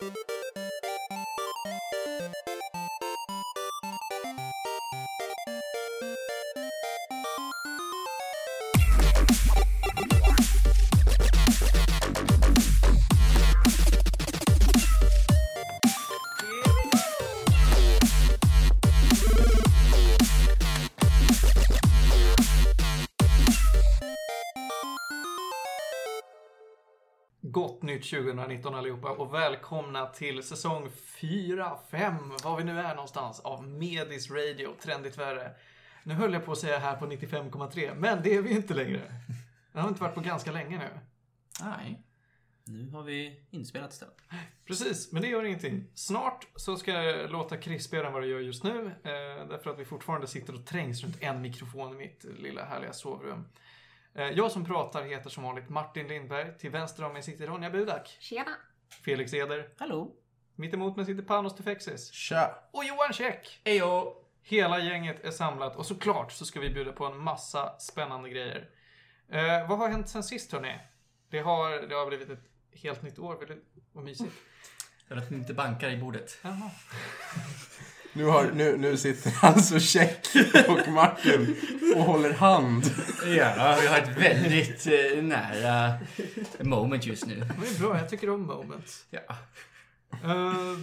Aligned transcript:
Música 0.00 0.36
2019 28.10 28.74
allihopa 28.74 29.10
och 29.10 29.34
välkomna 29.34 30.06
till 30.06 30.42
säsong 30.42 30.90
4, 30.90 31.78
5, 31.90 32.14
var 32.44 32.56
vi 32.56 32.64
nu 32.64 32.80
är 32.80 32.94
någonstans, 32.94 33.40
av 33.40 33.68
Medis 33.68 34.30
Radio, 34.30 34.74
Trendigt 34.80 35.18
Värre. 35.18 35.50
Nu 36.04 36.14
höll 36.14 36.32
jag 36.32 36.44
på 36.44 36.52
att 36.52 36.58
säga 36.58 36.78
här 36.78 36.96
på 36.96 37.06
95,3, 37.06 37.94
men 37.94 38.22
det 38.22 38.34
är 38.34 38.42
vi 38.42 38.50
inte 38.50 38.74
längre. 38.74 39.12
Det 39.72 39.80
har 39.80 39.88
inte 39.88 40.02
varit 40.02 40.14
på 40.14 40.20
ganska 40.20 40.52
länge 40.52 40.78
nu. 40.78 41.00
Nej. 41.60 42.02
Nu 42.64 42.90
har 42.90 43.02
vi 43.02 43.46
inspelat 43.50 43.92
istället. 43.92 44.16
Precis, 44.66 45.12
men 45.12 45.22
det 45.22 45.28
gör 45.28 45.44
ingenting. 45.44 45.90
Snart 45.94 46.46
så 46.56 46.76
ska 46.76 46.92
jag 46.92 47.30
låta 47.30 47.56
krispigare 47.56 48.06
än 48.06 48.12
vad 48.12 48.22
det 48.22 48.28
gör 48.28 48.40
just 48.40 48.64
nu. 48.64 48.86
Eh, 48.86 49.48
därför 49.48 49.70
att 49.70 49.78
vi 49.78 49.84
fortfarande 49.84 50.26
sitter 50.26 50.54
och 50.54 50.66
trängs 50.66 51.02
runt 51.02 51.22
en 51.22 51.42
mikrofon 51.42 51.92
i 51.92 51.96
mitt 51.96 52.24
lilla 52.38 52.64
härliga 52.64 52.92
sovrum. 52.92 53.44
Eh, 54.16 54.30
jag 54.30 54.52
som 54.52 54.64
pratar 54.64 55.02
heter 55.02 55.30
som 55.30 55.44
vanligt 55.44 55.68
Martin 55.68 56.08
Lindberg. 56.08 56.58
Till 56.58 56.70
vänster 56.70 57.04
om 57.04 57.12
mig 57.12 57.22
sitter 57.22 57.46
Ronja 57.46 57.70
Budak. 57.70 58.16
Tjena! 58.20 58.50
Felix 59.04 59.34
Eder. 59.34 59.68
Hallå? 59.78 60.14
Mitt 60.54 60.74
emot 60.74 60.96
mig 60.96 61.06
sitter 61.06 61.22
Panos 61.22 61.56
Tefexis. 61.56 62.10
Tja! 62.12 62.58
Och 62.72 62.84
Johan 62.84 63.12
Käck! 63.12 63.60
Ejo! 63.64 64.22
Hela 64.42 64.78
gänget 64.78 65.24
är 65.24 65.30
samlat 65.30 65.76
och 65.76 65.86
såklart 65.86 66.32
så 66.32 66.44
ska 66.44 66.60
vi 66.60 66.70
bjuda 66.70 66.92
på 66.92 67.06
en 67.06 67.18
massa 67.18 67.78
spännande 67.78 68.30
grejer. 68.30 68.70
Eh, 69.28 69.68
vad 69.68 69.78
har 69.78 69.88
hänt 69.88 70.08
sen 70.08 70.22
sist 70.22 70.52
hörni? 70.52 70.78
Det 71.30 71.40
har, 71.40 71.70
det 71.70 71.94
har 71.94 72.06
blivit 72.06 72.30
ett 72.30 72.44
helt 72.72 73.02
nytt 73.02 73.18
år. 73.18 73.58
Vad 73.92 74.04
mysigt. 74.04 74.34
För 75.08 75.16
att 75.16 75.30
inte 75.30 75.54
bankar 75.54 75.90
i 75.90 75.96
bordet. 75.96 76.38
Jaha. 76.42 76.70
Nu, 78.16 78.24
har, 78.24 78.50
nu, 78.54 78.76
nu 78.76 78.96
sitter 78.96 79.32
alltså 79.42 79.78
Check 79.78 80.26
och 80.68 80.92
Martin 80.92 81.56
och 81.96 82.02
håller 82.02 82.32
hand. 82.32 82.84
Ja, 83.26 83.78
vi 83.80 83.86
har 83.86 83.98
ett 83.98 84.18
väldigt 84.18 84.86
eh, 84.86 85.22
nära 85.22 85.92
moment 86.60 87.06
just 87.06 87.26
nu. 87.26 87.34
Det 87.34 87.76
är 87.76 87.80
bra, 87.80 87.98
jag 87.98 88.08
tycker 88.08 88.30
om 88.30 88.46
moments. 88.46 89.06
Ja. 89.10 89.20
Eh, 90.24 90.78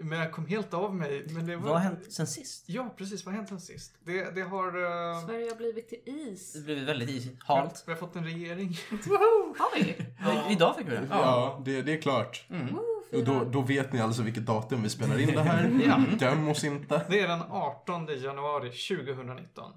men 0.00 0.18
jag 0.18 0.32
kom 0.32 0.46
helt 0.46 0.74
av 0.74 0.94
mig. 0.94 1.26
Men 1.30 1.46
det 1.46 1.56
var... 1.56 1.62
Vad 1.62 1.72
har 1.72 1.80
hänt 1.80 2.12
sen 2.12 2.26
sist? 2.26 2.64
Ja, 2.66 2.94
precis. 2.98 3.24
Vad 3.24 3.34
har 3.34 3.38
hänt 3.38 3.48
sen 3.48 3.60
sist? 3.60 3.94
Det, 4.04 4.34
det 4.34 4.42
har... 4.42 4.66
eh, 4.66 5.26
Sverige 5.26 5.50
har 5.50 5.56
blivit 5.56 5.88
till 5.88 6.00
is. 6.04 6.52
Det 6.52 6.60
blev 6.60 6.78
väldigt 6.78 7.10
isigt. 7.10 7.42
Halt. 7.44 7.82
Vi 7.86 7.92
har 7.92 7.98
fått 7.98 8.16
en 8.16 8.24
regering. 8.24 8.78
Har 8.90 9.76
vi? 9.76 9.94
Ja. 10.24 10.50
Idag 10.50 10.76
fick 10.76 10.86
vi 10.86 10.90
det. 10.90 11.06
Ja, 11.10 11.62
det, 11.64 11.82
det 11.82 11.92
är 11.92 12.00
klart. 12.02 12.44
Woo, 12.48 12.95
Och 13.12 13.24
då, 13.24 13.44
då 13.44 13.60
vet 13.62 13.92
ni 13.92 14.00
alltså 14.00 14.22
vilket 14.22 14.46
datum 14.46 14.82
vi 14.82 14.88
spelar 14.88 15.18
in 15.18 15.28
det 15.34 15.42
här. 15.42 15.80
Ja. 15.86 16.16
Döm 16.18 16.48
oss 16.48 16.64
inte. 16.64 17.06
Det 17.08 17.20
är 17.20 17.28
den 17.28 17.42
18 17.50 18.06
januari 18.06 18.70
2019. 18.70 19.72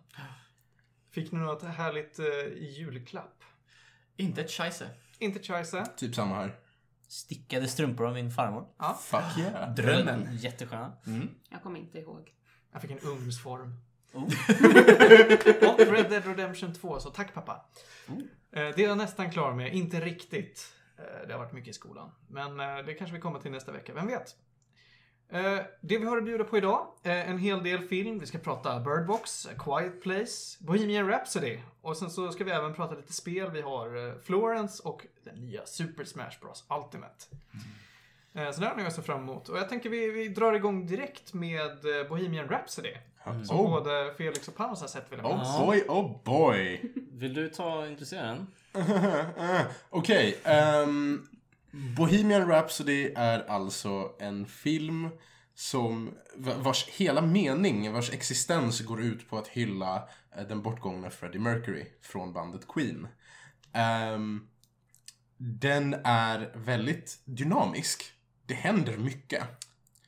Fick 1.12 1.32
ni 1.32 1.40
något 1.40 1.64
härligt 1.64 2.20
uh, 2.20 2.26
julklapp? 2.58 3.44
Inte 4.18 4.42
ett 4.42 4.52
scheisse. 4.52 4.90
Inte 5.20 5.40
Scheisse. 5.40 5.86
Typ 5.98 6.16
samma 6.16 6.36
här. 6.36 6.56
Stickade 7.08 7.68
strumpor 7.68 8.08
av 8.08 8.14
min 8.14 8.32
farmor. 8.32 8.66
Fuck 9.02 9.38
yeah. 9.38 9.74
Drömmen. 9.74 10.28
Jättesköna. 10.38 10.92
Jag 11.50 11.64
kommer 11.64 11.80
inte 11.80 12.00
ihåg. 12.00 12.34
Jag 12.72 12.82
fick 12.82 12.92
en 12.92 13.00
ugnsform. 13.00 13.74
Oh. 14.14 14.24
Och 15.70 15.80
Red 15.80 16.10
Dead 16.10 16.26
Redemption 16.26 16.74
2, 16.74 17.00
så 17.00 17.10
tack 17.10 17.34
pappa. 17.34 17.66
Eh, 18.08 18.14
Det 18.52 18.78
är 18.78 18.88
jag 18.88 18.98
nästan 18.98 19.32
klar 19.32 19.54
med. 19.54 19.74
Inte 19.74 20.00
riktigt. 20.00 20.74
Eh, 21.00 21.28
det 21.28 21.34
har 21.34 21.40
varit 21.40 21.54
mycket 21.54 21.70
i 21.70 21.74
skolan. 21.74 22.12
Men 22.28 22.60
eh, 22.60 22.86
det 22.86 22.94
kanske 22.94 23.16
vi 23.16 23.22
kommer 23.22 23.40
till 23.40 23.52
nästa 23.52 23.72
vecka, 23.72 23.94
vem 23.94 24.08
vet? 24.08 24.36
Eh, 25.30 25.60
det 25.82 25.98
vi 25.98 26.06
har 26.06 26.18
att 26.18 26.26
bjuda 26.26 26.44
på 26.44 26.58
idag, 26.58 26.88
en 27.04 27.38
hel 27.38 27.64
del 27.64 27.88
film. 27.88 28.20
Vi 28.20 28.26
ska 28.26 28.38
prata 28.38 28.80
Bird 28.80 29.08
Box, 29.08 29.46
A 29.46 29.50
Quiet 29.60 30.02
Place, 30.02 30.58
Bohemian 30.60 31.08
Rhapsody. 31.08 31.60
Och 31.82 31.98
sen 31.98 32.10
så 32.10 32.32
ska 32.32 32.44
vi 32.44 32.52
även 32.52 32.74
prata 32.74 32.96
lite 32.96 33.14
spel. 33.14 33.52
Vi 33.52 33.62
har 33.62 34.20
Florence 34.22 34.84
och 34.84 35.06
den 35.24 35.36
nya 35.36 35.66
Super 35.66 36.04
Smash 36.04 36.40
Bros 36.42 36.66
Ultimate. 36.70 37.26
Mm. 37.54 37.66
Så 38.34 38.62
det 38.62 38.68
har 38.68 38.76
ni 38.76 38.86
att 38.86 38.96
se 38.96 39.02
fram 39.02 39.22
emot. 39.22 39.50
Och 39.50 39.58
jag 39.58 39.70
tänker 39.70 39.90
vi, 39.90 40.12
vi 40.12 40.28
drar 40.28 40.54
igång 40.54 40.86
direkt 40.88 41.34
med 41.34 42.00
eh, 42.00 42.08
Bohemian 42.10 42.50
Rhapsody. 42.50 42.94
Som 43.24 43.60
Oh, 43.60 43.70
både 43.72 44.14
Felix 44.18 44.48
och 44.48 44.56
Panos 44.56 44.82
har 44.82 44.88
sett 44.88 45.12
vill 45.12 45.20
jag 45.20 45.32
oh 45.32 45.66
boy, 45.66 45.84
oh 45.88 46.24
boy. 46.24 46.82
Vill 47.12 47.34
du 47.34 47.50
ta 47.50 47.88
introducera 47.88 48.28
den? 48.28 48.48
Okej, 49.90 50.38
ehm, 50.44 51.28
Bohemian 51.72 52.48
Rhapsody 52.48 53.14
är 53.16 53.50
alltså 53.50 54.12
en 54.20 54.46
film 54.46 55.10
som, 55.56 56.12
vars 56.36 56.88
hela 56.88 57.22
mening, 57.22 57.94
vars 57.94 58.14
existens 58.14 58.82
går 58.82 59.02
ut 59.02 59.30
på 59.30 59.38
att 59.38 59.48
hylla 59.48 60.10
eh, 60.38 60.48
den 60.48 60.62
bortgångna 60.62 61.10
Freddie 61.10 61.40
Mercury 61.40 61.86
från 62.02 62.34
bandet 62.34 62.68
Queen. 62.68 63.08
Ehm, 63.74 64.48
den 65.38 65.94
är 66.04 66.52
väldigt 66.56 67.20
dynamisk. 67.26 68.14
Det 68.50 68.56
händer 68.56 68.98
mycket. 68.98 69.44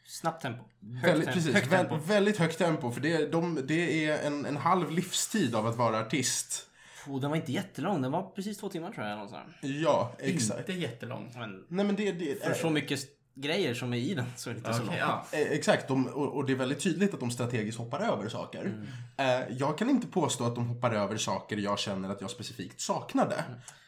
Snabbt 0.06 0.42
tempo. 0.42 0.64
Högt 0.94 1.08
Väldigt, 1.08 1.26
tempo. 1.26 1.34
precis, 1.34 1.54
Högt 1.56 1.68
vä- 1.68 1.78
tempo. 1.78 1.96
väldigt 1.96 2.38
högt 2.38 2.58
tempo. 2.58 2.92
För 2.92 3.02
det, 3.02 3.32
de, 3.32 3.60
det 3.68 4.06
är 4.06 4.28
en, 4.28 4.46
en 4.46 4.58
halv 4.58 4.92
livstid 4.92 5.56
av 5.56 5.68
att 5.68 5.76
vara 5.76 6.00
artist. 6.00 6.68
Oh, 7.08 7.20
den 7.22 7.30
var 7.30 7.38
inte 7.38 7.52
jättelång. 7.52 8.02
Den 8.02 8.12
var 8.12 8.24
precis 8.36 8.58
två 8.58 8.70
timmar 8.70 8.92
tror 8.92 9.08
jag. 9.08 9.32
där. 9.32 9.44
Ja, 9.62 10.14
exakt. 10.20 10.60
Inte 10.70 10.82
jättelång. 10.82 11.32
Men 11.36 11.66
Nej 11.68 11.86
men 11.86 11.96
det, 11.96 12.12
det 12.12 12.44
för 12.44 12.54
så 12.54 12.70
mycket 12.70 13.00
grejer 13.36 13.74
som 13.74 13.94
är 13.94 13.98
i 13.98 14.14
den 14.14 14.26
så 14.38 14.50
är 14.50 14.54
det 14.54 14.58
inte 14.58 14.74
så 14.74 14.84
Okej, 14.84 14.88
lång. 15.00 15.10
ja. 15.10 15.26
Eh, 15.32 15.40
Exakt, 15.52 15.88
de, 15.88 16.08
och, 16.08 16.36
och 16.36 16.46
det 16.46 16.54
är 16.54 16.58
väldigt 16.58 16.80
tydligt 16.84 17.14
att 17.14 17.20
de 17.20 17.32
strategiskt 17.32 17.78
hoppar 17.78 18.00
över 18.00 18.30
saker. 18.30 18.88
Eh, 19.18 19.26
jag 19.58 19.78
kan 19.78 19.90
inte 19.90 20.08
påstå 20.08 20.44
att 20.46 20.56
de 20.56 20.68
hoppar 20.68 20.92
över 20.92 21.18
saker 21.18 21.58
jag 21.58 21.80
känner 21.80 22.10
att 22.10 22.22
jag 22.22 22.30
specifikt 22.30 22.82
saknade. 22.82 23.44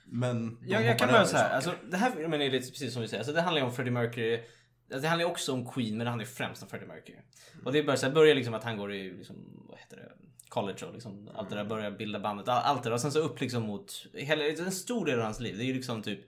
Men 0.06 0.58
Jag, 0.66 0.86
jag 0.86 1.00
kan 1.00 1.08
börja 1.08 1.26
så 1.26 1.38
här. 1.38 1.56
Alltså, 1.56 1.72
det 1.92 1.98
här 1.98 2.12
filmen 2.12 2.42
är 2.42 2.52
lite 2.52 2.72
precis 2.72 2.94
som 2.94 3.02
vi 3.02 3.08
säger. 3.08 3.20
Alltså, 3.20 3.34
det 3.34 3.42
handlar 3.42 3.62
ju 3.62 3.66
om 3.68 3.74
Freddie 3.74 3.92
Mercury. 3.92 4.34
Alltså, 4.36 5.02
det 5.02 5.08
handlar 5.08 5.26
ju 5.26 5.32
också 5.32 5.54
om 5.54 5.72
Queen 5.72 5.98
men 5.98 6.06
det 6.06 6.10
handlar 6.10 6.26
ju 6.26 6.32
främst 6.32 6.64
om 6.64 6.70
Freddie 6.70 6.86
Mercury. 6.88 7.18
Och 7.66 7.72
det 7.74 7.84
börjar, 7.84 7.98
så 7.98 8.06
här, 8.06 8.14
börjar 8.14 8.36
liksom 8.36 8.54
att 8.54 8.64
han 8.64 8.78
går 8.78 8.94
i 8.94 9.12
liksom, 9.12 9.36
vad 9.70 9.80
heter 9.80 9.98
det? 9.98 10.12
college 10.50 10.86
och 10.86 10.94
liksom, 10.94 11.30
allt 11.36 11.50
det 11.50 11.56
där 11.56 11.66
börjar 11.66 11.92
bilda 11.92 12.20
bandet. 12.20 12.48
all- 12.48 12.64
Allt 12.64 12.84
det 12.84 12.90
där. 12.90 12.94
Och 12.94 13.02
sen 13.02 13.12
så 13.12 13.20
upp 13.20 13.42
liksom 13.42 13.64
mot 13.64 14.06
hela, 14.14 14.46
en 14.48 14.72
stor 14.72 15.06
del 15.06 15.18
av 15.20 15.24
hans 15.26 15.40
liv. 15.40 15.58
Det 15.58 15.64
är 15.64 15.66
ju 15.66 15.74
liksom 15.74 16.02
typ 16.04 16.20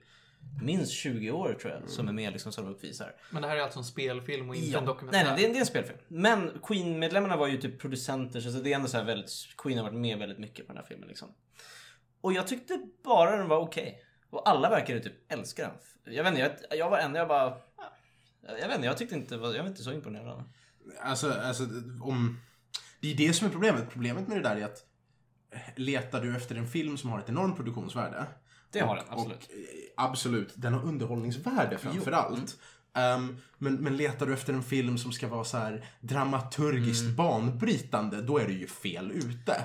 minst 0.62 0.92
20 0.92 1.30
år 1.30 1.56
tror 1.60 1.72
jag 1.72 1.90
som 1.90 2.08
är 2.08 2.12
med 2.12 2.32
liksom 2.32 2.52
som 2.52 2.64
de 2.64 2.70
uppvisar. 2.74 3.14
Men 3.30 3.42
det 3.42 3.48
här 3.48 3.56
är 3.56 3.60
alltså 3.60 3.78
en 3.78 3.84
spelfilm 3.84 4.48
och 4.48 4.56
inte 4.56 4.68
Ja. 4.68 4.78
en 4.78 4.84
Nej, 4.84 4.94
dokumentär. 4.94 5.24
nej, 5.24 5.34
det 5.36 5.44
är, 5.44 5.48
det 5.48 5.56
är 5.58 5.60
en 5.60 5.66
spelfilm. 5.66 5.98
Men 6.08 6.50
Queen-medlemmarna 6.62 7.36
var 7.36 7.46
ju 7.46 7.56
typ 7.56 7.80
producenter 7.80 8.40
så 8.40 8.48
det 8.50 8.72
är 8.72 8.76
ändå 8.76 8.88
så 8.88 8.96
här 8.96 9.04
väldigt, 9.04 9.30
Queen 9.58 9.78
har 9.78 9.84
varit 9.84 10.00
med 10.00 10.18
väldigt 10.18 10.38
mycket 10.38 10.66
på 10.66 10.72
den 10.72 10.82
här 10.82 10.88
filmen 10.88 11.08
liksom. 11.08 11.28
Och 12.26 12.32
jag 12.32 12.46
tyckte 12.46 12.80
bara 13.04 13.36
den 13.36 13.48
var 13.48 13.58
okej. 13.58 14.02
Och 14.30 14.48
alla 14.48 14.70
verkade 14.70 15.00
typ 15.00 15.32
älska 15.32 15.62
den. 15.62 16.14
Jag 16.14 16.24
vet 16.24 16.30
inte, 16.30 16.66
jag, 16.70 16.78
jag 16.78 16.90
var 16.90 16.98
ändå, 16.98 17.18
jag 17.18 17.28
bara... 17.28 17.56
Jag 18.60 18.68
vet 18.68 18.74
inte, 18.74 18.86
jag 18.86 18.96
tyckte 18.96 19.14
inte, 19.14 19.34
jag 19.34 19.40
var 19.40 19.66
inte 19.66 19.82
så 19.82 19.92
imponerad. 19.92 20.44
Alltså, 21.02 21.32
alltså 21.32 21.62
om... 22.02 22.40
Det 23.00 23.12
är 23.12 23.16
det 23.16 23.32
som 23.32 23.46
är 23.46 23.50
problemet. 23.50 23.90
Problemet 23.90 24.28
med 24.28 24.36
det 24.36 24.42
där 24.42 24.56
är 24.56 24.64
att 24.64 24.84
letar 25.76 26.20
du 26.20 26.36
efter 26.36 26.56
en 26.56 26.68
film 26.68 26.98
som 26.98 27.10
har 27.10 27.18
ett 27.18 27.28
enormt 27.28 27.56
produktionsvärde. 27.56 28.26
Det 28.70 28.80
har 28.80 28.96
den, 28.96 29.04
absolut. 29.08 29.48
Och, 29.96 30.04
absolut. 30.04 30.52
Den 30.56 30.72
har 30.72 30.82
underhållningsvärde 30.84 31.78
framför 31.78 32.12
allt. 32.12 32.56
Ehm, 32.94 33.36
men, 33.58 33.74
men 33.74 33.96
letar 33.96 34.26
du 34.26 34.32
efter 34.32 34.52
en 34.52 34.62
film 34.62 34.98
som 34.98 35.12
ska 35.12 35.28
vara 35.28 35.44
så 35.44 35.56
här 35.58 35.84
dramaturgiskt 36.00 37.02
Mm. 37.02 37.16
banbrytande, 37.16 38.22
då 38.22 38.38
är 38.38 38.46
du 38.46 38.52
ju 38.52 38.66
fel 38.66 39.12
ute. 39.12 39.64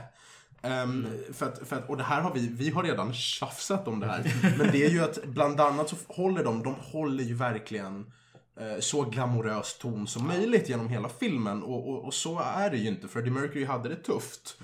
Mm. 0.63 1.07
för 1.33 1.45
att, 1.45 1.67
för 1.67 1.75
att, 1.75 1.89
och 1.89 1.97
det 1.97 2.03
här 2.03 2.21
har 2.21 2.33
vi, 2.33 2.47
vi 2.47 2.69
har 2.69 2.83
redan 2.83 3.13
tjafsat 3.13 3.87
om 3.87 3.99
det 3.99 4.05
här. 4.05 4.33
men 4.57 4.71
det 4.71 4.85
är 4.85 4.89
ju 4.89 5.03
att 5.03 5.25
bland 5.25 5.59
annat 5.61 5.89
så 5.89 5.95
håller 6.07 6.43
de, 6.43 6.63
de 6.63 6.75
håller 6.79 7.23
ju 7.23 7.33
verkligen 7.33 8.11
eh, 8.59 8.79
så 8.79 9.01
glamorös 9.01 9.77
ton 9.77 10.07
som 10.07 10.27
möjligt 10.27 10.69
genom 10.69 10.89
hela 10.89 11.09
filmen. 11.09 11.63
Och, 11.63 11.89
och, 11.89 12.05
och 12.05 12.13
så 12.13 12.39
är 12.39 12.69
det 12.69 12.77
ju 12.77 12.87
inte. 12.87 13.07
Freddie 13.07 13.31
Mercury 13.31 13.65
hade 13.65 13.89
det 13.89 13.95
tufft. 13.95 14.57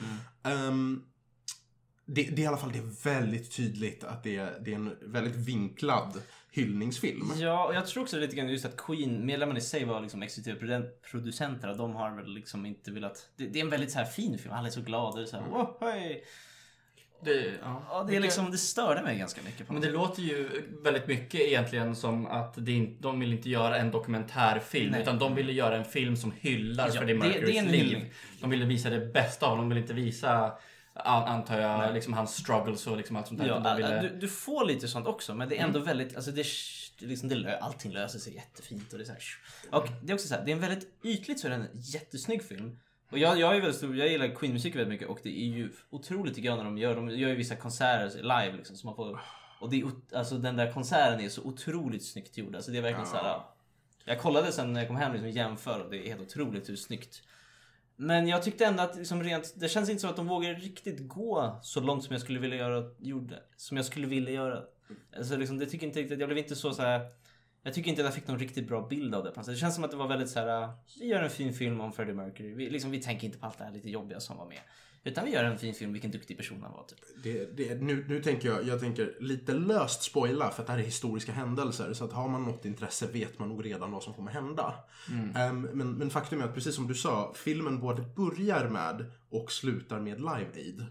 Ehm, 0.44 1.02
det, 2.08 2.24
det 2.24 2.42
är 2.42 2.44
i 2.44 2.48
alla 2.48 2.58
fall 2.58 2.72
det 2.72 2.80
är 2.80 3.04
väldigt 3.20 3.52
tydligt 3.56 4.04
att 4.04 4.24
det 4.24 4.38
är, 4.38 4.60
det 4.62 4.72
är 4.72 4.76
en 4.76 4.96
väldigt 5.02 5.36
vinklad 5.36 6.22
hyllningsfilm. 6.52 7.32
Ja, 7.38 7.68
och 7.68 7.76
jag 7.76 7.88
tror 7.88 8.04
också 8.04 8.18
lite 8.18 8.36
grann 8.36 8.50
just 8.50 8.66
att 8.66 8.78
Queen, 8.78 9.26
medlemmarna 9.26 9.58
i 9.60 9.62
sig 9.62 9.86
var 9.86 10.02
liksom 10.02 10.22
exekutiva 10.24 10.60
produ- 10.60 10.90
producenter 11.12 11.70
och 11.70 11.78
de 11.78 11.96
har 11.96 12.16
väl 12.16 12.34
liksom 12.34 12.66
inte 12.66 12.92
velat... 12.92 13.30
Det, 13.36 13.48
det 13.48 13.60
är 13.60 13.64
en 13.64 13.70
väldigt 13.70 13.92
så 13.92 13.98
här 14.00 14.06
fin 14.06 14.38
film, 14.38 14.54
alla 14.54 14.68
är 14.68 14.72
så 14.72 14.82
glada. 14.82 15.18
Det 15.18 15.24
är 15.24 15.26
så 15.26 15.38
här, 15.38 15.44
oh, 15.46 15.78
hej. 15.82 16.24
Det, 17.24 17.54
ja. 17.64 17.84
Ja, 17.90 18.04
det, 18.10 18.16
är 18.16 18.20
liksom, 18.20 18.52
det 18.52 18.58
störde 18.58 19.02
mig 19.04 19.18
ganska 19.18 19.42
mycket. 19.46 19.68
På 19.68 19.74
Men 19.74 19.82
det 19.82 19.90
låter 19.92 20.22
ju 20.22 20.50
väldigt 20.84 21.08
mycket 21.08 21.42
egentligen 21.42 21.96
som 21.96 22.26
att 22.26 22.54
det 22.66 22.72
inte, 22.72 23.02
de 23.04 23.20
vill 23.20 23.34
inte 23.34 23.50
göra 23.50 23.78
en 23.78 23.92
dokumentärfilm. 23.92 24.92
Nej. 24.92 25.02
utan 25.02 25.20
de 25.20 25.36
ville 25.36 25.54
göra 25.54 25.78
en 25.78 25.86
film 25.86 26.16
som 26.18 26.32
hyllar 26.40 26.88
Ja, 26.88 26.92
Freddie 26.94 27.14
det- 27.14 27.20
det 27.20 27.26
är 27.26 27.30
Mercurys 27.30 27.58
en 27.58 27.66
liv. 27.66 27.82
hyllning. 27.86 28.12
De 28.42 28.50
ville 28.50 28.66
visa 28.66 28.90
det 28.90 29.00
bästa 29.14 29.46
av 29.46 29.50
honom. 29.50 29.66
De 29.66 29.70
ville 29.70 29.82
inte 29.82 29.94
visa, 29.94 30.52
antar 31.06 31.60
jag, 31.60 31.94
liksom 31.94 32.14
hans 32.14 32.36
struggles 32.36 32.88
och 32.88 32.98
liksom 32.98 33.16
allt 33.16 33.28
sånt 33.28 33.40
där. 33.40 33.48
Ja, 33.48 33.76
ville... 33.76 34.02
du, 34.02 34.10
du 34.10 34.28
får 34.28 34.66
lite 34.66 34.88
sånt 34.88 35.08
också 35.08 35.36
men 35.36 35.50
det 35.50 35.58
är 35.58 35.64
ändå 35.64 35.80
väldigt, 35.80 36.16
alltså 36.16 36.32
det, 36.32 36.46
liksom, 36.98 37.30
det, 37.30 37.60
allting 37.60 37.92
löser 37.92 38.20
sig 38.20 38.36
jättefint 38.36 38.94
och 38.94 38.98
det 38.98 39.04
är 39.04 39.06
så 39.06 39.12
här, 39.12 39.80
Och 39.80 39.88
det 40.04 40.12
är 40.12 40.14
också 40.14 40.28
så 40.28 40.36
här, 40.36 40.46
det 40.46 40.52
är 40.52 40.56
en 40.56 40.62
väldigt 40.62 40.88
ytligt 41.04 41.40
så 41.40 41.48
är 41.48 41.50
det 41.50 41.56
en 41.56 41.70
jättesnygg 41.74 42.44
film. 42.44 42.80
Och 43.12 43.18
jag, 43.18 43.40
jag 43.40 43.56
är 43.56 43.62
väldigt 43.62 43.78
stor, 43.78 43.98
jag 43.98 44.08
gillar 44.08 44.36
Queen-musik 44.36 44.76
väldigt 44.76 44.90
mycket 44.90 45.08
och 45.08 45.20
det 45.24 45.30
är 45.30 45.48
ju 45.48 45.70
otroligt 45.90 46.36
tycker 46.36 46.50
jag 46.50 46.58
när 46.58 46.66
de 46.66 46.78
gör, 46.78 46.96
de 46.96 47.10
gör 47.10 47.30
ju 47.30 47.36
vissa 47.36 47.56
konserter 47.56 48.22
live 48.22 48.58
liksom 48.58 48.76
så 48.76 48.88
man 48.88 48.96
får, 48.96 49.20
och 49.60 49.70
det 49.70 49.82
är, 49.82 50.18
alltså 50.18 50.38
den 50.38 50.56
där 50.56 50.72
konserten 50.72 51.20
är 51.20 51.30
så 51.30 51.42
otroligt 51.42 52.06
snyggt 52.06 52.38
gjord. 52.38 52.56
Alltså 52.56 52.72
det 52.72 52.78
är 52.78 52.82
verkligen 52.82 53.08
så 53.08 53.18
här, 53.18 53.42
jag 54.06 54.20
kollade 54.20 54.52
sen 54.52 54.74
när 54.74 54.80
jag 54.80 54.88
kom 54.88 54.98
hem 54.98 55.14
liksom 55.14 55.30
jämför 55.30 55.84
och 55.84 55.92
det 55.92 55.98
är 55.98 56.08
helt 56.08 56.22
otroligt 56.22 56.70
hur 56.70 56.76
snyggt 56.76 57.22
men 58.00 58.28
jag 58.28 58.44
tyckte 58.44 58.66
ändå 58.66 58.84
att 58.84 58.96
liksom 58.96 59.24
rent, 59.24 59.54
det 59.56 59.70
känns 59.70 59.90
inte 59.90 60.02
som 60.02 60.10
att 60.10 60.16
de 60.16 60.28
vågar 60.28 60.54
riktigt 60.54 61.08
gå 61.08 61.60
så 61.64 61.80
långt 61.80 62.04
som 62.04 62.14
jag 62.14 62.22
skulle 62.22 62.40
vilja 62.40 62.58
göra. 62.58 62.84
Gjorde, 63.00 63.40
som 63.56 63.78
jag 63.78 63.86
skulle 63.86 64.08
vilja 64.08 64.32
göra. 64.32 64.64
Alltså 65.18 65.38
liksom, 65.38 65.58
det 65.58 65.66
tycker 65.66 65.88
inte 65.88 66.00
riktigt, 66.00 66.20
jag 66.20 66.30
blev 66.30 66.38
inte 66.38 66.56
så, 66.56 66.74
så 66.74 66.82
här. 66.82 67.02
Jag 67.64 67.74
tycker 67.74 67.90
inte 67.90 68.02
att 68.02 68.06
jag 68.06 68.14
fick 68.14 68.28
någon 68.28 68.40
riktigt 68.40 68.68
bra 68.68 68.88
bild 68.88 69.16
av 69.16 69.24
det. 69.24 69.34
Alltså. 69.36 69.52
Det 69.52 69.58
känns 69.58 69.76
som 69.76 69.84
att 69.84 69.92
det 69.92 69.98
var 69.98 70.08
väldigt 70.08 70.30
så 70.30 70.40
här. 70.40 70.48
Ah, 70.48 70.80
vi 71.00 71.06
gör 71.06 71.24
en 71.24 71.30
fin 71.30 71.54
film 71.54 71.82
om 71.82 71.94
Freddie 71.94 72.14
Mercury. 72.14 72.54
Vi, 72.54 72.70
liksom, 72.70 72.92
vi 72.92 73.02
tänker 73.02 73.28
inte 73.28 73.40
på 73.40 73.46
allt 73.46 73.58
det 73.58 73.64
här 73.64 73.72
lite 73.72 73.90
jobbiga 73.90 74.20
som 74.20 74.38
var 74.38 74.46
med. 74.46 74.60
Utan 75.08 75.26
vi 75.26 75.32
gör 75.32 75.44
en 75.44 75.58
fin 75.58 75.74
film, 75.74 75.94
vilken 75.94 76.12
duktig 76.12 76.38
person 76.38 76.62
han 76.62 76.72
var. 76.72 76.84
Typ. 76.84 77.00
Det, 77.24 77.58
det, 77.58 77.82
nu, 77.82 78.06
nu 78.08 78.22
tänker 78.22 78.50
jag, 78.50 78.64
jag 78.64 78.80
tänker 78.80 79.14
lite 79.20 79.54
löst 79.54 80.04
spoila 80.04 80.52
för 80.52 80.62
att 80.62 80.68
det 80.68 80.74
här 80.74 80.80
är 80.80 80.84
historiska 80.84 81.32
händelser. 81.32 81.94
Så 81.94 82.06
att 82.06 82.14
har 82.14 82.28
man 82.28 82.44
något 82.44 82.66
intresse 82.66 83.08
vet 83.08 83.40
man 83.40 83.50
nog 83.50 83.66
redan 83.66 83.92
vad 83.92 84.04
som 84.04 84.14
kommer 84.14 84.32
hända. 84.32 84.74
Ehm, 85.36 85.62
men, 85.62 85.92
men 85.92 86.10
faktum 86.10 86.42
är 86.42 86.46
att 86.46 86.54
precis 86.54 86.76
som 86.76 86.88
du 86.88 86.96
sa, 86.96 87.34
filmen 87.36 87.80
både 87.80 88.02
börjar 88.16 88.70
med 88.70 89.06
och 89.30 89.52
slutar 89.52 90.00
med 90.00 90.18
Live 90.18 90.50
Aid. 90.56 90.86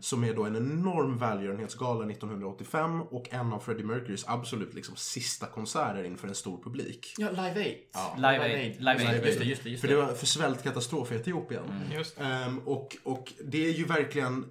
Som 0.00 0.24
är 0.24 0.34
då 0.34 0.44
en 0.44 0.56
enorm 0.56 1.18
välgörenhetsgala 1.18 2.10
1985 2.10 3.02
och 3.02 3.28
en 3.30 3.52
av 3.52 3.60
Freddie 3.60 3.84
Mercurys 3.84 4.24
absolut 4.26 4.74
liksom 4.74 4.96
sista 4.96 5.46
konserter 5.46 6.04
inför 6.04 6.28
en 6.28 6.34
stor 6.34 6.62
publik. 6.62 7.14
Ja, 7.18 7.30
Live 7.30 7.60
Aid. 7.60 7.76
Ja. 7.92 8.14
Live 8.16 8.44
Aid. 8.44 8.78
Live 8.78 9.08
Aid. 9.08 9.26
Just 9.26 9.38
det, 9.38 9.44
just 9.44 9.62
det. 9.64 9.70
Just 9.70 9.80
För 9.80 9.88
det 9.88 9.96
var 9.96 10.14
för 10.14 10.26
svältkatastrof 10.26 11.12
i 11.12 11.14
Etiopien. 11.14 11.64
Just 11.92 12.16
det. 12.16 12.24
Ehm, 12.24 12.58
och, 12.58 12.96
och 13.04 13.32
det 13.44 13.66
är 13.66 13.72
ju 13.72 13.84
verkligen 13.84 14.44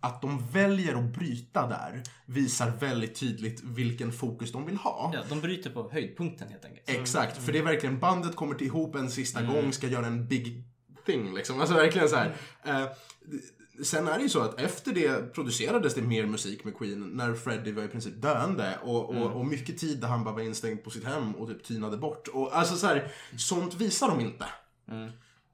att 0.00 0.22
de 0.22 0.46
väljer 0.52 0.94
att 0.94 1.04
bryta 1.18 1.68
där 1.68 2.02
visar 2.26 2.70
väldigt 2.70 3.14
tydligt 3.14 3.62
vilken 3.64 4.12
fokus 4.12 4.52
de 4.52 4.66
vill 4.66 4.76
ha. 4.76 5.10
Ja, 5.14 5.22
de 5.28 5.40
bryter 5.40 5.70
på 5.70 5.90
höjdpunkten 5.92 6.48
helt 6.48 6.64
enkelt. 6.64 6.88
Exakt, 6.88 7.42
för 7.42 7.52
det 7.52 7.58
är 7.58 7.62
verkligen 7.62 7.98
bandet 7.98 8.36
kommer 8.36 8.54
till 8.54 8.66
ihop 8.66 8.94
en 8.94 9.10
sista 9.10 9.42
gång, 9.42 9.72
ska 9.72 9.86
göra 9.86 10.06
en 10.06 10.28
big 10.28 10.64
thing 11.04 11.34
liksom. 11.34 11.60
Alltså 11.60 11.74
verkligen 11.74 12.08
så 12.08 12.16
här. 12.16 12.36
Eh, 12.64 12.86
sen 13.82 14.08
är 14.08 14.16
det 14.16 14.22
ju 14.22 14.28
så 14.28 14.40
att 14.40 14.60
efter 14.60 14.92
det 14.92 15.34
producerades 15.34 15.94
det 15.94 16.02
mer 16.02 16.26
musik 16.26 16.64
med 16.64 16.76
Queen 16.76 17.10
när 17.14 17.34
Freddie 17.34 17.72
var 17.72 17.82
i 17.82 17.88
princip 17.88 18.22
döende 18.22 18.78
och, 18.82 19.10
och, 19.10 19.32
och 19.32 19.46
mycket 19.46 19.78
tid 19.78 20.00
där 20.00 20.08
han 20.08 20.24
bara 20.24 20.34
var 20.34 20.42
instängd 20.42 20.84
på 20.84 20.90
sitt 20.90 21.04
hem 21.04 21.34
och 21.34 21.48
typ 21.48 21.64
tynade 21.64 21.96
bort. 21.96 22.28
Och 22.28 22.56
alltså 22.56 22.76
så 22.76 22.86
här, 22.86 23.12
sånt 23.36 23.74
visar 23.74 24.08
de 24.08 24.20
inte. 24.20 24.44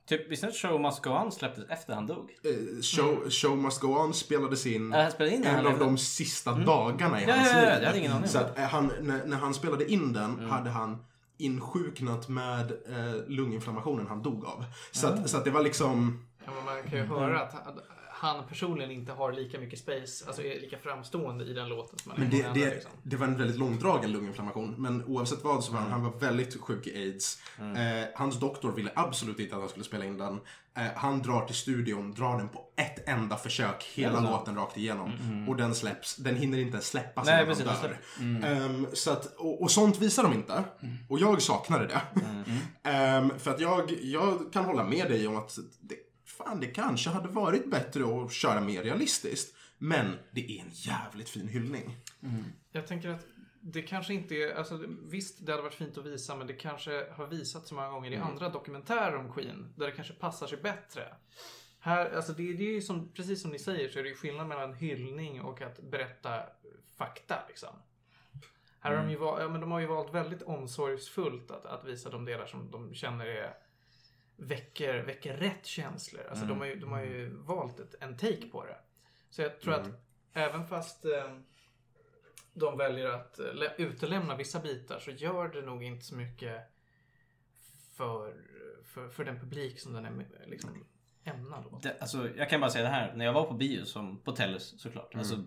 Typ, 0.09 0.31
visste 0.31 0.47
ni 0.47 0.53
att 0.53 0.59
Show 0.59 0.81
Must 0.81 1.03
Go 1.03 1.11
On 1.11 1.33
släpptes 1.33 1.65
efter 1.69 1.95
han 1.95 2.07
dog? 2.07 2.31
Eh, 2.45 2.83
Show, 2.83 3.31
Show 3.31 3.59
Must 3.59 3.81
Go 3.81 3.89
On 3.89 4.15
spelades 4.15 4.67
in 4.67 4.93
Ja, 4.93 5.11
spelade 5.11 5.37
in 5.37 5.45
en 5.45 5.67
av 5.67 5.79
de 5.79 5.99
sista 5.99 6.55
dagarna 6.55 7.23
i 7.23 7.25
Ja, 7.29 7.35
hans 7.35 7.83
ja, 7.83 7.93
liv. 7.93 8.27
Så 8.27 8.39
att 8.39 8.59
eh, 8.59 8.65
han, 8.65 8.93
när, 9.01 9.27
när 9.27 9.37
han 9.37 9.55
spelade 9.55 9.93
in 9.93 10.13
den 10.13 10.39
hade 10.39 10.71
han 10.71 11.05
insjuknat 11.41 12.29
med 12.29 12.71
eh, 12.71 13.29
lunginflammationen 13.29 14.07
han 14.07 14.23
dog 14.23 14.45
av. 14.45 14.65
Så, 14.91 15.07
att, 15.07 15.31
så 15.31 15.37
att 15.37 15.45
det 15.45 15.51
var 15.51 15.63
liksom... 15.63 16.27
Ja, 16.51 16.57
men 16.57 16.65
man 16.75 16.91
kan 16.91 16.99
ju 16.99 17.05
höra 17.05 17.41
att 17.41 17.53
han- 17.53 17.81
han 18.13 18.47
personligen 18.49 18.91
inte 18.91 19.13
har 19.13 19.33
lika 19.33 19.59
mycket 19.61 19.79
space, 19.79 20.25
alltså 20.27 20.43
är 20.43 20.61
lika 20.61 20.79
framstående 20.79 21.45
i 21.45 21.53
den 21.53 21.69
låten 21.69 21.99
som 21.99 22.13
är 22.13 22.17
Men 22.17 22.33
i 22.33 22.43
det, 22.43 22.51
det, 22.55 22.75
liksom. 22.75 22.91
det 23.03 23.17
var 23.17 23.27
en 23.27 23.37
väldigt 23.39 23.59
långdragen 23.59 24.13
lunginflammation. 24.13 24.75
Men 24.79 25.05
oavsett 25.05 25.45
vad 25.45 25.65
så 25.65 25.73
var 25.73 25.81
han, 25.81 25.91
han 25.93 26.03
var 26.05 26.19
väldigt 26.19 26.61
sjuk 26.61 26.87
i 26.87 26.97
aids. 26.97 27.39
Eh, 27.59 28.09
hans 28.15 28.41
doktor 28.41 28.73
ville 28.73 28.91
absolut 28.95 29.39
inte 29.41 29.55
att 29.55 29.61
han 29.61 29.69
skulle 29.69 29.85
spela 29.85 30.05
in 30.05 30.19
den. 30.19 30.41
Eh, 30.77 30.83
han 30.97 31.23
drar 31.23 31.47
till 31.47 31.55
studion, 31.55 32.13
drar 32.15 32.39
den 32.39 32.49
på 32.49 32.65
ett 32.77 33.09
enda 33.09 33.37
försök, 33.37 33.85
hela 33.95 34.17
så? 34.17 34.23
låten 34.31 34.55
rakt 34.57 34.77
igenom. 34.77 35.13
Och 35.49 35.57
den 35.57 35.75
släpps, 35.75 36.17
den 36.17 36.37
hinner 36.37 36.59
inte 36.59 36.73
ens 36.73 36.87
släppas 36.87 37.27
Nej, 37.27 37.43
innan 37.45 37.57
han 37.69 37.83
dör. 37.83 37.99
Ehm, 38.49 38.87
så 38.93 39.11
att, 39.11 39.27
och, 39.37 39.63
och 39.63 39.71
sånt 39.71 39.99
visar 39.99 40.23
de 40.23 40.33
inte. 40.33 40.65
Och 41.09 41.19
jag 41.19 41.43
saknade 41.43 41.87
det. 41.87 42.01
Ehm, 42.91 43.39
för 43.39 43.51
att 43.51 43.61
jag, 43.61 43.91
jag 44.03 44.53
kan 44.53 44.65
hålla 44.65 44.85
med 44.85 45.09
dig 45.09 45.27
om 45.27 45.37
att 45.37 45.59
det, 45.81 45.95
fan, 46.45 46.61
det 46.61 46.67
kanske 46.67 47.11
hade 47.11 47.29
varit 47.29 47.71
bättre 47.71 48.25
att 48.25 48.33
köra 48.33 48.61
mer 48.61 48.83
realistiskt. 48.83 49.57
Men 49.79 50.17
det 50.31 50.59
är 50.59 50.63
en 50.63 50.71
jävligt 50.73 51.29
fin 51.29 51.49
hyllning. 51.49 51.97
Jag 52.73 52.87
tänker 52.87 53.09
att 53.09 53.27
det 53.61 53.83
kanske 53.83 54.15
inte 54.15 54.35
är, 54.35 54.55
alltså 54.55 54.85
visst 55.03 55.47
det 55.47 55.53
hade 55.53 55.63
varit 55.63 55.75
fint 55.75 55.99
att 55.99 56.07
visa 56.07 56.37
men 56.37 56.47
det 56.47 56.53
kanske 56.53 57.07
har 57.13 57.27
visats 57.27 57.69
så 57.69 57.75
många 57.75 57.89
gånger 57.89 58.11
i 58.11 58.17
andra 58.17 58.49
dokumentärer 58.49 59.17
om 59.17 59.33
Queen 59.33 59.73
där 59.77 59.87
det 59.87 59.93
kanske 59.93 60.15
passar 60.15 60.47
sig 60.47 60.59
bättre. 60.59 61.15
Här, 61.81 62.17
alltså 62.17 62.33
det, 62.33 62.53
det 62.53 62.65
är 62.65 62.73
ju 62.73 62.83
som, 62.83 63.13
precis 63.13 63.43
som 63.43 63.51
ni 63.51 63.59
säger 63.59 63.89
så 63.89 63.99
är 63.99 64.03
det 64.03 64.09
ju 64.09 64.15
skillnad 64.15 64.47
mellan 64.47 64.75
hyllning 64.75 65.43
och 65.43 65.63
att 65.63 65.81
berätta 65.81 66.43
fakta 66.97 67.39
liksom. 67.49 67.75
Här 68.81 68.95
har 68.95 69.03
de 69.03 69.11
ju 69.11 69.17
valt, 69.17 69.41
ja, 69.41 69.49
men 69.49 69.61
de 69.61 69.73
har 69.73 69.81
ju 69.81 69.87
valt 69.87 70.15
väldigt 70.15 70.43
omsorgsfullt 70.43 71.51
att, 71.51 71.67
att 71.67 71.85
visa 71.85 72.11
de 72.11 72.25
delar 72.25 72.47
som 72.47 72.71
de 72.71 72.95
känner 72.95 73.27
är 73.27 73.55
väcker, 74.41 75.03
väcker 75.03 75.37
rätt 75.37 75.67
känslor. 75.67 76.27
Alltså 76.31 76.45
de, 76.47 76.59
har 76.59 76.67
ju, 76.67 76.77
de 76.81 76.93
har 76.93 77.01
ju 77.01 77.29
valt 77.37 77.81
ett, 77.81 77.95
en 78.01 78.17
take 78.17 78.49
på 78.53 78.65
det. 78.65 78.77
Så 79.31 79.43
jag 79.43 79.61
tror 79.61 79.75
att 79.75 79.89
även 80.33 80.67
fast 80.67 81.05
eh, 81.05 81.37
de 82.55 82.79
väljer 82.79 83.07
att 83.07 83.39
eh, 83.39 83.55
lä- 83.55 83.75
utelämna 83.79 84.37
vissa 84.37 84.61
bitar 84.61 84.99
så 84.99 85.11
gör 85.11 85.49
det 85.49 85.63
nog 85.63 85.83
inte 85.85 86.05
så 86.05 86.17
mycket 86.17 86.63
för, 87.97 88.35
för, 88.85 89.09
för 89.09 89.25
den 89.25 89.41
publik 89.41 89.81
som 89.81 89.93
den 89.93 90.05
är 90.05 90.27
liksom 90.47 90.87
ämnad 91.25 91.67
åt. 91.67 91.83
Det, 91.83 91.97
alltså, 92.01 92.29
jag 92.37 92.51
kan 92.51 92.61
bara 92.61 92.71
säga 92.71 92.85
det 92.85 92.91
här. 92.91 93.13
När 93.17 93.25
jag 93.25 93.33
var 93.33 93.45
på 93.45 93.55
bio, 93.55 93.85
som 93.85 94.21
på 94.23 94.33
Tellus 94.33 94.75
såklart. 94.83 95.15
Alltså, 95.15 95.35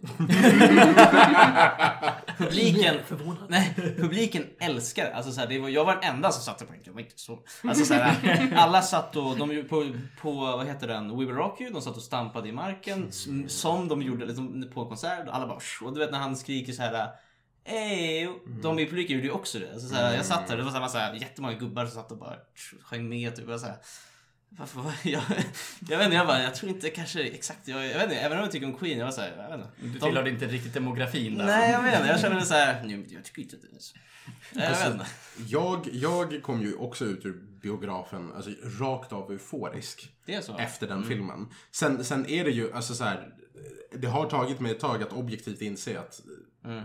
publiken, 2.37 2.95
nej, 3.49 3.73
publiken 3.97 4.43
älskar 4.59 5.03
det. 5.05 5.15
Alltså, 5.15 5.31
så 5.31 5.39
här, 5.39 5.47
det 5.47 5.59
var, 5.59 5.69
jag 5.69 5.85
var 5.85 5.95
den 5.95 6.03
enda 6.15 6.31
som 6.31 6.43
satt 6.43 6.61
och 6.61 6.67
tänkte, 6.67 6.89
jag 6.89 6.93
var 6.93 7.01
inte 7.01 7.19
så. 7.19 7.39
Alltså, 7.63 7.85
så 7.85 7.93
här, 7.93 8.53
alla 8.55 8.81
satt 8.81 9.15
och, 9.15 9.37
de 9.37 9.65
på, 9.69 9.91
på, 10.21 10.33
vad 10.33 10.67
heter 10.67 10.87
den, 10.87 11.09
We 11.19 11.25
Will 11.25 11.35
Rock 11.35 11.61
You, 11.61 11.73
de 11.73 11.81
satt 11.81 11.95
och 11.97 12.01
stampade 12.03 12.49
i 12.49 12.51
marken. 12.51 13.07
s- 13.09 13.27
Som 13.47 13.87
de 13.87 14.01
gjorde 14.01 14.25
liksom, 14.25 14.69
på 14.73 14.81
en 14.81 14.87
konsert. 14.87 15.27
Alla 15.27 15.47
bara, 15.47 15.59
och 15.85 15.93
du 15.93 15.99
vet 15.99 16.11
när 16.11 16.19
han 16.19 16.35
skriker 16.37 16.73
så 16.73 16.81
här. 16.81 17.09
Ey, 17.65 18.27
de 18.63 18.79
i 18.79 18.85
publiken 18.89 19.15
gjorde 19.15 19.27
ju 19.27 19.33
också 19.33 19.59
det. 19.59 19.71
Alltså, 19.73 19.87
så 19.87 19.95
här, 19.95 20.15
jag 20.15 20.25
satt 20.25 20.47
där, 20.47 20.57
det 20.57 20.63
var 20.63 20.69
så 20.69 20.75
här, 20.75 20.81
massa, 20.81 21.15
jättemånga 21.15 21.53
gubbar 21.53 21.85
som 21.85 22.01
satt 22.01 22.11
och 22.11 22.17
bara 22.17 22.35
sjöng 22.83 23.09
med. 23.09 23.35
Typ, 23.35 23.49
och 23.49 23.59
så 23.59 23.65
här. 23.65 23.75
Varför 24.57 24.79
var 24.81 24.93
jag, 25.03 25.21
jag 25.89 25.97
vet 25.97 26.05
inte, 26.05 26.15
jag 26.17 26.27
bara, 26.27 26.43
jag 26.43 26.55
tror 26.55 26.71
inte 26.71 26.89
kanske 26.89 27.23
exakt, 27.23 27.67
jag, 27.67 27.85
jag 27.85 27.93
vet 27.93 28.03
inte, 28.03 28.15
även 28.15 28.37
om 28.37 28.43
jag 28.43 28.51
tycker 28.51 28.67
om 28.67 28.77
Queen, 28.77 28.97
jag 28.97 29.05
var 29.05 29.11
såhär, 29.11 29.35
jag 29.37 29.57
vet 29.57 29.65
inte. 29.67 29.71
Du 29.81 29.99
De- 29.99 29.99
tillhörde 30.05 30.29
inte 30.29 30.47
riktigt 30.47 30.73
demografin 30.73 31.37
där. 31.37 31.45
Nej, 31.45 31.71
jag 31.71 31.83
vet 31.83 31.95
inte, 31.95 32.07
jag 32.07 32.19
känner 32.19 32.35
mig 32.35 32.45
såhär, 32.45 32.83
nej 32.85 32.97
men 32.97 33.09
jag 33.09 33.23
tycker 33.23 33.41
inte 33.41 33.55
det. 33.55 33.75
är 33.75 33.79
så. 33.79 33.97
Jag 34.53 34.69
vet 34.69 34.93
inte. 34.93 35.05
Jag, 35.47 35.89
jag 35.91 36.43
kom 36.43 36.61
ju 36.61 36.75
också 36.75 37.05
ut 37.05 37.25
ur 37.25 37.33
biografen, 37.61 38.33
alltså 38.35 38.51
rakt 38.79 39.13
av 39.13 39.31
euforisk. 39.31 40.09
Det 40.25 40.33
är 40.35 40.41
så? 40.41 40.57
Efter 40.57 40.87
den 40.87 41.03
filmen. 41.03 41.47
Sen, 41.71 42.03
sen 42.05 42.25
är 42.29 42.43
det 42.43 42.51
ju, 42.51 42.73
alltså 42.73 42.93
så 42.95 43.03
här, 43.03 43.33
det 43.95 44.07
har 44.07 44.29
tagit 44.29 44.59
mig 44.59 44.71
ett 44.71 44.79
tag 44.79 45.03
att 45.03 45.13
objektivt 45.13 45.61
inse 45.61 45.99
att 45.99 46.21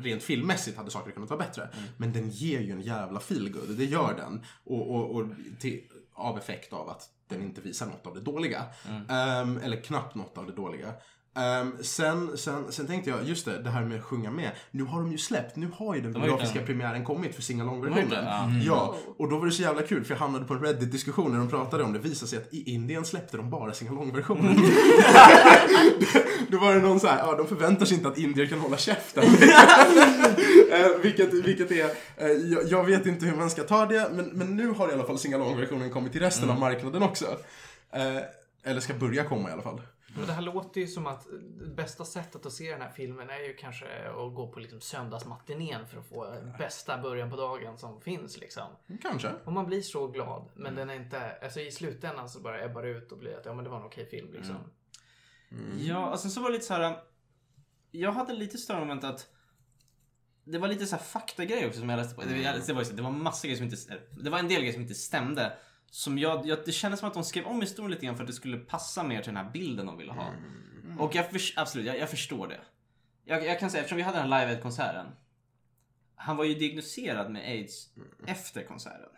rent 0.02 0.22
filmmässigt 0.22 0.76
hade 0.76 0.90
saker 0.90 1.10
kunnat 1.12 1.30
vara 1.30 1.38
bättre. 1.40 1.68
Men 1.96 2.12
den 2.12 2.30
ger 2.30 2.60
ju 2.60 2.72
en 2.72 2.80
jävla 2.80 3.20
feelgood, 3.20 3.68
det 3.76 3.84
gör 3.84 4.14
den. 4.16 4.44
Och, 4.64 4.94
och, 4.94 5.10
och 5.16 5.26
till, 5.60 5.82
av 6.14 6.38
effekt 6.38 6.72
av 6.72 6.88
att 6.88 7.02
den 7.28 7.42
inte 7.42 7.60
visar 7.60 7.86
något 7.86 8.06
av 8.06 8.14
det 8.14 8.20
dåliga. 8.20 8.64
Ehm, 9.08 9.58
eller 9.64 9.76
knappt 9.82 10.14
något 10.14 10.38
av 10.38 10.46
det 10.46 10.52
dåliga. 10.52 10.92
Ehm, 11.36 11.72
sen, 11.80 12.38
sen, 12.38 12.64
sen 12.72 12.86
tänkte 12.86 13.10
jag, 13.10 13.24
just 13.24 13.44
det, 13.44 13.62
det 13.62 13.70
här 13.70 13.84
med 13.84 13.98
att 13.98 14.04
sjunga 14.04 14.30
med. 14.30 14.50
Nu 14.70 14.84
har 14.84 15.00
de 15.00 15.12
ju 15.12 15.18
släppt, 15.18 15.56
nu 15.56 15.70
har 15.76 15.94
ju 15.94 16.00
den 16.00 16.12
biografiska 16.12 16.60
premiären 16.60 17.04
kommit 17.04 17.34
för 17.34 17.42
singalong-versionen. 17.42 18.08
den, 18.10 18.62
ja. 18.62 18.96
Och 19.18 19.30
då 19.30 19.38
var 19.38 19.46
det 19.46 19.52
så 19.52 19.62
jävla 19.62 19.82
kul 19.82 20.04
för 20.04 20.14
jag 20.14 20.18
hamnade 20.18 20.44
på 20.44 20.54
en 20.54 20.60
Reddit-diskussion 20.60 21.32
när 21.32 21.38
de 21.38 21.48
pratade 21.48 21.84
om 21.84 21.92
det. 21.92 21.98
Det 21.98 22.08
visade 22.08 22.28
sig 22.30 22.38
att 22.38 22.54
i 22.54 22.70
Indien 22.70 23.04
släppte 23.04 23.36
de 23.36 23.50
bara 23.50 23.72
singalong-versionen. 23.72 24.56
då 26.48 26.58
var 26.58 26.74
det 26.74 26.80
någon 26.80 27.00
så 27.00 27.06
här, 27.06 27.18
ja 27.18 27.34
de 27.36 27.46
förväntar 27.46 27.86
sig 27.86 27.96
inte 27.96 28.08
att 28.08 28.18
indier 28.18 28.46
kan 28.46 28.58
hålla 28.60 28.76
käften. 28.76 29.24
Eh, 30.70 31.00
vilket, 31.02 31.34
vilket 31.34 31.70
är, 31.70 31.90
eh, 32.16 32.28
jag, 32.28 32.64
jag 32.64 32.84
vet 32.84 33.06
inte 33.06 33.26
hur 33.26 33.36
man 33.36 33.50
ska 33.50 33.62
ta 33.62 33.86
det, 33.86 34.10
men, 34.12 34.26
men 34.26 34.56
nu 34.56 34.68
har 34.68 34.90
i 34.90 34.92
alla 34.92 35.04
fall 35.04 35.18
singalong-versionen 35.18 35.90
kommit 35.90 36.12
till 36.12 36.20
resten 36.20 36.50
av 36.50 36.58
marknaden 36.58 37.02
också. 37.02 37.38
Eh, 37.90 38.22
eller 38.62 38.80
ska 38.80 38.94
börja 38.94 39.24
komma 39.24 39.48
i 39.48 39.52
alla 39.52 39.62
fall. 39.62 39.80
Men 40.16 40.26
det 40.26 40.32
här 40.32 40.42
låter 40.42 40.80
ju 40.80 40.86
som 40.86 41.06
att 41.06 41.26
det 41.60 41.66
bästa 41.66 42.04
sättet 42.04 42.46
att 42.46 42.52
se 42.52 42.70
den 42.70 42.80
här 42.80 42.90
filmen 42.90 43.30
är 43.30 43.38
ju 43.38 43.54
kanske 43.54 43.86
att 44.08 44.34
gå 44.34 44.52
på 44.52 44.60
liksom 44.60 44.80
söndagsmatinén 44.80 45.86
för 45.86 45.98
att 45.98 46.08
få 46.08 46.34
bästa 46.58 46.98
början 46.98 47.30
på 47.30 47.36
dagen 47.36 47.78
som 47.78 48.00
finns 48.00 48.38
liksom. 48.38 48.68
Kanske. 49.02 49.32
Och 49.44 49.52
man 49.52 49.66
blir 49.66 49.82
så 49.82 50.06
glad, 50.06 50.48
men 50.54 50.74
den 50.74 50.90
är 50.90 50.94
inte, 50.94 51.38
alltså 51.42 51.60
i 51.60 51.70
slutändan 51.70 52.28
så 52.28 52.40
bara 52.40 52.64
ebbar 52.64 52.82
det 52.82 52.88
ut 52.88 53.12
och 53.12 53.18
blir 53.18 53.36
att 53.36 53.44
ja 53.46 53.54
men 53.54 53.64
det 53.64 53.70
var 53.70 53.78
en 53.78 53.86
okej 53.86 54.06
film 54.06 54.32
liksom. 54.32 54.56
Ja, 55.78 56.10
och 56.10 56.20
sen 56.20 56.30
så 56.30 56.40
var 56.40 56.48
det 56.48 56.52
lite 56.52 56.66
så 56.66 56.74
här. 56.74 56.96
Jag 57.90 58.12
hade 58.12 58.32
lite 58.32 58.58
större 58.58 58.80
moment 58.80 59.04
att 59.04 59.26
det 60.52 60.58
var 60.58 60.68
lite 60.68 60.86
så 60.86 60.96
här 60.96 61.02
faktagrejer 61.02 61.66
också 61.66 61.80
som 61.80 61.88
jag 61.88 61.96
läste 61.96 62.14
på. 62.14 62.22
Det, 62.22 62.38
jag- 62.40 62.66
det, 62.66 62.72
var, 62.72 62.84
det 62.96 63.02
var 63.02 63.10
massa 63.10 63.46
grejer 63.46 63.56
som 63.56 63.64
inte... 63.64 63.76
Det 64.22 64.30
var 64.30 64.38
en 64.38 64.48
del 64.48 64.58
grejer 64.60 64.72
som 64.72 64.82
inte 64.82 64.94
stämde. 64.94 65.52
Som 65.90 66.18
jag, 66.18 66.46
jag, 66.46 66.58
det 66.64 66.72
kändes 66.72 67.00
som 67.00 67.08
att 67.08 67.14
de 67.14 67.24
skrev 67.24 67.44
om 67.44 67.60
historien 67.60 67.90
lite 67.90 68.06
grann 68.06 68.16
för 68.16 68.22
att 68.24 68.28
det 68.28 68.32
skulle 68.34 68.58
passa 68.58 69.02
mer 69.02 69.22
till 69.22 69.34
den 69.34 69.44
här 69.44 69.52
bilden 69.52 69.86
de 69.86 69.96
ville 69.98 70.12
ha. 70.12 70.32
Och 70.98 71.14
jag 71.14 71.30
förs- 71.30 71.54
absolut, 71.56 71.86
jag, 71.86 71.98
jag 71.98 72.10
förstår 72.10 72.48
det. 72.48 72.60
Jag, 73.24 73.44
jag 73.46 73.60
kan 73.60 73.70
säga, 73.70 73.80
eftersom 73.80 73.96
vi 73.96 74.02
hade 74.02 74.18
den 74.18 74.32
här 74.32 74.40
Live 74.40 74.52
Aid-konserten. 74.54 75.06
Han 76.14 76.36
var 76.36 76.44
ju 76.44 76.54
diagnostiserad 76.54 77.30
med 77.30 77.42
aids 77.42 77.88
efter 78.26 78.62
konserten. 78.64 79.08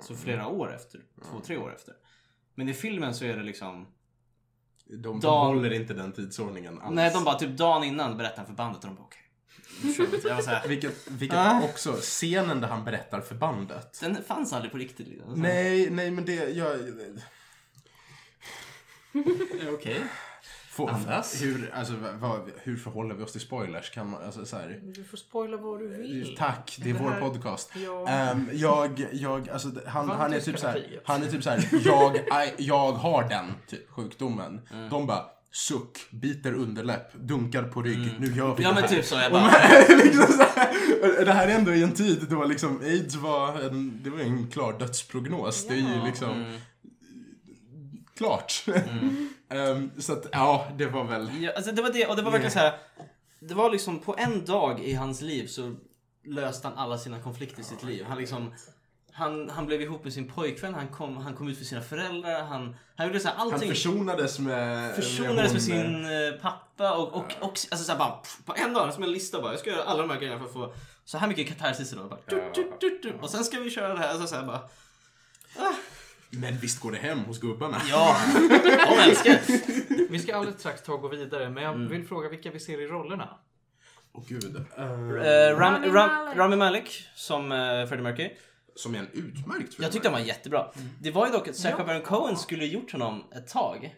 Så 0.00 0.14
flera 0.14 0.46
år 0.48 0.74
efter. 0.74 1.00
Två, 1.30 1.40
tre 1.40 1.56
år 1.56 1.74
efter. 1.74 1.94
Men 2.54 2.68
i 2.68 2.74
filmen 2.74 3.14
så 3.14 3.24
är 3.24 3.36
det 3.36 3.42
liksom... 3.42 3.86
De, 4.86 4.96
de 5.02 5.20
Dan- 5.20 5.46
håller 5.46 5.72
inte 5.72 5.94
den 5.94 6.12
tidsordningen 6.12 6.78
alls. 6.80 6.94
Nej, 6.94 7.10
de 7.14 7.24
bara 7.24 7.38
typ 7.38 7.56
dagen 7.58 7.84
innan 7.84 8.16
berättade 8.16 8.40
han 8.40 8.46
för 8.46 8.54
bandet 8.54 8.82
och 8.84 8.88
de 8.90 8.96
bara 8.96 9.04
okej. 9.04 9.22
Vi. 9.22 9.27
Jag 10.24 10.34
var 10.34 10.42
såhär, 10.42 10.68
Vilket, 10.68 11.08
vilket 11.10 11.38
Ah. 11.38 11.60
också, 11.64 11.92
scenen 11.92 12.60
där 12.60 12.68
han 12.68 12.84
berättar 12.84 13.20
för 13.20 13.34
bandet. 13.34 13.98
den 14.00 14.24
fanns 14.24 14.52
aldrig 14.52 14.72
på 14.72 14.78
riktigt 14.78 15.08
liksom. 15.08 15.32
Nej, 15.34 15.90
nej 15.90 16.10
men 16.10 16.24
det, 16.24 16.34
jag... 16.50 16.76
Okej. 19.74 20.00
Får, 20.70 20.90
Andas. 20.90 21.42
hur, 21.42 21.70
alltså, 21.74 21.94
vad, 22.20 22.50
hur 22.62 22.76
förhåller 22.76 23.14
vi 23.14 23.24
oss 23.24 23.32
till 23.32 23.40
spoilers? 23.40 23.90
Kan 23.90 24.10
man, 24.10 24.22
alltså, 24.24 24.46
så 24.46 24.56
här, 24.56 24.80
Du 24.82 25.04
får 25.04 25.16
spoila 25.16 25.56
vad 25.56 25.80
du 25.80 25.88
vill. 25.88 26.36
Tack, 26.38 26.76
det 26.82 26.90
är 26.90 26.94
Det 26.94 27.00
vår 27.00 27.10
här- 27.10 27.20
podcast. 27.20 27.70
Ja. 27.84 28.08
Ehm, 28.08 28.50
jag, 28.52 29.06
jag, 29.12 29.48
alltså, 29.48 29.68
han, 29.86 30.08
Vann 30.08 30.18
han 30.20 30.32
är 30.32 30.36
tyska 30.36 30.50
typ 30.52 30.60
såhär, 30.60 30.80
kriget. 30.80 31.02
han 31.04 31.22
är 31.22 31.26
typ 31.30 31.42
såhär, 31.44 31.68
jag, 31.84 32.16
I, 32.16 32.54
jag 32.58 32.92
har 32.92 33.28
den 33.28 33.54
typ, 33.66 33.90
sjukdomen. 33.90 34.60
Mm. 34.72 34.88
De 34.88 35.06
bara, 35.06 35.24
suck, 35.52 36.10
biter 36.10 36.52
underläpp, 36.54 37.12
dunkar 37.14 37.62
på 37.62 37.82
rygg, 37.82 38.14
nu 38.18 38.26
gör 38.26 38.54
vi 38.54 38.62
Ja 38.62 38.68
det 38.68 38.74
men 38.74 38.84
här. 38.84 38.88
typ 38.88 39.04
så. 39.04 39.14
Jag 39.14 39.32
bara, 39.32 39.42
man- 39.42 39.98
liksom 40.04 40.26
så 40.26 40.42
här, 40.42 41.24
det 41.24 41.32
här 41.32 41.48
är 41.48 41.54
ändå 41.54 41.74
i 41.74 41.82
en 41.82 41.92
tid 41.92 42.26
då 42.30 42.44
liksom 42.44 42.80
aids 42.80 43.14
var 43.14 43.60
en, 43.60 44.02
det 44.02 44.10
var 44.10 44.18
en 44.18 44.50
klar 44.50 44.78
dödsprognos. 44.78 45.66
Det 45.66 45.74
är 45.74 45.78
ju 45.78 46.04
liksom 46.06 46.30
mm. 46.30 46.60
klart. 48.16 48.64
Ehm, 49.50 49.90
så 49.98 50.12
att, 50.12 50.26
ja, 50.32 50.68
det 50.78 50.86
var 50.86 51.04
väl... 51.04 51.42
ja, 51.42 51.52
alltså 51.56 51.72
det 51.72 51.82
var 51.82 51.92
det 51.92 52.06
och 52.06 52.16
det 52.16 52.22
var 52.22 52.30
verkligen 52.30 52.52
så 52.52 52.58
här. 52.58 52.78
Det 53.40 53.54
var 53.54 53.70
liksom 53.70 53.98
på 53.98 54.16
en 54.18 54.44
dag 54.44 54.80
i 54.80 54.94
hans 54.94 55.20
liv 55.20 55.46
så 55.46 55.74
löste 56.24 56.68
han 56.68 56.78
alla 56.78 56.98
sina 56.98 57.20
konflikter 57.20 57.60
i 57.60 57.64
sitt 57.64 57.82
liv. 57.82 58.04
Han 58.08 58.18
liksom 58.18 58.52
han, 59.18 59.50
han 59.50 59.66
blev 59.66 59.82
ihop 59.82 60.04
med 60.04 60.12
sin 60.12 60.28
pojkvän, 60.32 60.74
han 60.74 60.88
kom, 60.88 61.16
han 61.16 61.34
kom 61.34 61.48
ut 61.48 61.58
för 61.58 61.64
sina 61.64 61.80
föräldrar, 61.80 62.42
han, 62.42 62.76
han 62.96 63.06
gjorde 63.06 63.20
så 63.20 63.28
här 63.28 63.36
Han 63.36 63.52
allting. 63.52 63.68
försonades 63.68 64.38
med... 64.38 64.94
försonades 64.94 65.52
med 65.52 65.62
sin 65.62 66.04
eh, 66.04 66.32
pappa 66.42 66.92
och, 66.96 67.08
och, 67.14 67.24
och 67.40 67.48
alltså 67.50 67.76
så 67.76 67.92
här 67.92 67.98
bara 67.98 68.10
pff, 68.10 68.38
på 68.44 68.54
en 68.56 68.72
dag, 68.74 68.94
som 68.94 69.02
en 69.02 69.12
lista 69.12 69.40
bara. 69.40 69.52
Jag 69.52 69.60
ska 69.60 69.70
göra 69.70 69.82
alla 69.82 70.02
de 70.02 70.10
här 70.10 70.18
grejerna 70.18 70.38
för 70.38 70.46
att 70.46 70.52
få 70.52 70.72
så 71.04 71.18
här 71.18 71.28
mycket 71.28 71.48
katarsis 71.48 71.92
idag. 71.92 72.08
Bara, 72.10 72.20
du, 72.26 72.50
du, 72.54 72.72
du, 72.80 72.98
du. 73.02 73.12
Och 73.20 73.30
sen 73.30 73.44
ska 73.44 73.60
vi 73.60 73.70
köra 73.70 73.94
det 73.94 73.98
här. 74.00 74.08
Alltså 74.08 74.26
så 74.26 74.36
här 74.36 74.46
bara. 74.46 74.60
Men 76.30 76.58
visst 76.58 76.80
går 76.80 76.92
det 76.92 76.98
hem 76.98 77.18
hos 77.18 77.40
gubbarna. 77.40 77.76
Ja, 77.90 78.16
de 78.88 78.98
älskar. 79.08 79.38
Vi 80.10 80.18
ska 80.18 80.36
alldeles 80.36 80.60
strax 80.60 80.82
ta 80.82 80.92
och 80.92 81.00
gå 81.00 81.08
vidare, 81.08 81.50
men 81.50 81.62
jag 81.62 81.74
Mm. 81.74 81.88
vill 81.88 82.06
fråga 82.08 82.28
vilka 82.28 82.50
vi 82.50 82.60
ser 82.60 82.80
i 82.80 82.86
rollerna. 82.86 83.28
Åh 84.12 84.22
gud. 84.28 84.56
Eh, 84.76 84.84
Ehm, 84.84 85.10
Ram, 85.12 85.74
Rami 85.74 85.88
Ram, 85.88 85.92
Malek. 85.92 86.36
Rami 86.36 86.56
Malek 86.56 87.04
som 87.14 87.52
uh, 87.52 87.86
Freddie 87.86 88.02
Mercury. 88.02 88.30
Som 88.78 88.94
är 88.94 88.98
en 88.98 89.08
utmärkt 89.12 89.74
film. 89.74 89.82
Jag 89.82 89.92
tyckte 89.92 90.08
han 90.08 90.20
var 90.20 90.26
jättebra. 90.26 90.72
Det 91.00 91.10
var 91.10 91.26
ju 91.26 91.32
dock 91.32 91.48
att 91.48 91.56
Sacha 91.56 91.84
Baron 91.84 92.02
Cohen 92.02 92.36
skulle 92.36 92.64
gjort 92.64 92.92
honom 92.92 93.24
ett 93.32 93.48
tag. 93.48 93.94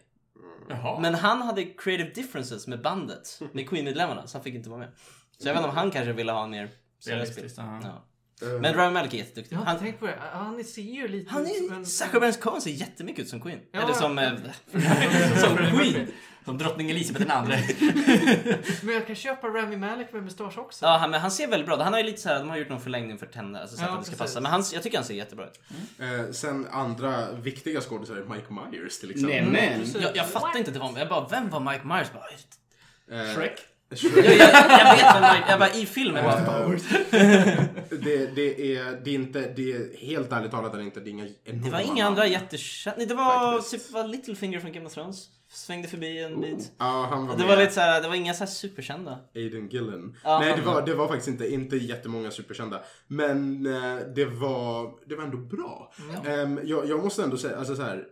Jaha. 0.69 0.99
Men 0.99 1.15
han 1.15 1.41
hade 1.41 1.65
creative 1.65 2.09
differences 2.09 2.67
med 2.67 2.81
bandet, 2.81 3.41
med 3.51 3.69
Queen-medlemmarna, 3.69 4.27
så 4.27 4.37
han 4.37 4.43
fick 4.43 4.55
inte 4.55 4.69
vara 4.69 4.79
med. 4.79 4.89
Så 5.37 5.47
jag 5.47 5.53
vet 5.53 5.59
inte 5.59 5.69
om 5.69 5.75
han 5.75 5.91
kanske 5.91 6.13
ville 6.13 6.31
ha 6.31 6.43
en 6.43 6.49
mer 6.49 6.69
seriös 6.99 7.35
bild. 7.35 7.51
Ja. 7.57 8.07
Men 8.61 8.73
Rami 8.73 8.93
Malek 8.93 9.13
är 9.13 9.17
jätteduktig. 9.17 9.55
Jag 9.55 9.59
har 9.59 9.71
inte 9.71 9.83
Han, 9.83 9.91
tänkt 9.91 9.99
på 9.99 10.05
det. 10.05 10.17
Han 10.33 10.63
ser 10.63 10.81
ju 10.81 11.07
lite 11.07 11.31
han 11.31 11.45
som 11.45 11.71
är, 11.71 11.75
en... 11.75 11.85
Sacha 11.85 12.19
Baron 12.19 12.33
Cohen 12.33 12.61
ser 12.61 12.71
jättemycket 12.71 13.23
ut 13.23 13.29
som 13.29 13.41
Queen. 13.41 13.59
Ja, 13.71 13.81
Eller 13.81 13.93
som, 13.93 14.19
eh, 14.19 14.33
som 15.41 15.57
Queen. 15.57 16.07
Som 16.45 16.57
drottning 16.57 16.89
Elizabeth 16.91 17.25
den 17.25 17.37
andra. 17.37 17.55
Men 18.83 18.93
jag 18.93 19.07
kan 19.07 19.15
köpa 19.15 19.47
Rami 19.47 19.77
Malek 19.77 20.13
med 20.13 20.23
mustasch 20.23 20.57
också. 20.57 20.85
Ja, 20.85 20.97
han, 20.97 21.11
men 21.11 21.21
han 21.21 21.31
ser 21.31 21.47
väldigt 21.47 21.65
bra 21.67 21.75
ut. 21.75 21.81
Han 21.81 21.93
har 21.93 21.99
ju 21.99 22.05
lite 22.05 22.21
så 22.21 22.29
här, 22.29 22.39
de 22.39 22.49
har 22.49 22.57
gjort 22.57 22.69
någon 22.69 22.81
förlängning 22.81 23.17
för 23.17 23.25
tänder, 23.25 23.61
alltså 23.61 23.77
så 23.77 23.83
Ja, 23.83 23.89
att 23.89 23.99
det 23.99 24.05
ska 24.11 24.15
passa. 24.15 24.41
Men 24.41 24.51
han, 24.51 24.63
jag 24.73 24.83
tycker 24.83 24.97
han 24.97 25.05
ser 25.05 25.13
jättebra 25.13 25.45
ut. 25.45 25.59
Eh, 25.99 26.31
sen 26.31 26.67
andra 26.71 27.31
viktiga 27.31 27.81
skådisar 27.81 28.15
är 28.15 28.23
Mike 28.23 28.53
Myers 28.53 28.99
till 28.99 29.11
exempel. 29.11 29.43
Nämen! 29.43 29.79
precis. 29.79 30.01
Jag, 30.01 30.15
jag 30.15 30.29
fattar 30.29 30.57
inte 30.57 30.69
att 30.69 30.73
det 30.73 30.79
var 30.79 30.99
Jag 30.99 31.09
bara, 31.09 31.27
vem 31.27 31.49
var 31.49 31.59
Mike 31.59 31.87
Myers? 31.87 32.07
Bara, 32.13 32.23
Eh, 33.11 33.35
Shrek. 33.35 33.59
Jag, 33.91 34.17
jag, 34.17 34.25
jag 34.25 34.95
vet 34.95 35.15
vem 35.15 35.21
Mike, 35.35 35.45
jag 35.49 35.59
bara 35.59 35.69
i 35.73 35.85
filmen 35.85 36.23
bara, 36.23 36.67
det, 37.89 38.35
det, 38.35 38.75
är, 38.77 39.01
det 39.03 39.09
är 39.11 39.15
inte, 39.15 39.53
det 39.55 39.71
är 39.73 39.97
helt 39.97 40.31
ärligt 40.31 40.51
talat 40.51 40.73
är 40.73 40.77
det 40.77 40.83
inte, 40.83 40.99
det 40.99 41.09
är 41.09 41.11
inga 41.11 41.27
enorma 41.43 41.65
Det 41.65 41.71
var 41.71 41.79
inga 41.79 42.05
andra 42.07 42.27
jättekända. 42.27 43.05
Det 43.05 43.13
var 43.13 43.61
typ 43.61 43.91
var 43.91 44.03
Littlefinger 44.07 44.59
från 44.59 44.71
Game 44.71 44.85
of 44.85 44.93
Thrones. 44.93 45.25
Svängde 45.49 45.87
förbi 45.87 46.23
en 46.23 46.41
bit. 46.41 46.71
Ja, 46.77 47.07
han 47.09 47.27
var 47.27 47.33
Det 47.35 47.39
med. 47.39 47.47
var 47.47 47.57
lite 47.57 47.73
så 47.73 47.79
här, 47.79 48.01
det 48.01 48.07
var 48.07 48.15
inga 48.15 48.33
så 48.33 48.47
superkända. 48.47 49.19
Aiden 49.35 49.67
Gillen. 49.69 50.17
Ja, 50.23 50.39
Nej, 50.39 50.53
det 50.55 50.61
var- 50.61 50.81
det 50.81 50.93
var 50.93 51.07
faktiskt 51.07 51.27
inte, 51.27 51.53
inte 51.53 51.77
jättemånga 51.77 52.31
superkända. 52.31 52.81
Men 53.07 53.65
eh, 53.65 53.97
det, 54.15 54.25
var, 54.25 54.91
det 55.09 55.15
var 55.15 55.23
ändå 55.23 55.37
bra. 55.37 55.93
Ehm, 56.25 56.59
jag, 56.63 56.89
jag 56.89 57.03
måste 57.03 57.23
ändå 57.23 57.37
säga, 57.37 57.57
alltså 57.57 57.75
så 57.75 57.81
här. 57.81 58.03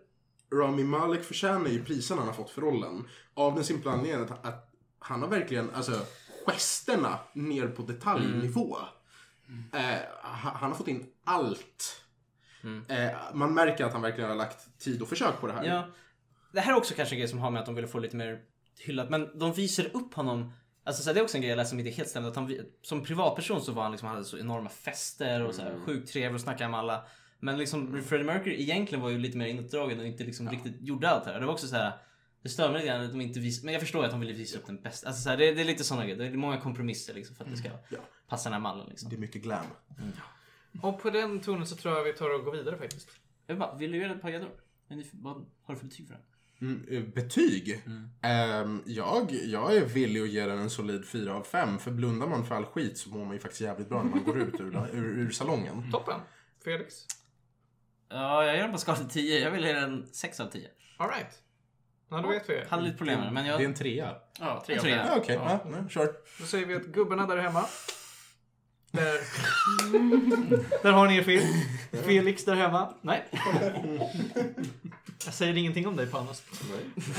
Rami 0.53 0.83
Malek 0.83 1.23
förtjänar 1.23 1.69
ju 1.69 1.83
prisen 1.83 2.17
han 2.17 2.27
har 2.27 2.33
fått 2.33 2.49
för 2.49 2.61
rollen. 2.61 3.07
Av 3.33 3.55
den 3.55 3.63
simpla 3.63 3.91
anledningen 3.91 4.27
att 4.43 4.68
han 4.99 5.21
har 5.21 5.29
verkligen, 5.29 5.69
alltså 5.73 6.05
gesterna 6.45 7.19
ner 7.33 7.67
på 7.67 7.81
detaljnivå. 7.81 8.77
Eh, 9.73 9.81
ha- 10.21 10.51
han 10.55 10.71
har 10.71 10.77
fått 10.77 10.87
in 10.87 11.05
allt. 11.23 12.01
Eh, 12.89 13.17
man 13.33 13.53
märker 13.53 13.85
att 13.85 13.93
han 13.93 14.01
verkligen 14.01 14.29
har 14.29 14.37
lagt 14.37 14.79
tid 14.79 15.01
och 15.01 15.07
försök 15.09 15.39
på 15.41 15.47
det 15.47 15.53
här. 15.53 15.63
Ja. 15.63 15.87
Det 16.53 16.59
här 16.59 16.73
är 16.73 16.77
också 16.77 16.93
kanske 16.93 17.15
en 17.15 17.19
grej 17.19 17.27
som 17.27 17.39
har 17.39 17.51
med 17.51 17.59
att 17.59 17.65
de 17.65 17.75
ville 17.75 17.87
få 17.87 17.99
lite 17.99 18.15
mer 18.15 18.39
hyllat. 18.79 19.09
Men 19.09 19.39
de 19.39 19.53
visar 19.53 19.95
upp 19.95 20.13
honom. 20.13 20.53
Alltså 20.83 21.03
så 21.03 21.09
här, 21.09 21.13
det 21.13 21.19
är 21.19 21.23
också 21.23 21.37
en 21.37 21.41
grej 21.41 21.49
jag 21.49 21.57
läste 21.57 21.69
som 21.69 21.79
inte 21.79 21.91
helt 21.91 22.09
stämd. 22.09 22.27
Att 22.27 22.35
han, 22.35 22.45
vi- 22.47 22.61
som 22.81 23.03
privatperson 23.03 23.61
så 23.61 23.71
var 23.71 23.83
han 23.83 23.91
liksom, 23.91 24.07
han 24.07 24.15
hade 24.15 24.27
så 24.27 24.37
enorma 24.37 24.69
fester 24.69 25.43
och 25.45 25.55
så 25.55 25.61
här, 25.61 25.79
sjukt 25.85 26.11
trevlig 26.13 26.35
och 26.35 26.41
snackade 26.41 26.69
med 26.69 26.79
alla. 26.79 27.03
Men 27.39 27.57
liksom 27.57 28.03
Freddie 28.03 28.23
Mercury 28.25 28.61
egentligen 28.61 29.01
var 29.01 29.09
ju 29.09 29.17
lite 29.17 29.37
mer 29.37 29.47
inåtdragen 29.47 29.99
och 29.99 30.05
inte 30.05 30.23
liksom 30.23 30.49
riktigt 30.49 30.75
gjorde 30.81 31.09
allt 31.09 31.25
det 31.25 31.31
här. 31.31 31.39
Det 31.39 31.45
var 31.45 31.53
också 31.53 31.67
så 31.67 31.75
här. 31.75 31.91
Det 32.41 32.49
stör 32.49 32.71
mig 32.71 32.81
lite 32.81 32.87
grann 32.87 33.05
att 33.05 33.11
de 33.11 33.21
inte 33.21 33.39
visade, 33.39 33.65
men 33.65 33.73
jag 33.73 33.81
förstår 33.81 34.05
att 34.05 34.11
de 34.11 34.19
ville 34.19 34.33
visa 34.33 34.57
upp 34.57 34.65
den 34.65 34.81
bästa. 34.81 35.07
Alltså 35.07 35.23
så 35.23 35.29
här, 35.29 35.37
det, 35.37 35.51
det 35.51 35.61
är 35.61 35.65
lite 35.65 35.83
sådana 35.83 36.05
grejer. 36.05 36.17
Det 36.17 36.25
är 36.25 36.31
många 36.31 36.61
kompromisser 36.61 37.13
liksom 37.13 37.35
för 37.35 37.43
att 37.43 37.51
det 37.51 37.57
ska 37.57 37.69
passa 38.27 38.49
den 38.49 38.53
här 38.53 38.59
mallen 38.59 38.87
liksom. 38.89 39.09
Det 39.09 39.15
är 39.15 39.19
mycket 39.19 39.41
glam. 39.41 39.65
Och 40.81 41.01
på 41.01 41.09
den 41.09 41.39
tonen 41.39 41.67
så 41.67 41.75
tror 41.75 41.97
jag 41.97 42.03
vi 42.03 42.13
tar 42.13 42.35
och 42.39 42.45
går 42.45 42.51
vidare 42.51 42.77
faktiskt. 42.77 43.09
Jag 43.47 43.57
bara, 43.57 43.75
vill 43.75 43.91
du 43.91 43.97
göra 43.97 44.13
ett 44.15 44.21
par 44.21 44.29
gäddor? 44.29 44.51
Vad 45.11 45.45
har 45.63 45.73
du 45.73 45.79
för 45.79 45.87
betyg 45.87 46.07
för 46.07 46.13
den? 46.13 46.23
Mm, 46.61 46.85
eh, 46.89 47.03
betyg? 47.13 47.83
Ehm, 48.21 48.83
jag, 48.85 49.31
jag 49.31 49.75
är 49.75 49.85
villig 49.85 50.21
att 50.21 50.29
ge 50.29 50.45
den 50.45 50.59
en 50.59 50.69
solid 50.69 51.05
4 51.05 51.33
av 51.33 51.43
5. 51.43 51.79
För 51.79 51.91
blundar 51.91 52.27
man 52.27 52.45
för 52.45 52.55
all 52.55 52.65
skit 52.65 52.97
så 52.97 53.09
mår 53.09 53.25
man 53.25 53.33
ju 53.33 53.39
faktiskt 53.39 53.61
jävligt 53.61 53.89
bra 53.89 54.03
när 54.03 54.09
man 54.09 54.23
går 54.23 54.41
ut 54.41 54.59
ur, 54.59 54.89
ur, 54.93 55.19
ur 55.19 55.29
salongen. 55.29 55.91
Toppen. 55.91 56.19
Felix? 56.63 57.05
Ja, 58.09 58.45
jag 58.45 58.55
gör 58.55 58.63
den 58.63 58.71
på 58.71 58.77
skala 58.77 58.97
till 58.97 59.09
10. 59.09 59.39
Jag 59.39 59.51
vill 59.51 59.63
ge 59.63 59.73
den 59.73 60.07
6 60.11 60.39
av 60.39 60.45
10. 60.45 60.69
Alright. 60.97 61.43
Ja, 62.09 62.21
då 62.21 62.29
vet 62.29 62.49
vi. 62.49 62.63
Hade 62.69 62.83
lite 62.83 62.97
problem 62.97 63.19
med 63.19 63.27
det, 63.27 63.31
men 63.31 63.43
Det 63.43 63.49
är 63.49 63.53
jag... 63.53 63.63
en 63.63 63.73
trea. 63.73 64.15
Ja, 64.39 64.63
tre 64.65 64.75
En 64.75 64.81
trea. 64.81 65.05
Ja, 65.07 65.15
okej. 65.17 65.35
Ja, 65.35 65.59
nej, 65.65 65.81
kör. 65.89 66.13
Då 66.39 66.45
säger 66.45 66.65
vi 66.65 66.75
att 66.75 66.85
gubbarna 66.85 67.27
där 67.27 67.37
hemma. 67.37 67.65
Där, 68.91 69.19
där 70.83 70.91
har 70.91 71.07
ni 71.07 71.17
er 71.17 71.23
film. 71.23 71.45
Felix 71.91 72.45
där 72.45 72.55
hemma. 72.55 72.93
Nej. 73.01 73.25
Jag 75.25 75.33
säger 75.33 75.57
ingenting 75.57 75.87
om 75.87 75.95
dig 75.95 76.07
Panos. 76.11 76.43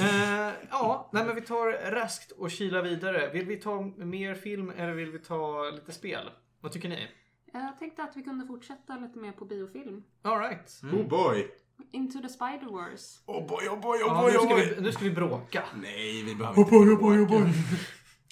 Eh, 0.00 0.52
ja, 0.70 1.08
nej 1.12 1.24
men 1.24 1.34
vi 1.34 1.40
tar 1.40 1.90
raskt 1.90 2.30
och 2.30 2.50
kila 2.50 2.82
vidare. 2.82 3.30
Vill 3.32 3.46
vi 3.46 3.56
ta 3.56 3.80
mer 3.96 4.34
film 4.34 4.72
eller 4.76 4.92
vill 4.92 5.10
vi 5.10 5.18
ta 5.18 5.70
lite 5.70 5.92
spel? 5.92 6.30
Vad 6.60 6.72
tycker 6.72 6.88
ni? 6.88 7.08
Jag 7.52 7.78
tänkte 7.78 8.02
att 8.02 8.16
vi 8.16 8.22
kunde 8.22 8.46
fortsätta 8.46 8.96
lite 8.96 9.18
mer 9.18 9.32
på 9.32 9.44
biofilm. 9.44 10.02
Alright. 10.22 10.80
Oh 10.92 11.08
boy. 11.08 11.50
Into 11.90 12.20
the 12.20 12.28
Spider-Wars. 12.28 13.22
Oh 13.26 13.46
boy, 13.46 13.68
oh 13.68 13.80
boy, 13.80 13.98
oh 14.02 14.06
Ja, 14.06 14.22
boy, 14.22 14.32
nu, 14.32 14.38
oh 14.38 14.44
ska 14.44 14.54
boy. 14.54 14.74
vi, 14.76 14.80
nu 14.80 14.92
ska 14.92 15.04
vi 15.04 15.10
bråka. 15.10 15.64
Nej, 15.82 16.22
vi 16.22 16.34
behöver 16.34 16.58
inte. 16.60 16.74
Oh 16.74 16.80
boy, 16.80 16.90
oh 16.94 17.00
boy, 17.00 17.20
oh 17.20 17.28
boy. 17.28 17.52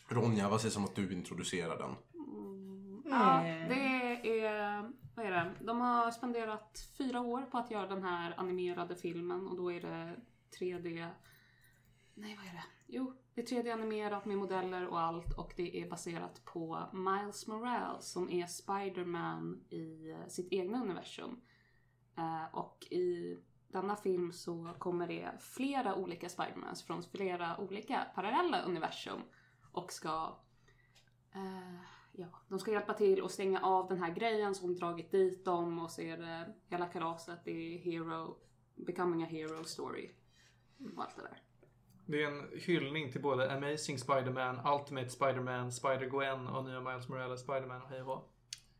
Ronja, 0.08 0.48
vad 0.48 0.60
sägs 0.60 0.76
om 0.76 0.84
att 0.84 0.94
du 0.94 1.12
introducerar 1.12 1.78
den? 1.78 1.94
Ja, 3.04 3.40
det 3.68 4.44
är... 4.46 4.90
Vad 5.16 5.26
är 5.26 5.30
det? 5.30 5.50
De 5.60 5.80
har 5.80 6.10
spenderat 6.10 6.90
fyra 6.98 7.20
år 7.20 7.42
på 7.42 7.58
att 7.58 7.70
göra 7.70 7.86
den 7.86 8.02
här 8.02 8.34
animerade 8.36 8.96
filmen 8.96 9.46
och 9.46 9.56
då 9.56 9.72
är 9.72 9.80
det 9.80 10.16
3D 10.60 11.08
nej, 12.18 12.36
vad 12.36 12.46
är 12.46 12.52
det? 12.52 12.64
Jo, 12.86 13.14
det 13.34 13.40
är 13.40 13.46
3D-animerat 13.46 14.24
med 14.24 14.38
modeller 14.38 14.86
och 14.86 15.00
allt 15.00 15.38
och 15.38 15.52
det 15.56 15.80
är 15.82 15.90
baserat 15.90 16.44
på 16.44 16.88
Miles 16.92 17.46
Morales 17.46 18.12
som 18.12 18.30
är 18.30 18.46
Spider-Man 18.46 19.64
i 19.70 20.16
sitt 20.28 20.52
egna 20.52 20.82
universum. 20.82 21.40
Eh, 22.18 22.54
och 22.54 22.86
i 22.90 23.38
denna 23.68 23.96
film 23.96 24.32
så 24.32 24.74
kommer 24.78 25.06
det 25.06 25.30
flera 25.40 25.94
olika 25.94 26.28
Spidermans 26.28 26.82
från 26.82 27.02
flera 27.02 27.58
olika 27.58 28.06
parallella 28.14 28.62
universum 28.62 29.20
och 29.72 29.92
ska 29.92 30.36
eh, 31.34 31.80
ja, 32.12 32.26
de 32.48 32.58
ska 32.58 32.72
hjälpa 32.72 32.94
till 32.94 33.24
att 33.24 33.30
stänga 33.30 33.60
av 33.60 33.88
den 33.88 33.98
här 33.98 34.14
grejen 34.14 34.54
som 34.54 34.76
dragit 34.76 35.10
dit 35.10 35.44
dem 35.44 35.78
och 35.78 35.90
så 35.90 36.02
är 36.02 36.16
det 36.16 36.54
hela 36.68 36.86
kalaset, 36.86 37.38
det 37.44 37.50
är 37.50 37.78
hero, 37.78 38.38
becoming 38.74 39.22
a 39.22 39.26
hero 39.26 39.64
story 39.64 40.10
och 40.96 41.02
allt 41.02 41.16
det 41.16 41.22
där. 41.22 41.42
Det 42.06 42.22
är 42.22 42.26
en 42.26 42.60
hyllning 42.60 43.12
till 43.12 43.22
både 43.22 43.52
Amazing 43.52 43.98
Spider-Man, 43.98 44.60
Ultimate 44.74 45.08
Spider-Man, 45.08 45.70
Spider-Gwen 45.70 46.48
och 46.48 46.64
nya 46.64 46.80
Miles 46.80 47.08
Morales 47.08 47.40
Spider-Man 47.40 47.82
och 47.82 47.88
hej 47.88 48.02
och. 48.02 48.32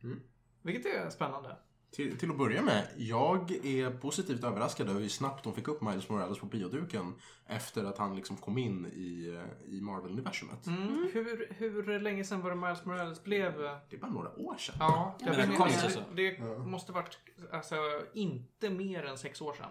Mm. 0.03 0.21
Vilket 0.63 0.87
är 0.87 1.11
spännande. 1.11 1.57
Till, 1.91 2.19
till 2.19 2.31
att 2.31 2.39
börja 2.39 2.63
med, 2.63 2.89
jag 2.97 3.51
är 3.51 3.91
positivt 3.91 4.45
överraskad 4.45 4.89
över 4.89 5.01
hur 5.01 5.09
snabbt 5.09 5.45
de 5.45 5.55
fick 5.55 5.69
upp 5.69 5.83
Miles 5.83 6.09
Morales 6.09 6.39
på 6.39 6.47
bioduken 6.47 7.15
efter 7.47 7.85
att 7.85 7.99
han 7.99 8.17
liksom 8.17 8.37
kom 8.37 8.59
in 8.59 8.87
i, 8.87 9.35
eh, 9.37 9.75
i 9.75 9.81
Marvel-universumet. 9.81 10.67
Mm. 10.67 11.11
Hur, 11.13 11.55
hur 11.59 12.01
länge 12.01 12.25
sedan 12.25 12.41
var 12.41 12.51
det 12.51 12.57
Miles 12.57 12.85
Morales 12.85 13.25
blev... 13.25 13.53
Det 13.91 13.97
är 13.97 14.01
bara 14.01 14.13
några 14.13 14.39
år 14.39 14.57
sedan. 14.57 14.77
Ja, 14.79 15.17
jag 15.21 15.29
Men 15.29 15.37
vet 15.37 15.51
det 15.51 15.57
kom 15.57 15.69
det, 15.69 15.83
alltså. 15.83 16.05
det 16.15 16.39
måste 16.59 16.93
varit 16.93 17.19
alltså, 17.53 17.77
inte 18.13 18.71
mer 18.71 19.05
än 19.05 19.19
sex 19.19 19.41
år 19.41 19.53
sedan. 19.53 19.71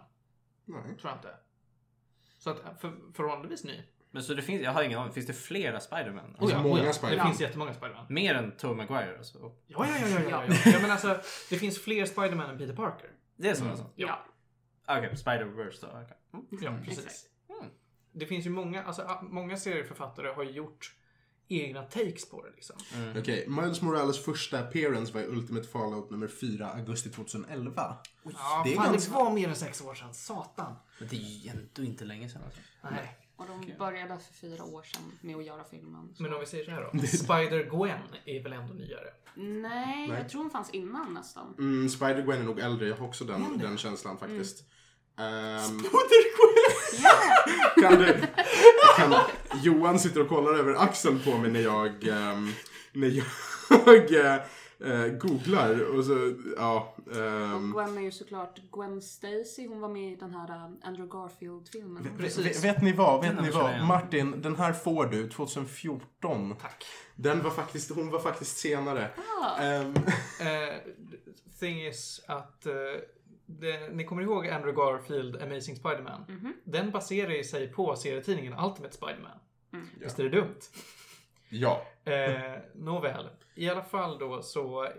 Nej. 0.65 0.81
Tror 0.81 1.11
jag 1.11 1.17
inte. 1.17 1.35
Så 2.37 2.49
att 2.49 2.81
för, 2.81 2.93
förhållandevis 3.13 3.63
ny. 3.63 3.83
Men 4.11 4.23
så 4.23 4.33
det 4.33 4.41
finns, 4.41 4.61
jag 4.61 4.71
har 4.71 4.83
ingen 4.83 4.99
aning, 4.99 5.13
finns 5.13 5.27
det 5.27 5.33
flera 5.33 5.79
Spiderman? 5.79 6.35
Oh 6.39 6.51
ja. 6.51 6.63
många 6.63 6.93
Spider-Man. 6.93 7.17
Det 7.17 7.23
finns 7.31 7.41
jättemånga 7.41 7.73
Spiderman. 7.73 8.05
Mer 8.09 8.35
än 8.35 8.51
Tobey 8.51 8.75
Maguire 8.87 9.17
alltså? 9.17 9.37
Ja, 9.41 9.51
ja, 9.67 9.85
ja, 10.01 10.07
ja, 10.07 10.19
ja, 10.29 10.43
ja. 10.47 10.71
ja 10.71 10.79
men 10.81 10.91
alltså, 10.91 11.19
det 11.49 11.55
finns 11.57 11.79
fler 11.83 12.05
Spiderman 12.05 12.49
än 12.49 12.57
Peter 12.57 12.75
Parker. 12.75 13.09
Det 13.35 13.49
är 13.49 13.53
så 13.55 13.65
alltså? 13.69 13.85
Ja. 13.95 14.25
Okej, 14.87 15.11
Spider-Verse 15.15 15.81
då. 15.81 15.87
okej. 15.87 16.17
Mm. 16.33 16.45
Ja, 16.61 16.69
Mm, 16.69 16.83
precis. 16.83 17.05
exakt. 17.05 17.23
Det 18.11 18.25
finns 18.25 18.45
ju 18.45 18.49
många, 18.49 18.83
alltså 18.83 19.19
många 19.21 19.57
serieförfattare 19.57 20.27
har 20.27 20.43
gjort 20.43 20.95
egna 21.47 21.83
takes 21.83 22.29
på 22.29 22.43
det 22.45 22.51
liksom. 22.55 22.75
Okej, 23.19 23.45
Miles 23.47 23.81
Morales 23.81 24.25
första 24.25 24.59
appearance 24.59 25.13
var 25.13 25.21
i 25.21 25.25
Ultimate 25.25 25.67
Fallout 25.67 26.09
nummer 26.09 26.27
4, 26.27 26.69
augusti 26.71 27.09
2011. 27.09 27.97
Ja, 28.23 28.61
Det 28.65 28.71
är 28.71 28.75
fan, 28.75 28.91
ganska- 28.91 29.11
det 29.17 29.23
var 29.23 29.31
mer 29.31 29.49
än 29.49 29.55
sex 29.55 29.81
år 29.81 29.93
sedan. 29.95 30.13
Satan. 30.13 30.75
Men 30.99 31.07
det 31.07 31.15
är 31.15 31.19
ju 31.19 31.49
ändå 31.49 31.83
inte 31.83 32.05
länge 32.05 32.29
sedan 32.29 32.41
alltså. 32.45 32.59
Nej. 32.91 33.17
Och 33.37 33.45
de 33.47 33.73
började 33.79 34.19
för 34.19 34.33
fyra 34.33 34.63
år 34.63 34.83
sedan 34.83 35.11
med 35.21 35.35
att 35.35 35.45
göra 35.45 35.63
filmen. 35.63 36.13
Så. 36.15 36.23
Men 36.23 36.33
om 36.33 36.39
vi 36.39 36.45
säger 36.45 36.65
så 36.65 36.71
här 36.71 36.81
då. 36.81 36.99
Spider-Gwen 36.99 37.99
är 38.25 38.43
väl 38.43 38.53
ändå 38.53 38.73
nyare? 38.73 39.13
Nej, 39.35 40.07
Nej. 40.07 40.19
jag 40.19 40.29
tror 40.29 40.41
den 40.41 40.49
fanns 40.49 40.69
innan 40.69 41.13
nästan. 41.13 41.55
Mm, 41.57 41.87
Spider-Gwen 41.87 42.39
är 42.39 42.43
nog 42.43 42.59
äldre, 42.59 42.87
jag 42.87 42.95
har 42.95 43.07
också 43.07 43.25
den, 43.25 43.57
den 43.57 43.77
känslan 43.77 44.17
faktiskt. 44.17 44.63
Ehm, 45.19 45.83
kan 47.81 47.99
du, 47.99 48.21
kan, 48.97 49.15
Johan 49.63 49.99
sitter 49.99 50.21
och 50.21 50.29
kollar 50.29 50.53
över 50.53 50.73
axeln 50.73 51.19
på 51.19 51.37
mig 51.37 51.51
när 51.51 51.59
jag, 51.59 52.07
ehm, 52.07 52.51
när 52.93 53.07
jag 53.07 53.25
eh, 54.85 55.01
eh, 55.01 55.07
googlar 55.13 55.95
och 55.97 56.05
så, 56.05 56.33
ja. 56.57 56.95
ehm, 57.15 57.75
Och 57.75 57.83
Gwen 57.83 57.97
är 57.97 58.01
ju 58.01 58.11
såklart 58.11 58.59
Gwen 58.71 59.01
Stacy. 59.01 59.67
Hon 59.67 59.79
var 59.79 59.89
med 59.89 60.11
i 60.11 60.15
den 60.15 60.33
här 60.35 60.49
uh, 60.49 60.73
Andrew 60.83 61.07
Garfield-filmen. 61.17 62.03
Vet, 62.03 62.17
Precis. 62.17 62.45
vet, 62.45 62.63
vet 62.63 62.81
ni 62.81 62.91
vad? 62.91 63.21
Vet 63.21 63.35
Den 63.35 63.45
ni 63.45 63.51
vad? 63.51 63.81
Martin, 63.87 64.41
den 64.41 64.55
här 64.55 64.73
får 64.73 65.05
du 65.05 65.29
2014. 65.29 66.55
Tack. 66.61 66.85
Den 67.15 67.43
var 67.43 67.51
faktiskt, 67.51 67.95
hon 67.95 68.11
var 68.11 68.19
faktiskt 68.19 68.57
senare. 68.57 69.09
Ah. 69.41 69.61
Ehm, 69.61 69.93
Eh, 70.39 70.75
thing 71.59 71.87
is 71.87 72.21
att 72.27 72.65
eh, 72.65 72.73
det, 73.45 73.89
ni 73.93 74.03
kommer 74.03 74.21
ihåg 74.21 74.47
Andrew 74.47 74.81
Garfield 74.81 75.41
Amazing 75.41 75.75
Spider-Man? 75.75 76.25
Mhm. 76.27 76.53
Den 76.63 76.91
baserar 76.91 77.31
ju 77.31 77.43
sig 77.43 77.67
på 77.67 77.95
serietidningen 77.95 78.53
Ultimate 78.53 78.97
Spider-Man. 78.97 79.39
Mm. 79.73 79.87
Visst 79.99 80.19
är 80.19 80.23
det 80.23 80.29
dumt? 80.29 80.59
Ja. 81.49 81.81
Eh, 82.05 82.41
nåväl. 82.75 83.29
I 83.55 83.69
alla 83.69 83.83
fall 83.83 84.19
då 84.19 84.41
så 84.41 84.83
eh, 84.83 84.91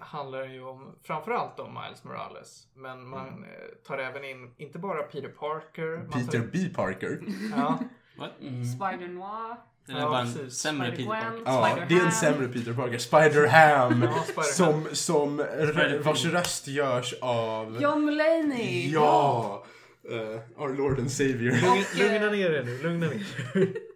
handlar 0.00 0.38
det 0.40 0.52
ju 0.54 0.62
om 0.64 0.94
framförallt 1.02 1.60
om 1.60 1.74
Miles 1.84 2.04
Morales. 2.04 2.66
Men 2.74 3.08
man 3.08 3.26
eh, 3.44 3.86
tar 3.86 3.98
även 3.98 4.24
in 4.24 4.54
inte 4.56 4.78
bara 4.78 5.02
Peter 5.02 5.28
Parker. 5.28 6.08
tar 6.12 6.20
Peter 6.20 6.38
in- 6.38 6.50
B. 6.52 6.58
Parker. 6.74 7.20
Ja, 7.56 7.78
What? 8.16 8.30
Spider 8.76 9.08
Noir. 9.08 9.56
Det 9.86 9.92
är 9.94 9.98
Ja, 9.98 10.08
bara 10.08 10.20
en 10.20 10.26
precis. 10.34 10.54
sämre 10.58 10.90
Peter. 10.90 11.04
Parker. 11.04 11.42
Ja, 11.46 11.76
det 11.88 11.94
är 11.94 12.04
en 12.04 12.12
sämre 12.12 12.48
Peter 12.48 12.72
Parker. 12.72 12.98
Spider-Ham. 12.98 14.02
Ja, 14.02 14.24
Spider-Ham. 14.26 14.42
som, 14.42 14.86
som 14.92 15.40
Spider-Pig. 15.40 16.02
vars 16.02 16.24
röst 16.24 16.68
görs 16.68 17.14
av... 17.20 17.78
John 17.82 18.04
Mulaney! 18.04 18.90
Ja! 18.92 19.64
Eh, 20.10 20.62
our 20.62 20.74
Lord 20.76 20.98
and 20.98 21.10
Savior. 21.10 21.52
lugna 21.98 22.30
ner 22.30 22.50
er 22.50 22.64
nu. 22.64 22.82
Lugna 22.82 23.06
ner 23.06 23.14
er. 23.54 23.87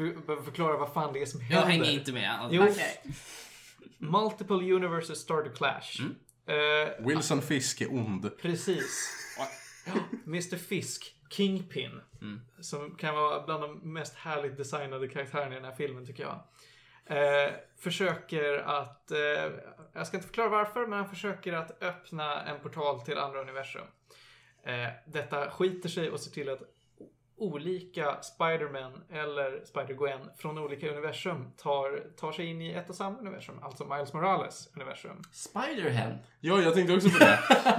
För, 0.00 0.14
behöver 0.26 0.44
förklara 0.44 0.76
vad 0.76 0.92
fan 0.92 1.12
det 1.12 1.22
är 1.22 1.26
som 1.26 1.40
Jag 1.40 1.46
händer. 1.46 1.66
hänger 1.66 1.90
inte 1.90 2.12
med. 2.12 2.30
Alltså. 2.40 2.56
Jo, 2.56 3.12
multiple 3.98 4.72
universes 4.74 5.18
start 5.18 5.44
to 5.44 5.50
clash. 5.50 6.00
Eh, 6.46 7.06
Wilson 7.06 7.42
Fisk 7.42 7.80
är 7.80 7.92
ond. 7.94 8.38
Precis. 8.42 9.16
Mr 10.26 10.56
Fisk, 10.56 11.14
Kingpin. 11.30 12.00
Som 12.60 12.94
kan 12.96 13.14
vara 13.14 13.46
bland 13.46 13.62
de 13.62 13.92
mest 13.92 14.14
härligt 14.14 14.56
designade 14.56 15.08
karaktärerna 15.08 15.52
i 15.52 15.54
den 15.54 15.64
här 15.64 15.76
filmen 15.76 16.06
tycker 16.06 16.22
jag. 16.22 16.40
Eh, 17.06 17.52
försöker 17.78 18.54
att, 18.54 19.10
eh, 19.10 19.18
jag 19.92 20.06
ska 20.06 20.16
inte 20.16 20.26
förklara 20.26 20.48
varför, 20.48 20.86
men 20.86 20.98
han 20.98 21.08
försöker 21.08 21.52
att 21.52 21.82
öppna 21.82 22.42
en 22.42 22.60
portal 22.60 23.00
till 23.00 23.18
andra 23.18 23.40
universum. 23.40 23.86
Eh, 24.64 24.88
detta 25.06 25.50
skiter 25.50 25.88
sig 25.88 26.10
och 26.10 26.20
ser 26.20 26.30
till 26.30 26.48
att 26.48 26.62
olika 27.40 28.22
Spiderman 28.22 28.92
eller 29.10 29.64
Spider-Gwen 29.64 30.28
från 30.36 30.58
olika 30.58 30.88
universum 30.90 31.52
tar, 31.56 32.16
tar 32.16 32.32
sig 32.32 32.46
in 32.46 32.62
i 32.62 32.72
ett 32.72 32.90
och 32.90 32.94
samma 32.94 33.18
universum. 33.18 33.54
Alltså 33.62 33.84
Miles 33.84 34.12
Morales 34.12 34.68
universum. 34.74 35.22
Spider-Ham. 35.32 36.18
Ja, 36.40 36.60
jag 36.60 36.74
tänkte 36.74 36.94
också 36.94 37.08
på 37.10 37.18
det. 37.18 37.38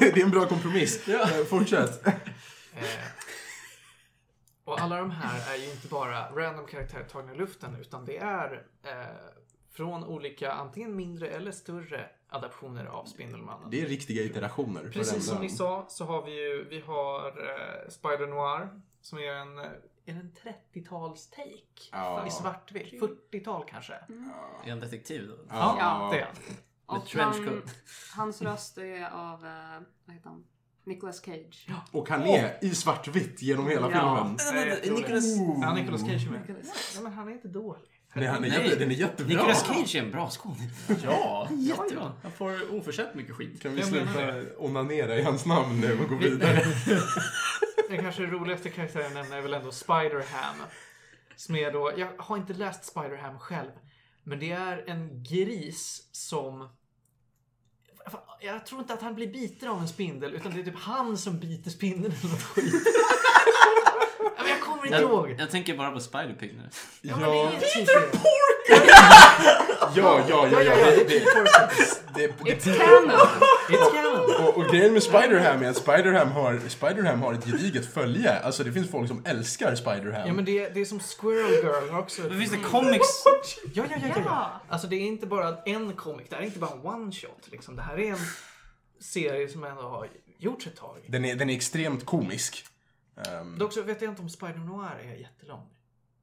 det 0.00 0.20
är 0.20 0.24
en 0.24 0.30
bra 0.30 0.46
kompromiss. 0.46 1.08
Eh, 1.08 1.44
Fortsätt. 1.44 2.06
Eh, 2.06 2.12
och 4.64 4.80
alla 4.80 4.98
de 4.98 5.10
här 5.10 5.54
är 5.54 5.58
ju 5.58 5.70
inte 5.70 5.88
bara 5.88 6.30
random 6.30 6.66
karaktärer 6.66 7.04
tagna 7.04 7.34
i 7.34 7.36
luften 7.36 7.76
utan 7.80 8.04
det 8.04 8.16
är 8.16 8.66
eh, 8.82 8.90
från 9.72 10.04
olika 10.04 10.52
antingen 10.52 10.96
mindre 10.96 11.28
eller 11.28 11.52
större 11.52 12.10
adaptioner 12.28 12.84
av 12.84 13.04
Spindelmannen. 13.04 13.70
Det 13.70 13.82
är 13.82 13.86
riktiga 13.86 14.22
iterationer. 14.22 14.90
Precis 14.92 15.26
som 15.26 15.40
ni 15.40 15.48
sa 15.48 15.86
så 15.88 16.04
har 16.04 16.26
vi 16.26 16.32
ju 16.32 16.68
vi 16.68 16.80
har 16.80 17.26
eh, 17.26 17.88
Spider 17.88 18.26
Noir 18.26 18.80
som 19.06 19.18
är 19.18 19.32
en, 19.32 19.58
är 19.58 19.72
en 20.06 20.32
30-tals 20.74 21.30
take 21.30 21.88
Ja. 21.92 22.26
i 22.26 22.30
svartvitt. 22.30 23.00
40-tal 23.32 23.64
kanske. 23.68 23.92
Är 24.64 24.70
han 24.70 24.80
detektiv 24.80 25.28
då? 25.28 25.34
Ja, 25.48 25.76
Ja. 25.80 26.08
det 26.12 26.20
är 26.20 26.24
han. 26.26 26.34
Med 26.88 26.96
Och 27.02 27.06
trenchcoat. 27.06 27.46
han, 27.46 27.64
hans 28.16 28.42
röst 28.42 28.78
är 28.78 29.10
av, 29.10 29.44
eh, 29.46 29.80
vad 30.04 30.14
heter 30.16 30.28
han? 30.30 30.44
Nicolas 30.84 31.20
Cage. 31.24 31.68
Och 31.92 32.08
han 32.08 32.22
är 32.22 32.58
i 32.64 32.74
svartvitt 32.74 33.42
genom 33.42 33.66
hela 33.68 33.86
filmen. 33.90 34.36
Det. 34.36 34.90
Nicolas- 34.90 35.36
Ja, 35.62 35.74
Nicolas 35.74 36.00
Cage 36.00 36.26
är 36.26 36.30
med. 36.30 36.40
Nicolas. 36.40 36.92
Ja, 36.94 37.00
men 37.02 37.12
han 37.12 37.28
är 37.28 37.32
inte 37.32 37.48
dålig. 37.48 37.82
Nej, 38.14 38.26
han 38.26 38.44
är, 38.44 38.48
Nej. 38.48 38.64
jätte, 38.64 38.76
den 38.78 38.90
är 38.90 38.94
jättebra. 38.94 39.34
Nicolas 39.36 39.66
Cage 39.66 39.94
är 39.96 40.02
en 40.02 40.10
bra 40.10 40.30
skådis. 40.30 40.88
Ja, 41.04 41.48
jättebra. 41.58 42.12
Han 42.22 42.32
får 42.32 42.74
oförtjänt 42.74 43.14
mycket 43.14 43.34
skit. 43.34 43.62
Kan 43.62 43.74
vi 43.74 43.82
sluta 43.82 44.42
onanera 44.58 45.16
i 45.16 45.22
hans 45.22 45.46
namn 45.46 45.80
nu 45.80 45.98
och 46.02 46.08
gå 46.08 46.16
vidare? 46.16 46.60
Den 47.88 48.02
kanske 48.02 48.22
roligaste 48.22 48.70
karaktären 48.70 49.04
jag 49.04 49.14
nämner 49.14 49.36
är 49.36 49.42
väl 49.42 49.54
ändå 49.54 49.70
Spider-Ham. 49.70 50.54
Som 51.36 51.56
är 51.56 51.72
då, 51.72 51.92
jag 51.96 52.08
har 52.18 52.36
inte 52.36 52.52
läst 52.52 52.94
Spider-Ham 52.94 53.38
själv. 53.38 53.70
Men 54.24 54.38
det 54.40 54.52
är 54.52 54.84
en 54.90 55.22
gris 55.22 56.08
som... 56.12 56.68
Jag 58.40 58.66
tror 58.66 58.80
inte 58.80 58.94
att 58.94 59.02
han 59.02 59.14
blir 59.14 59.26
biten 59.26 59.68
av 59.68 59.80
en 59.80 59.88
spindel, 59.88 60.34
utan 60.34 60.54
det 60.54 60.60
är 60.60 60.64
typ 60.64 60.78
han 60.78 61.18
som 61.18 61.38
biter 61.38 61.70
spindeln 61.70 62.14
eller 62.20 62.30
något 62.32 62.42
skit. 62.42 62.82
Ja, 64.18 64.42
men 64.42 64.48
jag 64.48 64.60
kommer 64.60 64.86
inte 64.86 64.98
Jag, 64.98 65.10
ihåg. 65.10 65.36
jag 65.38 65.50
tänker 65.50 65.76
bara 65.76 65.90
på 65.90 65.98
Spider-Pig 65.98 66.56
nu. 66.56 66.68
Ja, 67.02 67.16
men 67.16 67.30
det 67.30 67.38
är 67.38 67.60
typ. 67.60 67.88
Ja, 67.88 67.92
ja, 67.94 68.00
ja, 68.22 68.55
Ja, 69.94 70.20
ja. 70.28 70.48
ja, 70.52 70.62
ja, 70.62 70.74
det 70.74 71.00
är 71.00 71.08
Det, 71.08 71.18
det, 72.14 72.32
det, 72.44 72.54
It's 72.54 72.78
canon! 72.78 73.10
It's 73.68 73.92
canon. 73.94 74.46
och, 74.46 74.56
och 74.56 74.64
grejen 74.64 74.92
med 74.92 75.02
Spider-Ham 75.02 75.64
är 75.64 75.70
att 75.70 75.84
Spider-Ham 75.86 76.30
har, 76.30 76.54
Spider-Ham 76.54 77.18
har 77.20 77.34
ett 77.34 77.44
gediget 77.44 77.94
följe. 77.94 78.38
Alltså 78.38 78.64
det 78.64 78.72
finns 78.72 78.90
folk 78.90 79.08
som 79.08 79.22
älskar 79.24 79.74
Spider-Ham. 79.74 80.26
Ja, 80.26 80.32
men 80.32 80.44
det, 80.44 80.68
det 80.68 80.80
är 80.80 80.84
som 80.84 81.00
Squirrel 81.00 81.52
Girl 81.52 81.98
också. 81.98 82.22
Men 82.22 82.38
finns 82.38 82.50
det 82.50 82.56
comics? 82.58 83.24
Ja, 83.74 83.84
ja, 83.90 83.96
ja, 84.02 84.08
ja, 84.16 84.22
ja. 84.24 84.60
Alltså 84.68 84.86
det 84.86 84.96
är 84.96 85.00
inte 85.00 85.26
bara 85.26 85.56
en 85.64 85.92
comic, 85.92 86.26
det 86.28 86.34
här 86.36 86.42
är 86.42 86.46
inte 86.46 86.58
bara 86.58 86.70
en 86.70 86.86
one 86.86 87.12
shot. 87.12 87.48
Liksom. 87.50 87.76
Det 87.76 87.82
här 87.82 87.98
är 87.98 88.10
en 88.10 88.18
serie 89.00 89.48
som 89.48 89.64
ändå 89.64 89.82
har 89.82 90.08
gjorts 90.38 90.66
ett 90.66 90.76
tag. 90.76 91.04
Den 91.08 91.24
är, 91.24 91.34
den 91.34 91.50
är 91.50 91.54
extremt 91.54 92.06
komisk. 92.06 92.66
Ehm, 93.26 93.58
Dock 93.58 93.72
så 93.72 93.82
vet 93.82 94.02
jag 94.02 94.10
inte 94.12 94.22
om 94.22 94.28
Spider 94.28 94.58
Noir 94.58 94.90
är 95.02 95.14
jättelång. 95.20 95.62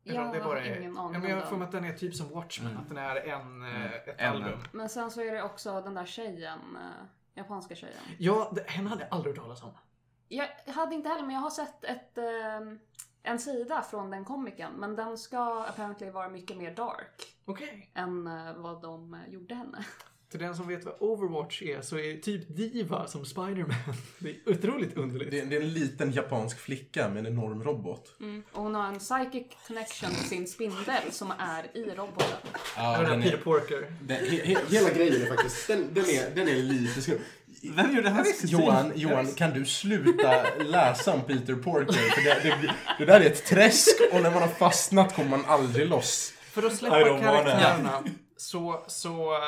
Eller 0.06 0.20
om 0.20 0.26
Jag 0.26 0.34
det 0.36 0.40
har 0.40 0.50
bara 0.50 0.66
är, 0.66 0.80
ingen 0.80 0.96
ja, 0.96 1.02
aning 1.02 1.22
men 1.22 1.30
jag 1.30 1.38
har 1.38 1.46
för 1.46 1.56
mig 1.58 1.66
att 1.66 1.72
den 1.72 1.86
är 1.86 1.94
typ 1.94 2.16
som 2.16 2.30
Watchmen, 2.30 2.72
Mm. 2.72 2.82
att 2.84 2.90
den 2.90 2.98
är 2.98 3.16
en, 3.16 3.64
eh, 3.64 3.94
ett 3.94 4.16
En- 4.22 4.34
album. 4.36 4.60
Men 4.72 4.90
sen 4.90 5.12
så 5.12 5.22
är 5.22 5.32
det 5.32 5.44
också 5.44 5.82
den 5.82 5.94
där 5.94 6.06
tjejen, 6.06 6.60
eh, 6.76 7.06
japanska 7.34 7.76
tjejen. 7.76 7.98
Ja, 8.20 8.52
det, 8.56 8.70
henne 8.70 8.90
hade 8.90 9.02
jag 9.02 9.14
aldrig 9.14 9.36
hört 9.36 9.44
talas 9.44 9.64
om. 9.64 9.72
Jag 10.28 10.48
hade 10.74 10.96
inte 10.96 11.10
heller, 11.10 11.22
men 11.24 11.36
jag 11.36 11.42
har 11.42 11.50
sett 11.50 11.84
ett, 11.84 12.18
eh, 12.18 12.78
en 13.24 13.40
sida 13.40 13.82
från 13.82 14.10
den 14.10 14.26
komikern. 14.26 14.72
Men 14.74 14.96
den 14.96 15.18
ska 15.18 15.66
apparently 15.70 16.10
vara 16.10 16.30
mycket 16.30 16.58
mer 16.58 16.76
dark 16.76 17.36
Okej. 17.46 17.92
än 17.94 18.28
eh, 18.28 18.54
vad 18.56 18.82
de 18.82 19.18
gjorde 19.28 19.56
henne. 19.56 19.86
Till 20.34 20.42
den 20.42 20.56
som 20.56 20.68
vet 20.68 20.86
vad 20.86 20.94
Overwatch 21.00 21.62
är 21.62 21.82
så 21.82 21.98
är 21.98 22.18
typ 22.18 22.42
Diva 22.48 23.08
som 23.08 23.26
Spiderman. 23.26 23.76
Det 24.20 24.30
är 24.30 24.36
otroligt 24.46 24.98
underligt. 24.98 25.32
det, 25.32 25.42
det 25.42 25.56
är 25.56 25.62
en 25.62 25.74
liten 25.74 26.12
japansk 26.12 26.60
flicka 26.60 27.10
med 27.10 27.18
en 27.18 27.34
enorm 27.34 27.64
robot. 27.64 28.16
Och 28.52 28.64
hon 28.64 28.76
har 28.76 28.88
en 28.88 29.00
psychic 29.00 29.48
connection 29.68 30.10
till 30.10 30.30
sin 30.30 30.48
spindel 30.48 31.12
som 31.12 31.32
är 31.40 31.78
i 31.78 31.84
roboten. 31.84 32.28
Ja, 32.78 32.98
den 32.98 33.10
den 33.10 33.22
här 33.22 33.32
Peter 33.32 33.38
är, 33.38 33.42
Porker. 33.42 33.94
den, 34.02 34.18
he, 34.18 34.46
he, 34.46 34.58
hela 34.70 34.90
grejen 34.90 35.22
är 35.22 35.26
faktiskt, 35.26 35.68
den, 35.68 35.94
den, 35.94 36.06
är, 36.06 36.36
den 36.36 36.48
är 36.48 36.56
lite 36.56 37.02
skum. 37.02 37.20
Vem 37.76 37.96
gjorde 37.96 38.10
hans 38.10 38.42
kostym? 38.42 38.60
Johan, 38.60 38.92
Johan, 38.96 39.28
kan 39.28 39.54
du 39.54 39.66
sluta 39.66 40.46
läsa 40.60 41.14
om 41.14 41.22
Peter 41.22 41.56
Porker? 41.56 41.94
För 41.94 42.22
det, 42.22 42.58
det, 42.62 42.74
det 42.98 43.06
där 43.06 43.22
är 43.22 43.26
ett 43.26 43.46
träsk 43.46 44.02
och 44.12 44.22
när 44.22 44.32
man 44.32 44.42
har 44.42 44.50
fastnat 44.50 45.16
kommer 45.16 45.30
man 45.30 45.46
aldrig 45.46 45.88
loss. 45.88 46.34
För 46.52 46.64
att 46.64 46.76
släppa 46.76 47.20
karaktärerna 47.20 48.04
så, 48.44 48.84
så, 48.88 49.34
eh, 49.34 49.40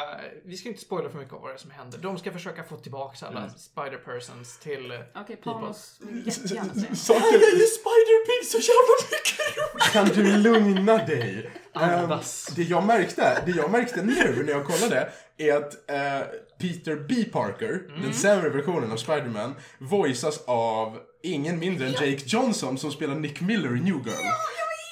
vi 0.46 0.58
ska 0.58 0.70
inte 0.70 0.82
spoila 0.82 1.10
för 1.10 1.18
mycket 1.18 1.34
av 1.34 1.42
vad 1.42 1.50
det 1.50 1.54
är 1.54 1.58
som 1.58 1.72
händer. 1.72 1.98
De 1.98 2.18
ska 2.18 2.32
försöka 2.32 2.64
få 2.64 2.78
tillbaka 2.78 3.28
alla 3.28 3.48
Spider-Persons 3.48 4.60
till... 4.64 4.92
eh, 4.92 5.00
Okej, 5.16 5.36
Panos 5.36 5.98
vill 6.02 6.28
jättegärna 6.28 6.74
säga. 6.74 6.96
Saker, 6.96 7.40
Spider-Pig 7.80 8.46
så 8.46 8.58
jävla 8.58 8.96
mycket 9.12 9.92
kan 9.94 10.06
du 10.08 10.38
lugna 10.38 10.98
dig? 10.98 11.52
Ehm, 11.76 11.82
Andas. 12.00 12.48
det, 12.56 12.64
jag 12.64 12.86
märkte, 12.86 13.42
det 13.46 13.52
jag 13.52 13.72
märkte 13.72 14.02
nu 14.02 14.44
när 14.44 14.52
jag 14.54 14.66
kollade 14.66 15.10
är 15.38 15.54
att 15.56 15.90
eh, 15.90 16.28
Peter 16.60 16.96
B. 17.10 17.24
Parker, 17.32 18.02
den 18.02 18.14
sämre 18.14 18.50
versionen 18.50 18.92
av 18.92 18.96
Spider-Man, 18.98 19.56
voiceas 19.80 20.44
av 20.48 20.98
ingen 21.24 21.60
mindre 21.60 21.88
än 21.88 21.94
Jake 21.94 22.22
Johnson 22.26 22.78
som 22.78 22.92
spelar 22.92 23.16
Nick 23.16 23.42
Miller 23.42 23.70
i 23.70 23.80
New 23.80 23.96
Girl. 24.06 24.26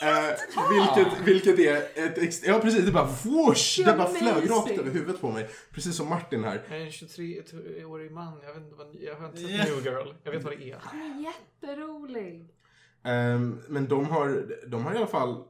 Eh, 0.04 0.36
vilket, 0.70 1.28
vilket 1.28 1.60
är 1.60 2.06
ett 2.08 2.18
ex- 2.18 2.44
Ja 2.44 2.60
precis, 2.60 2.86
det 2.86 2.92
bara 2.92 3.06
whoosh! 3.24 3.86
Det 3.86 3.94
bara 3.98 4.08
flög 4.10 4.50
rakt 4.50 4.72
över 4.72 4.92
huvudet 4.92 5.22
på 5.22 5.32
mig. 5.32 5.50
Precis 5.74 5.96
som 5.96 6.10
Martin 6.10 6.44
här. 6.44 6.62
Jag 6.70 6.78
är 6.82 6.86
en 6.86 6.89
23-årig 6.92 8.12
man, 8.12 8.39
jag 8.44 8.54
vet 8.54 8.63
inte 8.63 8.76
vad, 8.76 8.96
jag 9.00 9.16
har 9.16 9.26
inte 9.26 9.38
sett 9.38 9.50
Yeah. 9.50 9.66
New 9.70 9.86
Girl. 9.86 10.13
Jag 10.24 10.32
vet 10.32 10.44
vad 10.44 10.54
det 10.60 10.72
är. 10.72 10.78
Han 10.82 11.02
är 11.02 11.24
jätterolig. 11.24 12.48
Ehm, 13.04 13.62
men 13.68 13.88
de 13.88 14.06
har, 14.10 14.46
de 14.68 14.86
har 14.86 14.94
i 14.94 14.98
alla 14.98 15.08
fall 15.08 15.44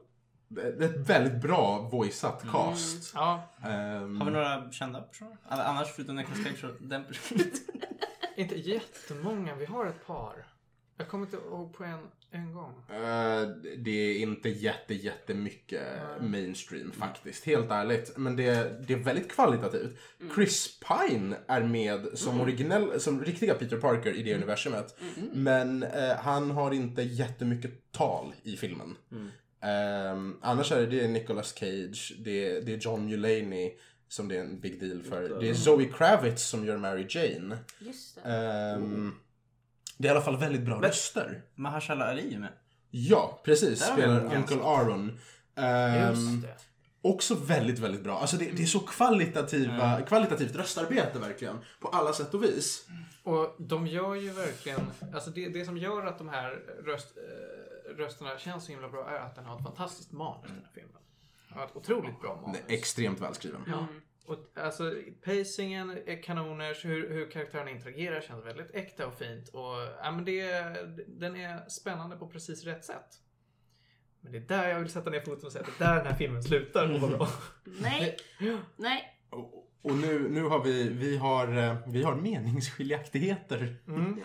ett 0.80 0.96
väldigt 1.08 1.42
bra 1.42 1.88
voiceat 1.92 2.44
cast. 2.52 3.12
Ja, 3.14 3.42
Ehm, 3.64 4.20
Har 4.20 4.26
vi 4.26 4.32
några 4.32 4.70
kända 4.72 5.00
personer? 5.00 5.36
Alla- 5.48 5.64
Annars 5.64 5.92
förutom 5.94 6.16
Nicolas 6.16 6.38
Cage 6.44 6.64
den 6.80 7.04
personen. 7.04 7.44
inte 8.36 8.54
jättemånga, 8.54 9.54
vi 9.54 9.64
har 9.64 9.86
ett 9.86 10.06
par. 10.06 10.46
Jag 10.96 11.08
kommer 11.08 11.24
inte 11.24 11.36
ihåg 11.36 11.72
på 11.72 11.84
en, 11.84 11.98
en 12.30 12.54
gång. 12.54 12.72
Eh, 12.88 13.48
det 13.78 13.90
är 13.90 14.18
inte 14.18 14.48
jätte, 14.48 14.94
jättemycket 14.94 15.82
mainstream 16.20 16.92
faktiskt, 16.92 17.44
helt 17.44 17.70
ärligt. 17.70 18.16
Men 18.16 18.36
det, 18.36 18.80
det 18.86 18.94
är 18.94 18.98
väldigt 18.98 19.32
kvalitativt. 19.32 19.98
Chris 20.34 20.80
Pine 20.80 21.36
är 21.46 21.62
med 21.62 22.06
som, 22.14 22.40
originell, 22.40 23.00
som 23.00 23.24
riktiga 23.24 23.54
Peter 23.54 23.76
Parker 23.76 24.12
i 24.12 24.22
det 24.22 24.34
universumet. 24.34 24.96
Men 25.32 25.82
eh, 25.82 26.16
han 26.16 26.50
har 26.50 26.70
inte 26.74 27.02
jättemycket 27.02 27.92
tal 27.92 28.34
i 28.42 28.56
filmen. 28.56 28.96
Ehm, 29.64 30.36
annars 30.40 30.72
är 30.72 30.80
det, 30.80 30.86
det 30.86 31.04
är 31.04 31.08
Nicolas 31.08 31.54
Cage, 31.54 32.14
det, 32.18 32.60
det 32.60 32.72
är 32.72 32.78
John 32.78 33.06
Mulaney 33.06 33.72
som 34.08 34.28
det 34.28 34.36
är 34.36 34.40
en 34.40 34.60
big 34.60 34.80
deal 34.80 35.02
för. 35.02 35.40
Det 35.40 35.48
är 35.48 35.54
Zoe 35.54 35.84
Kravitz 35.84 36.42
som 36.42 36.66
gör 36.66 36.76
Mary 36.76 37.06
Jane. 37.08 37.58
Just 37.78 38.14
det. 38.14 38.30
Ehm, 38.30 39.14
Det 39.96 40.08
är 40.08 40.12
i 40.12 40.16
alla 40.16 40.24
fall 40.24 40.36
väldigt 40.36 40.62
bra 40.62 40.82
röster. 40.82 41.42
Mahershala 41.54 42.04
Ali 42.10 42.34
är 42.34 42.38
med. 42.38 42.52
Ja, 42.90 43.40
precis. 43.44 43.80
Där 43.80 43.92
Spelar 43.92 44.34
Uncle 44.36 44.62
Aaron. 44.62 45.18
Ehm, 45.56 46.10
Just 46.10 46.42
det. 46.42 46.54
också 47.02 47.34
väldigt, 47.34 47.78
väldigt 47.78 48.02
bra. 48.04 48.18
Alltså 48.18 48.36
det, 48.36 48.50
det 48.50 48.62
är 48.62 48.66
så 48.66 48.80
kvalitativa, 48.80 50.00
kvalitativt 50.02 50.56
röstarbete 50.56 51.18
verkligen. 51.18 51.58
På 51.80 51.88
alla 51.88 52.12
sätt 52.12 52.34
och 52.34 52.42
vis. 52.42 52.86
Och 53.22 53.54
de 53.58 53.86
gör 53.86 54.14
ju 54.14 54.30
verkligen, 54.32 54.80
alltså 55.14 55.30
det, 55.30 55.48
det 55.48 55.64
som 55.64 55.76
gör 55.78 56.06
att 56.06 56.18
de 56.18 56.28
här 56.28 56.50
röst, 56.84 57.08
eh, 57.16 57.96
rösterna 57.96 58.38
känns 58.38 58.64
så 58.64 58.72
himla 58.72 58.88
bra 58.88 59.08
är 59.10 59.18
att 59.18 59.34
den 59.34 59.44
har 59.44 59.56
ett 59.56 59.62
fantastiskt 59.62 60.12
manus 60.12 60.42
den 60.46 60.56
här 60.64 60.70
filmen. 60.74 61.02
Den 61.48 61.58
har 61.58 61.64
ett 61.64 61.76
otroligt 61.76 62.20
bra 62.20 62.34
Den 62.34 62.42
manus. 62.42 62.60
är 62.68 62.74
extremt 62.74 63.20
välskriven. 63.20 63.60
Ja. 63.66 63.86
Och 64.26 64.38
alltså 64.54 64.94
pacingen 65.24 65.90
är 66.06 66.22
kanoners, 66.22 66.84
hur, 66.84 67.10
hur 67.10 67.30
karaktärerna 67.30 67.70
interagerar 67.70 68.20
känns 68.20 68.44
väldigt 68.44 68.74
äkta 68.74 69.06
och 69.06 69.18
fint. 69.18 69.48
Och 69.48 69.76
ja, 70.02 70.10
men 70.10 70.24
det, 70.24 70.46
den 71.06 71.36
är 71.36 71.68
spännande 71.68 72.16
på 72.16 72.28
precis 72.28 72.64
rätt 72.64 72.84
sätt. 72.84 73.20
Men 74.20 74.32
det 74.32 74.38
är 74.38 74.40
där 74.40 74.68
jag 74.68 74.80
vill 74.80 74.88
sätta 74.88 75.10
ner 75.10 75.20
foten 75.20 75.46
och 75.46 75.52
säga 75.52 75.64
att 75.64 75.78
det 75.78 75.84
är 75.84 75.88
där 75.88 75.96
den 75.96 76.06
här 76.06 76.14
filmen 76.14 76.42
slutar 76.42 76.94
och 76.94 77.00
var 77.00 77.08
bra. 77.08 77.28
Nej, 77.64 78.16
nej. 78.76 79.18
Och, 79.30 79.70
och 79.82 79.96
nu, 79.96 80.28
nu 80.28 80.42
har 80.42 80.64
vi, 80.64 80.88
vi 80.88 81.16
har, 81.16 81.56
eh, 81.56 81.76
vi 81.86 82.02
har 82.02 82.14
meningsskiljaktigheter. 82.16 83.76
Mm. 83.88 84.20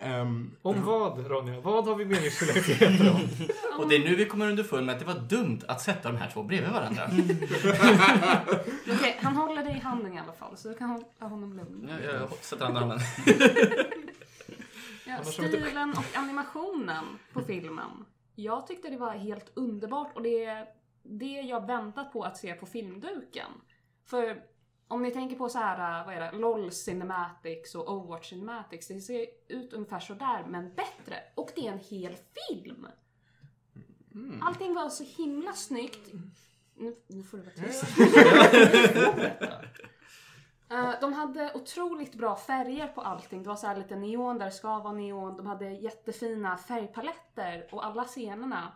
Ehm, 0.00 0.50
Om 0.62 0.84
vad 0.84 1.26
Ronja? 1.26 1.60
Vad 1.60 1.86
har 1.86 1.94
vi 1.94 2.04
meningsskiljaktigheter 2.04 3.10
om? 3.10 3.20
Och 3.78 3.88
det 3.88 3.94
är 3.96 3.98
nu 3.98 4.14
vi 4.16 4.26
kommer 4.26 4.50
underfund 4.50 4.86
med 4.86 4.92
att 4.92 4.98
det 4.98 5.06
var 5.06 5.20
dumt 5.20 5.60
att 5.68 5.80
sätta 5.80 6.12
de 6.12 6.18
här 6.18 6.30
två 6.30 6.42
bredvid 6.42 6.70
varandra. 6.70 7.02
Okej, 8.92 9.18
han 9.22 9.36
håller 9.36 9.64
dig 9.64 9.76
i 9.76 9.80
handen 9.80 10.14
i 10.14 10.18
alla 10.18 10.32
fall 10.32 10.56
så 10.56 10.68
du 10.68 10.74
kan 10.74 10.90
hålla 10.90 11.04
honom 11.18 11.56
lugn. 11.56 11.90
Jag, 12.04 12.14
jag 12.14 12.28
sätter 12.30 12.66
andra 12.66 12.80
handen. 12.80 12.98
Ja, 15.06 15.24
stilen 15.24 15.90
och 15.90 16.16
animationen 16.18 17.04
på 17.32 17.40
filmen. 17.40 18.04
Jag 18.34 18.66
tyckte 18.66 18.88
det 18.88 18.96
var 18.96 19.12
helt 19.12 19.52
underbart 19.54 20.16
och 20.16 20.22
det 20.22 20.44
är 20.44 20.66
det 21.02 21.40
jag 21.40 21.66
väntat 21.66 22.12
på 22.12 22.22
att 22.22 22.36
se 22.36 22.54
på 22.54 22.66
filmduken. 22.66 23.50
För 24.06 24.36
om 24.88 25.02
ni 25.02 25.10
tänker 25.10 25.36
på 25.36 25.48
så 25.48 25.58
här, 25.58 26.04
vad 26.04 26.14
är 26.14 26.20
det, 26.20 26.38
LOL 26.38 26.72
Cinematics 26.72 27.74
och 27.74 27.92
Overwatch 27.92 28.28
Cinematics. 28.28 28.88
Det 28.88 29.00
ser 29.00 29.26
ut 29.48 29.72
ungefär 29.72 30.00
så 30.00 30.14
där 30.14 30.44
men 30.48 30.74
bättre. 30.74 31.16
Och 31.34 31.50
det 31.54 31.66
är 31.66 31.72
en 31.72 31.78
hel 31.78 32.16
film. 32.16 32.86
Allting 34.42 34.74
var 34.74 34.88
så 34.88 35.04
himla 35.04 35.52
snyggt. 35.52 36.12
Nu, 36.74 36.96
nu 37.06 37.22
får 37.22 37.38
du 37.38 37.42
vara 37.42 37.54
tyst. 37.54 37.84
Eh, 40.70 40.90
de 41.00 41.12
hade 41.12 41.52
otroligt 41.54 42.14
bra 42.14 42.36
färger 42.36 42.86
på 42.86 43.00
allting. 43.00 43.42
Det 43.42 43.48
var 43.48 43.56
så 43.56 43.66
här 43.66 43.76
lite 43.76 43.96
neon 43.96 44.38
där 44.38 44.44
det 44.44 44.52
ska 44.52 44.78
vara 44.78 44.92
neon. 44.92 45.36
De 45.36 45.46
hade 45.46 45.70
jättefina 45.70 46.56
färgpaletter 46.56 47.68
och 47.70 47.86
alla 47.86 48.04
scenerna. 48.04 48.72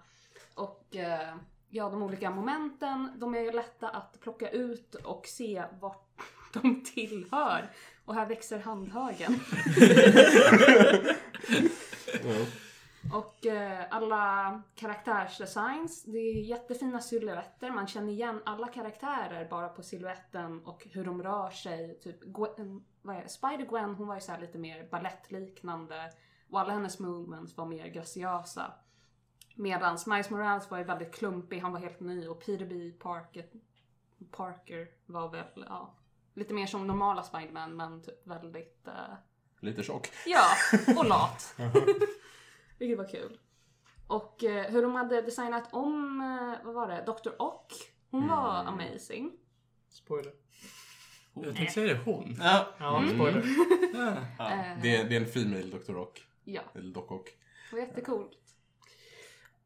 Och 0.54 0.96
eh, 0.96 1.34
ja, 1.74 1.88
de 1.88 2.02
olika 2.02 2.30
momenten, 2.30 3.10
de 3.16 3.34
är 3.34 3.52
lätta 3.52 3.88
att 3.88 4.20
plocka 4.20 4.50
ut 4.50 4.94
och 4.94 5.26
se 5.26 5.64
vart 5.80 6.08
de 6.52 6.84
tillhör. 6.84 7.70
Och 8.04 8.14
här 8.14 8.26
växer 8.26 8.58
handhögen. 8.58 9.40
Och 13.12 13.46
eh, 13.46 13.84
alla 13.90 14.62
karaktärsdesigns, 14.74 16.04
det 16.04 16.18
är 16.18 16.42
jättefina 16.42 17.00
silhuetter. 17.00 17.70
Man 17.70 17.86
känner 17.86 18.12
igen 18.12 18.40
alla 18.44 18.68
karaktärer 18.68 19.48
bara 19.48 19.68
på 19.68 19.82
siluetten 19.82 20.60
och 20.64 20.86
hur 20.90 21.04
de 21.04 21.22
rör 21.22 21.50
sig. 21.50 21.98
Typ 22.02 22.20
Gwen, 22.20 22.84
det? 23.02 23.26
Spider-Gwen, 23.28 23.94
hon 23.94 24.08
var 24.08 24.14
ju 24.14 24.20
så 24.20 24.32
lite 24.40 24.58
mer 24.58 24.88
ballettliknande. 24.90 26.12
Och 26.50 26.60
alla 26.60 26.72
hennes 26.72 26.98
movements 26.98 27.56
var 27.56 27.66
mer 27.66 27.86
graciösa. 27.86 28.72
Medan 29.54 29.98
Miles 30.06 30.30
Morales 30.30 30.70
var 30.70 30.78
ju 30.78 30.84
väldigt 30.84 31.14
klumpig, 31.14 31.58
han 31.60 31.72
var 31.72 31.80
helt 31.80 32.00
ny. 32.00 32.28
Och 32.28 32.40
Peter 32.46 32.66
B. 32.66 32.90
Parker, 32.98 33.46
Parker 34.30 34.88
var 35.06 35.28
väl, 35.28 35.64
ja, 35.68 35.94
lite 36.34 36.54
mer 36.54 36.66
som 36.66 36.86
normala 36.86 37.22
Spiderman 37.22 37.76
men 37.76 38.02
typ 38.02 38.26
väldigt 38.26 38.86
eh, 38.86 39.14
lite 39.60 39.82
tjock. 39.82 40.08
Ja, 40.26 40.44
och 40.98 41.04
lat. 41.04 41.54
Vilket 42.78 42.98
var 42.98 43.08
kul. 43.08 43.38
Och 44.06 44.44
eh, 44.44 44.70
hur 44.70 44.82
de 44.82 44.94
hade 44.94 45.22
designat 45.22 45.68
om, 45.72 46.20
eh, 46.20 46.64
vad 46.66 46.74
var 46.74 46.88
det, 46.88 47.02
Dr. 47.06 47.42
Ock. 47.42 47.72
Hon 48.10 48.28
var 48.28 48.64
amazing. 48.64 49.32
Spoiler. 49.88 50.32
Jag 51.34 51.56
tänkte 51.56 51.74
säga 51.74 51.94
det 51.94 52.00
hon. 52.04 52.36
Ja. 52.40 52.66
Ja, 52.78 53.02
spoiler. 53.14 53.38
Eh, 53.94 54.82
Det, 54.82 54.96
är- 54.96 55.04
det 55.08 55.16
är 55.16 55.20
en 55.20 55.26
female 55.26 55.62
Dr. 55.78 55.92
Rock. 55.92 56.26
Ja, 56.44 56.62
Eller 56.74 56.94
Doc 56.94 57.10
Ock. 57.10 57.28
det 57.70 57.76
var 57.76 57.82
jättecoolt. 57.82 58.38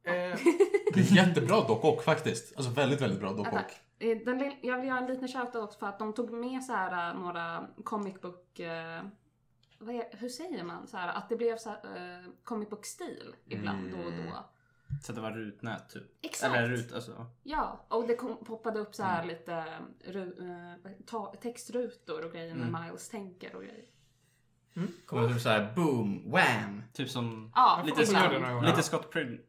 Eh, 0.06 0.38
Det 0.94 1.00
är 1.00 1.16
jättebra 1.16 1.60
Doc 1.60 1.84
Ock 1.84 2.02
faktiskt. 2.02 2.56
Alltså 2.56 2.72
väldigt, 2.72 3.00
väldigt 3.00 3.20
bra 3.20 3.32
Doc 3.32 3.46
Vänta, 3.46 3.60
Ock. 3.60 3.72
eh, 3.98 4.18
den, 4.24 4.52
jag 4.62 4.78
vill 4.78 4.88
göra 4.88 4.98
en 4.98 5.06
liten 5.06 5.28
shoutout 5.28 5.64
också 5.64 5.78
för 5.78 5.86
att 5.86 5.98
de 5.98 6.12
tog 6.14 6.30
med 6.30 6.64
så 6.64 6.72
här 6.72 7.10
eh, 7.10 7.20
några 7.20 7.66
comic 7.84 8.20
book 8.20 8.58
eh, 8.60 9.02
vad 9.78 9.94
är, 9.94 10.04
hur 10.10 10.28
säger 10.28 10.64
man? 10.64 10.86
Så 10.86 10.96
här, 10.96 11.08
att 11.08 11.28
det 11.28 11.36
blev 11.36 11.56
så 11.56 11.70
här, 11.70 11.78
uh, 12.22 12.30
comic 12.44 12.70
book-stil 12.70 13.34
ibland 13.48 13.90
då 13.90 13.98
och 13.98 14.12
då. 14.12 14.46
Så 15.02 15.12
att 15.12 15.16
det 15.16 15.22
var 15.22 15.30
rutnät 15.30 15.88
typ. 15.88 16.02
Exakt. 16.22 16.54
Eller 16.54 16.68
rut, 16.68 16.92
alltså. 16.92 17.26
Ja, 17.42 17.86
och 17.88 18.06
det 18.06 18.16
kom, 18.16 18.44
poppade 18.44 18.80
upp 18.80 18.94
så 18.94 19.02
här 19.02 19.24
lite 19.24 19.64
ru, 20.04 20.50
eh, 20.84 20.90
ta, 21.06 21.34
textrutor 21.42 22.24
och 22.24 22.32
grejer 22.32 22.54
när 22.54 22.80
Miles 22.80 23.08
tänker 23.08 23.56
och 23.56 23.62
grejer. 23.62 23.84
Kommer 25.06 25.28
typ 25.28 25.40
såhär 25.40 25.72
boom, 25.74 26.30
wham. 26.30 26.82
Typ 26.92 27.10
som 27.10 27.52
Ja, 27.54 27.82
lite, 27.86 28.06
Scott, 28.06 28.62
lite 28.62 28.82
Scott 28.82 29.10
Pilgrim. 29.10 29.40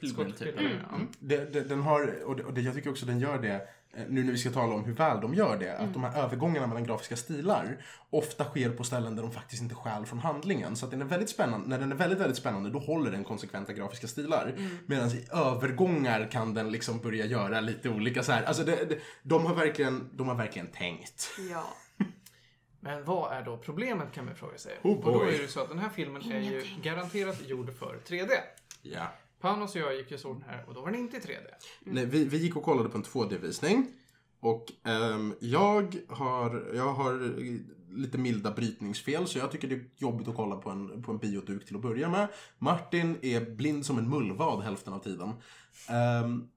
Pilgrim 0.00 0.32
typ. 0.32 0.54
Ja. 0.56 0.96
Mm. 0.96 1.08
Det, 1.18 1.52
det, 1.52 1.60
den 1.60 1.80
har, 1.80 2.24
och 2.24 2.36
det, 2.36 2.44
och 2.44 2.54
det, 2.54 2.60
jag 2.60 2.74
tycker 2.74 2.90
också 2.90 3.06
den 3.06 3.20
gör 3.20 3.38
det, 3.38 3.54
eh, 3.94 4.04
nu 4.08 4.24
när 4.24 4.32
vi 4.32 4.38
ska 4.38 4.50
tala 4.50 4.74
om 4.74 4.84
hur 4.84 4.92
väl 4.92 5.20
de 5.20 5.34
gör 5.34 5.56
det, 5.58 5.78
att 5.78 5.92
de 5.92 6.04
här 6.04 6.22
övergångarna 6.22 6.66
mellan 6.66 6.84
grafiska 6.84 7.16
stilar 7.16 7.84
ofta 8.10 8.44
sker 8.44 8.70
på 8.70 8.84
ställen 8.84 9.16
där 9.16 9.22
de 9.22 9.32
faktiskt 9.32 9.62
inte 9.62 9.74
stjäl 9.74 10.06
från 10.06 10.18
handlingen. 10.18 10.76
Så 10.76 10.84
att 10.84 10.90
den 10.90 11.02
är 11.02 11.06
väldigt 11.06 11.30
spännande, 11.30 11.68
när 11.68 11.78
den 11.78 11.92
är 11.92 11.96
väldigt, 11.96 12.18
väldigt 12.18 12.38
spännande, 12.38 12.70
då 12.70 12.78
håller 12.78 13.10
den 13.10 13.24
konsekventa 13.24 13.72
grafiska 13.72 14.06
stilar. 14.06 14.54
Medan 14.86 15.08
i 15.08 15.26
övergångar 15.32 16.28
kan 16.30 16.54
den 16.54 16.72
liksom 16.72 16.98
börja 16.98 17.26
göra 17.26 17.60
lite 17.60 17.88
olika 17.88 18.22
så 18.22 18.32
här. 18.32 18.42
Alltså 18.42 18.64
det, 18.64 18.84
det, 18.88 18.98
de, 19.22 19.46
har 19.46 19.54
verkligen, 19.54 20.10
de 20.12 20.28
har 20.28 20.34
verkligen 20.34 20.68
tänkt. 20.68 21.30
Ja. 21.50 21.64
Men 22.80 23.04
vad 23.04 23.32
är 23.32 23.42
då 23.42 23.56
problemet 23.56 24.12
kan 24.12 24.24
man 24.24 24.34
fråga 24.34 24.58
sig. 24.58 24.78
Oh 24.82 24.92
och 24.92 25.12
då 25.12 25.18
boy. 25.18 25.34
är 25.34 25.42
det 25.42 25.48
så 25.48 25.60
att 25.60 25.68
den 25.68 25.78
här 25.78 25.88
filmen 25.88 26.32
är 26.32 26.40
ju 26.40 26.64
garanterat 26.82 27.48
gjord 27.48 27.74
för 27.78 27.98
3D. 28.06 28.30
Ja. 28.82 29.06
Panos 29.40 29.74
och 29.74 29.80
jag 29.80 29.96
gick 29.96 30.12
och 30.12 30.20
såg 30.20 30.36
den 30.40 30.48
här 30.48 30.64
och 30.68 30.74
då 30.74 30.80
var 30.80 30.90
den 30.90 31.00
inte 31.00 31.16
i 31.16 31.20
3D. 31.20 31.46
Nej, 31.80 32.06
vi, 32.06 32.24
vi 32.24 32.38
gick 32.38 32.56
och 32.56 32.62
kollade 32.62 32.88
på 32.88 32.98
en 32.98 33.04
2D-visning. 33.04 33.86
Och 34.40 34.72
ehm, 34.84 35.34
jag, 35.40 35.96
har, 36.08 36.70
jag 36.74 36.92
har 36.92 37.34
lite 37.90 38.18
milda 38.18 38.50
brytningsfel 38.50 39.26
så 39.26 39.38
jag 39.38 39.50
tycker 39.50 39.68
det 39.68 39.74
är 39.74 39.84
jobbigt 39.96 40.28
att 40.28 40.36
kolla 40.36 40.56
på 40.56 40.70
en, 40.70 41.02
på 41.02 41.12
en 41.12 41.18
bioduk 41.18 41.66
till 41.66 41.76
att 41.76 41.82
börja 41.82 42.08
med. 42.08 42.28
Martin 42.58 43.18
är 43.22 43.40
blind 43.40 43.86
som 43.86 43.98
en 43.98 44.10
mullvad 44.10 44.62
hälften 44.62 44.92
av 44.92 44.98
tiden. 44.98 45.32
Ehm, 45.88 46.48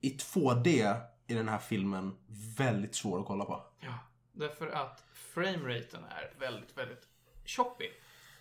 I 0.00 0.16
2D 0.16 0.96
är 1.26 1.34
den 1.34 1.48
här 1.48 1.58
filmen 1.58 2.16
väldigt 2.58 2.94
svår 2.94 3.20
att 3.20 3.26
kolla 3.26 3.44
på. 3.44 3.64
Ja, 3.80 3.98
därför 4.32 4.66
att 4.66 5.04
frameraten 5.14 6.04
är 6.04 6.40
väldigt, 6.40 6.78
väldigt 6.78 7.08
choppy. 7.44 7.86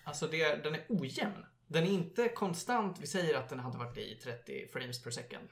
Alltså 0.03 0.27
det 0.27 0.63
den 0.63 0.75
är 0.75 0.86
ojämn. 0.89 1.45
Den 1.67 1.84
är 1.84 1.91
inte 1.91 2.30
konstant. 2.30 2.99
Vi 2.99 3.08
säger 3.08 3.38
att 3.38 3.49
den 3.49 3.60
hade 3.60 3.78
varit 3.78 3.97
i 3.97 4.15
30 4.15 4.67
frames 4.73 5.04
per 5.04 5.12
second. 5.12 5.47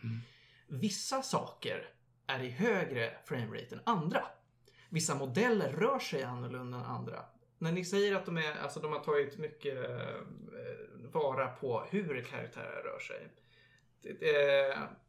Vissa 0.68 1.22
saker 1.22 1.90
är 2.28 2.44
i 2.44 2.50
högre 2.50 3.14
framerate 3.26 3.76
än 3.76 3.82
andra. 3.84 4.24
Vissa 4.90 5.16
modeller 5.16 5.74
rör 5.74 6.00
sig 6.00 6.24
annorlunda 6.24 6.78
än 6.78 6.84
andra. 6.84 7.26
När 7.58 7.72
ni 7.72 7.86
säger 7.86 8.16
att 8.16 8.26
de, 8.26 8.38
är, 8.38 8.56
alltså 8.56 8.80
de 8.80 8.92
har 8.92 9.00
tagit 9.00 9.38
mycket 9.38 9.90
eh, 9.90 10.18
vara 11.14 11.48
på 11.48 11.88
hur 11.90 12.22
karaktärer 12.22 12.84
rör 12.84 13.00
sig. 13.00 13.30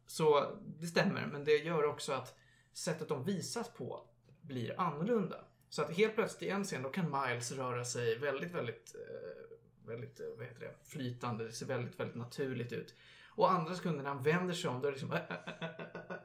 Så 0.07 0.57
det 0.79 0.87
stämmer, 0.87 1.27
men 1.31 1.43
det 1.43 1.57
gör 1.57 1.83
också 1.83 2.13
att 2.13 2.35
sättet 2.73 3.09
de 3.09 3.23
visas 3.23 3.73
på 3.73 4.07
blir 4.41 4.79
annorlunda. 4.79 5.45
Så 5.69 5.81
att 5.81 5.97
helt 5.97 6.15
plötsligt 6.15 6.49
i 6.49 6.49
en 6.49 6.63
scen 6.63 6.83
då 6.83 6.89
kan 6.89 7.11
Miles 7.11 7.51
röra 7.51 7.85
sig 7.85 8.17
väldigt, 8.17 8.51
väldigt, 8.51 8.95
eh, 8.95 9.54
väldigt 9.85 10.19
eh, 10.19 10.25
vad 10.37 10.45
heter 10.45 10.59
det, 10.59 10.75
flytande. 10.83 11.43
Det 11.43 11.51
ser 11.51 11.65
väldigt, 11.65 11.99
väldigt 11.99 12.15
naturligt 12.15 12.71
ut. 12.71 12.95
Och 13.27 13.51
andra 13.51 13.75
sekunder 13.75 14.03
när 14.03 14.09
han 14.09 14.23
vänder 14.23 14.53
sig 14.53 14.69
om 14.69 14.81
då 14.81 14.87
är 14.87 14.91
det 14.91 14.97
liksom 14.97 15.11
äh, 15.11 15.19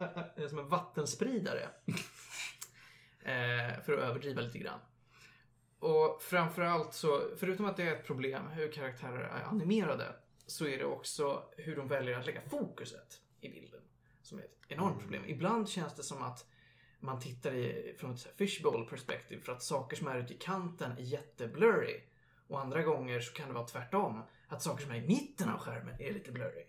äh, 0.01 0.45
äh, 0.45 0.49
som 0.49 0.59
en 0.59 0.69
vattenspridare. 0.69 1.69
eh, 3.23 3.83
för 3.85 3.93
att 3.93 3.99
överdriva 3.99 4.41
lite 4.41 4.59
grann. 4.59 4.81
Och 5.79 6.23
framförallt 6.23 6.95
så, 6.95 7.23
förutom 7.37 7.67
att 7.67 7.77
det 7.77 7.83
är 7.83 7.97
ett 7.97 8.07
problem 8.07 8.49
hur 8.49 8.73
karaktärer 8.73 9.21
är 9.21 9.43
animerade, 9.43 10.15
så 10.47 10.67
är 10.67 10.79
det 10.79 10.85
också 10.85 11.45
hur 11.57 11.77
de 11.77 11.89
väljer 11.89 12.19
att 12.19 12.27
lägga 12.27 12.41
fokuset 12.41 13.21
i 13.41 13.49
bilden. 13.49 13.81
Som 14.23 14.39
är 14.39 14.43
ett 14.43 14.59
enormt 14.69 15.01
problem. 15.01 15.23
Ibland 15.27 15.69
känns 15.69 15.95
det 15.95 16.03
som 16.03 16.23
att 16.23 16.47
man 17.01 17.21
tittar 17.21 17.55
i, 17.55 17.95
från 17.99 18.15
ett 18.15 18.37
fishbowl 18.37 18.87
perspektiv 18.87 19.41
för 19.41 19.53
att 19.53 19.63
saker 19.63 19.97
som 19.97 20.09
är 20.09 20.19
ute 20.19 20.35
i 20.35 20.37
kanten 20.37 20.93
är 20.93 21.03
jätteblurry. 21.03 22.01
Och 22.51 22.61
andra 22.61 22.83
gånger 22.83 23.21
så 23.21 23.33
kan 23.33 23.49
det 23.49 23.55
vara 23.55 23.67
tvärtom. 23.67 24.23
Att 24.49 24.63
saker 24.63 24.83
som 24.83 24.91
är 24.93 24.97
i 24.97 25.07
mitten 25.07 25.49
av 25.49 25.59
skärmen 25.59 25.95
är 26.01 26.13
lite 26.13 26.33
blurry. 26.33 26.65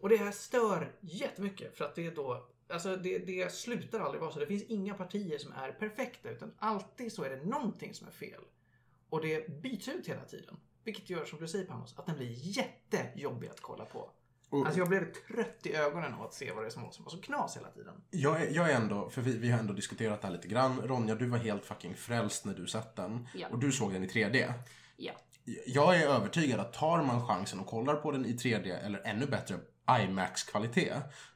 Och 0.00 0.08
det 0.08 0.16
här 0.16 0.30
stör 0.30 0.92
jättemycket 1.00 1.76
för 1.76 1.84
att 1.84 1.94
det 1.94 2.06
är 2.06 2.14
då 2.14 2.48
Alltså 2.68 2.96
det, 2.96 3.18
det 3.18 3.52
slutar 3.52 4.00
aldrig 4.00 4.20
vara 4.20 4.32
så. 4.32 4.40
Det 4.40 4.46
finns 4.46 4.62
inga 4.62 4.94
partier 4.94 5.38
som 5.38 5.52
är 5.52 5.72
perfekta 5.72 6.30
utan 6.30 6.54
alltid 6.58 7.12
så 7.12 7.24
är 7.24 7.30
det 7.30 7.44
någonting 7.44 7.94
som 7.94 8.06
är 8.06 8.12
fel. 8.12 8.40
Och 9.08 9.20
det 9.22 9.62
byts 9.62 9.88
ut 9.88 10.06
hela 10.08 10.24
tiden. 10.24 10.56
Vilket 10.84 11.10
gör 11.10 11.24
som 11.24 11.40
du 11.40 11.48
säger 11.48 11.64
Panos, 11.64 11.94
att 11.98 12.06
den 12.06 12.16
blir 12.16 12.30
jättejobbig 12.32 13.48
att 13.48 13.60
kolla 13.60 13.84
på. 13.84 14.10
Och- 14.50 14.66
Alltså 14.66 14.78
jag 14.78 14.88
blev 14.88 15.12
trött 15.12 15.66
i 15.66 15.74
ögonen 15.74 16.14
av 16.14 16.22
att 16.22 16.34
se 16.34 16.52
vad 16.52 16.62
det 16.64 16.68
är 16.68 16.70
som 16.70 16.92
som 16.92 17.04
var 17.04 17.10
så 17.10 17.20
knas 17.20 17.56
hela 17.56 17.68
tiden. 17.70 17.94
Jag 18.10 18.42
är, 18.42 18.50
jag 18.50 18.70
är 18.70 18.76
ändå, 18.76 19.10
för 19.10 19.22
vi, 19.22 19.38
vi 19.38 19.50
har 19.50 19.58
ändå 19.58 19.72
diskuterat 19.72 20.20
det 20.20 20.26
här 20.26 20.34
lite 20.34 20.48
grann. 20.48 20.80
Ronja, 20.82 21.14
du 21.14 21.26
var 21.26 21.38
helt 21.38 21.64
fucking 21.64 21.94
frälst 21.94 22.44
när 22.44 22.54
du 22.54 22.66
sett 22.66 22.96
den. 22.96 23.28
Ja. 23.34 23.48
Och 23.48 23.58
du 23.58 23.72
såg 23.72 23.92
den 23.92 24.04
i 24.04 24.06
3D. 24.06 24.52
Ja. 25.04 25.12
Jag 25.66 25.96
är 25.96 26.06
övertygad 26.08 26.60
att 26.60 26.72
tar 26.72 27.02
man 27.02 27.26
chansen 27.26 27.60
och 27.60 27.66
kollar 27.66 27.94
på 27.94 28.10
den 28.12 28.26
i 28.26 28.32
3D 28.32 28.84
eller 28.84 29.02
ännu 29.04 29.26
bättre 29.26 29.56
IMAX-kvalitet, 30.00 30.94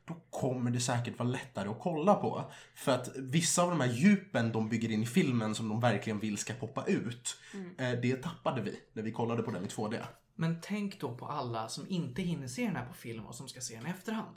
då 0.08 0.14
kommer 0.30 0.70
det 0.70 0.80
säkert 0.80 1.18
vara 1.18 1.28
lättare 1.28 1.68
att 1.68 1.80
kolla 1.80 2.14
på. 2.14 2.50
För 2.74 2.92
att 2.92 3.08
vissa 3.16 3.62
av 3.62 3.70
de 3.70 3.80
här 3.80 3.88
djupen 3.92 4.52
de 4.52 4.68
bygger 4.68 4.90
in 4.90 5.02
i 5.02 5.06
filmen 5.06 5.54
som 5.54 5.68
de 5.68 5.80
verkligen 5.80 6.18
vill 6.18 6.38
ska 6.38 6.54
poppa 6.54 6.84
ut, 6.84 7.36
eh, 7.78 7.90
det 7.90 8.16
tappade 8.22 8.60
vi 8.62 8.80
när 8.92 9.02
vi 9.02 9.12
kollade 9.12 9.42
på 9.42 9.50
den 9.50 9.64
i 9.64 9.68
2D. 9.68 10.04
Men 10.34 10.60
tänk 10.62 11.00
då 11.00 11.14
på 11.16 11.26
alla 11.26 11.68
som 11.68 11.86
inte 11.88 12.22
hinner 12.22 12.48
se 12.48 12.64
den 12.66 12.76
här 12.76 12.86
på 12.86 12.94
film 12.94 13.26
och 13.26 13.34
som 13.34 13.48
ska 13.48 13.60
se 13.60 13.76
den 13.76 13.86
i 13.86 13.90
efterhand. 13.90 14.36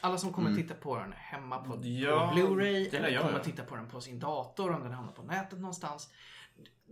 Alla 0.00 0.18
som 0.18 0.32
kommer 0.32 0.54
titta 0.54 0.74
på 0.74 0.96
den 0.96 1.12
hemma 1.16 1.58
på, 1.58 1.78
Ja, 1.82 2.32
på 2.34 2.38
Blu-ray, 2.38 2.96
eller 2.96 3.08
jag 3.08 3.20
kommer 3.20 3.32
göra. 3.34 3.44
titta 3.44 3.64
på 3.64 3.76
den 3.76 3.88
på 3.88 4.00
sin 4.00 4.18
dator 4.18 4.74
om 4.74 4.82
den 4.82 4.92
hamnar 4.92 5.12
på 5.12 5.22
nätet 5.22 5.58
någonstans. 5.58 6.08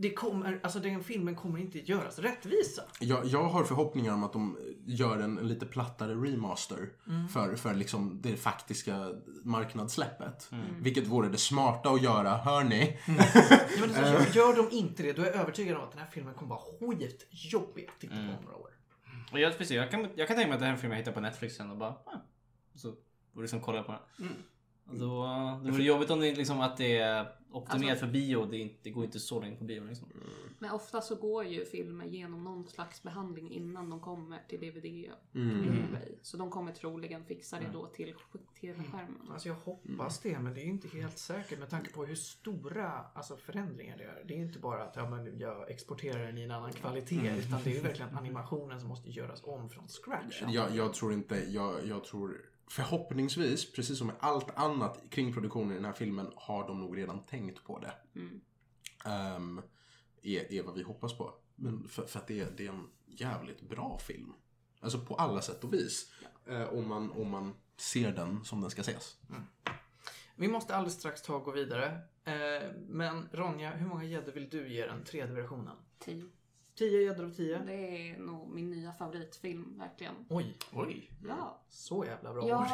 Det 0.01 0.15
kommer, 0.15 0.61
alltså 0.63 0.79
den 0.79 1.05
filmen 1.05 1.35
kommer 1.35 1.59
inte 1.59 1.79
göras 1.79 2.19
rättvisa. 2.19 2.83
Jag, 3.01 3.27
jag 3.27 3.43
har 3.43 3.65
förhoppningar 3.65 4.13
om 4.13 4.25
att 4.25 4.33
de 4.33 4.59
gör 4.87 5.19
en, 5.19 5.39
en 5.39 5.49
lite 5.49 5.67
plattare 5.67 6.15
remaster 6.15 6.89
för, 7.33 7.57
för 7.57 7.75
liksom 7.75 8.21
det 8.23 8.37
faktiska 8.37 9.13
marknadssläppet. 9.45 10.51
Vilket 10.81 11.07
vore 11.07 11.29
det 11.29 11.39
smarta 11.39 11.91
att 11.91 12.03
göra, 12.03 12.37
hör 12.37 12.65
ni? 12.65 12.99
Ja, 13.07 13.81
men 13.81 13.91
alltså, 13.91 14.39
gör, 14.41 14.47
gör 14.47 14.57
de 14.57 14.77
inte 14.77 15.03
det, 15.03 15.13
då 15.13 15.23
är 15.23 15.27
jag 15.27 15.37
övertygad 15.37 15.77
om 15.77 15.85
att 15.85 15.91
den 15.91 16.01
här 16.01 16.11
filmen 16.11 16.35
kommer 16.35 16.51
vara 16.51 16.61
skitjobbig 16.81 17.89
att 17.89 18.01
titta 18.01 18.15
på 18.15 18.21
om 18.21 18.45
några 18.45 18.57
år. 18.57 18.71
Och 19.33 19.41
jag, 19.41 19.59
precis, 19.59 19.77
jag, 19.77 19.91
kan, 19.91 20.09
jag 20.15 20.29
kan 20.29 20.37
tänka 20.37 20.49
mig 20.49 20.55
att 20.55 20.61
det 20.61 20.67
här 20.67 20.73
är 20.73 20.77
en 20.77 20.81
film 20.81 20.93
jag 20.93 20.99
hittar 20.99 21.13
på 21.13 21.21
Netflix 21.21 21.57
sen 21.57 21.71
och 21.71 21.77
bara... 21.77 21.91
Ah. 21.91 22.21
Så 22.75 22.95
och 23.35 23.43
liksom 23.43 23.61
kolla 23.61 23.83
på 23.83 23.93
den. 23.93 24.29
Och 24.89 24.99
Då, 24.99 25.27
det 25.27 25.28
vore 25.79 25.87
jobbigt 25.89 26.11
om 26.11 26.21
det 26.21 26.35
liksom 26.35 26.61
att 26.61 26.77
det 26.77 26.99
är 26.99 27.27
optimerat 27.51 27.91
Alltså- 27.91 28.07
för 28.07 28.13
bio. 28.13 28.45
Det, 28.45 28.59
inte, 28.59 28.75
det 28.83 28.91
går 28.91 29.05
inte 29.05 29.21
så 29.21 29.41
länge 29.41 29.57
på 29.57 29.65
bio 29.65 29.85
liksom. 29.85 30.09
Men 30.61 30.71
ofta 30.71 31.01
så 31.01 31.15
går 31.17 31.45
ju 31.45 31.65
filmer 31.65 32.05
genom 32.05 32.45
någon 32.45 32.67
slags 32.67 33.03
behandling 33.03 33.51
innan 33.53 33.91
de 33.91 34.01
kommer 34.01 34.39
till 34.49 34.61
DVD 34.61 35.11
Mm. 35.35 35.63
Blu-ray. 35.63 36.15
Så 36.23 36.37
de 36.37 36.51
kommer 36.51 36.73
troligen 36.73 37.25
fixa 37.25 37.61
det 37.61 37.67
då 37.73 37.87
till 37.87 38.15
TV-skärmen. 38.61 39.29
Alltså 39.33 39.49
jag 39.49 39.55
hoppas 39.55 40.21
det, 40.21 40.39
men 40.39 40.55
det 40.55 40.61
är 40.61 40.65
ju 40.65 40.71
inte 40.71 40.89
helt 40.89 41.19
säkert 41.19 41.59
med 41.59 41.71
tanke 41.71 41.93
på 41.93 42.05
hur 42.05 42.15
stora 42.15 42.91
alltså, 43.15 43.37
förändringar 43.37 43.97
det 43.99 44.05
är. 44.05 44.25
Det 44.29 44.35
är 44.35 44.39
inte 44.39 44.59
bara 44.59 44.83
att 44.85 44.97
ja, 44.97 45.11
men 45.11 45.39
jag 45.39 45.71
exporterar 45.71 46.27
den 46.27 46.39
i 46.39 46.43
en 46.43 46.51
annan 46.51 46.73
kvalitet, 46.73 47.39
utan 47.39 47.61
det 47.65 47.71
är 47.71 47.75
ju 47.75 47.81
verkligen 47.81 48.17
animationen 48.19 48.81
som 48.81 48.89
måste 48.89 49.11
göras 49.11 49.43
om 49.45 49.71
från 49.71 49.89
scratch. 49.89 50.43
Jag, 50.49 50.77
jag 50.77 50.95
tror 50.95 51.13
inte, 51.13 51.45
jag, 51.49 51.87
jag 51.87 52.05
tror 52.05 52.41
förhoppningsvis, 52.71 53.73
precis 53.73 53.99
som 53.99 54.07
med 54.07 54.17
allt 54.21 54.59
annat 54.59 55.03
kring 55.11 55.33
produktionen 55.33 55.73
i 55.73 55.75
den 55.75 55.85
här 55.85 55.93
filmen, 55.93 56.33
har 56.37 56.69
de 56.69 56.81
nog 56.81 56.99
redan 56.99 57.27
tänkt 57.27 57.65
på 57.65 57.79
det. 57.79 57.93
Mm. 58.15 58.41
Ehm, 59.05 59.63
är, 60.23 60.53
är 60.53 60.63
vad 60.63 60.75
vi 60.75 60.83
hoppas 60.83 61.19
på. 61.19 61.35
Men 61.55 61.89
för, 61.89 62.07
för 62.07 62.19
att 62.19 62.27
det 62.27 62.41
är, 62.41 62.51
det 62.57 62.67
är 62.67 62.73
en 62.73 62.89
jävligt 63.07 63.61
bra 63.61 63.99
film. 63.99 64.33
Alltså 64.81 65.01
på 65.01 65.15
alla 65.15 65.43
sätt 65.43 65.65
och 65.65 65.73
vis. 65.73 66.13
Eh, 66.47 66.69
om, 66.69 66.89
man, 66.89 67.11
om 67.11 67.31
man 67.31 67.55
ser 67.77 68.13
den 68.13 68.45
som 68.45 68.61
den 68.61 68.71
ska 68.71 68.81
ses. 68.81 69.17
Vi 70.37 70.49
måste 70.49 70.77
alldeles 70.77 70.95
strax 70.95 71.23
ta 71.23 71.37
och 71.37 71.45
gå 71.45 71.51
vidare. 71.51 72.01
Eh, 72.25 72.73
men 72.89 73.29
Ronja, 73.33 73.71
hur 73.71 73.87
många 73.87 74.05
gäddor 74.05 74.33
vill 74.33 74.49
du 74.49 74.69
ge 74.69 74.87
den 74.87 75.05
3D-versionen? 75.05 75.77
Tio. 75.99 76.25
10 76.79 77.03
gäddor 77.05 77.25
av 77.25 77.31
10? 77.31 77.59
Det 77.67 77.73
är 78.11 78.19
nog 78.19 78.49
min 78.49 78.71
nya 78.71 78.93
favoritfilm, 78.93 79.79
verkligen. 79.79 80.15
Oj, 80.29 80.57
Oj. 80.73 81.11
Ja. 81.29 81.61
så 81.69 82.05
jävla 82.05 82.33
bra. 82.33 82.49
Jag, 82.49 82.67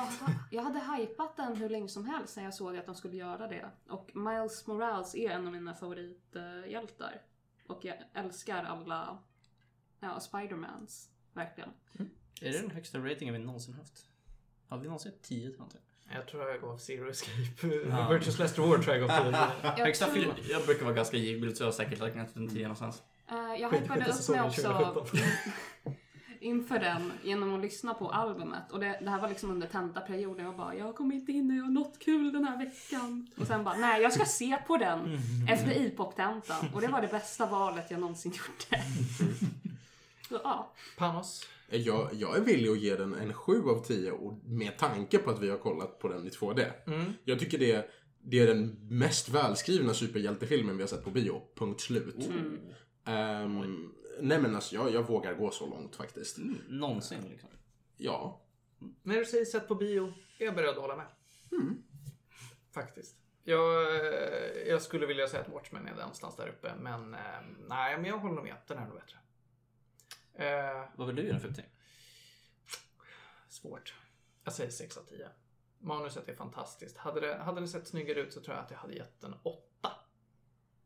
jag 0.51 0.63
hade 0.63 0.81
hypat 0.97 1.37
den 1.37 1.57
hur 1.57 1.69
länge 1.69 1.89
som 1.89 2.05
helst 2.05 2.37
när 2.37 2.45
jag 2.45 2.55
såg 2.55 2.77
att 2.77 2.87
de 2.87 2.95
skulle 2.95 3.17
göra 3.17 3.47
det. 3.49 3.71
Och 3.89 4.11
Miles 4.17 4.67
Morales 4.67 5.15
är 5.15 5.31
en 5.31 5.47
av 5.47 5.53
mina 5.53 5.75
favorithjältar. 5.75 7.23
Och 7.67 7.85
jag 7.85 7.97
älskar 8.15 8.65
alla 8.65 9.19
ja, 10.01 10.21
Spidermans, 10.21 11.09
verkligen. 11.33 11.71
Är 12.41 12.53
det 12.53 12.61
den 12.61 12.71
högsta 12.71 12.99
ratingen 12.99 13.35
vi 13.35 13.41
någonsin 13.41 13.75
haft? 13.75 14.07
Har 14.69 14.79
vi 14.79 14.85
någonsin 14.85 15.13
10 15.23 15.49
till 15.49 15.59
någonting? 15.59 15.81
Jag 16.15 16.27
tror 16.29 16.49
jag 16.51 16.61
gav 16.61 16.79
Zero 16.79 17.11
Escape. 17.11 17.67
Ja. 17.89 18.09
Virtuous 18.09 18.39
Last 18.39 18.59
Reward 18.59 18.83
tror 18.83 18.97
jag 18.97 19.09
gav 19.09 19.23
till. 19.25 19.33
Jag 19.63 19.71
Högsta 19.87 20.05
tror- 20.07 20.15
film? 20.15 20.33
Jag 20.51 20.65
brukar 20.67 20.85
vara 20.85 20.95
ganska 20.95 21.17
givmild 21.17 21.57
så 21.57 21.63
jag 21.63 21.67
har 21.69 21.73
säkert 21.73 21.99
lagt 22.01 22.17
ner 22.17 22.25
till 22.25 22.43
en 22.43 22.49
10 22.49 22.63
någonstans. 22.63 23.03
Eh, 23.31 23.61
jag 23.61 23.75
i 23.75 23.77
upp 23.77 23.89
mig 23.89 24.43
också 24.43 24.63
2017. 24.63 25.19
inför 26.45 26.79
den 26.79 27.13
genom 27.23 27.55
att 27.55 27.61
lyssna 27.61 27.95
på 27.95 28.11
albumet. 28.11 28.73
Och 28.73 28.81
det, 28.81 28.99
det 29.01 29.11
här 29.11 29.21
var 29.21 29.29
liksom 29.29 29.51
under 29.51 29.67
tentaperioden. 29.67 30.45
Jag 30.45 30.57
bara, 30.57 30.75
jag 30.75 30.95
kommer 30.95 31.15
inte 31.15 31.33
hinna 31.33 31.55
göra 31.55 31.69
något 31.69 31.99
kul 31.99 32.33
den 32.33 32.45
här 32.45 32.59
veckan. 32.59 33.27
Och 33.37 33.47
sen 33.47 33.65
bara, 33.65 33.77
nej 33.77 34.03
jag 34.03 34.13
ska 34.13 34.25
se 34.25 34.59
på 34.67 34.77
den 34.77 35.19
efter 35.49 35.71
IPOP-tentan. 35.71 36.67
Och 36.75 36.81
det 36.81 36.89
var 36.89 37.01
det 37.01 37.09
bästa 37.09 37.47
valet 37.47 37.91
jag 37.91 38.01
någonsin 38.01 38.33
gjorde. 38.33 38.85
Så, 40.29 40.41
ja. 40.45 40.73
Panos? 40.97 41.47
Jag, 41.71 42.09
jag 42.13 42.37
är 42.37 42.41
villig 42.41 42.71
att 42.71 42.79
ge 42.79 42.97
den 42.97 43.15
en 43.15 43.33
7 43.33 43.63
av 43.63 43.85
10 43.85 44.11
och 44.11 44.33
med 44.45 44.79
tanke 44.79 45.19
på 45.19 45.31
att 45.31 45.43
vi 45.43 45.51
har 45.51 45.59
kollat 45.59 45.99
på 45.99 46.09
den 46.09 46.27
i 46.27 46.31
2D. 46.31 46.71
Mm. 46.87 47.13
Jag 47.25 47.39
tycker 47.39 47.59
det, 47.59 47.91
det 48.23 48.39
är 48.39 48.47
den 48.47 48.77
mest 48.89 49.29
välskrivna 49.29 49.95
superhjältefilmen 49.95 50.77
vi 50.77 50.83
har 50.83 50.89
sett 50.89 51.05
på 51.05 51.11
bio. 51.11 51.43
Punkt 51.55 51.81
slut. 51.81 52.31
Ehm, 53.05 53.93
nej 54.21 54.39
men 54.41 54.55
alltså 54.55 54.75
jag, 54.75 54.91
jag 54.91 55.03
vågar 55.03 55.35
gå 55.35 55.51
så 55.51 55.67
långt 55.67 55.97
faktiskt. 55.97 56.39
Någonsin 56.69 57.23
liksom. 57.31 57.51
Ja. 57.97 58.41
När 59.03 59.15
du 59.19 59.25
säger 59.25 59.45
sett 59.45 59.69
på 59.69 59.75
bio 59.75 60.15
är 60.39 60.45
jag 60.45 60.55
beredd 60.55 60.69
att 60.71 60.77
hålla 60.77 60.97
med. 60.97 61.07
Faktiskt. 62.75 63.17
Jag, 63.45 63.97
eh, 63.97 64.69
jag 64.69 64.83
skulle 64.83 65.07
vilja 65.07 65.29
säga 65.29 65.43
att 65.43 65.49
Watchmen 65.49 65.89
är 65.89 65.95
någonstans 65.95 66.37
där 66.37 66.49
uppe, 66.49 66.75
men 66.79 67.15
eh, 67.15 67.21
nej, 67.69 67.97
men 67.99 68.05
jag 68.05 68.19
håller 68.19 68.43
med. 68.43 68.55
Den 68.67 68.79
här 68.79 68.85
är 68.85 68.89
nog 68.91 68.99
bättre. 69.01 69.19
Eh, 70.35 70.89
Vad 70.97 71.07
vill 71.07 71.17
du 71.17 71.23
göra 71.23 71.39
för 71.39 71.49
betyg? 71.49 71.65
svårt. 73.49 73.95
Jag 74.45 74.53
säger 74.53 74.71
6 74.71 74.97
av 74.97 75.03
10. 75.03 75.29
Manuset 75.79 76.29
är 76.29 76.35
fantastiskt. 76.35 76.97
Hade, 76.97 77.21
det, 77.21 77.35
hade 77.37 77.61
den 77.61 77.69
sett 77.69 77.87
snyggare 77.89 78.21
ut 78.21 78.33
så 78.33 78.41
tror 78.41 78.57
jag 78.57 78.65
att 78.65 78.71
jag 78.71 78.79
hade 78.79 78.95
gett 78.95 79.21
den 79.21 79.35
8. 79.43 79.91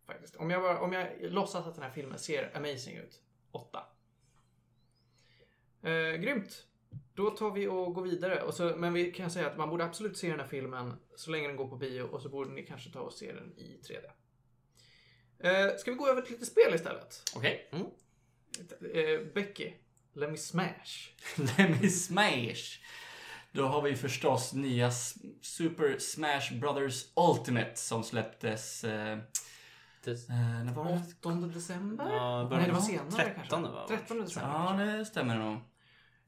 Faktiskt. 0.09 0.37
Om 0.37 0.51
jag, 0.51 0.63
bara, 0.63 0.81
om 0.81 0.93
jag 0.93 1.09
låtsas 1.21 1.67
att 1.67 1.75
den 1.75 1.85
här 1.85 1.91
filmen 1.91 2.19
ser 2.19 2.57
amazing 2.57 2.97
ut. 2.97 3.23
8. 3.51 3.83
Eh, 5.83 6.13
grymt. 6.13 6.65
Då 7.15 7.31
tar 7.31 7.51
vi 7.51 7.67
och 7.67 7.95
går 7.95 8.03
vidare. 8.03 8.43
Och 8.43 8.55
så, 8.55 8.65
men 8.77 8.93
vi 8.93 9.13
kan 9.13 9.31
säga 9.31 9.47
att 9.47 9.57
man 9.57 9.71
borde 9.71 9.85
absolut 9.85 10.17
se 10.17 10.31
den 10.31 10.41
här 10.41 10.47
filmen 10.47 10.95
så 11.17 11.31
länge 11.31 11.49
den 11.49 11.57
går 11.57 11.69
på 11.69 11.77
bio 11.77 12.03
och 12.03 12.23
så 12.23 12.29
borde 12.29 12.51
ni 12.51 12.63
kanske 12.63 12.91
ta 12.91 13.01
och 13.01 13.13
se 13.13 13.33
den 13.33 13.59
i 13.59 13.81
3D. 13.89 14.11
Eh, 15.39 15.77
ska 15.77 15.91
vi 15.91 15.97
gå 15.97 16.09
över 16.09 16.23
till 16.23 16.33
lite 16.33 16.47
spel 16.47 16.75
istället? 16.75 17.23
Okej. 17.37 17.69
Mm. 17.73 17.87
Eh, 18.95 19.33
Becky, 19.35 19.73
Let 20.13 20.31
Me 20.31 20.37
Smash. 20.37 21.11
Let 21.37 21.83
me 21.83 21.89
smash! 21.89 22.81
Då 23.53 23.67
har 23.67 23.83
vi 23.83 23.97
förstås 23.97 24.53
nya 24.53 24.91
Super 25.41 25.99
Smash 25.99 26.61
Brothers 26.61 27.05
Ultimate 27.17 27.77
som 27.77 28.05
släpptes... 28.05 28.85
Eh, 28.85 29.19
Eh, 30.11 30.65
när 30.65 30.75
var 30.75 30.85
det? 30.85 31.03
8 31.29 31.31
december? 31.47 32.05
Ja, 32.13 32.47
början- 32.51 32.51
Nej, 32.51 32.67
det 32.67 32.73
var 32.73 32.81
senare 32.81 33.11
13 33.11 33.35
kanske. 33.51 33.73
va? 33.73 33.85
13 33.89 34.21
december. 34.21 34.51
Ja, 34.51 34.85
det 34.85 35.05
stämmer 35.05 35.39
nog. 35.39 35.57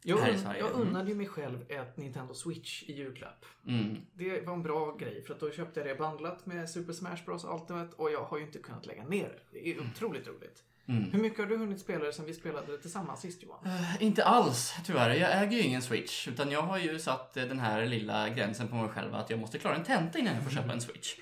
Jag, 0.02 0.18
un- 0.18 0.54
jag 0.58 0.70
Mm. 0.70 0.88
unnade 0.88 1.08
ju 1.08 1.14
mig 1.16 1.26
själv 1.26 1.64
ett 1.68 1.96
Nintendo 1.96 2.34
Switch 2.34 2.82
i 2.82 2.92
julklapp. 2.92 3.44
Mm. 3.66 3.96
Det 4.14 4.46
var 4.46 4.54
en 4.54 4.62
bra 4.62 4.96
grej 4.96 5.22
för 5.22 5.34
att 5.34 5.40
då 5.40 5.50
köpte 5.50 5.80
jag 5.80 5.88
det 5.88 5.94
bandlat 5.94 6.46
med 6.46 6.70
Super 6.70 6.92
Smash 6.92 7.24
Bros 7.26 7.44
Ultimate 7.44 7.96
och 7.96 8.10
jag 8.10 8.24
har 8.24 8.38
ju 8.38 8.44
inte 8.44 8.58
kunnat 8.58 8.86
lägga 8.86 9.04
ner 9.04 9.28
det. 9.28 9.58
Det 9.58 9.68
är 9.70 9.80
otroligt 9.80 10.26
roligt. 10.28 10.64
Mm. 10.88 11.12
Hur 11.12 11.18
mycket 11.18 11.38
har 11.38 11.46
du 11.46 11.56
hunnit 11.56 11.80
spela 11.80 12.04
det 12.04 12.12
sen 12.12 12.26
vi 12.26 12.34
spelade 12.34 12.72
det 12.72 12.78
tillsammans 12.78 13.20
sist 13.20 13.42
Johan? 13.42 13.58
Eh, 13.64 14.02
inte 14.02 14.24
alls, 14.24 14.74
tyvärr. 14.86 15.10
Jag 15.10 15.42
äger 15.42 15.56
ju 15.56 15.62
ingen 15.62 15.82
Switch. 15.82 16.28
Utan 16.28 16.50
jag 16.50 16.62
har 16.62 16.78
ju 16.78 16.98
satt 16.98 17.36
eh, 17.36 17.44
den 17.44 17.58
här 17.58 17.86
lilla 17.86 18.28
gränsen 18.28 18.68
på 18.68 18.74
mig 18.74 18.88
själv 18.88 19.14
att 19.14 19.30
jag 19.30 19.38
måste 19.38 19.58
klara 19.58 19.76
en 19.76 19.84
tenta 19.84 20.18
innan 20.18 20.34
jag 20.34 20.44
får 20.44 20.50
köpa 20.50 20.72
en 20.72 20.80
Switch. 20.80 21.14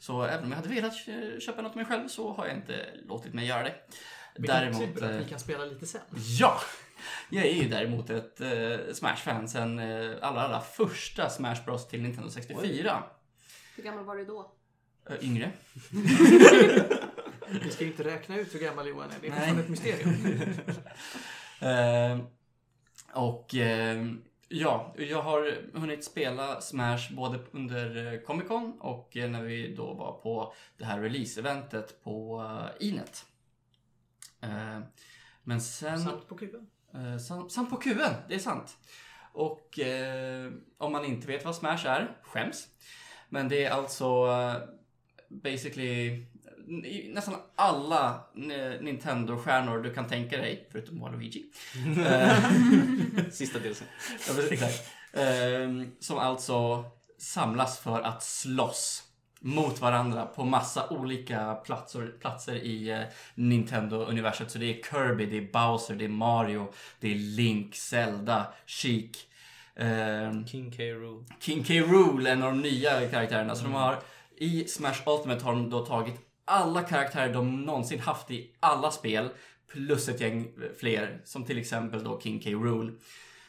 Så 0.00 0.22
även 0.22 0.44
om 0.44 0.50
jag 0.50 0.56
hade 0.56 0.68
velat 0.68 0.92
eh, 1.08 1.38
köpa 1.40 1.62
något 1.62 1.72
till 1.72 1.78
mig 1.78 1.86
själv 1.86 2.08
så 2.08 2.32
har 2.32 2.46
jag 2.46 2.56
inte 2.56 2.86
låtit 3.08 3.34
mig 3.34 3.46
göra 3.46 3.62
det. 3.62 3.74
Vilken 4.36 4.56
Däremot... 4.56 4.80
tur 4.80 5.04
att 5.04 5.10
eh, 5.10 5.18
vi 5.18 5.24
kan 5.24 5.38
spela 5.38 5.64
lite 5.64 5.86
sen. 5.86 6.00
Ja! 6.38 6.60
Jag 7.30 7.46
är 7.46 7.62
ju 7.62 7.68
däremot 7.68 8.10
ett 8.10 8.40
eh, 8.40 8.48
Smash-fan 8.92 9.48
sen 9.48 9.78
eh, 9.78 10.10
allra, 10.22 10.42
allra 10.42 10.60
första 10.60 11.30
Smash 11.30 11.64
Bros 11.64 11.88
till 11.88 12.02
Nintendo 12.02 12.30
64. 12.30 13.02
Hur 13.76 13.82
gammal 13.82 14.04
var 14.04 14.16
du 14.16 14.24
då? 14.24 14.52
Yngre. 15.20 15.52
Vi 17.62 17.70
ska 17.70 17.84
ju 17.84 17.90
inte 17.90 18.04
räkna 18.04 18.36
ut 18.36 18.54
hur 18.54 18.58
gammal 18.60 18.88
Johan 18.88 19.10
är. 19.10 19.14
Det 19.20 19.26
är 19.26 19.30
fortfarande 19.30 19.62
ett 19.62 19.68
mysterium. 19.68 20.40
Eh, 21.60 22.18
och 23.12 23.54
eh, 23.54 24.06
ja, 24.48 24.94
jag 24.98 25.22
har 25.22 25.54
hunnit 25.78 26.04
spela 26.04 26.60
Smash 26.60 27.12
både 27.16 27.38
under 27.52 28.12
eh, 28.14 28.20
Comic 28.20 28.48
Con 28.48 28.80
och 28.80 29.16
eh, 29.16 29.30
när 29.30 29.42
vi 29.42 29.74
då 29.74 29.94
var 29.94 30.12
på 30.12 30.54
det 30.78 30.84
här 30.84 31.00
release-eventet 31.00 32.02
på 32.04 32.44
Inet. 32.80 33.24
Eh, 34.40 34.78
men 35.42 35.60
sen... 35.60 36.00
Samt 36.00 36.28
på 36.28 36.36
kuben. 36.36 36.66
Eh, 36.94 37.18
sam- 37.18 37.50
samt 37.50 37.70
på 37.70 37.76
QN, 37.76 38.00
det 38.28 38.34
är 38.34 38.38
sant. 38.38 38.76
Och 39.32 39.78
eh, 39.78 40.52
om 40.78 40.92
man 40.92 41.04
inte 41.04 41.26
vet 41.26 41.44
vad 41.44 41.56
Smash 41.56 41.86
är, 41.86 42.16
skäms. 42.22 42.68
Men 43.28 43.48
det 43.48 43.64
är 43.64 43.70
alltså 43.70 44.26
basically 45.28 46.26
nästan 47.14 47.34
alla 47.56 48.20
Nintendo-stjärnor 48.80 49.82
du 49.82 49.94
kan 49.94 50.06
tänka 50.08 50.36
dig, 50.36 50.68
förutom 50.72 51.00
Waluigi. 51.00 51.44
Eh, 52.06 52.38
Sista 53.32 53.58
delsen. 53.58 53.86
Ja, 54.28 54.34
precis, 54.34 54.52
exakt. 54.52 54.90
Ehm, 55.12 55.92
som 56.00 56.18
alltså 56.18 56.84
samlas 57.18 57.78
för 57.78 58.00
att 58.00 58.22
slåss 58.22 59.02
mot 59.40 59.80
varandra 59.80 60.26
på 60.26 60.44
massa 60.44 60.88
olika 60.88 61.54
platser, 61.54 62.12
platser 62.20 62.54
i 62.54 62.90
eh, 62.90 63.00
Nintendo-universet. 63.34 64.50
Så 64.50 64.58
det 64.58 64.66
är 64.78 64.82
Kirby, 64.82 65.26
det 65.26 65.36
är 65.36 65.52
Bowser, 65.52 65.94
det 65.94 66.04
är 66.04 66.08
Mario, 66.08 66.72
det 67.00 67.08
är 67.10 67.14
Link, 67.14 67.74
Zelda, 67.74 68.46
Sheik. 68.66 69.28
ehm, 69.76 70.46
King 70.46 70.70
K. 70.76 70.82
Rool. 70.82 71.24
King 71.40 71.64
K. 71.64 71.74
Rool, 71.74 72.26
en 72.26 72.42
av 72.42 72.52
de 72.52 72.60
nya 72.60 73.08
karaktärerna. 73.08 73.54
Så 73.54 73.64
de 73.64 73.72
har, 73.72 73.98
i 74.36 74.64
Smash 74.64 75.02
Ultimate 75.06 75.44
har 75.44 75.52
de 75.52 75.70
då 75.70 75.86
tagit 75.86 76.14
alla 76.44 76.82
karaktärer 76.82 77.34
de 77.34 77.64
någonsin 77.64 78.00
haft 78.00 78.30
i 78.30 78.54
alla 78.60 78.90
spel. 78.90 79.30
Plus 79.72 80.08
ett 80.08 80.20
gäng 80.20 80.52
fler, 80.80 81.20
som 81.24 81.44
till 81.44 81.58
exempel 81.58 82.04
då 82.04 82.20
King 82.20 82.40
K. 82.40 82.50
Rool. 82.50 83.00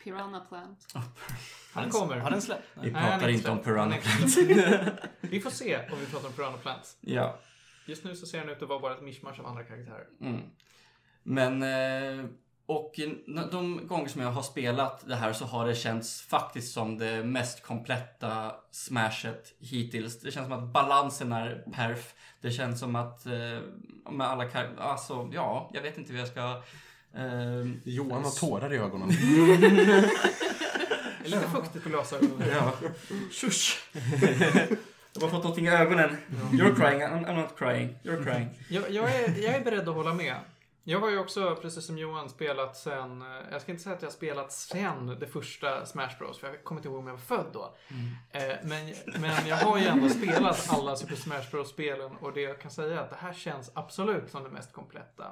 Piranha 0.04 0.40
Plant. 0.40 0.88
Han 1.74 1.90
kommer. 1.90 2.18
Har 2.18 2.32
den 2.32 2.42
släppt? 2.42 2.68
Vi 2.82 2.92
pratar 2.92 3.22
är 3.24 3.30
inte 3.30 3.52
om. 3.52 3.60
Piranha 3.60 3.98
Plant. 3.98 4.38
Vi 5.22 5.40
får 5.40 5.50
se 5.50 5.78
om 5.92 6.00
vi 6.00 6.06
pratar 6.06 6.28
om 6.28 6.34
Piranha 6.34 6.58
Plants. 6.58 6.98
ja. 7.02 7.40
Just 7.86 8.04
nu 8.04 8.16
så 8.16 8.26
ser 8.26 8.40
han 8.40 8.50
ut 8.50 8.62
att 8.62 8.70
vara 8.70 8.80
bara 8.80 8.94
ett 8.96 9.02
mischmasch 9.02 9.40
av 9.40 9.46
andra 9.46 9.64
karaktärer. 9.64 10.08
Mm. 10.22 10.42
Men, 11.24 11.64
eh, 11.64 12.26
och 12.66 13.00
de 13.52 13.88
gånger 13.88 14.08
som 14.08 14.22
jag 14.22 14.32
har 14.32 14.42
spelat 14.42 15.04
det 15.08 15.16
här 15.16 15.34
så 15.34 15.46
har 15.46 15.68
det 15.68 15.76
känts 15.76 16.22
faktiskt 16.22 16.74
som 16.74 16.98
det 16.98 17.24
mest 17.24 17.64
kompletta 17.64 18.52
smashet 18.72 19.54
hittills. 19.60 20.20
Det 20.20 20.32
känns 20.32 20.48
som 20.48 20.54
att 20.64 20.74
balansen 20.74 21.32
är 21.32 21.64
perf. 21.74 22.14
Det 22.42 22.52
känns 22.52 22.80
som 22.80 22.96
att 22.96 23.26
eh, 23.26 23.32
med 24.12 24.28
alla 24.28 24.46
kar- 24.46 24.78
alltså 24.80 25.30
ja, 25.34 25.70
jag 25.74 25.82
vet 25.82 25.98
inte 25.98 26.12
hur 26.14 26.20
jag 26.20 26.28
ska... 26.28 26.62
Eh, 27.16 27.68
Johan 27.84 28.24
har 28.24 28.32
tårar 28.32 28.74
i 28.74 28.78
ögonen. 28.78 29.10
Det 29.10 29.16
är 31.26 31.30
lite 31.30 31.50
fuktigt 31.56 31.84
på 31.84 31.90
glasögonen. 31.90 32.48
Ja. 32.52 32.72
Shush! 33.32 33.78
Jag 35.16 35.22
har 35.22 35.30
fått 35.30 35.44
någonting 35.44 35.66
i 35.66 35.70
ögonen. 35.70 36.18
You're 36.52 36.76
crying, 36.76 37.02
I'm, 37.02 37.26
I'm 37.28 37.36
not 37.42 37.58
crying. 37.58 37.96
You're 38.04 38.24
crying. 38.24 38.50
Jag, 38.70 38.92
jag, 38.92 39.16
är, 39.16 39.44
jag 39.44 39.56
är 39.56 39.64
beredd 39.64 39.90
att 39.90 39.96
hålla 39.96 40.14
med. 40.14 40.36
Jag 40.86 41.00
har 41.00 41.10
ju 41.10 41.20
också, 41.20 41.56
precis 41.62 41.86
som 41.86 41.98
Johan, 41.98 42.30
spelat 42.30 42.78
sen... 42.78 43.22
eh, 43.22 43.28
Jag 43.52 43.62
ska 43.62 43.72
inte 43.72 43.84
säga 43.84 43.96
att 43.96 44.02
jag 44.02 44.10
har 44.10 44.14
spelat 44.14 44.52
sen 44.52 45.08
det 45.20 45.28
första 45.28 45.86
Smash 45.86 46.18
Bros. 46.20 46.40
För 46.40 46.48
jag 46.48 46.64
kommer 46.64 46.80
inte 46.80 46.88
ihåg 46.90 46.98
om 46.98 47.08
jag 47.08 47.14
var 47.14 47.20
född 47.22 47.46
då. 47.54 47.76
Eh, 48.32 48.42
Men, 48.64 48.94
men 49.22 49.48
jag 49.48 49.56
har 49.58 49.78
ju 49.78 49.86
ändå 49.86 50.10
spelat 50.10 50.68
alla 50.70 50.96
Super 50.96 51.16
Smash 51.16 51.52
Bros-spelen 51.52 52.12
och 52.22 52.34
det 52.34 52.42
jag 52.42 52.62
kan 52.62 52.72
säga 52.72 53.00
är 53.00 53.04
att 53.04 53.10
det 53.10 53.16
här 53.16 53.34
känns 53.34 53.72
absolut 53.74 54.30
som 54.32 54.44
det 54.44 54.50
mest 54.50 54.74
kompletta. 54.74 55.26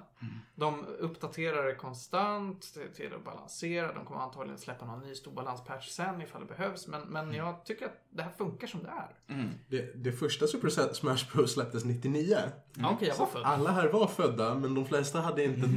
De 0.55 0.85
uppdaterar 0.99 1.65
det 1.65 1.75
konstant 1.75 2.73
till, 2.95 3.13
att 3.13 3.23
balansera. 3.25 3.93
De 3.93 4.05
kommer 4.05 4.21
antagligen 4.21 4.57
släppa 4.57 4.85
någon 4.85 4.99
ny 4.99 5.15
stor 5.15 5.31
balanspatch 5.31 5.89
sen 5.89 6.21
ifall 6.21 6.41
det 6.41 6.47
behövs. 6.57 6.87
Men, 6.87 7.01
men 7.01 7.33
jag 7.33 7.65
tycker 7.65 7.85
att 7.85 8.01
det 8.09 8.23
här 8.23 8.31
funkar 8.37 8.67
som 8.67 8.83
det 8.83 8.89
är. 8.89 9.33
Mm. 9.35 9.49
Det, 9.67 10.03
det 10.03 10.11
första 10.11 10.47
Super 10.47 10.93
Smash 10.93 11.31
Bros 11.33 11.53
släpptes 11.53 11.85
99. 11.85 12.37
Ja, 12.73 12.91
Okej, 12.93 13.07
jag 13.07 13.15
var 13.17 13.25
född. 13.25 13.43
Alla 13.43 13.71
här 13.71 13.87
var 13.87 14.07
födda, 14.07 14.55
men 14.55 14.75
de 14.75 14.85
flesta 14.85 15.19
hade 15.21 15.40
inte 15.43 15.67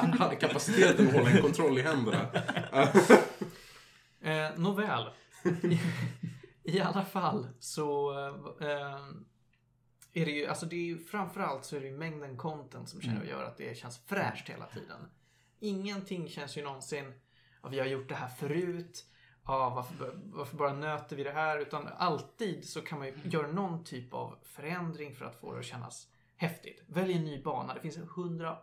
ha- 0.00 0.16
hade 0.18 0.36
kapaciteten 0.36 1.06
att 1.08 1.14
hålla 1.14 1.30
en 1.30 1.42
kontroll 1.42 1.78
i 1.78 1.82
händerna. 1.82 2.26
Eh, 4.20 4.50
nåväl. 4.56 5.08
I, 5.62 5.80
I 6.62 6.80
alla 6.80 7.04
fall 7.04 7.48
så 7.58 8.12
eh, 8.60 8.96
är 10.12 10.24
det 10.24 10.30
ju, 10.30 10.46
alltså 10.46 10.66
det 10.66 10.76
är 10.76 10.84
ju 10.84 10.98
framförallt 10.98 11.64
så 11.64 11.76
är 11.76 11.80
det 11.80 11.86
ju 11.86 11.96
mängden 11.98 12.36
content 12.36 12.88
som 12.88 13.00
känner 13.00 13.24
gör 13.24 13.44
att 13.44 13.56
det 13.56 13.78
känns 13.78 13.98
fräscht 14.06 14.48
hela 14.48 14.66
tiden. 14.66 15.00
Ingenting 15.60 16.28
känns 16.28 16.56
ju 16.58 16.62
någonsin, 16.62 17.12
ja, 17.62 17.68
vi 17.68 17.78
har 17.78 17.86
gjort 17.86 18.08
det 18.08 18.14
här 18.14 18.28
förut, 18.28 19.04
ja, 19.46 19.70
varför, 19.70 20.12
varför 20.24 20.56
bara 20.56 20.72
nöter 20.72 21.16
vi 21.16 21.24
det 21.24 21.32
här? 21.32 21.58
Utan 21.58 21.88
alltid 21.98 22.68
så 22.68 22.80
kan 22.80 22.98
man 22.98 23.08
ju 23.08 23.14
göra 23.24 23.46
någon 23.46 23.84
typ 23.84 24.14
av 24.14 24.38
förändring 24.42 25.14
för 25.14 25.24
att 25.24 25.40
få 25.40 25.52
det 25.52 25.58
att 25.58 25.64
kännas 25.64 26.08
häftigt. 26.36 26.82
Välj 26.86 27.12
en 27.12 27.24
ny 27.24 27.42
bana. 27.42 27.74
Det 27.74 27.80
finns 27.80 27.96
108 27.96 28.58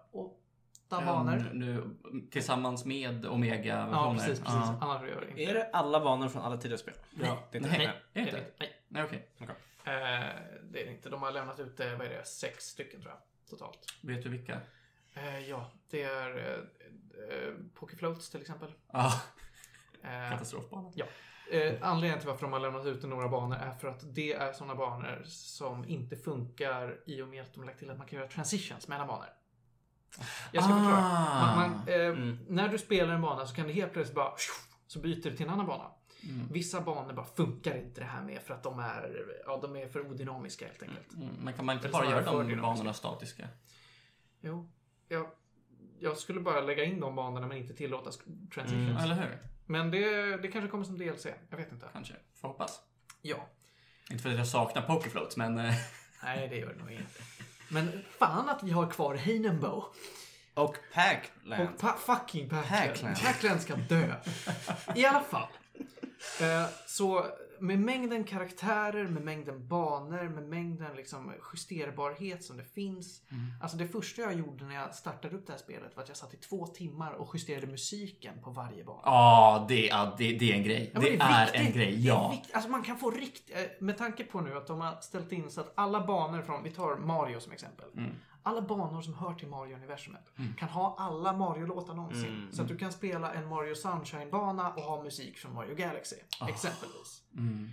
Ja, 0.89 1.01
banor. 1.05 1.49
Nu, 1.53 1.95
tillsammans 2.31 2.85
med 2.85 3.19
Ja, 3.25 3.29
Omega-versioner. 3.29 4.13
precis. 4.13 4.39
precis. 4.39 4.45
Ja. 4.55 4.77
Annars 4.81 5.09
gör 5.09 5.21
det 5.21 5.29
inte. 5.29 5.43
Är 5.43 5.53
det 5.53 5.69
alla 5.73 5.99
banor 5.99 6.27
från 6.27 6.41
alla 6.41 6.57
tidigare 6.57 6.77
spel? 6.77 6.93
Ja. 7.19 7.43
Det 7.51 7.57
är 7.57 7.61
inte 7.61 7.77
Nej. 7.77 7.87
nej. 8.13 8.27
Är 8.27 8.31
det 8.31 8.31
Det 8.31 8.37
är 8.37 8.41
inte? 8.41 8.51
Nej. 8.59 8.83
Nej, 8.87 9.03
okej. 9.03 9.27
Eh, 9.39 9.49
det 10.63 10.81
är 10.81 10.85
det 10.85 10.91
inte. 10.91 11.09
De 11.09 11.21
har 11.21 11.31
lämnat 11.31 11.59
ut, 11.59 11.79
eh, 11.79 11.97
vad 11.97 12.07
är 12.07 12.09
det, 12.09 12.25
sex 12.25 12.63
stycken 12.63 13.01
tror 13.01 13.11
jag. 13.13 13.21
Totalt. 13.49 13.79
Vet 14.01 14.23
du 14.23 14.29
vilka? 14.29 14.59
Eh, 15.13 15.39
ja, 15.49 15.71
det 15.89 16.03
är 16.03 16.37
eh, 16.37 16.53
eh, 17.37 17.53
Pokéfloats 17.73 18.29
till 18.29 18.41
exempel. 18.41 18.71
Ja, 18.93 19.13
Eh, 20.03 20.29
katastrofbana. 20.31 20.91
Eh, 21.51 21.73
anledningen 21.81 22.19
till 22.19 22.27
varför 22.27 22.41
de 22.41 22.53
har 22.53 22.59
lämnat 22.59 22.85
ut 22.85 23.03
några 23.03 23.29
banor 23.29 23.55
är 23.57 23.71
för 23.71 23.87
att 23.87 24.15
det 24.15 24.33
är 24.33 24.53
sådana 24.53 24.75
banor 24.75 25.21
som 25.25 25.85
inte 25.85 26.15
funkar 26.17 26.97
i 27.05 27.21
och 27.21 27.27
med 27.27 27.41
att 27.41 27.53
de 27.53 27.63
lagt 27.63 27.79
till 27.79 27.89
att 27.91 27.97
man 27.97 28.07
kan 28.07 28.19
göra 28.19 28.29
transitions 28.29 28.87
mellan 28.87 29.07
banor. 29.07 29.27
Jag 30.51 30.63
ska 30.63 30.73
Ah. 30.73 30.77
förklara. 30.77 31.01
Man, 31.55 31.71
man, 31.71 31.87
eh, 31.87 31.95
Mm. 32.07 32.37
När 32.47 32.67
du 32.69 32.77
spelar 32.77 33.13
en 33.13 33.21
bana 33.21 33.45
så 33.45 33.55
kan 33.55 33.67
det 33.67 33.73
helt 33.73 33.93
plötsligt 33.93 34.15
bara 34.15 34.33
så 34.87 34.99
byter 34.99 35.29
det 35.29 35.35
till 35.37 35.45
en 35.45 35.53
annan 35.53 35.65
bana. 35.65 35.91
Mm. 36.29 36.47
Vissa 36.51 36.81
banor 36.81 37.13
bara 37.13 37.25
funkar 37.25 37.77
inte 37.77 38.01
det 38.01 38.07
här 38.07 38.21
med 38.21 38.41
för 38.41 38.53
att 38.53 38.63
de 38.63 38.79
är, 38.79 39.25
ja, 39.45 39.59
de 39.61 39.75
är 39.75 39.87
för 39.87 40.07
odynamiska 40.11 40.65
helt 40.67 40.83
enkelt. 40.83 41.13
Mm, 41.13 41.29
men 41.41 41.53
kan 41.53 41.65
man 41.65 41.75
inte 41.75 41.89
bara 41.89 42.05
göra 42.09 42.25
de 42.45 42.61
banorna 42.61 42.93
statiska? 42.93 43.47
Jo, 44.41 44.69
jag, 46.13 46.17
skulle 46.21 46.39
bara 46.39 46.61
lägga 46.61 46.83
in 46.83 46.99
de 46.99 47.15
banorna 47.15 47.47
men 47.47 47.57
inte 47.57 47.73
tillåta 47.73 48.11
transitions. 48.53 48.71
Mm, 48.89 48.97
eller 48.97 49.15
hur? 49.15 49.37
Men 49.65 49.91
det, 49.91 50.37
det 50.37 50.47
kanske 50.47 50.69
kommer 50.69 50.83
som 50.83 50.97
DLC. 50.97 51.25
Jag 51.49 51.57
vet 51.57 51.71
inte. 51.71 51.85
Kanske. 51.93 52.13
Får 52.41 52.47
hoppas. 52.47 52.79
Ja. 53.21 53.47
Inte 54.11 54.23
för 54.23 54.29
att 54.29 54.37
jag 54.37 54.47
saknar 54.47 54.81
Pokéfloats, 54.81 55.37
men... 55.37 55.57
eh, 55.57 55.73
Nej, 56.23 56.47
det 56.49 56.55
gör 56.57 56.73
det 56.73 56.79
nog 56.79 56.91
inte. 56.91 57.21
Men 57.69 58.01
fan 58.19 58.49
att 58.49 58.63
vi 58.63 58.71
har 58.71 58.91
kvar 58.91 59.15
Heinenbow. 59.15 59.83
Och 60.53 60.75
Packland. 60.93 61.69
Och 61.69 61.79
pa- 61.79 61.97
fucking 61.97 62.49
Packland. 62.49 62.87
Packland. 62.89 63.17
Packland 63.21 63.61
ska 63.61 63.75
dö. 63.75 64.15
I 64.95 65.05
alla 65.05 65.21
fall. 65.23 65.47
Eh, 66.41 66.65
så 66.87 67.25
med 67.59 67.79
mängden 67.79 68.23
karaktärer, 68.23 69.07
med 69.07 69.23
mängden 69.23 69.67
banor, 69.67 70.29
med 70.29 70.43
mängden 70.43 70.95
liksom 70.95 71.33
justerbarhet 71.53 72.43
som 72.43 72.57
det 72.57 72.63
finns. 72.63 73.21
Alltså 73.61 73.77
det 73.77 73.87
första 73.87 74.21
jag 74.21 74.33
gjorde 74.33 74.65
när 74.65 74.75
jag 74.75 74.95
startade 74.95 75.35
upp 75.35 75.45
det 75.47 75.53
här 75.53 75.59
spelet 75.59 75.95
var 75.95 76.03
att 76.03 76.09
jag 76.09 76.17
satt 76.17 76.33
i 76.33 76.37
två 76.37 76.67
timmar 76.67 77.11
och 77.13 77.31
justerade 77.35 77.67
musiken 77.67 78.33
på 78.43 78.49
varje 78.49 78.83
bana. 78.83 79.01
Ja, 79.05 79.65
det, 79.69 79.85
ja, 79.85 80.15
det, 80.17 80.37
det 80.37 80.51
är 80.51 80.55
en 80.55 80.63
grej. 80.63 80.91
Ja, 80.93 80.99
det, 80.99 81.17
men 81.17 81.21
är, 81.21 81.45
viktigt. 81.45 81.61
en 81.67 81.71
grej, 81.73 81.91
Det 81.91 81.97
är 82.03 82.07
ja. 82.07 82.41
Alltså 82.53 82.69
man 82.69 82.83
kan 82.83 82.97
få 82.97 83.11
riktigt... 83.11 83.55
eh, 83.57 83.61
Med 83.79 83.97
tanke 83.97 84.23
på 84.23 84.41
nu 84.41 84.57
att 84.57 84.67
de 84.67 84.81
har 84.81 85.01
ställt 85.01 85.31
in 85.31 85.49
så 85.51 85.61
att 85.61 85.73
alla 85.75 86.05
banor 86.07 86.41
från, 86.41 86.63
vi 86.63 86.71
tar 86.71 86.95
Mario 86.97 87.39
som 87.39 87.51
exempel. 87.51 87.85
Mm. 87.97 88.11
Alla 88.43 88.61
banor 88.61 89.01
som 89.01 89.13
hör 89.13 89.33
till 89.33 89.47
Mario-universumet 89.47 90.29
kan 90.57 90.69
ha 90.69 90.95
alla 90.99 91.33
Mario-låtar 91.33 91.93
någonsin. 91.93 92.33
Mm. 92.33 92.51
Så 92.51 92.61
att 92.61 92.67
du 92.67 92.77
kan 92.77 92.91
spela 92.91 93.33
en 93.33 93.47
Mario 93.47 93.75
Sunshine-bana 93.75 94.73
och 94.73 94.81
ha 94.81 95.03
musik 95.03 95.37
från 95.37 95.53
Mario 95.53 95.75
Galaxy. 95.75 96.15
Exempelvis. 96.49 97.23
Mm. 97.37 97.69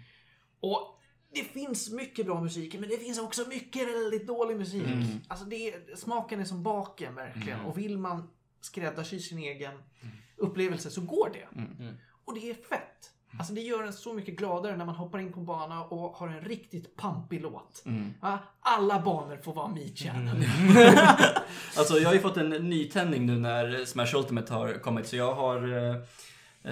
Och 0.61 1.01
det 1.33 1.45
finns 1.45 1.91
mycket 1.93 2.27
bra 2.27 2.41
musik, 2.41 2.75
men 2.75 2.89
det 2.89 2.97
finns 2.97 3.19
också 3.19 3.49
mycket 3.49 3.89
väldigt 3.89 4.27
dålig 4.27 4.57
musik. 4.57 4.87
Mm. 4.87 5.07
Alltså 5.29 5.45
det 5.45 5.99
smaken 5.99 6.41
är 6.41 6.45
som 6.45 6.63
baken 6.63 7.15
verkligen. 7.15 7.59
Mm. 7.59 7.67
Och 7.67 7.79
vill 7.79 7.99
man 7.99 8.31
skräddarsy 8.61 9.21
sin 9.21 9.39
egen 9.39 9.83
upplevelse 10.37 10.91
så 10.91 11.01
går 11.01 11.31
det. 11.33 11.61
Mm. 11.61 11.97
Och 12.25 12.35
det 12.35 12.51
är 12.51 12.55
fett. 12.55 13.13
Alltså 13.39 13.53
det 13.53 13.61
gör 13.61 13.83
en 13.83 13.93
så 13.93 14.15
mycket 14.15 14.37
gladare 14.37 14.77
när 14.77 14.85
man 14.85 14.95
hoppar 14.95 15.19
in 15.19 15.33
på 15.33 15.41
en 15.41 15.47
bana 15.47 15.85
och 15.85 16.17
har 16.17 16.29
en 16.29 16.41
riktigt 16.41 16.97
pampig 16.97 17.41
låt. 17.41 17.83
Mm. 17.87 18.15
Alla 18.61 19.01
banor 19.01 19.37
får 19.37 19.55
vara 19.55 19.69
Me 19.69 19.89
Channel. 19.95 20.45
Alltså 21.77 21.99
jag 21.99 22.09
har 22.09 22.15
ju 22.15 22.21
fått 22.21 22.37
en 22.37 22.51
nytändning 22.51 23.27
nu 23.27 23.39
när 23.39 23.85
Smash 23.85 24.15
Ultimate 24.15 24.53
har 24.55 24.73
kommit 24.73 25.07
så 25.07 25.17
jag 25.17 25.35
har 25.35 25.73
eh, 25.73 25.97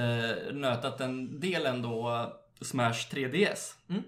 eh, 0.03 0.37
nötat 0.53 1.01
en 1.01 1.41
del 1.41 1.67
ändå 1.67 2.27
Smash 2.61 3.09
3DS. 3.11 3.75
Mm. 3.89 4.03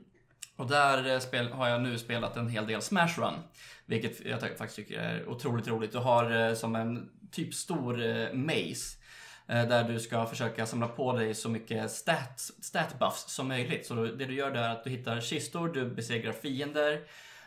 Och 0.56 0.66
där 0.66 1.12
eh, 1.12 1.18
spel, 1.18 1.48
har 1.52 1.68
jag 1.68 1.82
nu 1.82 1.98
spelat 1.98 2.36
en 2.36 2.48
hel 2.48 2.66
del 2.66 2.82
Smash 2.82 3.18
Run. 3.18 3.34
Vilket 3.86 4.24
jag 4.24 4.40
faktiskt 4.40 4.76
tycker 4.76 4.98
är 4.98 5.28
otroligt 5.28 5.68
roligt. 5.68 5.92
Du 5.92 5.98
har 5.98 6.48
eh, 6.48 6.54
som 6.54 6.76
en 6.76 7.10
typ 7.30 7.54
stor 7.54 8.02
eh, 8.02 8.32
maze. 8.32 8.96
Eh, 9.50 9.68
där 9.68 9.84
du 9.84 10.00
ska 10.00 10.26
försöka 10.26 10.66
samla 10.66 10.88
på 10.88 11.12
dig 11.12 11.34
så 11.34 11.48
mycket 11.48 11.90
stats, 11.90 12.52
stat 12.60 12.98
buffs 12.98 13.24
som 13.28 13.48
möjligt. 13.48 13.86
Så 13.86 13.94
det 13.94 14.26
du 14.26 14.34
gör 14.34 14.50
där 14.50 14.62
är 14.62 14.68
att 14.68 14.84
du 14.84 14.90
hittar 14.90 15.20
kistor, 15.20 15.68
du 15.68 15.86
besegrar 15.86 16.32
fiender. 16.32 17.00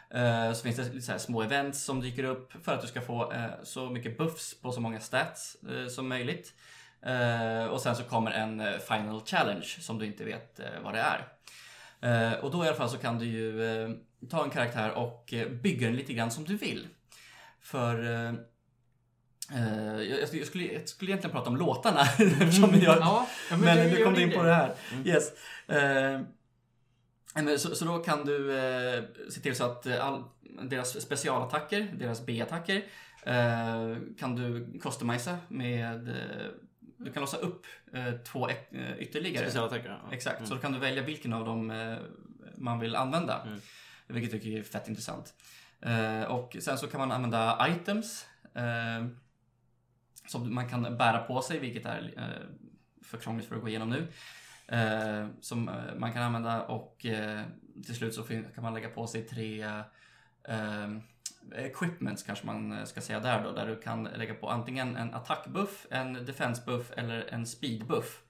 Eh, 0.09 0.53
så 0.53 0.63
finns 0.63 0.75
det 0.75 0.83
lite 0.83 1.01
så 1.01 1.11
här 1.11 1.19
små 1.19 1.41
events 1.41 1.83
som 1.83 2.01
dyker 2.01 2.23
upp 2.23 2.53
för 2.63 2.73
att 2.73 2.81
du 2.81 2.87
ska 2.87 3.01
få 3.01 3.31
eh, 3.33 3.45
så 3.63 3.89
mycket 3.89 4.17
buffs 4.17 4.61
på 4.61 4.71
så 4.71 4.81
många 4.81 4.99
stats 4.99 5.57
som 5.89 6.07
möjligt. 6.07 6.53
Och 7.69 7.81
sen 7.81 7.95
så 7.95 8.03
kommer 8.03 8.31
en 8.31 8.79
final 8.79 9.21
challenge 9.25 9.65
som 9.79 9.99
du 9.99 10.05
inte 10.05 10.23
vet 10.23 10.59
vad 10.83 10.93
det 10.93 11.05
är. 12.01 12.41
Och 12.41 12.51
då 12.51 12.65
i 12.65 12.67
alla 12.67 12.77
fall 12.77 12.89
så 12.89 12.97
kan 12.97 13.19
du 13.19 13.25
ju 13.25 13.97
ta 14.29 14.43
en 14.43 14.49
karaktär 14.49 14.91
och 14.91 15.33
bygga 15.61 15.87
den 15.87 15.95
lite 15.95 16.13
grann 16.13 16.31
som 16.31 16.43
du 16.43 16.57
vill. 16.57 16.87
För 17.61 17.95
jag, 19.51 20.05
jag 20.05 20.27
skulle- 20.47 20.73
jag, 20.73 20.89
skulle, 20.89 21.11
egentligen 21.11 21.31
prata 21.35 21.49
om 21.49 21.57
låtarna 21.57 22.01
eftersom 22.19 22.73
jag, 22.81 22.97
Ja, 22.99 23.27
ja, 23.49 23.57
men 23.57 23.77
du 23.77 23.83
nu 23.83 23.97
gör 23.99 24.05
kom 24.05 24.13
du 24.13 24.21
in 24.21 24.31
på 24.31 24.43
det 24.43 24.53
här. 24.53 24.75
Yes. 25.05 25.31
Eh, 25.67 26.21
men 27.35 27.59
så, 27.59 27.75
så 27.75 27.85
då 27.85 27.97
kan 27.99 28.25
du 28.25 28.57
eh, 28.57 29.03
se 29.29 29.41
till 29.41 29.55
så 29.55 29.63
att 29.65 29.85
eh, 29.85 30.05
all, 30.05 30.23
deras 30.61 31.01
specialattacker, 31.01 31.91
deras 31.99 32.25
B-attacker, 32.25 32.75
eh, 33.23 33.97
kan 34.19 34.35
du 34.35 34.79
customisa 34.81 35.37
med... 35.47 36.07
Eh, 36.09 36.15
du 36.97 37.11
kan 37.11 37.21
låsa 37.21 37.37
upp 37.37 37.65
eh, 37.93 38.11
två 38.13 38.49
eh, 38.49 38.55
ytterligare. 38.99 39.45
Specialattacker. 39.45 39.99
ja. 40.03 40.13
Exakt, 40.15 40.47
så 40.47 40.53
då 40.55 40.59
kan 40.61 40.71
du 40.71 40.79
välja 40.79 41.03
vilken 41.03 41.33
av 41.33 41.45
dem 41.45 41.71
eh, 41.71 41.97
man 42.57 42.79
vill 42.79 42.95
använda. 42.95 43.41
Mm. 43.41 43.59
Vilket 44.07 44.33
jag 44.33 44.41
tycker 44.41 44.59
är 44.59 44.63
fett 44.63 44.87
intressant. 44.87 45.33
Eh, 45.81 46.23
och 46.23 46.55
sen 46.59 46.77
så 46.77 46.87
kan 46.87 46.99
man 46.99 47.11
använda 47.11 47.67
items 47.69 48.25
eh, 48.55 49.05
som 50.27 50.55
man 50.55 50.69
kan 50.69 50.97
bära 50.97 51.19
på 51.19 51.41
sig, 51.41 51.59
vilket 51.59 51.85
är 51.85 52.13
eh, 52.17 52.47
för 53.01 53.17
krångligt 53.17 53.47
för 53.47 53.55
att 53.55 53.61
gå 53.61 53.67
igenom 53.67 53.89
nu. 53.89 54.07
Eh, 54.67 55.27
som 55.41 55.69
eh, 55.69 55.95
man 55.97 56.13
kan 56.13 56.23
använda 56.23 56.63
och 56.63 57.05
till 57.85 57.95
slut 57.95 58.13
så 58.13 58.23
kan 58.23 58.63
man 58.63 58.73
lägga 58.73 58.89
på 58.89 59.07
sig 59.07 59.23
tre 59.23 59.65
equipments 61.55 62.23
kanske 62.23 62.45
man 62.45 62.87
ska 62.87 63.01
säga 63.01 63.19
där 63.19 63.43
då, 63.43 63.51
där 63.51 63.67
du 63.67 63.81
kan 63.81 64.03
lägga 64.03 64.33
på 64.33 64.49
antingen 64.49 64.95
en 64.95 65.13
attackbuff, 65.13 65.87
en 65.89 66.13
defensebuff 66.13 66.91
eller 66.97 67.33
en 67.33 67.45
speedbuff. 67.45 68.23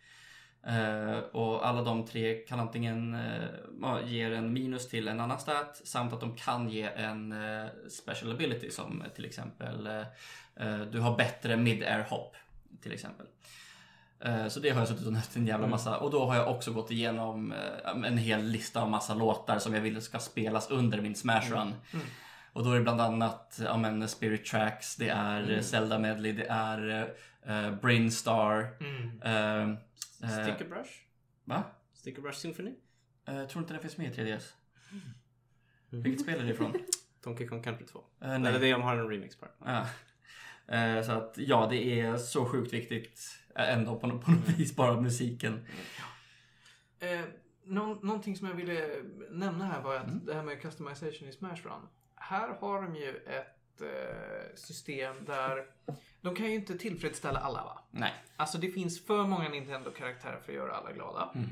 Eh, 0.68 1.18
och 1.18 1.68
alla 1.68 1.82
de 1.82 2.06
tre 2.06 2.36
kan 2.36 2.60
antingen 2.60 3.18
ja, 3.82 4.02
ge 4.02 4.24
en 4.24 4.54
minus 4.54 4.90
till 4.90 5.08
en 5.08 5.20
annan 5.20 5.40
stat 5.40 5.82
samt 5.84 6.14
att 6.14 6.20
de 6.20 6.36
kan 6.36 6.70
ge 6.70 6.84
en 6.84 7.32
eh, 7.32 7.68
special 7.90 8.32
ability 8.32 8.70
som 8.70 9.04
till 9.16 9.26
exempel 9.26 9.90
du 10.92 11.00
har 11.00 11.18
bättre 11.18 11.58
mid-air 11.58 12.04
hopp 12.10 12.36
till 12.82 12.92
exempel. 12.92 13.26
Så 14.50 14.60
det 14.60 14.70
har 14.70 14.80
jag 14.82 14.88
suttit 14.88 15.06
och 15.08 15.14
nött 15.14 15.36
en 15.36 15.48
jävla 15.48 15.68
massa. 15.68 15.98
Och 15.98 16.12
då 16.12 16.26
har 16.26 16.36
jag 16.36 16.52
också 16.52 16.72
gått 16.74 16.92
igenom 16.92 17.54
en 18.06 18.18
hel 18.18 18.44
lista 18.44 18.82
av 18.82 18.90
massa 18.90 19.14
låtar 19.14 19.60
som 19.60 19.74
jag 19.74 19.82
vill 19.82 20.02
ska 20.02 20.20
spelas 20.20 20.70
under 20.70 21.02
min 21.02 21.16
smash 21.16 21.52
run. 21.52 21.74
Och 22.54 22.64
då 22.64 22.72
är 22.72 22.76
det 22.76 22.82
bland 22.82 23.02
annat 23.02 23.60
ja, 23.64 23.78
men 23.78 24.08
Spirit 24.08 24.46
Tracks, 24.46 24.96
det 24.96 25.10
är 25.10 25.44
mm. 25.44 25.64
Zelda 25.64 26.00
Medley, 26.00 26.32
det 26.32 26.46
är 26.50 27.10
uh, 27.50 27.72
Brainstar. 27.82 28.68
Mm. 30.24 30.34
Uh, 30.34 30.40
uh, 30.40 30.44
Sticker 30.56 30.70
Brush? 30.70 30.92
Va? 31.44 31.64
Sticker 31.94 32.22
Brush 32.22 32.40
Symphony? 32.40 32.70
Uh, 33.30 33.36
jag 33.36 33.50
tror 33.50 33.62
inte 33.64 33.74
den 33.74 33.82
finns 33.82 33.98
med 33.98 34.18
i 34.20 34.22
3DS. 34.22 34.52
Vilket 35.90 36.22
spel 36.22 36.40
är 36.40 36.44
det 36.44 36.52
ifrån? 36.52 36.74
Donkey 37.24 37.48
Kong 37.48 37.64
Country 37.64 37.86
2. 37.86 38.00
Uh, 38.00 38.06
nej. 38.20 38.36
Eller 38.36 38.60
det 38.60 38.70
är 38.70 38.74
har 38.80 38.96
en 38.98 39.10
remix 39.10 39.36
på. 39.36 39.48
Ja. 39.66 39.88
Eh, 40.68 41.02
Så 41.04 41.12
att 41.12 41.34
ja, 41.38 41.68
det 41.70 42.00
är 42.02 42.18
så 42.18 42.46
sjukt 42.46 42.74
viktigt 42.74 43.38
eh, 43.56 43.74
ändå 43.74 44.00
på, 44.00 44.08
nå- 44.08 44.20
på 44.20 44.32
något 44.32 44.50
vis 44.50 44.76
bara 44.76 45.02
musiken. 45.02 45.66
Eh, 47.00 47.22
någon, 47.64 48.08
någonting 48.08 48.36
som 48.36 48.48
jag 48.48 48.56
ville 48.56 48.90
nämna 49.30 49.66
här 49.66 49.82
var 49.82 49.96
att 49.96 50.26
det 50.26 50.34
här 50.34 50.44
med 50.44 50.62
customization 50.62 51.28
i 51.28 51.32
Smash 51.32 51.56
Run. 51.64 51.88
Här 52.16 52.48
har 52.48 52.82
de 52.82 52.96
ju 52.96 53.16
ett 53.18 53.82
eh, 53.82 54.56
system 54.56 55.26
där 55.26 55.66
de 56.24 56.36
kan 56.36 56.46
ju 56.46 56.56
inte 56.56 56.78
tillfredsställa 56.78 57.40
alla 57.40 57.64
va? 57.64 57.80
Nej. 57.92 58.14
Alltså 58.36 58.58
det 58.58 58.72
finns 58.72 59.06
för 59.06 59.24
många 59.24 59.50
Nintendo-karaktärer 59.50 60.40
för 60.40 60.52
att 60.52 60.58
göra 60.58 60.76
alla 60.76 60.92
glada. 60.92 61.30
Mm. 61.36 61.50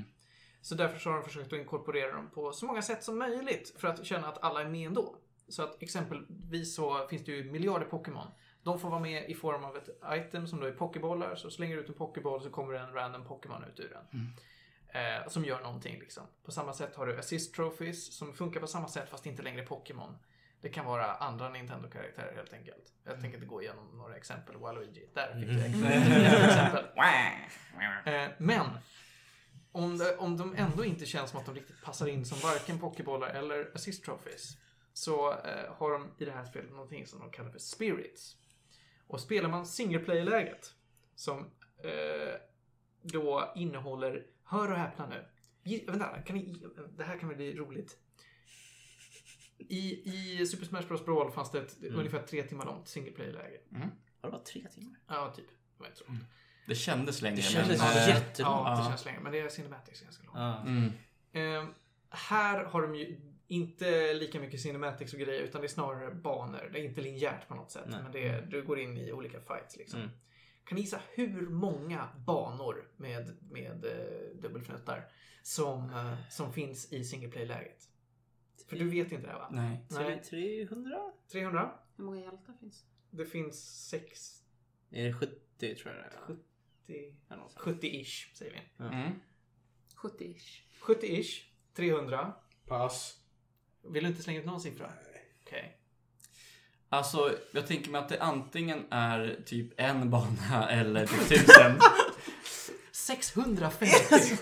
Så 0.61 0.76
därför 0.76 0.99
så 0.99 1.09
har 1.09 1.17
de 1.17 1.24
försökt 1.24 1.53
att 1.53 1.59
inkorporera 1.59 2.11
dem 2.11 2.30
på 2.34 2.51
så 2.51 2.65
många 2.65 2.82
sätt 2.82 3.03
som 3.03 3.17
möjligt 3.17 3.76
för 3.78 3.88
att 3.88 4.05
känna 4.05 4.28
att 4.28 4.43
alla 4.43 4.61
är 4.61 4.69
med 4.69 4.88
ändå. 4.88 5.15
Så 5.47 5.63
att 5.63 5.84
exempelvis 5.84 6.76
så 6.76 7.07
finns 7.07 7.26
det 7.26 7.32
ju 7.32 7.51
miljarder 7.51 7.86
Pokémon. 7.86 8.28
De 8.63 8.80
får 8.80 8.89
vara 8.89 8.99
med 8.99 9.30
i 9.30 9.34
form 9.34 9.63
av 9.63 9.78
ett 9.78 9.89
item 10.13 10.47
som 10.47 10.59
då 10.59 10.67
är 10.67 10.72
pokébollar. 10.72 11.36
Så 11.36 11.49
slänger 11.49 11.76
du 11.76 11.82
ut 11.82 11.89
en 11.89 11.95
pokéboll 11.95 12.41
så 12.41 12.49
kommer 12.49 12.74
det 12.74 12.80
en 12.80 12.93
random 12.93 13.24
Pokémon 13.24 13.63
ut 13.63 13.80
ur 13.80 13.89
den. 13.89 14.34
Eh, 14.93 15.28
som 15.28 15.45
gör 15.45 15.61
någonting 15.61 15.99
liksom. 15.99 16.24
På 16.45 16.51
samma 16.51 16.74
sätt 16.74 16.95
har 16.95 17.07
du 17.07 17.19
assist 17.19 17.55
trophies 17.55 18.17
som 18.17 18.34
funkar 18.34 18.59
på 18.59 18.67
samma 18.67 18.88
sätt 18.88 19.09
fast 19.09 19.26
inte 19.26 19.43
längre 19.43 19.65
Pokémon. 19.65 20.17
Det 20.62 20.70
kan 20.70 20.86
vara 20.86 21.16
andra 21.16 21.49
Nintendo-karaktärer 21.49 22.36
helt 22.36 22.53
enkelt. 22.53 22.93
Jag 23.03 23.22
tänker 23.22 23.38
inte 23.38 23.47
gå 23.47 23.62
igenom 23.62 23.97
några 23.97 24.16
exempel. 24.16 24.55
Waluigi, 24.57 25.09
där 25.14 25.34
fick 25.39 25.49
du 25.49 25.59
ett 25.59 25.66
exempel. 26.49 26.86
Eh, 28.05 28.30
Men 28.38 28.66
om, 29.72 29.97
det, 29.97 30.18
om 30.18 30.38
de 30.38 30.55
ändå 30.55 30.86
inte 30.86 31.05
känns 31.05 31.30
som 31.30 31.39
att 31.39 31.45
de 31.45 31.55
riktigt 31.55 31.82
passar 31.84 32.07
in 32.07 32.26
som 32.26 32.39
varken 32.49 32.80
pokébollar 32.80 33.28
eller 33.28 33.72
assist 33.76 34.03
trophies 34.05 34.57
så 34.93 35.32
eh, 35.32 35.74
har 35.78 35.91
de 35.91 36.07
i 36.18 36.26
det 36.26 36.32
här 36.32 36.45
spelet 36.45 36.72
någonting 36.72 37.07
som 37.07 37.20
de 37.20 37.32
kallar 37.32 37.49
för 37.51 37.59
spirits. 37.59 38.38
Och 39.07 39.20
spelar 39.20 39.49
man 39.49 39.66
single 39.66 39.99
player-läget 39.99 40.74
som 41.16 41.39
eh, 41.84 42.36
då 43.01 43.51
innehåller, 43.55 44.26
hör 44.43 44.72
och 44.72 44.78
häpna 44.78 45.07
nu. 45.07 45.26
Vänta, 45.88 46.22
kan 46.22 46.36
ni, 46.36 46.64
det 46.97 47.03
här 47.03 47.18
kan 47.18 47.30
väl 47.30 47.38
bli 47.38 47.55
roligt. 47.55 47.97
I, 49.70 50.01
I 50.05 50.45
Super 50.45 50.66
Smash 50.66 50.88
Bros 50.88 51.05
Brawl 51.05 51.32
fanns 51.32 51.51
det 51.51 51.59
ett 51.59 51.84
ungefär 51.84 52.22
tre 52.22 52.43
timmar 52.43 52.66
långt 52.66 52.88
single 52.88 53.12
player-läge. 53.12 53.59
Var 53.70 53.89
det 54.22 54.32
bara 54.32 54.43
tre 54.43 54.68
timmar? 54.74 54.95
Ja, 55.07 55.34
typ. 55.36 55.47
Det 55.47 55.80
var 55.80 55.88
inte 55.88 55.99
så 55.99 56.05
långt. 56.07 56.24
Det 56.68 56.76
kändes 56.76 57.22
länge. 57.22 57.36
Det 57.36 57.41
kändes 57.41 57.80
men, 57.80 57.88
ja, 57.88 58.01
eh, 58.01 58.09
jättelångt. 58.09 58.68
Ja, 58.68 58.78
det 58.84 58.89
känns 58.89 59.05
länge. 59.05 59.20
Men 59.20 59.32
det 59.32 59.39
är 59.39 59.49
Cinematics 59.49 60.01
ganska 60.01 60.24
långt. 60.24 60.68
Mm. 60.68 60.91
Eh, 61.32 61.70
här 62.09 62.64
har 62.64 62.82
de 62.82 62.95
ju 62.95 63.20
inte 63.47 64.14
lika 64.14 64.39
mycket 64.39 64.62
cinematics 64.62 65.14
och 65.14 65.20
grejer 65.20 65.41
utan 65.41 65.62
det 65.62 65.68
är 65.68 65.70
snarare 65.70 66.14
banor. 66.14 66.70
Det 66.74 66.80
är 66.80 66.84
inte 66.84 67.01
linjärt 67.01 67.47
på 67.47 67.55
något 67.55 67.72
sätt. 67.72 67.86
Nej. 67.88 68.03
Men 68.03 68.12
det 68.12 68.28
är, 68.28 68.41
du 68.41 68.64
går 68.64 68.80
in 68.80 68.97
i 68.97 69.12
olika 69.12 69.39
fights 69.39 69.78
liksom. 69.78 69.99
Mm. 69.99 70.12
Kan 70.64 70.76
ni 70.76 70.82
gissa 70.82 71.01
hur 71.14 71.49
många 71.49 72.07
banor 72.26 72.88
med, 72.97 73.38
med 73.51 73.86
eh, 73.86 74.41
dubbelfnuttar 74.41 75.07
som, 75.43 75.89
eh, 75.89 76.30
som 76.30 76.53
finns 76.53 76.93
i 76.93 77.03
single 77.03 77.30
play-läget? 77.30 77.88
För 78.70 78.76
du 78.76 78.89
vet 78.89 79.12
inte 79.12 79.28
det 79.28 79.32
här 79.32 79.39
va? 79.39 79.49
Nej. 79.51 79.86
Nej. 79.89 80.24
300? 80.24 81.12
300. 81.32 81.72
Hur 81.97 82.03
många 82.03 82.20
hjältar 82.20 82.53
finns? 82.59 82.86
Det 83.09 83.26
finns 83.26 83.88
6, 83.89 84.43
Är 84.91 85.03
det 85.03 85.14
70 85.14 85.76
tror 85.76 85.95
jag 85.95 85.95
det 85.95 86.18
är? 86.18 86.22
70, 86.22 86.43
Eller 87.30 87.41
något 87.41 87.51
sånt. 87.51 87.82
70-ish 87.82 88.36
säger 88.36 88.51
vi. 88.51 88.86
Mm. 88.86 89.12
70-ish. 89.95 90.62
70-ish, 90.82 91.43
300. 91.74 92.34
Pass. 92.68 93.18
Vill 93.84 94.03
du 94.03 94.09
inte 94.09 94.24
slänga 94.24 94.39
ut 94.39 94.45
någon 94.45 94.62
siffra? 94.62 94.93
Okej. 95.45 95.78
Alltså, 96.89 97.38
jag 97.53 97.68
tänker 97.68 97.91
mig 97.91 98.01
att 98.01 98.09
det 98.09 98.20
antingen 98.20 98.86
är 98.89 99.43
typ 99.45 99.74
en 99.78 100.09
bana 100.09 100.70
eller 100.70 101.05
typ 101.05 101.30
tusen. 101.30 101.78
650! 103.02 103.86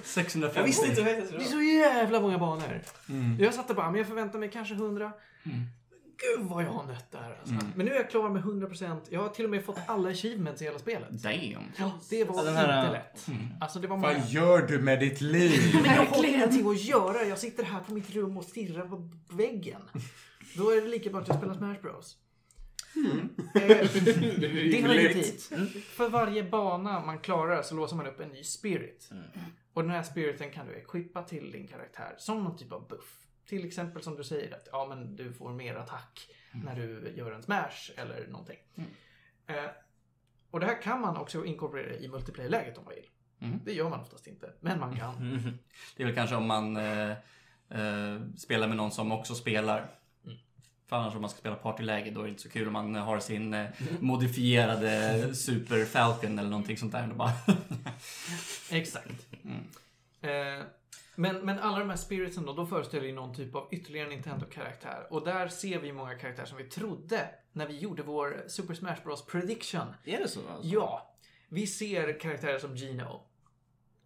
650. 0.03 0.59
Jag 0.59 0.63
visste 0.63 0.87
inte 0.87 1.01
det 1.01 1.37
Det 1.37 1.43
är 1.43 1.47
så 1.47 1.61
jävla 1.61 2.19
många 2.19 2.37
banor. 2.37 2.81
Mm. 3.09 3.37
Jag 3.39 3.53
satte 3.53 3.73
bara, 3.73 3.91
men 3.91 3.97
jag 3.97 4.07
förväntar 4.07 4.39
mig 4.39 4.49
kanske 4.51 4.73
100. 4.73 5.11
Gud 6.19 6.47
vad 6.49 6.63
jag 6.63 6.71
har 6.71 6.85
nött 6.85 7.11
där 7.11 7.37
alltså. 7.39 7.65
Men 7.75 7.85
nu 7.85 7.91
är 7.91 7.95
jag 7.95 8.09
klar 8.09 8.29
med 8.29 8.43
100%. 8.43 8.99
Jag 9.09 9.21
har 9.21 9.29
till 9.29 9.45
och 9.45 9.51
med 9.51 9.65
fått 9.65 9.79
alla 9.85 10.09
achievements 10.09 10.61
i 10.61 10.65
hela 10.65 10.79
spelet. 10.79 11.09
Damn. 11.09 11.63
Ja, 11.77 11.99
det 12.09 12.23
var 12.23 12.45
den 12.45 12.55
här, 12.55 12.85
inte 12.85 12.87
äh, 12.87 12.91
lätt. 12.91 13.25
Alltså 13.61 13.79
det 13.79 13.87
var 13.87 13.97
många... 13.97 14.13
Vad 14.13 14.29
gör 14.29 14.67
du 14.67 14.79
med 14.79 14.99
ditt 14.99 15.21
liv? 15.21 15.61
Men 15.83 15.95
jag 15.95 16.05
har 16.05 16.25
ingenting 16.25 16.69
att 16.69 16.83
göra. 16.83 17.23
Jag 17.23 17.37
sitter 17.37 17.63
här 17.63 17.79
på 17.79 17.93
mitt 17.93 18.15
rum 18.15 18.37
och 18.37 18.43
stirrar 18.43 18.85
på 18.85 19.09
väggen. 19.29 19.81
Då 20.55 20.69
är 20.69 20.81
det 20.81 20.87
lika 20.87 21.09
bra 21.09 21.21
att 21.21 21.27
jag 21.27 21.37
spelar 21.37 21.53
Smash 21.53 21.81
Bros. 21.81 22.17
Eh, 22.95 23.11
det 24.39 24.81
hör 24.81 24.93
ju 24.93 25.07
dit. 25.07 25.51
För 25.85 26.09
varje 26.09 26.43
bana 26.43 27.05
man 27.05 27.19
klarar 27.19 27.61
så 27.61 27.75
låser 27.75 27.95
man 27.95 28.07
upp 28.07 28.19
en 28.19 28.29
ny 28.29 28.43
spirit. 28.43 29.09
Och 29.73 29.83
den 29.83 29.91
här 29.91 30.03
spiriten 30.03 30.51
kan 30.51 30.67
du 30.67 30.73
equippa 30.73 31.23
till 31.23 31.51
din 31.51 31.67
karaktär 31.67 32.15
som 32.17 32.43
någon 32.43 32.57
typ 32.57 32.71
av 32.71 32.87
buff. 32.87 33.17
Till 33.45 33.65
exempel 33.65 34.03
som 34.03 34.15
du 34.15 34.23
säger 34.23 34.55
att 34.55 34.67
ja, 34.71 34.85
men 34.89 35.15
du 35.15 35.33
får 35.33 35.53
mer 35.53 35.75
attack 35.75 36.29
när 36.51 36.75
du 36.75 37.13
gör 37.17 37.31
en 37.31 37.43
smash 37.43 37.91
eller 37.97 38.27
någonting. 38.27 38.57
Eh, 39.47 39.55
och 40.51 40.59
det 40.59 40.65
här 40.65 40.81
kan 40.81 41.01
man 41.01 41.17
också 41.17 41.45
inkorporera 41.45 41.93
i 41.93 42.07
multiplayer-läget 42.07 42.77
om 42.77 42.83
man 42.85 42.93
vill. 42.93 43.09
Mm. 43.39 43.59
Det 43.65 43.73
gör 43.73 43.89
man 43.89 43.99
oftast 43.99 44.27
inte, 44.27 44.53
men 44.59 44.79
man 44.79 44.95
kan. 44.95 45.41
Det 45.95 46.03
är 46.03 46.07
väl 46.07 46.15
kanske 46.15 46.35
om 46.35 46.47
man 46.47 46.77
eh, 46.77 47.09
eh, 47.69 48.21
spelar 48.37 48.67
med 48.67 48.77
någon 48.77 48.91
som 48.91 49.11
också 49.11 49.35
spelar. 49.35 49.98
För 50.89 50.95
annars 50.95 51.15
om 51.15 51.21
man 51.21 51.29
ska 51.29 51.39
spela 51.39 51.55
partyläge 51.55 52.11
då 52.11 52.19
är 52.19 52.23
det 52.23 52.29
inte 52.29 52.41
så 52.41 52.49
kul 52.49 52.67
om 52.67 52.73
man 52.73 52.95
har 52.95 53.19
sin 53.19 53.53
eh, 53.53 53.67
modifierade 53.99 55.35
Super 55.35 55.85
Falcon 55.85 56.39
eller 56.39 56.49
någonting 56.49 56.77
sånt 56.77 56.91
där. 56.91 57.09
Och 57.09 57.15
bara 57.15 57.31
Exakt. 58.71 59.27
Eh, 60.21 60.65
men, 61.15 61.45
men 61.45 61.59
alla 61.59 61.79
de 61.79 61.89
här 61.89 61.97
spiritsen 61.97 62.45
då, 62.45 62.53
de 62.53 62.67
föreställer 62.67 63.05
ju 63.05 63.13
någon 63.13 63.35
typ 63.35 63.55
av 63.55 63.67
ytterligare 63.71 64.09
Nintendo-karaktär. 64.09 65.07
Och 65.09 65.25
där 65.25 65.47
ser 65.47 65.79
vi 65.79 65.93
många 65.93 66.15
karaktärer 66.15 66.45
som 66.45 66.57
vi 66.57 66.63
trodde 66.63 67.29
när 67.51 67.67
vi 67.67 67.77
gjorde 67.77 68.03
vår 68.03 68.43
Super 68.47 68.73
Smash 68.73 69.03
Bros 69.03 69.25
prediction. 69.25 69.93
Är 70.03 70.17
det 70.17 70.27
så? 70.27 70.39
Alltså? 70.49 70.67
Ja, 70.67 71.15
vi 71.49 71.67
ser 71.67 72.19
karaktärer 72.19 72.59
som 72.59 72.75
Gino. 72.75 73.25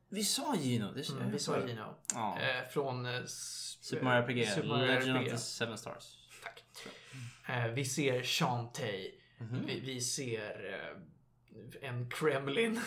Vi 0.10 0.24
sa 0.24 0.56
Gino. 0.56 0.92
Det 0.96 1.10
Mm, 1.10 1.32
vi 1.32 1.40
sa 1.40 1.68
Gino. 1.68 1.96
Ja. 2.14 2.38
Eh, 2.40 2.70
från 2.70 3.06
eh, 3.06 3.22
Super 3.26 4.04
Mario 4.04 4.24
RPG. 4.24 4.48
Super 4.48 4.68
Mario 4.68 4.86
Legend 4.86 5.18
RPG. 5.18 5.26
of 5.26 5.32
the 5.32 5.38
Seven 5.38 5.78
Stars. 5.78 6.23
Eh, 7.48 7.68
vi 7.68 7.86
ser 7.86 8.24
Shantae. 8.24 9.12
Mhm. 9.38 9.66
Vi, 9.66 9.80
vi 9.80 10.02
ser 10.02 10.74
eh, 10.74 11.90
en 11.90 12.10
Kremlin. 12.10 12.80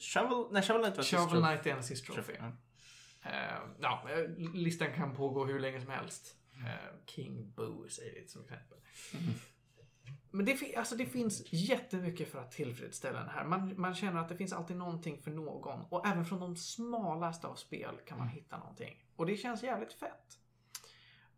Shovel, 0.00 0.52
nej, 0.52 0.62
Shovel 0.62 0.82
Knight 0.82 0.96
var 0.96 1.02
sist, 1.02 1.22
Shovel. 1.22 1.42
Knight 1.42 1.66
är 1.66 1.70
en 1.70 1.78
assist 1.78 2.06
trophy. 2.06 2.32
Ja. 2.38 2.52
Eh, 3.30 3.60
ja, 3.80 4.08
listan 4.54 4.92
kan 4.92 5.14
pågå 5.14 5.44
hur 5.44 5.60
länge 5.60 5.80
som 5.80 5.90
helst. 5.90 6.36
Eh, 6.52 7.06
King 7.06 7.52
Boo 7.56 7.88
säger 7.88 8.14
vi 8.14 8.28
som 8.28 8.42
exempel. 8.42 8.78
Men 10.30 10.44
det, 10.46 10.76
alltså 10.76 10.96
det 10.96 11.06
finns 11.06 11.42
jättemycket 11.50 12.28
för 12.32 12.38
att 12.38 12.50
tillfredsställa 12.50 13.18
den 13.18 13.28
här. 13.28 13.44
Man, 13.44 13.80
man 13.80 13.94
känner 13.94 14.20
att 14.20 14.28
det 14.28 14.36
finns 14.36 14.52
alltid 14.52 14.76
någonting 14.76 15.22
för 15.22 15.30
någon. 15.30 15.80
Och 15.88 16.06
även 16.06 16.24
från 16.24 16.40
de 16.40 16.56
smalaste 16.56 17.46
av 17.46 17.54
spel 17.54 18.00
kan 18.06 18.18
man 18.18 18.28
hitta 18.28 18.58
någonting. 18.58 19.04
Och 19.16 19.26
det 19.26 19.36
känns 19.36 19.62
jävligt 19.62 19.92
fett. 19.92 20.38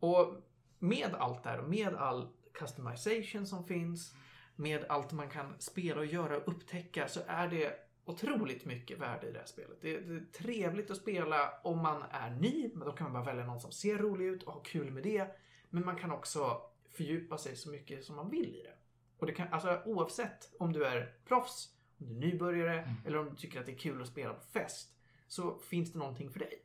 Och 0.01 0.43
med 0.81 1.15
allt 1.15 1.43
där 1.43 1.59
och 1.59 1.69
med 1.69 1.95
all 1.95 2.29
customization 2.55 3.47
som 3.47 3.65
finns, 3.65 4.15
med 4.57 4.85
allt 4.89 5.13
man 5.13 5.31
kan 5.31 5.55
spela 5.59 6.01
och 6.01 6.07
göra 6.07 6.37
och 6.37 6.49
upptäcka 6.49 7.09
så 7.09 7.21
är 7.27 7.49
det 7.49 7.75
otroligt 8.05 8.65
mycket 8.65 8.99
värde 8.99 9.29
i 9.29 9.33
det 9.33 9.39
här 9.39 9.47
spelet. 9.47 9.79
Det, 9.81 10.01
det 10.01 10.15
är 10.15 10.25
trevligt 10.33 10.91
att 10.91 10.97
spela 10.97 11.53
om 11.65 11.79
man 11.79 12.03
är 12.11 12.31
ny, 12.31 12.71
men 12.75 12.87
då 12.87 12.93
kan 12.93 13.05
man 13.05 13.13
bara 13.13 13.35
välja 13.35 13.47
någon 13.47 13.61
som 13.61 13.73
ser 13.73 13.99
rolig 13.99 14.27
ut 14.27 14.43
och 14.43 14.53
ha 14.53 14.61
kul 14.61 14.91
med 14.91 15.03
det. 15.03 15.27
Men 15.71 15.85
man 15.85 15.97
kan 15.97 16.11
också 16.11 16.63
fördjupa 16.89 17.39
sig 17.39 17.57
så 17.57 17.71
mycket 17.71 18.05
som 18.05 18.17
man 18.17 18.31
vill 18.31 18.57
i 18.57 18.63
det. 18.63 18.75
Och 19.19 19.27
det 19.27 19.33
kan, 19.33 19.49
alltså 19.49 19.83
oavsett 19.85 20.55
om 20.59 20.73
du 20.73 20.85
är 20.87 21.15
proffs, 21.25 21.69
om 21.99 22.07
du 22.07 22.15
är 22.15 22.21
nybörjare 22.21 22.95
eller 23.07 23.19
om 23.19 23.31
du 23.31 23.37
tycker 23.37 23.61
att 23.61 23.67
det 23.67 23.73
är 23.73 23.79
kul 23.79 24.03
att 24.03 24.09
spela 24.09 24.35
på 24.35 24.41
fest 24.41 24.97
så 25.27 25.59
finns 25.59 25.93
det 25.93 25.99
någonting 25.99 26.31
för 26.31 26.39
dig. 26.39 26.65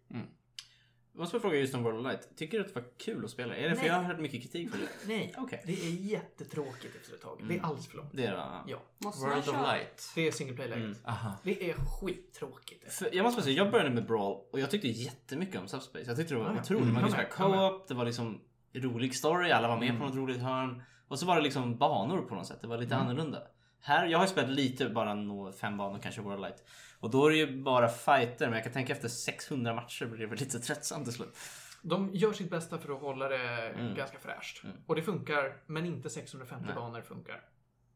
Jag 1.16 1.20
måste 1.22 1.40
fråga 1.40 1.58
just 1.58 1.76
om 1.76 1.84
World 1.84 1.98
of 2.00 2.04
Light. 2.04 2.30
Tycker 2.38 2.58
du 2.58 2.64
att 2.66 2.74
det 2.74 2.80
var 2.80 2.88
kul 2.98 3.26
att 3.26 3.32
spela? 3.32 3.56
Är 3.56 3.70
det 3.70 3.76
för 3.76 3.82
Nej. 3.82 3.88
jag 3.88 3.96
har 3.96 4.04
hört 4.04 4.20
mycket 4.20 4.42
kritik 4.42 4.72
för 4.72 4.78
det? 4.78 4.88
Nej, 5.08 5.34
Okej. 5.38 5.62
det 5.66 5.74
är 5.74 5.90
jättetråkigt 5.92 6.96
efter 6.96 7.14
ett 7.14 7.22
tag. 7.22 7.42
Det 7.48 7.58
är 7.58 7.62
alldeles 7.64 7.88
för 7.88 7.98
långt. 7.98 8.10
Det 8.14 8.26
är 8.26 8.32
det? 8.32 8.38
Ja, 8.68 8.82
Måste 8.98 9.26
World 9.28 9.50
of? 9.50 9.56
Light. 9.62 10.12
det 10.16 10.28
är 10.28 10.32
single 10.32 10.56
play-läget. 10.56 10.84
Mm. 10.84 10.98
Aha. 11.06 11.34
Det 11.44 11.70
är 11.70 11.74
skittråkigt. 11.74 12.94
För 12.94 13.16
jag 13.16 13.24
måste 13.24 13.42
säga, 13.42 13.56
jag 13.64 13.72
började 13.72 13.90
med 13.90 14.06
Brawl 14.06 14.42
och 14.52 14.60
jag 14.60 14.72
tyckte 14.72 14.88
jättemycket 14.88 15.62
om 15.62 15.68
Subspace. 15.68 16.04
Jag 16.08 16.18
tyckte 16.18 16.34
det 16.34 16.40
var 16.40 16.54
ja. 16.56 16.62
otroligt. 16.62 16.82
Mm, 16.84 16.94
Man 16.94 17.04
kunde 17.04 17.18
jag 17.22 17.34
spela 17.34 17.50
co-op, 17.70 17.88
det 17.88 17.94
var 17.94 18.06
liksom 18.06 18.42
rolig 18.74 19.16
story, 19.16 19.52
alla 19.52 19.68
var 19.68 19.78
med 19.80 19.90
Mm. 19.90 20.02
på 20.02 20.08
något 20.08 20.16
roligt 20.16 20.42
hörn. 20.42 20.84
Och 21.08 21.20
så 21.20 21.26
var 21.26 21.36
det 21.36 21.42
liksom 21.42 21.78
banor 21.78 22.22
på 22.22 22.36
något 22.36 22.48
sätt, 22.48 22.62
det 22.62 22.68
var 22.68 22.78
lite 22.78 22.96
Mm. 22.96 23.08
annorlunda. 23.08 23.42
Här, 23.86 24.06
jag 24.06 24.18
har 24.18 24.26
ju 24.26 24.32
spelat 24.32 24.50
lite, 24.50 24.90
bara 24.90 25.14
nå 25.14 25.52
fem 25.52 25.78
banor 25.78 26.00
kanske 26.04 26.22
World 26.22 26.42
Light. 26.42 26.64
Och 27.00 27.10
då 27.12 27.26
är 27.26 27.32
det 27.32 27.38
ju 27.38 27.62
bara 27.64 27.88
fighter, 27.90 28.46
men 28.46 28.54
jag 28.54 28.64
kan 28.64 28.74
tänka 28.74 28.94
efter 28.94 29.08
600 29.08 29.74
matcher 29.74 30.06
blir 30.06 30.20
det 30.20 30.26
väl 30.28 30.40
lite 30.40 30.60
tröttsamt 30.60 31.06
till 31.06 31.14
slut. 31.14 31.38
De 31.82 32.10
gör 32.14 32.34
sitt 32.34 32.50
bästa 32.50 32.78
för 32.78 32.94
att 32.94 33.02
hålla 33.02 33.28
det 33.28 33.70
Mm. 33.70 33.96
ganska 33.96 34.20
fräscht. 34.20 34.64
Mm. 34.64 34.76
Och 34.88 34.96
det 34.96 35.02
funkar, 35.02 35.58
men 35.66 35.86
inte 35.86 36.10
650 36.10 36.66
Nej. 36.66 36.76
banor 36.76 37.02
funkar. 37.02 37.42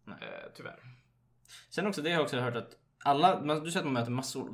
Nej. 0.03 0.17
Eh, 0.21 0.49
tyvärr. 0.55 0.79
Sen 1.69 1.87
också, 1.87 2.01
det 2.01 2.09
har 2.09 2.13
jag 2.15 2.23
också 2.23 2.39
hört 2.39 2.55
att 2.55 2.75
alla, 3.03 3.35
du 3.59 3.71
säger 3.71 3.79
att 3.79 3.85
man 3.85 3.93
möter 3.93 4.11
massor, 4.11 4.49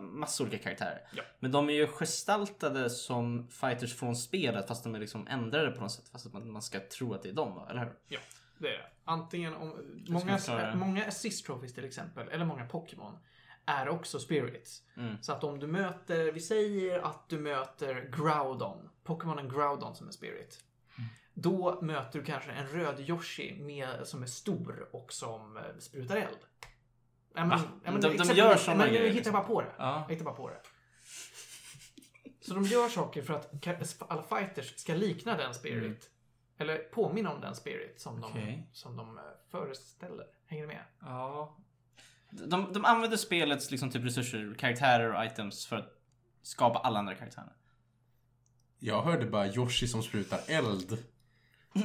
massor 0.00 0.44
olika 0.46 0.62
karaktärer. 0.62 1.00
Ja. 1.16 1.22
Men 1.40 1.52
de 1.52 1.68
är 1.68 1.74
ju 1.74 1.86
gestaltade 1.86 2.90
som 2.90 3.48
fighters 3.48 3.94
från 3.94 4.16
spelet 4.16 4.68
fast 4.68 4.84
de 4.84 4.94
är 4.94 4.98
liksom 4.98 5.26
ändrade 5.26 5.70
på 5.70 5.80
något 5.80 5.92
sätt. 5.92 6.08
Fast 6.12 6.26
att 6.26 6.32
man, 6.32 6.50
man 6.50 6.62
ska 6.62 6.80
tro 6.80 7.14
att 7.14 7.22
det 7.22 7.28
är 7.28 7.32
dem, 7.32 7.66
eller 7.70 7.80
hur? 7.80 7.92
Ja, 8.08 8.18
det 8.64 8.70
är 8.70 8.78
det. 8.78 8.86
Antingen 9.04 9.54
om... 9.54 10.02
Många, 10.08 10.38
det. 10.46 10.72
många 10.76 11.06
assist 11.06 11.46
trophies 11.46 11.74
till 11.74 11.84
exempel, 11.84 12.28
eller 12.28 12.44
många 12.44 12.66
Pokémon, 12.66 13.18
är 13.66 13.88
också 13.88 14.18
spirits. 14.18 14.82
Mm. 14.96 15.16
Så 15.22 15.32
att 15.32 15.44
om 15.44 15.58
du 15.60 15.66
möter, 15.66 16.32
vi 16.32 16.40
säger 16.40 17.00
att 17.00 17.28
du 17.28 17.38
möter 17.38 18.10
Groudon, 18.16 18.88
Pokémonen 19.04 19.48
Groudon 19.48 19.96
som 19.96 20.08
är 20.08 20.12
spirit. 20.12 20.64
Mm. 20.98 21.10
Då 21.34 21.80
möter 21.82 22.18
du 22.18 22.24
kanske 22.24 22.50
en 22.50 22.66
röd 22.66 23.00
Yoshi 23.00 23.58
med, 23.60 23.88
som 24.06 24.22
är 24.22 24.26
stor 24.26 24.88
och 24.92 25.12
som 25.12 25.56
eh, 25.56 25.62
sprutar 25.78 26.16
eld. 26.16 26.38
Ja, 27.34 27.44
men, 27.44 27.58
ja, 27.58 27.66
men 27.84 28.00
De- 28.00 28.00
de 28.08 28.14
exempel- 28.14 28.38
gör 28.38 28.58
men 28.66 28.78
grejer, 28.78 28.92
Jag 28.92 29.00
hittar 29.00 29.14
liksom. 29.14 29.32
bara 29.32 29.44
på 29.44 29.60
det. 29.60 29.72
Ja. 29.78 30.06
Hittar 30.08 30.24
bara 30.24 30.34
på 30.34 30.48
det. 30.48 30.60
Så 32.40 32.54
de 32.54 32.64
gör 32.64 32.88
saker 32.88 33.22
för 33.22 33.34
att 33.34 33.50
alla 34.08 34.22
fighters 34.22 34.76
ska 34.78 34.94
likna 34.94 35.36
den 35.36 35.54
spirit. 35.54 36.10
Eller 36.64 36.78
påminna 36.78 37.32
om 37.32 37.40
den 37.40 37.54
spirit 37.54 38.00
som 38.00 38.20
de, 38.20 38.30
Okej. 38.30 38.68
som 38.72 38.96
de 38.96 39.18
eh, 39.18 39.24
föreställer. 39.50 40.26
Hänger 40.46 40.66
ni 40.66 40.74
med? 40.74 40.82
Ja. 41.00 41.56
De, 42.30 42.72
de 42.72 42.84
använder 42.84 43.16
spelets 43.16 43.70
liksom 43.70 43.90
typ 43.90 44.04
resurser, 44.04 44.54
karaktärer 44.58 45.14
och 45.14 45.24
items 45.24 45.66
för 45.66 45.76
att 45.76 45.88
skapa 46.42 46.78
alla 46.78 46.98
andra 46.98 47.14
karaktärer. 47.14 47.52
Jag 48.78 49.02
hörde 49.02 49.26
bara 49.26 49.46
Yoshi 49.46 49.88
som 49.88 50.02
sprutar 50.02 50.40
eld. 50.48 51.04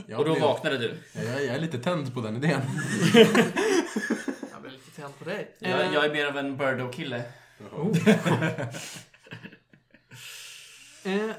Jag 0.08 0.20
Och 0.20 0.26
då 0.26 0.32
blev- 0.32 0.44
vaknade 0.44 0.78
du. 0.78 0.98
Jag, 1.14 1.26
jag 1.26 1.56
är 1.56 1.60
lite 1.60 1.80
tänd 1.80 2.14
på 2.14 2.22
den 2.22 2.36
idén. 2.36 2.62
Jag 4.52 4.62
blir 4.62 4.72
lite 4.72 4.92
tänd 5.02 5.20
på 5.20 5.26
dig. 5.26 5.56
Jag, 5.60 5.72
Eh, 5.82 5.94
jag 5.94 6.06
är 6.06 6.14
mer 6.14 6.26
av 6.26 6.38
en 6.38 6.58
Birdo-kille. 6.58 7.24
Eh, 11.04 11.30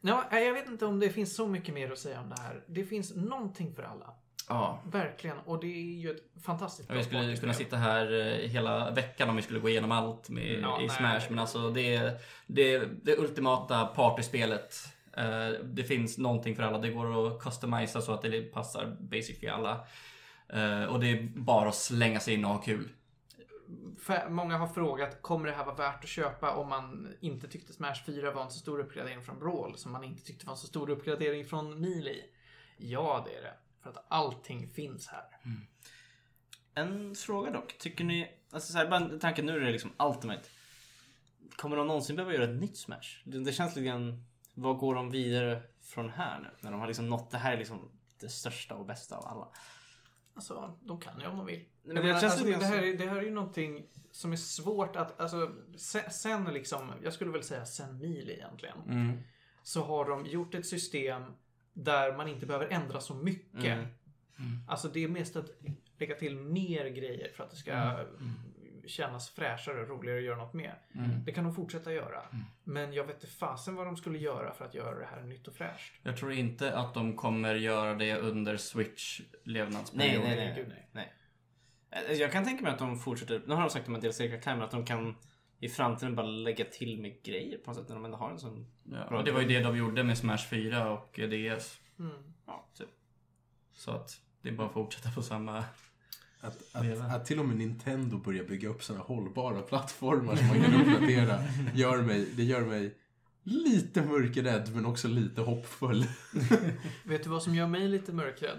ja, 0.00 0.24
jag 0.30 0.54
vet 0.54 0.66
inte 0.68 0.86
om 0.86 1.00
det 1.00 1.10
finns 1.10 1.36
så 1.36 1.46
mycket 1.46 1.74
mer 1.74 1.92
att 1.92 1.98
säga 1.98 2.20
om 2.20 2.28
det 2.28 2.40
här. 2.40 2.62
Det 2.66 2.84
finns 2.84 3.16
någonting 3.16 3.74
för 3.74 3.82
alla. 3.82 4.14
Ja. 4.48 4.80
Verkligen. 4.84 5.38
Och 5.38 5.60
det 5.60 5.66
är 5.66 6.00
ju 6.00 6.10
ett 6.10 6.42
fantastiskt 6.44 6.88
Ja, 6.88 6.94
Vi 6.94 7.04
skulle 7.04 7.36
kunna 7.36 7.54
sitta 7.54 7.76
här 7.76 8.12
eh, 8.20 8.48
hela 8.48 8.90
veckan 8.90 9.30
om 9.30 9.36
vi 9.36 9.42
skulle 9.42 9.60
gå 9.60 9.68
igenom 9.68 9.92
allt 9.92 10.28
med, 10.28 10.60
Ja, 10.62 10.80
i 10.80 10.86
nej. 10.86 10.90
Smash. 10.90 11.20
Men 11.28 11.38
alltså 11.38 11.70
det 11.70 11.94
är 11.94 12.18
det, 12.46 12.78
det 13.02 13.18
ultimata 13.18 13.86
partyspelet. 13.86 14.74
Eh, 15.16 15.48
det 15.64 15.84
finns 15.84 16.18
någonting 16.18 16.56
för 16.56 16.62
alla. 16.62 16.78
Det 16.78 16.90
går 16.90 17.26
att 17.26 17.42
customisa 17.42 18.00
så 18.00 18.12
att 18.12 18.22
det 18.22 18.42
passar 18.42 18.96
basically 19.00 19.48
alla. 19.48 19.86
Eh, 20.48 20.84
och 20.84 21.00
det 21.00 21.10
är 21.10 21.22
bara 21.36 21.68
att 21.68 21.74
slänga 21.74 22.20
sig 22.20 22.34
in 22.34 22.44
och 22.44 22.50
ha 22.50 22.58
kul. 22.58 22.88
Många 24.28 24.56
har 24.56 24.66
frågat, 24.66 25.22
kommer 25.22 25.46
det 25.46 25.54
här 25.54 25.64
vara 25.64 25.76
värt 25.76 26.04
att 26.04 26.10
köpa 26.10 26.54
om 26.54 26.68
man 26.68 27.14
inte 27.20 27.48
tyckte 27.48 27.72
Smash 27.72 28.04
4 28.06 28.30
var 28.32 28.44
en 28.44 28.50
så 28.50 28.58
stor 28.58 28.80
uppgradering 28.80 29.22
från 29.22 29.38
Brawl, 29.38 29.78
som 29.78 29.92
man 29.92 30.04
inte 30.04 30.22
tyckte 30.22 30.46
var 30.46 30.52
en 30.52 30.58
så 30.58 30.66
stor 30.66 30.90
uppgradering 30.90 31.44
från 31.44 31.80
Melee? 31.80 32.24
Ja, 32.76 33.24
det 33.28 33.36
är 33.36 33.42
det. 33.42 33.54
För 33.82 33.90
att 33.90 34.06
allting 34.08 34.68
finns 34.68 35.08
här. 35.08 35.24
Mm. 35.44 35.60
En 36.74 37.14
fråga 37.14 37.50
dock. 37.50 37.78
Tycker 37.78 38.04
ni, 38.04 38.30
alltså 38.50 38.72
så 38.72 38.78
här, 38.78 38.88
bara 38.90 39.18
tanken 39.18 39.46
nu 39.46 39.56
är 39.56 39.60
det 39.60 39.72
liksom 39.72 39.92
Ultimate. 39.98 40.42
Kommer 41.56 41.76
de 41.76 41.86
någonsin 41.86 42.16
behöva 42.16 42.34
göra 42.34 42.44
ett 42.44 42.60
nytt 42.60 42.76
Smash? 42.76 43.22
Det, 43.24 43.44
det 43.44 43.52
känns 43.52 43.76
lite 43.76 43.88
grann, 43.88 44.24
vad 44.54 44.78
går 44.78 44.94
de 44.94 45.10
vidare 45.10 45.62
från 45.82 46.10
här 46.10 46.40
nu? 46.40 46.48
När 46.60 46.70
de 46.70 46.80
har 46.80 46.86
liksom 46.86 47.08
nått, 47.08 47.30
det 47.30 47.38
här 47.38 47.52
är 47.52 47.58
liksom 47.58 47.90
det 48.20 48.28
största 48.28 48.74
och 48.74 48.86
bästa 48.86 49.16
av 49.16 49.26
alla. 49.26 49.48
Alltså, 50.38 50.78
de 50.80 51.00
kan 51.00 51.20
ju 51.20 51.26
om 51.26 51.36
de 51.36 51.46
vill. 51.46 51.64
Men 51.82 51.96
Jag 51.96 52.04
det 52.04 52.08
menar, 52.08 52.20
känns 52.20 52.32
alltså, 52.32 52.58
det, 52.58 52.64
här 52.64 52.96
det 52.98 53.06
här 53.06 53.16
är 53.16 53.22
ju 53.22 53.30
någonting 53.30 53.86
som 54.10 54.32
är 54.32 54.36
svårt 54.36 54.96
att, 54.96 55.20
alltså, 55.20 55.54
sen, 55.76 56.10
sen 56.10 56.44
liksom, 56.44 56.92
jag 57.02 57.12
skulle 57.12 57.30
väl 57.30 57.42
säga 57.42 57.64
sen 57.64 57.98
Melee 57.98 58.36
egentligen. 58.36 58.78
Mm. 58.88 59.18
så 59.62 59.82
har 59.82 60.04
de 60.04 60.26
gjort 60.26 60.54
ett 60.54 60.66
system 60.66 61.22
där 61.72 62.16
man 62.16 62.28
inte 62.28 62.46
behöver 62.46 62.66
ändra 62.68 63.00
så 63.00 63.14
mycket. 63.14 63.64
Mm. 63.64 63.88
Alltså 64.68 64.88
det 64.88 65.04
är 65.04 65.08
mest 65.08 65.36
att 65.36 65.50
lägga 65.98 66.14
till 66.14 66.36
mer 66.36 66.86
grejer 66.88 67.32
för 67.36 67.44
att 67.44 67.50
det 67.50 67.56
ska 67.56 68.04
kännas 68.88 69.30
fräschare 69.30 69.82
och 69.82 69.88
roligare 69.88 70.18
att 70.18 70.24
göra 70.24 70.36
något 70.36 70.54
med. 70.54 70.74
Mm. 70.94 71.24
Det 71.24 71.32
kan 71.32 71.44
de 71.44 71.54
fortsätta 71.54 71.92
göra. 71.92 72.22
Men 72.64 72.92
jag 72.92 73.04
vet 73.04 73.14
inte 73.14 73.26
fasen 73.26 73.74
vad 73.74 73.86
de 73.86 73.96
skulle 73.96 74.18
göra 74.18 74.54
för 74.54 74.64
att 74.64 74.74
göra 74.74 74.98
det 74.98 75.06
här 75.06 75.22
nytt 75.22 75.48
och 75.48 75.54
fräscht. 75.54 75.92
Jag 76.02 76.16
tror 76.16 76.32
inte 76.32 76.76
att 76.76 76.94
de 76.94 77.16
kommer 77.16 77.54
göra 77.54 77.94
det 77.94 78.16
under 78.16 78.56
Switch 78.56 79.20
levnadsperiod. 79.44 80.22
Nej, 80.22 80.36
nej, 80.36 80.46
nej. 80.46 80.54
Gud, 80.56 80.68
nej. 80.68 80.88
nej. 80.92 81.12
Eh, 81.90 82.12
Jag 82.12 82.32
kan 82.32 82.44
tänka 82.44 82.62
mig 82.62 82.72
att 82.72 82.78
de 82.78 82.98
fortsätter, 82.98 83.42
nu 83.46 83.54
har 83.54 83.60
de 83.60 83.70
sagt 83.70 83.88
om 83.88 83.94
en 83.94 84.00
del 84.00 84.12
seriekaraktärer, 84.12 84.60
att 84.60 84.70
de 84.70 84.84
kan 84.84 85.14
i 85.60 85.68
framtiden 85.68 86.14
bara 86.14 86.26
lägga 86.26 86.64
till 86.64 87.00
med 87.00 87.22
grejer 87.22 87.58
på 87.58 87.70
något 87.70 87.76
sätt 87.80 87.88
när 87.88 87.96
de 87.96 88.04
ändå 88.04 88.16
har 88.16 88.30
en 88.30 88.38
sån, 88.38 88.66
Ja, 88.84 89.06
Bra 89.08 89.22
det 89.22 89.32
var 89.32 89.40
ju 89.40 89.48
det 89.48 89.60
de 89.60 89.76
gjorde 89.76 90.04
med 90.04 90.18
Smash 90.18 90.48
4 90.50 90.90
och 90.90 91.20
DS. 91.30 91.80
Mm. 91.98 92.12
ja, 92.46 92.68
typ. 92.74 92.88
Så 93.72 93.90
att 93.90 94.20
det 94.42 94.48
är 94.48 94.52
bara 94.52 94.66
att 94.66 94.72
fortsätta 94.72 95.10
på 95.10 95.22
samma... 95.22 95.64
Att, 96.40 96.58
att, 96.72 97.14
att 97.14 97.26
till 97.26 97.38
och 97.38 97.44
med 97.44 97.56
Nintendo 97.56 98.16
börjar 98.18 98.44
bygga 98.44 98.68
upp 98.68 98.84
sådana 98.84 99.04
hållbara 99.04 99.62
plattformar 99.62 100.36
som 100.36 100.46
man 100.46 100.62
kan 100.62 100.74
uppdatera 100.74 101.38
gör 101.74 102.02
mig, 102.02 102.28
det 102.36 102.44
gör 102.44 102.60
mig 102.60 102.94
lite 103.42 104.02
mörkrädd 104.02 104.74
men 104.74 104.86
också 104.86 105.08
lite 105.08 105.40
hoppfull. 105.40 106.06
Vet 107.04 107.24
du 107.24 107.30
vad 107.30 107.42
som 107.42 107.54
gör 107.54 107.66
mig 107.66 107.88
lite 107.88 108.12
mörkrädd? 108.12 108.58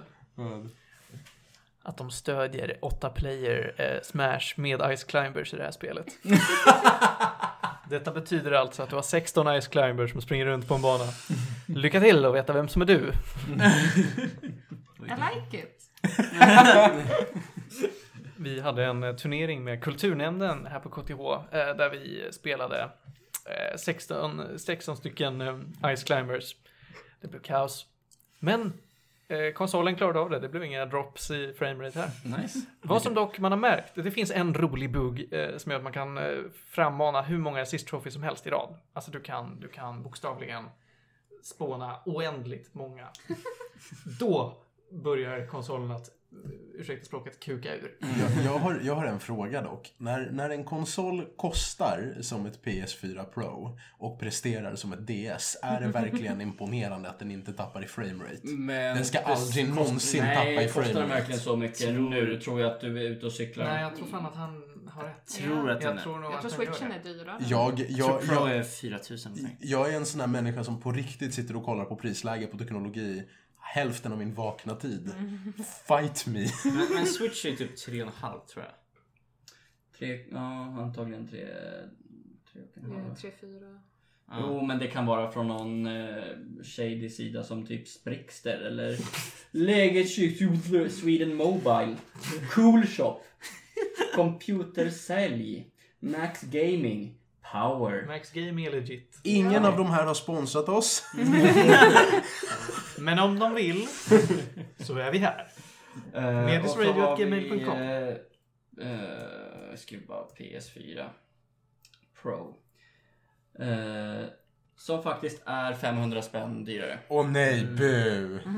Att 1.83 1.97
de 1.97 2.11
stödjer 2.11 2.77
8 2.81 3.09
player 3.09 3.73
eh, 3.77 4.01
Smash 4.03 4.53
med 4.55 4.97
Ice 4.97 5.03
Climbers 5.03 5.53
i 5.53 5.57
det 5.57 5.63
här 5.63 5.71
spelet. 5.71 6.07
Detta 7.89 8.11
betyder 8.11 8.51
alltså 8.51 8.83
att 8.83 8.89
du 8.89 8.95
har 8.95 9.03
16 9.03 9.61
Ice 9.61 9.67
Climbers 9.67 10.11
som 10.11 10.21
springer 10.21 10.45
runt 10.45 10.67
på 10.67 10.75
en 10.75 10.81
bana. 10.81 11.03
Lycka 11.65 11.99
till 11.99 12.25
att 12.25 12.35
veta 12.35 12.53
vem 12.53 12.67
som 12.67 12.81
är 12.81 12.85
du. 12.85 13.11
I 14.97 15.11
like 15.11 15.57
it. 15.57 15.89
Vi 18.37 18.59
hade 18.59 18.85
en 18.85 19.03
eh, 19.03 19.15
turnering 19.15 19.63
med 19.63 19.83
kulturnämnden 19.83 20.65
här 20.65 20.79
på 20.79 20.89
KTH 20.89 21.11
eh, 21.11 21.75
där 21.75 21.89
vi 21.89 22.27
spelade 22.31 22.89
eh, 23.45 23.77
16, 23.77 24.59
16 24.59 24.97
stycken 24.97 25.41
Ice 25.95 26.03
Climbers. 26.03 26.55
Det 27.21 27.27
blev 27.27 27.41
kaos. 27.41 27.85
Men 28.39 28.73
konsolen 29.55 29.95
klarade 29.95 30.19
av 30.19 30.29
det. 30.29 30.39
Det 30.39 30.49
blev 30.49 30.63
inga 30.63 30.85
drops 30.85 31.31
i 31.31 31.53
framerate 31.53 31.99
här. 31.99 32.37
Nice. 32.37 32.59
Vad 32.81 33.01
som 33.01 33.13
dock 33.13 33.39
man 33.39 33.51
har 33.51 33.59
märkt, 33.59 33.95
det 33.95 34.11
finns 34.11 34.31
en 34.31 34.53
rolig 34.53 34.91
bugg 34.91 35.33
eh, 35.33 35.57
som 35.57 35.71
gör 35.71 35.77
att 35.77 35.83
man 35.83 35.93
kan 35.93 36.17
eh, 36.17 36.37
frammana 36.67 37.21
hur 37.21 37.37
många 37.37 37.61
assist 37.61 37.87
trophies 37.87 38.13
som 38.13 38.23
helst 38.23 38.47
i 38.47 38.49
rad. 38.49 38.75
Alltså 38.93 39.11
du 39.11 39.19
kan, 39.19 39.59
du 39.59 39.67
kan 39.67 40.03
bokstavligen 40.03 40.65
spåna 41.43 41.99
oändligt 42.05 42.73
många. 42.73 43.07
Då 44.19 44.57
börjar 44.91 45.47
konsolen 45.47 45.91
att, 45.91 46.09
ursäkta 46.75 47.05
språket, 47.05 47.39
kuka 47.39 47.75
ur. 47.75 47.97
Jag, 47.99 48.45
jag, 48.45 48.59
har, 48.59 48.79
jag 48.83 48.95
har 48.95 49.05
en 49.05 49.19
fråga 49.19 49.61
dock. 49.61 49.93
När, 49.97 50.29
när 50.31 50.49
en 50.49 50.63
konsol 50.63 51.25
kostar 51.37 52.13
som 52.21 52.45
ett 52.45 52.59
PS4 52.63 53.23
Pro 53.23 53.77
och 53.97 54.19
presterar 54.19 54.75
som 54.75 54.93
ett 54.93 55.07
DS, 55.07 55.57
är 55.63 55.81
det 55.81 55.87
verkligen 55.87 56.41
imponerande 56.47 57.09
att 57.09 57.19
den 57.19 57.31
inte 57.31 57.53
tappar 57.53 57.83
i 57.83 57.87
framerate? 57.87 58.39
Men 58.47 58.95
Den 58.95 59.05
ska 59.05 59.19
aldrig 59.19 59.65
kost- 59.67 59.75
någonsin 59.75 60.23
nej, 60.23 60.35
tappa 60.35 60.51
i 60.63 60.65
kostar 60.65 60.81
den 60.83 60.91
framerate. 60.93 61.13
verkligen 61.19 61.39
så 61.39 61.55
mycket 61.55 61.93
nu? 61.93 62.39
Tror 62.41 62.61
jag 62.61 62.71
att 62.71 62.81
du 62.81 62.97
är 62.97 63.09
ute 63.09 63.25
och 63.25 63.31
cyklar. 63.31 63.65
Nej, 63.65 63.81
jag 63.81 63.95
tror 63.95 64.07
fan 64.07 64.25
att 64.25 64.35
han 64.35 64.63
har 64.87 65.03
rätt. 65.03 65.27
Tror 65.27 65.69
att 65.69 65.83
Jag 65.83 65.93
är. 65.93 65.97
tror 66.01 66.19
nog 66.19 66.31
Jag 66.31 66.45
att 66.45 66.49
tror 66.49 66.63
gör 66.65 66.71
switchen 66.73 66.91
är 66.91 67.03
dyrare. 67.03 67.37
Jag, 67.47 67.79
Jag 67.79 67.89
jag, 67.89 68.21
tror 68.21 68.35
Pro 68.35 68.47
jag, 68.47 68.55
är 68.57 68.63
4000 68.63 69.31
någonting. 69.31 69.57
jag 69.61 69.93
är 69.93 69.97
en 69.97 70.05
sån 70.05 70.19
här 70.21 70.27
människa 70.27 70.63
som 70.63 70.81
på 70.81 70.91
riktigt 70.91 71.33
sitter 71.33 71.55
och 71.55 71.65
kollar 71.65 71.85
på 71.85 71.95
prisläge 71.95 72.47
på 72.47 72.57
teknologi 72.57 73.23
hälften 73.59 74.11
av 74.11 74.17
min 74.17 74.33
vakna 74.33 74.75
tid. 74.75 75.13
Fight 75.87 76.27
me. 76.27 76.47
Men, 76.65 76.93
men 76.93 77.05
Switch 77.05 77.45
är 77.45 77.55
typ 77.55 77.75
3,5 77.75 78.45
tror 78.45 78.65
jag. 78.65 78.73
Tre, 79.97 80.25
ja, 80.31 80.63
antagligen 80.81 81.27
tre... 81.27 81.47
tre 82.53 82.61
och 82.61 82.83
en 82.83 82.91
halv. 82.91 83.15
Tre, 83.15 83.31
fyra. 83.41 83.79
Ja. 84.29 84.35
Jo, 84.39 84.61
men 84.61 84.79
det 84.79 84.87
kan 84.87 85.05
vara 85.05 85.31
från 85.31 85.47
någon 85.47 85.87
eh, 85.87 86.23
shady 86.63 87.09
sida 87.09 87.43
som 87.43 87.65
typ 87.65 87.87
Sprixter 87.87 88.57
eller 88.57 88.97
Läget 89.51 90.09
20 90.09 90.89
Sweden 90.89 91.35
Mobile, 91.35 91.95
Cool 92.51 92.85
Shop, 92.85 93.19
Computersälj, 94.15 95.71
Max 95.99 96.41
Gaming, 96.41 97.15
Power. 97.51 98.05
Max 98.07 98.31
Game 98.31 98.67
är 98.67 98.71
legit. 98.71 99.19
Ingen 99.23 99.65
av 99.65 99.77
de 99.77 99.87
här 99.87 100.05
har 100.05 100.13
sponsrat 100.13 100.69
oss. 100.69 101.03
Men 103.01 103.19
om 103.19 103.39
de 103.39 103.53
vill 103.55 103.87
så 104.79 104.97
är 104.97 105.11
vi 105.11 105.17
här. 105.17 105.47
Uh, 106.15 106.45
Medisradio@gmail.com. 106.45 107.77
Uh, 107.77 108.89
jag 109.69 109.79
skriver 109.79 110.07
bara 110.07 110.25
PS4 110.37 111.09
Pro. 112.21 112.55
Eh, 113.59 114.25
som 114.75 115.03
faktiskt 115.03 115.41
är 115.45 115.73
500 115.73 116.21
spänn 116.21 116.65
dyrare. 116.65 116.99
Åh 117.07 117.27
nej, 117.31 117.65
bu. 117.65 118.39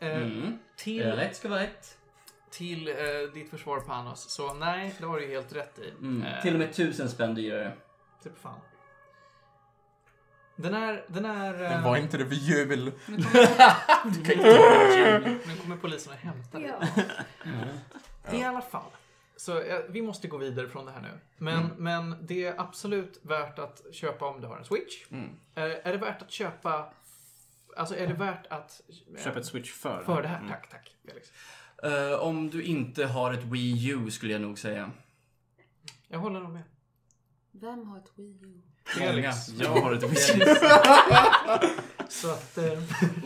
Eh, 0.00 0.16
Mm. 0.16 0.58
till 0.76 1.02
Rätt 1.12 1.36
ska 1.36 1.48
vara 1.48 1.60
rätt. 1.62 1.98
till 2.50 2.88
eh, 2.88 2.94
ditt 3.34 3.50
försvar 3.50 3.80
Panos, 3.80 4.30
så 4.30 4.54
nej, 4.54 4.94
det 4.98 5.06
har 5.06 5.16
du 5.18 5.24
ju 5.26 5.30
helt 5.32 5.56
rätt 5.56 5.78
i. 5.78 5.90
Mm. 5.90 6.22
Eh, 6.22 6.42
Till 6.42 6.52
och 6.52 6.58
med 6.58 6.68
1000 6.68 7.08
spänn 7.08 7.34
dyrare. 7.34 7.72
Typ 8.22 8.38
fan. 8.38 8.60
Den 10.60 10.74
är, 10.74 11.04
den 11.08 11.24
är... 11.24 11.54
eh, 11.54 11.70
Men 11.70 11.82
var 11.82 11.96
inte 11.96 12.16
det 12.18 12.26
för 12.26 12.34
jul? 12.34 12.92
Nu 15.46 15.56
kommer 15.62 15.76
polisen 15.80 16.12
och 16.12 16.18
hämtar 16.18 16.60
dig. 16.60 16.72
I 18.40 18.42
alla 18.44 18.60
fall. 18.60 18.90
Så 19.36 19.60
eh, 19.60 19.80
vi 19.88 20.02
måste 20.02 20.28
gå 20.28 20.36
vidare 20.38 20.68
från 20.68 20.86
det 20.86 20.92
här 20.92 21.00
nu. 21.00 21.08
Men, 21.36 21.66
men 21.76 22.16
det 22.26 22.44
är 22.44 22.60
absolut 22.60 23.18
värt 23.22 23.58
att 23.58 23.82
köpa 23.92 24.26
om 24.26 24.40
du 24.40 24.46
har 24.46 24.56
en 24.56 24.64
Switch. 24.64 25.04
Mm. 25.10 25.28
Eh, 25.54 25.62
är 25.64 25.92
det 25.92 25.98
värt 25.98 26.22
att 26.22 26.30
köpa... 26.30 26.92
Alltså 27.76 27.96
är 27.96 28.06
det 28.06 28.14
värt 28.14 28.46
att... 28.46 28.80
eh, 29.16 29.24
Köp 29.24 29.36
ett 29.36 29.46
Switch 29.46 29.72
för. 29.72 30.02
För 30.04 30.22
det 30.22 30.28
här. 30.28 30.36
Mm. 30.38 30.48
Tack, 30.50 30.70
tack. 30.70 30.96
Felix. 31.06 31.32
Eh, 31.82 32.18
om 32.20 32.50
du 32.50 32.62
inte 32.62 33.06
har 33.06 33.32
ett 33.32 33.44
Wii 33.44 33.88
U 33.90 34.10
skulle 34.10 34.32
jag 34.32 34.42
nog 34.42 34.58
säga. 34.58 34.90
Jag 36.08 36.18
håller 36.18 36.40
nog 36.40 36.50
med. 36.52 36.62
Vem 37.50 37.86
har 37.86 37.98
ett 37.98 38.12
Wii 38.16 38.40
U? 38.42 38.60
Felix. 38.88 39.48
Jag 39.58 39.68
har 39.70 39.92
ett 39.92 40.02
Wii 40.02 40.16
Så 42.08 42.30
att... 42.30 42.58
Eh, 42.58 42.64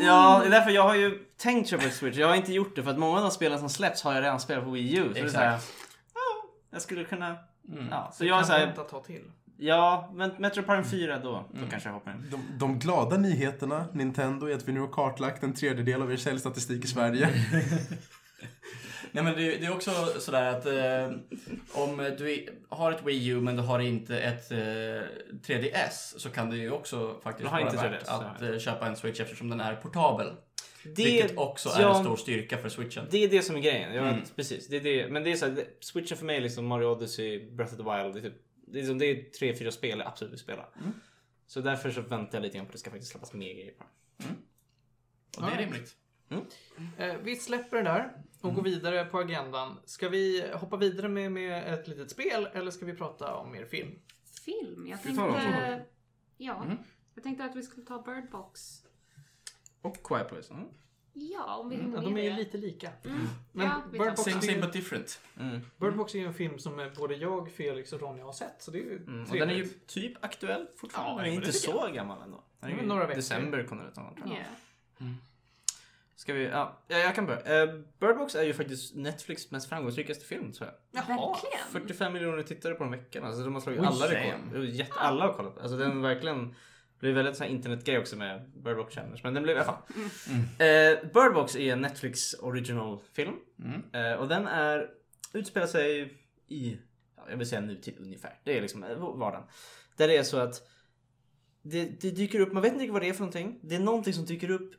Ja, 0.00 0.38
det 0.40 0.46
är 0.46 0.50
därför 0.50 0.70
jag 0.70 0.82
har 0.82 0.94
ju 0.94 1.18
tänkt 1.36 1.68
köpa 1.70 1.84
ett 1.84 1.94
Switch. 1.94 2.16
Jag 2.16 2.28
har 2.28 2.34
inte 2.34 2.52
gjort 2.52 2.76
det 2.76 2.82
för 2.82 2.90
att 2.90 2.98
många 2.98 3.16
av 3.16 3.22
de 3.22 3.30
spelen 3.30 3.58
som 3.58 3.68
släpps 3.68 4.02
har 4.02 4.14
jag 4.14 4.22
redan 4.22 4.40
spelat 4.40 4.64
på 4.64 4.70
Wii 4.70 4.96
U. 4.96 5.04
Så 5.08 5.12
det 5.14 5.20
är 5.20 5.28
så 5.28 5.38
här, 5.38 5.54
Exakt. 5.56 5.72
ja, 6.14 6.48
jag 6.70 6.82
skulle 6.82 7.04
kunna... 7.04 7.26
Mm. 7.72 7.88
Ja, 7.90 8.08
så 8.12 8.18
så 8.18 8.24
jag 8.24 8.34
är 8.36 8.40
kan 8.40 8.46
så 8.46 8.52
här, 8.52 8.72
ta 8.90 9.00
till. 9.02 9.22
ja, 9.56 10.10
men 10.14 10.30
Metro 10.38 10.62
Prime 10.62 10.84
4 10.84 11.18
då, 11.18 11.22
då 11.52 11.56
Mm. 11.58 11.70
kanske 11.70 11.88
jag 11.88 11.94
hoppar 11.94 12.10
in. 12.10 12.26
De, 12.30 12.58
de 12.58 12.78
glada 12.78 13.16
nyheterna, 13.16 13.84
Nintendo, 13.92 14.46
är 14.46 14.54
att 14.54 14.68
vi 14.68 14.72
nu 14.72 14.80
har 14.80 14.88
kartlagt 14.88 15.42
en 15.42 15.54
tredjedel 15.54 16.02
av 16.02 16.12
er 16.12 16.16
säljstatistik 16.16 16.84
i 16.84 16.88
Sverige. 16.88 17.28
Nej 19.12 19.24
men 19.24 19.34
det, 19.34 19.56
det 19.56 19.66
är 19.66 19.74
också 19.74 19.90
sådär 20.18 20.46
att 20.46 20.66
eh, 20.66 21.18
om 21.72 21.96
du 22.18 22.48
har 22.68 22.92
ett 22.92 23.02
Wii 23.04 23.28
U 23.28 23.40
men 23.40 23.56
du 23.56 23.62
har 23.62 23.78
inte 23.78 24.18
ett 24.20 24.50
eh, 24.50 24.58
3DS 25.46 26.18
så 26.18 26.30
kan 26.30 26.50
det 26.50 26.56
ju 26.56 26.70
också 26.70 27.20
faktiskt 27.22 27.50
vara 27.50 27.60
inte 27.60 27.76
värt 27.76 28.06
3DS, 28.06 28.10
att 28.10 28.42
eh, 28.42 28.58
köpa 28.58 28.86
en 28.86 28.96
Switch 28.96 29.20
eftersom 29.20 29.50
den 29.50 29.60
är 29.60 29.76
portabel. 29.76 30.32
Det, 30.84 31.04
vilket 31.04 31.38
också 31.38 31.68
är 31.68 31.82
ja, 31.82 31.98
en 31.98 32.04
stor 32.04 32.16
styrka 32.16 32.58
för 32.58 32.68
Switchen. 32.68 33.06
Det 33.10 33.24
är 33.24 33.28
det 33.28 33.42
som 33.42 33.56
är 33.56 33.60
grejen. 33.60 33.94
Jag, 33.94 34.08
Mm. 34.08 34.20
Precis. 34.36 34.68
Det 34.68 34.76
är 34.76 34.80
det. 34.80 35.08
Men 35.08 35.24
det 35.24 35.32
är 35.32 35.36
så 35.36 35.46
här, 35.46 35.64
Switchen 35.80 36.18
för 36.18 36.24
mig 36.24 36.36
är 36.36 36.40
liksom 36.40 36.66
Mario 36.66 36.86
Odyssey, 36.86 37.50
Breath 37.50 37.72
of 37.72 37.76
the 37.78 37.82
Wild. 37.82 38.14
Det 38.14 38.20
är, 38.20 38.30
typ, 38.30 38.42
det 38.66 38.80
är, 38.80 38.84
som, 38.84 38.98
det 38.98 39.06
är 39.06 39.30
tre, 39.30 39.54
fyra 39.54 39.70
spel 39.70 39.98
jag 39.98 40.08
absolut 40.08 40.32
vill 40.32 40.40
spela. 40.40 40.68
Mm. 40.80 40.92
Så 41.46 41.60
därför 41.60 41.90
så 41.90 42.00
väntar 42.00 42.38
jag 42.38 42.42
lite 42.42 42.56
grann 42.56 42.66
på 42.66 42.70
att 42.70 42.72
det 42.72 42.78
ska 42.78 42.90
faktiskt 42.90 43.12
släppas 43.12 43.32
mer 43.32 43.54
grejer 43.54 43.72
på 43.72 43.84
den. 44.16 44.36
Och 45.36 45.50
det 45.50 45.62
är 45.62 45.66
rimligt. 45.66 45.96
Eh, 46.98 47.14
vi 47.22 47.36
släpper 47.36 47.76
det 47.76 47.82
där 47.82 48.12
och 48.42 48.54
går 48.54 48.62
vidare 48.62 49.04
på 49.04 49.18
agendan. 49.18 49.78
Ska 49.84 50.08
vi 50.08 50.50
hoppa 50.54 50.76
vidare 50.76 51.08
med, 51.08 51.32
med 51.32 51.74
ett 51.74 51.88
litet 51.88 52.10
spel 52.10 52.48
eller 52.52 52.70
ska 52.70 52.86
vi 52.86 52.94
prata 52.94 53.34
om 53.36 53.52
mer 53.52 53.64
film? 53.64 53.90
Film? 54.44 54.86
Jag 54.86 55.02
tänkte... 55.02 55.84
Ja. 56.36 56.64
Mm. 56.64 56.76
Jag 57.14 57.24
tänkte 57.24 57.44
att 57.44 57.56
vi 57.56 57.62
skulle 57.62 57.86
ta 57.86 58.02
Bird 58.02 58.30
Box. 58.30 58.82
Och 59.82 59.96
Quiet 60.04 60.28
Place. 60.28 60.52
Mm. 60.54 60.66
Ja, 61.14 61.56
om 61.56 61.68
vi 61.68 61.76
Ja, 61.76 61.82
hinner 61.82 62.02
de 62.02 62.16
är 62.16 62.22
ju 62.22 62.30
lite 62.36 62.58
lika. 62.58 62.90
Mm. 63.04 63.18
Men 63.52 63.66
ja, 63.66 63.82
Bird 63.92 64.00
Box- 64.00 64.22
Same 64.22 64.36
är 64.36 64.40
same 64.40 64.60
but 64.60 64.72
different. 64.72 65.20
Mm. 65.40 65.60
Bird 65.76 65.96
Box 65.96 66.14
är 66.14 66.18
ju 66.18 66.26
en 66.26 66.34
film 66.34 66.58
som 66.58 66.90
både 66.96 67.14
jag, 67.14 67.50
Felix 67.52 67.92
och 67.92 68.00
Ronja 68.00 68.24
har 68.24 68.32
sett. 68.32 68.62
Så 68.62 68.70
det 68.70 68.78
är 68.78 68.82
ju 68.82 68.96
Mm. 68.96 69.22
Och 69.30 69.36
den 69.36 69.50
är 69.50 69.54
ju 69.54 69.64
typ 69.86 70.24
aktuell 70.24 70.66
fortfarande. 70.76 71.10
Ja, 71.12 71.16
men 71.16 71.24
men 71.24 71.34
inte 71.34 71.52
så 71.52 71.88
gammal 71.94 72.22
ändå. 72.22 72.44
Den 72.60 72.70
är 72.70 72.74
Ja, 72.76 72.82
ju 72.82 72.88
några 72.88 73.06
veckor. 73.06 73.16
December 73.16 73.64
kom 73.64 73.78
den 73.78 73.86
ut. 73.88 73.96
någon, 73.96 74.14
tror 74.14 74.28
jag. 74.28 74.36
Ja. 74.98 75.06
Ska 76.22 76.32
vi, 76.32 76.44
ja, 76.44 76.82
ja, 76.88 76.98
jag 76.98 77.14
kan 77.14 77.26
börja. 77.26 77.66
Uh, 77.66 77.80
Bird 78.00 78.16
Box 78.16 78.34
är 78.34 78.42
ju 78.42 78.54
faktiskt 78.54 78.94
Netflix 78.94 79.50
mest 79.50 79.68
framgångsrikaste 79.68 80.24
film 80.24 80.52
tror 80.52 80.70
jag. 80.70 81.06
Verkligen. 81.06 81.58
45 81.72 82.12
miljoner 82.12 82.42
tittare 82.42 82.74
på 82.74 82.84
en 82.84 82.90
vecka. 82.90 83.22
Alltså 83.22 83.44
de 83.44 83.54
har 83.54 83.60
slagit 83.60 83.80
Oj, 83.80 83.86
alla 83.86 84.06
rekord. 84.06 84.64
Jätte, 84.64 84.92
alla 84.92 85.26
har 85.26 85.32
kollat. 85.32 85.58
Alltså 85.58 85.76
den 85.76 86.02
verkligen 86.02 86.48
det 86.48 86.54
blev 87.00 87.14
väldigt 87.14 87.36
sån 87.36 87.46
här 87.46 87.54
internetgrej 87.54 87.98
också 87.98 88.16
med 88.16 88.50
Bird 88.54 88.76
Box 88.76 88.94
Challenge. 88.94 89.20
Men 89.22 89.34
den 89.34 89.42
blev 89.42 89.56
i 89.56 89.60
alla 89.60 89.66
fall. 89.66 89.82
Eh, 90.58 91.12
Bird 91.12 91.34
Box 91.34 91.56
är 91.56 91.72
en 91.72 91.80
Netflix 91.80 92.34
original 92.34 92.98
film. 93.12 93.34
Mm. 93.58 93.82
Eh, 93.92 94.18
och 94.18 94.28
den 94.28 94.46
är 94.46 94.90
utspelar 95.32 95.66
sig 95.66 96.18
i, 96.48 96.78
ja, 97.16 97.22
jag 97.30 97.36
vill 97.36 97.48
säga 97.48 97.60
nutid 97.60 97.94
ungefär. 97.98 98.40
Det 98.44 98.56
är 98.56 98.60
liksom 98.60 98.80
vardagen. 98.98 99.44
Där 99.96 100.08
det 100.08 100.16
är 100.16 100.22
så 100.22 100.36
att 100.36 100.68
det, 101.62 101.84
det 101.84 102.10
dyker 102.10 102.40
upp, 102.40 102.52
man 102.52 102.62
vet 102.62 102.72
inte 102.72 102.92
vad 102.92 103.02
det 103.02 103.08
är 103.08 103.12
för 103.12 103.20
någonting. 103.20 103.58
Det 103.62 103.74
är 103.74 103.80
någonting 103.80 104.14
som 104.14 104.24
dyker 104.24 104.50
upp, 104.50 104.74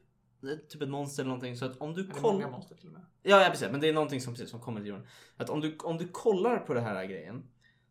typ 0.70 0.82
ett 0.82 0.90
monster 0.90 1.24
eller 1.24 1.30
någonting. 1.30 1.58
Så 1.58 1.66
att 1.66 1.78
om 1.78 1.94
du 1.94 2.08
kollar... 2.08 2.50
monster 2.52 2.76
till 2.76 2.88
och 2.88 2.94
med. 2.94 3.06
Ja, 3.24 3.44
ja 3.44 3.50
precis. 3.50 3.72
Men 3.72 3.82
det 3.82 3.90
är 3.90 3.94
någonting 3.94 4.22
som, 4.22 4.34
precis, 4.34 4.50
som 4.50 4.62
kommer 4.62 4.80
till 4.80 4.90
jorden. 4.90 5.08
Att 5.38 5.50
om 5.50 5.62
du, 5.62 5.78
om 5.78 5.98
du 5.98 6.08
kollar 6.08 6.58
på 6.58 6.74
den 6.74 6.84
här 6.84 7.06
grejen 7.06 7.44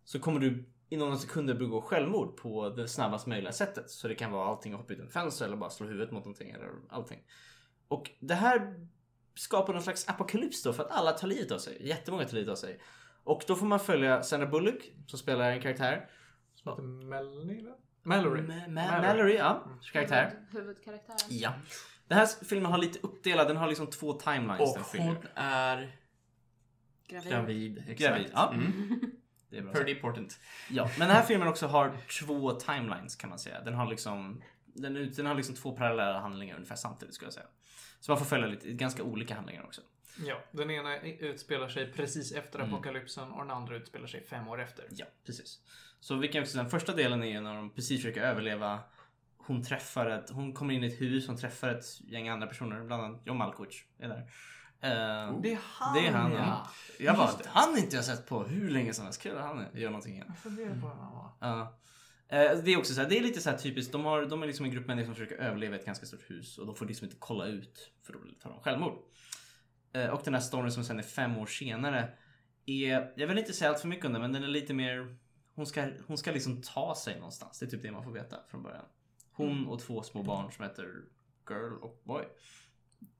så 0.04 0.20
kommer 0.20 0.40
du 0.40 0.68
i 0.88 0.96
några 0.96 1.16
sekunder 1.16 1.54
begå 1.54 1.82
självmord 1.82 2.36
på 2.36 2.68
det 2.68 2.88
snabbast 2.88 3.26
möjliga 3.26 3.52
sättet. 3.52 3.90
Så 3.90 4.08
det 4.08 4.14
kan 4.14 4.32
vara 4.32 4.48
allting 4.48 4.72
att 4.72 4.80
hoppa 4.80 4.92
ut 4.92 5.00
en 5.00 5.08
fönster 5.08 5.44
eller 5.44 5.56
bara 5.56 5.70
slå 5.70 5.86
huvudet 5.86 6.10
mot 6.10 6.24
någonting 6.24 6.50
eller 6.50 6.70
allting. 6.88 7.20
Och 7.88 8.10
det 8.20 8.34
här 8.34 8.86
skapar 9.34 9.72
någon 9.72 9.82
slags 9.82 10.08
apokalyps 10.08 10.62
då 10.62 10.72
för 10.72 10.82
att 10.82 10.90
alla 10.90 11.12
tar 11.12 11.28
livet 11.28 11.52
av 11.52 11.58
sig. 11.58 11.88
Jättemånga 11.88 12.24
tar 12.24 12.34
livet 12.34 12.50
av 12.50 12.56
sig. 12.56 12.80
Och 13.24 13.44
då 13.46 13.54
får 13.54 13.66
man 13.66 13.80
följa 13.80 14.22
Sandra 14.22 14.46
Bullock 14.46 14.92
som 15.06 15.18
spelar 15.18 15.50
en 15.50 15.60
karaktär. 15.60 16.10
Som 16.54 16.70
heter 16.72 16.82
Melanie 16.82 17.58
eller? 17.58 17.74
Mallory. 18.02 18.40
Ma- 18.40 18.66
Ma- 18.66 19.02
Mallory, 19.02 19.36
ja. 19.36 19.68
Karaktär. 19.92 20.30
Huvud, 20.50 20.64
huvudkaraktären. 20.64 21.18
Ja. 21.28 21.52
Den 22.12 22.18
här 22.18 22.44
filmen 22.44 22.72
har 22.72 22.78
lite 22.78 22.98
uppdelad, 23.02 23.48
den 23.48 23.56
har 23.56 23.68
liksom 23.68 23.86
två 23.86 24.12
timelines 24.12 24.72
den 24.74 24.82
Och 24.82 24.88
följer. 24.88 25.06
hon 25.06 25.16
är 25.34 25.96
Gravid. 27.08 27.30
gravid. 27.32 27.78
Exakt. 27.88 27.98
Gravid, 28.00 28.30
ja. 28.34 28.52
Mm. 28.52 29.00
Det 29.50 29.58
är 29.58 29.62
bra. 29.62 29.72
Pretty 29.72 29.90
important. 29.90 30.38
Ja, 30.70 30.90
men 30.98 31.08
den 31.08 31.16
här 31.16 31.22
filmen 31.22 31.48
också 31.48 31.66
har 31.66 31.96
två 32.20 32.52
timelines 32.52 33.16
kan 33.16 33.30
man 33.30 33.38
säga. 33.38 33.60
Den 33.60 33.74
har 33.74 33.86
liksom, 33.86 34.42
den, 34.64 34.96
ut- 34.96 35.16
den 35.16 35.26
har 35.26 35.34
liksom 35.34 35.54
två 35.54 35.76
parallella 35.76 36.20
handlingar 36.20 36.54
ungefär 36.56 36.76
samtidigt 36.76 37.14
skulle 37.14 37.26
jag 37.26 37.32
säga. 37.34 37.46
Så 38.00 38.10
man 38.12 38.18
får 38.18 38.24
följa 38.26 38.46
lite, 38.46 38.72
ganska 38.72 39.02
olika 39.02 39.34
handlingar 39.34 39.62
också. 39.64 39.80
Ja, 40.26 40.42
den 40.50 40.70
ena 40.70 41.00
utspelar 41.00 41.68
sig 41.68 41.92
precis 41.92 42.32
efter 42.32 42.58
Mm. 42.58 42.74
apokalypsen 42.74 43.30
och 43.30 43.38
den 43.38 43.50
andra 43.50 43.76
utspelar 43.76 44.06
sig 44.06 44.24
fem 44.24 44.48
år 44.48 44.60
efter. 44.60 44.84
Ja, 44.90 45.06
precis. 45.26 45.58
Så 46.00 46.14
vi 46.14 46.28
kan 46.28 46.42
också 46.42 46.52
säga, 46.52 46.62
den 46.62 46.70
första 46.70 46.94
delen 46.94 47.22
är 47.24 47.40
när 47.40 47.54
de 47.54 47.70
precis 47.70 48.02
försöker 48.02 48.22
överleva. 48.22 48.80
Hon 49.46 49.62
träffar 49.62 50.06
ett, 50.06 50.30
hon 50.30 50.52
kommer 50.52 50.74
in 50.74 50.84
i 50.84 50.86
ett 50.86 51.00
hus, 51.00 51.26
hon 51.26 51.36
träffar 51.36 51.68
ett 51.68 52.00
gäng 52.00 52.28
andra 52.28 52.46
personer, 52.46 52.84
bland 52.84 53.02
annat 53.04 53.22
John 53.26 53.36
Malkovich 53.36 53.84
är 53.98 54.08
där. 54.08 54.18
Eh, 54.80 55.40
Det 55.42 55.52
är 55.52 55.58
han, 55.62 55.94
det 55.94 56.06
är 56.06 56.12
han, 56.12 56.32
ja. 56.32 56.68
Jag 56.98 57.16
bara, 57.16 57.26
Just 57.26 57.38
det. 57.38 57.48
han 57.48 57.78
inte 57.78 57.96
jag 57.96 58.04
sett 58.04 58.26
på 58.26 58.44
hur 58.44 58.70
länge 58.70 58.94
som 58.94 59.04
helst. 59.04 59.22
Kul 59.22 59.36
att 59.36 59.42
han 59.44 59.66
gör 59.74 59.90
någonting 59.90 60.12
igen. 60.14 60.26
Jag 60.28 60.38
funderar 60.38 60.80
på 60.80 60.88
vem 60.88 60.98
han 60.98 61.12
var. 61.12 61.30
Ja. 61.40 61.78
Eh, 62.28 62.58
Det 62.64 62.70
är 62.72 62.78
också 62.78 62.94
så 62.94 63.00
här, 63.00 63.08
det 63.08 63.18
är 63.18 63.22
lite 63.22 63.40
så 63.40 63.50
här 63.50 63.58
typiskt. 63.58 63.92
De, 63.92 64.04
har, 64.04 64.26
de 64.26 64.42
är 64.42 64.46
liksom 64.46 64.64
en 64.66 64.72
grupp 64.72 64.86
människor 64.86 65.06
som 65.06 65.14
försöker 65.14 65.36
överleva 65.36 65.76
ett 65.76 65.86
ganska 65.86 66.06
stort 66.06 66.30
hus 66.30 66.58
och 66.58 66.66
de 66.66 66.74
får 66.76 66.86
liksom 66.86 67.04
inte 67.04 67.16
kolla 67.20 67.46
ut 67.46 67.92
för 68.02 68.12
då 68.12 68.18
tar 68.42 68.50
de 68.50 68.60
självmord. 68.60 68.92
Eh, 69.92 70.06
Och 70.10 70.20
den 70.24 70.34
här 70.34 70.40
storyn 70.40 70.72
som 70.72 70.84
sen 70.84 70.98
är 70.98 71.02
fem 71.02 71.36
år 71.38 71.46
senare 71.46 72.08
är, 72.66 73.12
jag 73.16 73.26
vill 73.26 73.38
inte 73.38 73.52
säga 73.52 73.70
allt 73.70 73.80
för 73.80 73.88
mycket 73.88 74.04
om 74.06 74.12
den, 74.12 74.22
men 74.22 74.32
den 74.32 74.42
är 74.44 74.48
lite 74.48 74.74
mer, 74.74 75.16
hon 75.54 75.66
ska, 75.66 75.88
hon 76.06 76.18
ska 76.18 76.30
liksom 76.32 76.62
ta 76.62 76.94
sig 76.94 77.16
någonstans. 77.16 77.58
Det 77.58 77.66
är 77.66 77.70
typ 77.70 77.82
det 77.82 77.90
man 77.92 78.04
får 78.04 78.12
veta 78.12 78.36
från 78.50 78.62
början. 78.62 78.84
Hon 79.32 79.66
och 79.66 79.80
två 79.80 80.02
små 80.02 80.22
barn 80.22 80.52
som 80.52 80.64
heter 80.64 81.04
Girl 81.48 81.74
och 81.74 82.00
Boy 82.04 82.24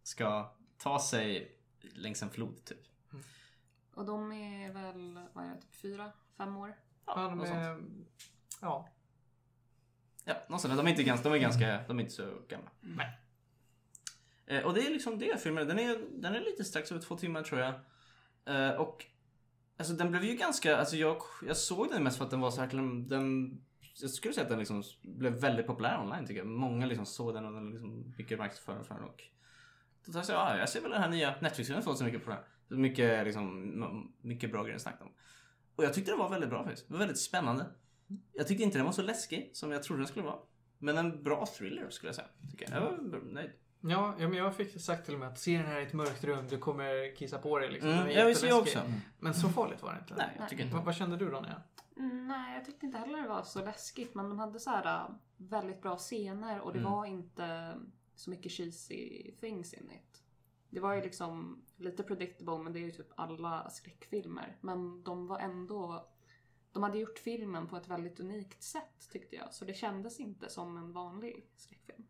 ska 0.03 0.55
ta 0.79 0.99
sig 0.99 1.59
längs 1.81 2.23
en 2.23 2.31
flod 2.31 2.65
typ. 2.65 2.87
Och 3.95 4.05
de 4.05 4.33
är 4.33 4.73
väl, 4.73 5.19
vad 5.33 5.45
är 5.45 5.49
det, 5.49 5.61
typ 5.61 5.75
fyra, 5.75 6.13
fem 6.37 6.57
år? 6.57 6.77
Ja, 7.07 7.15
de 7.15 7.41
är... 7.41 7.83
Ja. 8.61 8.89
Ja, 10.25 10.35
någonstans. 10.49 10.77
De 10.77 10.87
är 10.87 10.91
inte 10.91 11.03
ganska, 11.03 11.29
de 11.29 11.35
är 11.35 11.41
ganska, 11.41 11.85
de 11.89 11.99
är 11.99 12.03
inte 12.03 12.15
så 12.15 12.43
gamla. 12.49 12.71
Nej. 12.81 13.19
Eh, 14.47 14.63
och 14.63 14.75
det 14.75 14.87
är 14.87 14.91
liksom 14.91 15.19
det 15.19 15.43
filmen. 15.43 15.69
Den 15.69 15.79
är, 15.79 16.05
den 16.11 16.35
är 16.35 16.41
lite 16.41 16.65
strax 16.65 16.93
över 16.93 17.03
två 17.03 17.17
timmar 17.17 17.43
tror 17.43 17.61
jag. 17.61 17.75
Eh, 18.45 18.71
och 18.71 19.07
alltså 19.77 19.95
den 19.95 20.11
blev 20.11 20.25
ju 20.25 20.37
ganska, 20.37 20.77
alltså 20.77 20.97
jag, 20.97 21.17
jag 21.47 21.57
såg 21.57 21.89
den 21.91 22.03
mest 22.03 22.19
för 22.19 22.25
att 22.25 22.31
den 22.31 22.41
var 22.41 22.51
så 22.51 22.61
här, 22.61 22.69
den, 23.09 23.65
jag 24.01 24.11
skulle 24.11 24.35
säga 24.35 24.43
att 24.43 24.51
den 24.51 24.59
liksom 24.59 24.83
blev 25.03 25.33
väldigt 25.33 25.67
populär 25.67 26.01
online 26.01 26.27
tycker 26.27 26.41
jag. 26.41 26.47
Många 26.47 26.87
liksom 26.87 27.07
såg 27.07 27.35
den 27.35 27.45
och 27.45 27.53
den 27.53 27.71
liksom 27.71 28.15
mycket 28.19 28.39
marknadsföring 28.39 28.85
för 28.85 28.95
den 28.95 29.05
och 29.05 29.23
då 30.07 30.13
tänkte 30.13 30.33
jag, 30.33 30.41
ja, 30.41 30.59
jag 30.59 30.69
ser 30.69 30.81
väl 30.81 30.91
den 30.91 31.03
här 31.03 31.09
nya 31.09 31.35
Netflix-filmen 31.41 31.83
fått 31.83 31.99
så 31.99 32.05
mycket 32.05 32.25
på 32.25 32.31
den. 32.31 32.39
Så 32.69 32.75
mycket, 32.75 33.25
liksom, 33.25 34.13
mycket 34.21 34.51
bra 34.51 34.63
grejer 34.63 34.77
att 34.77 34.83
snacka 34.83 35.05
om. 35.05 35.11
Och 35.77 35.85
jag 35.85 35.95
tyckte 35.95 36.11
den 36.11 36.19
var 36.19 36.29
väldigt 36.29 36.51
bra 36.51 36.65
faktiskt. 36.65 36.89
Det 36.89 36.93
var 36.93 36.99
väldigt 36.99 37.21
spännande. 37.21 37.67
Jag 38.33 38.47
tyckte 38.47 38.65
inte 38.65 38.79
den 38.79 38.85
var 38.85 38.93
så 38.93 39.03
läskig 39.03 39.51
som 39.55 39.73
jag 39.73 39.83
trodde 39.83 40.01
den 40.03 40.09
skulle 40.09 40.25
vara. 40.25 40.39
Men 40.79 40.99
en 40.99 41.23
bra 41.23 41.47
thriller 41.59 41.91
skulle 41.91 42.09
jag 42.09 42.17
säga. 42.17 42.29
Tycker 42.51 42.75
jag. 42.75 42.83
jag 42.83 42.91
var 42.91 43.21
nöjd. 43.33 43.51
Ja, 43.81 44.15
men 44.19 44.35
jag 44.35 44.57
fick 44.57 44.81
sagt 44.81 45.05
till 45.05 45.15
och 45.15 45.21
med 45.21 45.29
att 45.29 45.39
se 45.39 45.59
den 45.59 45.67
här 45.67 45.81
i 45.81 45.83
ett 45.83 45.93
mörkt 45.93 46.25
rum, 46.25 46.47
du 46.51 46.59
kommer 46.59 47.17
kissa 47.17 47.39
på 47.39 47.59
dig 47.59 47.71
liksom. 47.71 47.91
Mm, 47.91 48.05
Den 48.05 48.15
jag 48.15 48.27
visste 48.27 48.47
jag 48.47 48.59
också. 48.59 48.79
Men 49.19 49.35
så 49.35 49.49
farligt 49.49 49.83
var 49.83 49.93
det 49.93 49.99
inte. 49.99 50.15
Nej, 50.15 50.37
jag 50.39 50.49
tycker 50.49 50.65
inte. 50.65 50.77
Vad, 50.77 50.85
vad 50.85 50.95
kände 50.95 51.17
du 51.17 51.25
Ronja? 51.25 51.49
Mm, 51.51 51.63
Nej, 51.97 52.55
jag 52.55 52.65
tyckte 52.65 52.87
inte 52.87 52.99
heller 52.99 53.23
det 53.23 53.29
var 53.29 53.43
så 53.43 53.65
läskigt. 53.65 54.15
Men 54.15 54.29
de 54.29 54.39
hade 54.39 54.61
så 54.61 54.71
här 54.71 55.05
äh, 55.05 55.15
väldigt 55.37 55.83
bra 55.83 55.97
scener 55.97 56.61
och 56.61 56.73
det 56.73 56.79
Mm. 56.79 56.93
var 56.93 57.07
inte 57.07 57.77
så 58.15 58.31
mycket 58.31 58.53
cheesy 58.53 59.33
things 59.41 59.75
in 59.75 59.91
it. 59.91 60.23
Det 60.71 60.81
var 60.81 60.95
ju 60.95 61.03
liksom 61.03 61.63
lite 61.77 62.03
predictable, 62.03 62.59
men 62.59 62.73
det 62.73 62.79
är 62.79 62.85
ju 62.85 62.91
typ 62.91 63.13
alla 63.17 63.71
skräckfilmer. 63.71 64.57
Men 64.61 65.03
de 65.05 65.27
var 65.27 65.39
ändå... 65.39 66.09
De 66.73 66.83
hade 66.83 66.99
gjort 66.99 67.19
filmen 67.19 67.67
på 67.67 67.77
ett 67.77 67.89
väldigt 67.89 68.21
unikt 68.21 68.63
sätt 68.63 69.09
tyckte 69.13 69.37
jag. 69.37 69.55
Så 69.55 69.65
det 69.65 69.75
kändes 69.75 70.21
inte 70.21 70.49
som 70.51 70.77
en 70.77 70.93
vanlig 70.93 71.47
skräckfilm. 71.57 72.05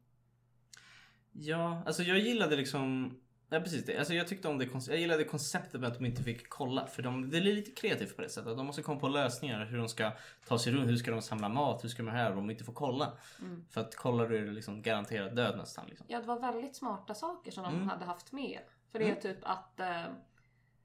Ja, 1.33 1.83
alltså 1.87 2.03
jag 2.03 2.18
gillade 2.18 2.57
liksom 2.57 3.16
Ja 3.53 3.61
precis 3.61 3.85
det. 3.85 3.99
Alltså 3.99 4.15
jag 4.15 4.29
tyckte 4.29 4.49
om 4.49 4.59
det 4.59 4.69
Jag 4.89 4.99
gillade 4.99 5.25
konceptet 5.25 5.81
med 5.81 5.89
att 5.91 5.99
de 5.99 6.07
inte 6.07 6.23
fick 6.23 6.49
kolla. 6.49 6.87
För 6.87 7.03
de, 7.03 7.31
det 7.31 7.37
är 7.37 7.41
lite 7.43 7.71
kreativt 7.71 8.17
på 8.17 8.23
det 8.23 8.29
sättet. 8.29 8.57
De 8.57 8.67
måste 8.67 8.83
komma 8.83 9.01
på 9.01 9.09
lösningar. 9.09 9.65
Hur 9.65 9.79
de 9.79 9.89
ska 9.89 10.13
ta 10.49 10.59
sig 10.59 10.73
runt. 10.73 10.89
Hur 10.91 10.97
ska 10.97 11.11
de 11.11 11.23
samla 11.23 11.49
mat? 11.49 11.85
Hur 11.85 11.89
ska 11.89 12.03
de 12.03 12.11
här 12.11 12.31
om 12.31 12.37
de 12.37 12.51
inte 12.51 12.65
får 12.65 12.73
kolla? 12.73 13.13
Mm. 13.41 13.65
För 13.71 13.81
att 13.81 13.97
kollar 13.97 14.29
du 14.29 14.37
är 14.39 14.43
det 14.43 14.53
liksom 14.53 14.83
garanterat 14.83 15.37
död 15.37 15.57
nästan. 15.59 15.87
Liksom. 15.89 16.07
Ja, 16.09 16.21
det 16.21 16.27
var 16.27 16.41
väldigt 16.41 16.77
smarta 16.77 17.15
saker 17.15 17.51
som 17.51 17.63
de 17.65 17.75
Mm. 17.75 17.89
hade 17.89 18.05
haft 18.05 18.33
med. 18.33 18.59
För 18.93 18.99
det 18.99 19.11
är 19.11 19.15
typ 19.15 19.39
att 19.43 19.81
eh, 19.81 20.03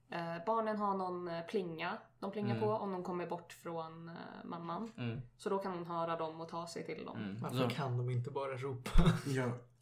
Eh, 0.10 0.36
barnen 0.46 0.78
har 0.78 0.94
någon 0.98 1.28
eh, 1.28 1.42
plinga 1.42 1.98
de 2.20 2.32
plingar 2.32 2.56
Mm. 2.56 2.62
på 2.64 2.70
om 2.70 2.92
de 2.92 3.04
kommer 3.04 3.28
bort 3.28 3.54
från 3.54 4.10
eh, 4.10 4.16
mamman. 4.46 4.92
Mm. 4.98 5.22
Så 5.38 5.50
då 5.50 5.58
kan 5.58 5.72
hon 5.72 5.86
höra 5.86 6.16
dem 6.16 6.42
och 6.42 6.50
ta 6.50 6.68
sig 6.68 6.86
till 6.86 7.06
dem. 7.06 7.18
Mm. 7.18 7.38
Varför 7.42 7.58
Så- 7.58 7.70
kan 7.76 7.98
de 7.98 8.10
inte 8.10 8.32
bara 8.32 8.58
ropa? 8.58 8.92
Ja. 9.28 9.52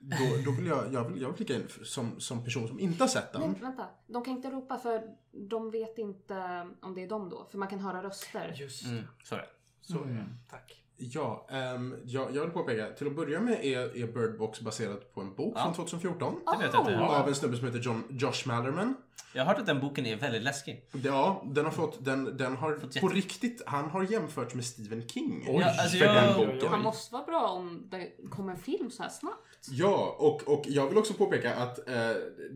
Då, 0.00 0.42
då 0.44 0.50
vill 0.50 0.66
jag, 0.66 0.92
jag 0.92 1.04
vill, 1.08 1.22
jag 1.22 1.28
vill 1.28 1.36
flika 1.36 1.54
in 1.54 1.68
som, 1.82 2.20
som 2.20 2.44
person 2.44 2.68
som 2.68 2.80
inte 2.80 3.02
har 3.02 3.08
sett 3.08 3.32
den. 3.32 3.40
Nej, 3.40 3.60
vänta. 3.60 3.86
De 4.06 4.24
kan 4.24 4.36
inte 4.36 4.50
ropa 4.50 4.78
för 4.78 5.02
de 5.32 5.70
vet 5.70 5.98
inte 5.98 6.68
om 6.80 6.94
det 6.94 7.02
är 7.02 7.08
dem 7.08 7.28
då. 7.28 7.48
För 7.50 7.58
man 7.58 7.68
kan 7.68 7.78
höra 7.78 8.02
röster. 8.02 8.54
Just 8.56 8.84
Mm. 8.84 9.04
Så 9.24 9.34
är 9.34 9.38
det. 9.38 9.48
Så 9.80 10.02
är 10.02 10.08
det. 10.08 10.24
Tack. 10.50 10.84
Ja, 11.00 11.46
ehm, 11.50 11.94
jag, 12.04 12.36
jag 12.36 12.42
vill 12.42 12.50
påpeka, 12.50 12.86
till 12.90 13.06
att 13.06 13.16
börja 13.16 13.40
med 13.40 13.64
är, 13.64 13.96
är 14.02 14.06
Bird 14.06 14.38
Box 14.38 14.60
baserat 14.60 15.14
på 15.14 15.20
en 15.20 15.34
bok 15.34 15.52
Ja. 15.56 15.62
från 15.62 15.74
2014. 15.74 16.34
Det 16.58 16.64
vet 16.64 16.72
jag 16.74 16.82
inte. 16.82 16.98
Av 16.98 17.28
en 17.28 17.34
snubbe 17.34 17.56
som 17.56 17.66
heter 17.66 17.78
John, 17.80 18.04
Josh 18.10 18.46
Malerman. 18.46 18.94
Jag 19.34 19.42
har 19.44 19.46
hört 19.52 19.60
att 19.60 19.66
den 19.66 19.80
boken 19.80 20.06
är 20.06 20.16
väldigt 20.16 20.42
läskig. 20.42 20.84
Ja, 21.04 21.42
den 21.46 21.64
har 21.64 21.72
fått, 21.72 22.04
den, 22.04 22.36
den 22.36 22.56
har 22.56 22.72
Fått 22.72 22.80
på 23.00 23.06
jätte- 23.06 23.16
riktigt, 23.16 23.62
han 23.66 23.90
har 23.90 24.02
jämfört 24.02 24.54
med 24.54 24.64
Stephen 24.64 25.08
King. 25.08 25.44
Ja, 25.46 25.64
alltså 25.64 25.98
för 25.98 26.04
jag- 26.04 26.14
den 26.14 26.28
oj, 26.40 26.46
boken. 26.46 26.60
oj. 26.62 26.68
Han 26.70 26.82
måste 26.82 27.12
vara 27.14 27.24
bra 27.24 27.48
om 27.48 27.88
det 27.90 28.10
kommer 28.30 28.52
en 28.52 28.58
film 28.58 28.90
så 28.90 29.02
här 29.02 29.10
snabbt. 29.10 29.66
Ja, 29.70 30.16
och, 30.18 30.42
och 30.48 30.64
jag 30.68 30.88
vill 30.88 30.98
också 30.98 31.14
påpeka 31.14 31.54
att 31.54 31.78
eh, 31.88 31.94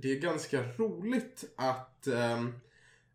det 0.03 0.13
är 0.13 0.21
ganska 0.21 0.63
roligt 0.63 1.45
att 1.57 2.07
ehm, 2.07 2.53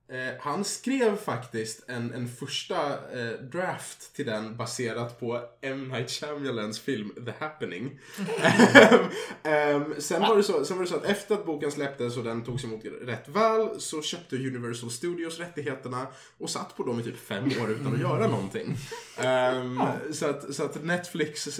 eh, 0.09 0.33
han 0.39 0.63
skrev 0.63 1.15
faktiskt 1.15 1.89
en, 1.89 2.13
en 2.13 2.27
första 2.27 2.93
eh, 3.19 3.31
draft 3.31 4.15
till 4.15 4.25
den 4.25 4.57
baserat 4.57 5.19
på 5.19 5.41
M. 5.61 5.87
Night 5.87 6.11
Shyamalans 6.11 6.79
film 6.79 7.11
The 7.25 7.33
Happening. 7.39 7.99
Ehm, 9.43 9.93
sen, 9.97 10.21
var 10.21 10.37
det 10.37 10.43
så, 10.43 10.65
sen 10.65 10.77
var 10.77 10.83
det 10.83 10.89
så 10.89 10.95
att 10.95 11.05
efter 11.05 11.35
att 11.35 11.45
boken 11.45 11.71
släpptes 11.71 12.17
och 12.17 12.23
den 12.23 12.43
togs 12.43 12.63
emot 12.63 12.81
rätt 13.01 13.27
väl 13.27 13.81
så 13.81 14.01
köpte 14.01 14.35
Universal 14.35 14.91
Studios 14.91 15.39
rättigheterna 15.39 16.07
och 16.37 16.49
satt 16.49 16.77
på 16.77 16.83
dem 16.83 16.99
i 16.99 17.03
typ 17.03 17.17
fem 17.17 17.45
år 17.45 17.71
utan 17.71 17.93
att 17.93 17.99
göra 17.99 18.27
någonting. 18.27 18.77
Ehm, 19.17 19.81
så, 20.11 20.29
att, 20.29 20.55
så 20.55 20.63
att 20.63 20.83
Netflix 20.83 21.59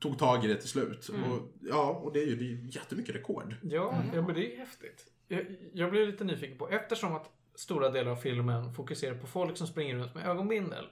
tog 0.00 0.18
tag 0.18 0.44
i 0.44 0.48
det 0.48 0.56
till 0.56 0.68
slut. 0.68 1.08
Och, 1.08 1.52
ja, 1.60 1.90
och 1.90 2.12
det 2.12 2.22
är 2.22 2.26
ju 2.26 2.36
det 2.36 2.44
är 2.44 2.76
jättemycket 2.76 3.14
rekord. 3.14 3.54
Ja, 3.62 4.02
ja, 4.14 4.22
men 4.22 4.34
det 4.34 4.54
är 4.54 4.58
häftigt. 4.58 5.06
Jag, 5.28 5.46
jag 5.72 5.90
blev 5.90 6.06
lite 6.06 6.24
nyfiken 6.24 6.58
på, 6.58 6.68
eftersom 6.68 7.14
att 7.14 7.30
stora 7.60 7.90
delar 7.90 8.10
av 8.10 8.16
filmen 8.16 8.72
fokuserar 8.72 9.14
på 9.14 9.26
folk 9.26 9.56
som 9.56 9.66
springer 9.66 9.96
runt 9.96 10.14
med 10.14 10.26
ögonbindel. 10.26 10.84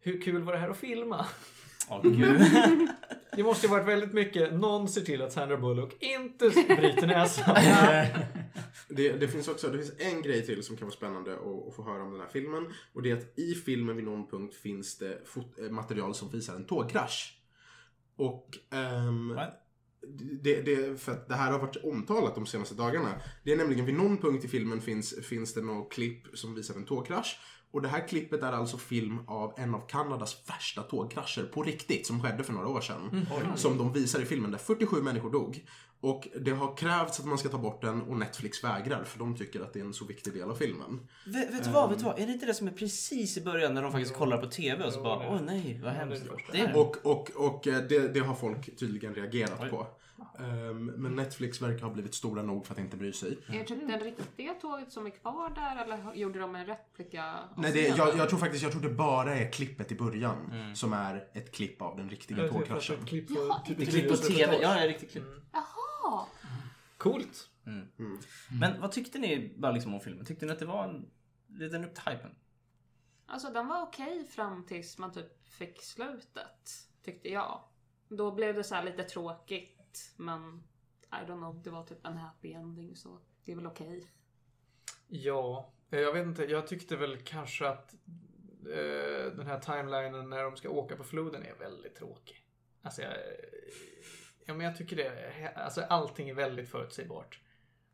Hur 0.00 0.20
kul 0.20 0.42
var 0.42 0.52
det 0.52 0.58
här 0.58 0.68
att 0.68 0.76
filma? 0.76 1.26
Åh 1.88 2.02
gud. 2.02 2.40
Det 3.36 3.42
måste 3.42 3.66
ju 3.66 3.70
varit 3.70 3.86
väldigt 3.86 4.12
mycket, 4.12 4.54
någon 4.54 4.88
ser 4.88 5.00
till 5.00 5.22
att 5.22 5.32
Sandra 5.32 5.56
Bullock 5.56 6.02
inte 6.02 6.48
bryter 6.48 7.06
näsan. 7.06 7.56
Det, 8.88 9.12
det 9.12 9.28
finns 9.28 9.48
också 9.48 9.68
det 9.68 9.78
finns 9.78 9.92
en 9.98 10.22
grej 10.22 10.46
till 10.46 10.62
som 10.62 10.76
kan 10.76 10.86
vara 10.86 10.96
spännande 10.96 11.32
att, 11.34 11.68
att 11.68 11.74
få 11.74 11.82
höra 11.82 12.02
om 12.02 12.10
den 12.10 12.20
här 12.20 12.28
filmen. 12.28 12.72
Och 12.92 13.02
det 13.02 13.10
är 13.10 13.16
att 13.16 13.38
i 13.38 13.54
filmen 13.54 13.96
vid 13.96 14.04
någon 14.04 14.26
punkt 14.26 14.54
finns 14.54 14.98
det 14.98 15.18
eh, 15.58 15.70
material 15.70 16.14
som 16.14 16.30
visar 16.30 16.54
en 16.54 16.64
tågkrasch. 16.64 17.40
Och 18.16 18.48
ehm, 18.70 19.34
What? 19.34 19.65
Det, 20.42 20.62
det, 20.62 21.00
för 21.00 21.12
att 21.12 21.28
det 21.28 21.34
här 21.34 21.52
har 21.52 21.58
varit 21.58 21.84
omtalat 21.84 22.34
de 22.34 22.46
senaste 22.46 22.74
dagarna. 22.74 23.14
Det 23.44 23.52
är 23.52 23.56
nämligen 23.56 23.86
vid 23.86 23.94
någon 23.94 24.18
punkt 24.18 24.44
i 24.44 24.48
filmen 24.48 24.80
finns, 24.80 25.14
finns 25.22 25.54
det 25.54 25.62
något 25.62 25.92
klipp 25.92 26.26
som 26.34 26.54
visar 26.54 26.74
en 26.74 26.84
tågkrasch. 26.84 27.38
Och 27.70 27.82
det 27.82 27.88
här 27.88 28.08
klippet 28.08 28.42
är 28.42 28.52
alltså 28.52 28.78
film 28.78 29.18
av 29.26 29.54
en 29.56 29.74
av 29.74 29.86
Kanadas 29.88 30.36
värsta 30.48 30.82
tågkrascher 30.82 31.42
på 31.42 31.62
riktigt 31.62 32.06
som 32.06 32.22
skedde 32.22 32.44
för 32.44 32.52
några 32.52 32.68
år 32.68 32.80
sedan. 32.80 33.26
Som 33.56 33.78
de 33.78 33.92
visar 33.92 34.20
i 34.20 34.24
filmen 34.24 34.50
där 34.50 34.58
47 34.58 35.02
människor 35.02 35.30
dog. 35.30 35.66
Och 36.00 36.28
det 36.40 36.50
har 36.50 36.76
krävts 36.76 37.20
att 37.20 37.26
man 37.26 37.38
ska 37.38 37.48
ta 37.48 37.58
bort 37.58 37.82
den 37.82 38.02
och 38.02 38.16
Netflix 38.16 38.64
vägrar 38.64 39.04
för 39.04 39.18
de 39.18 39.36
tycker 39.36 39.60
att 39.60 39.72
det 39.72 39.80
är 39.80 39.84
en 39.84 39.94
så 39.94 40.04
viktig 40.04 40.32
del 40.32 40.50
av 40.50 40.54
filmen. 40.54 41.08
Vet, 41.26 41.54
vet 41.54 41.64
du 41.64 41.70
vad, 41.70 41.90
vet 41.90 41.98
du 41.98 42.04
vad? 42.04 42.18
Är 42.18 42.26
det 42.26 42.32
inte 42.32 42.46
det 42.46 42.54
som 42.54 42.66
är 42.66 42.72
precis 42.72 43.36
i 43.36 43.40
början 43.40 43.74
när 43.74 43.82
de 43.82 43.92
faktiskt 43.92 44.14
kollar 44.14 44.38
på 44.38 44.46
TV 44.46 44.84
och 44.84 44.92
så 44.92 45.02
bara 45.02 45.28
åh 45.28 45.40
nej, 45.42 45.80
vad 45.84 45.92
hemskt. 45.92 46.24
det 46.52 46.60
är 46.60 46.68
det. 46.68 46.74
Och, 46.74 47.06
och, 47.06 47.30
och 47.34 47.66
eh, 47.66 47.82
det, 47.88 48.08
det 48.08 48.20
har 48.20 48.34
folk 48.34 48.76
tydligen 48.78 49.14
reagerat 49.14 49.60
Oj. 49.62 49.68
på. 49.70 49.86
Ehm, 50.38 50.86
men 50.86 51.14
Netflix 51.14 51.62
verkar 51.62 51.86
ha 51.86 51.92
blivit 51.92 52.14
stora 52.14 52.42
nog 52.42 52.66
för 52.66 52.72
att 52.74 52.80
inte 52.80 52.96
bry 52.96 53.12
sig. 53.12 53.38
Är 53.48 53.58
det 53.58 53.64
typ 53.64 53.88
det 53.88 53.98
riktiga 53.98 54.54
tåget 54.54 54.92
som 54.92 55.06
är 55.06 55.10
kvar 55.10 55.52
där 55.54 55.84
eller 55.84 56.14
gjorde 56.14 56.38
de 56.38 56.54
en 56.54 56.66
replika? 56.66 57.34
Nej, 57.56 57.72
det, 57.72 57.88
jag, 57.88 58.16
jag 58.18 58.28
tror 58.28 58.38
faktiskt 58.38 58.62
jag 58.62 58.72
tror 58.72 58.82
det 58.82 58.88
bara 58.88 59.34
är 59.34 59.52
klippet 59.52 59.92
i 59.92 59.94
början 59.94 60.36
som 60.74 60.92
är 60.92 61.24
ett 61.34 61.52
klipp 61.52 61.82
av 61.82 61.96
den 61.96 62.10
riktiga 62.10 62.48
tågkraschen. 62.48 62.96
ett 63.00 63.08
klipp 63.08 63.28
typ 63.28 63.36
Det 63.66 63.82
är 63.82 63.86
klipp 63.86 63.86
på 63.86 63.92
nyhetsreportage. 63.92 64.36
TV. 64.36 64.58
Ja, 64.62 64.74
det 64.74 64.80
är 64.80 64.88
riktigt 64.88 65.10
klipp. 65.10 65.24
Mm. 65.24 65.40
Coolt. 67.12 67.50
Men 68.60 68.80
vad 68.80 68.92
tyckte 68.92 69.18
ni 69.18 69.54
bara 69.56 69.72
liksom 69.72 69.94
om 69.94 70.00
filmen? 70.00 70.24
Tyckte 70.24 70.46
ni 70.46 70.52
att 70.52 70.58
det 70.58 70.66
var 70.66 70.84
en 70.84 71.10
upp 71.84 71.94
till 71.94 72.12
hypen? 72.12 72.34
Alltså 73.26 73.52
den 73.52 73.68
var 73.68 73.82
okej 73.82 74.24
fram 74.24 74.66
tills 74.66 74.98
man 74.98 75.12
typ 75.12 75.48
fick 75.48 75.82
slutet. 75.82 76.88
Tyckte 77.02 77.28
jag. 77.28 77.60
Då 78.08 78.34
blev 78.34 78.54
det 78.54 78.64
så 78.64 78.74
här 78.74 78.82
lite 78.82 79.04
tråkigt. 79.04 80.14
Men 80.16 80.62
I 81.12 81.14
don't 81.14 81.38
know, 81.38 81.62
det 81.62 81.70
var 81.70 81.84
typ 81.84 82.06
en 82.06 82.16
happy 82.16 82.52
ending 82.52 82.96
så 82.96 83.20
det 83.44 83.52
är 83.52 83.56
väl 83.56 83.66
okej. 83.66 84.10
Ja, 85.06 85.72
eh, 85.90 86.00
jag 86.00 86.12
vet 86.12 86.26
inte. 86.26 86.44
Jag 86.44 86.66
tyckte 86.66 86.96
väl 86.96 87.16
kanske 87.16 87.68
att 87.68 87.94
eh, 88.60 89.32
den 89.36 89.46
här 89.46 89.60
timelinen 89.60 90.30
när 90.30 90.42
de 90.42 90.56
ska 90.56 90.68
åka 90.68 90.96
på 90.96 91.04
floden 91.04 91.42
är 91.42 91.54
väldigt 91.54 91.94
tråkig. 91.94 92.36
Alltså 92.82 93.02
jag, 93.02 93.16
ja, 94.46 94.54
men 94.54 94.66
jag 94.66 94.76
tycker 94.76 94.96
det. 94.96 95.52
Alltså 95.54 95.80
allting 95.80 96.28
är 96.28 96.34
väldigt 96.34 96.68
förutsägbart. 96.68 97.40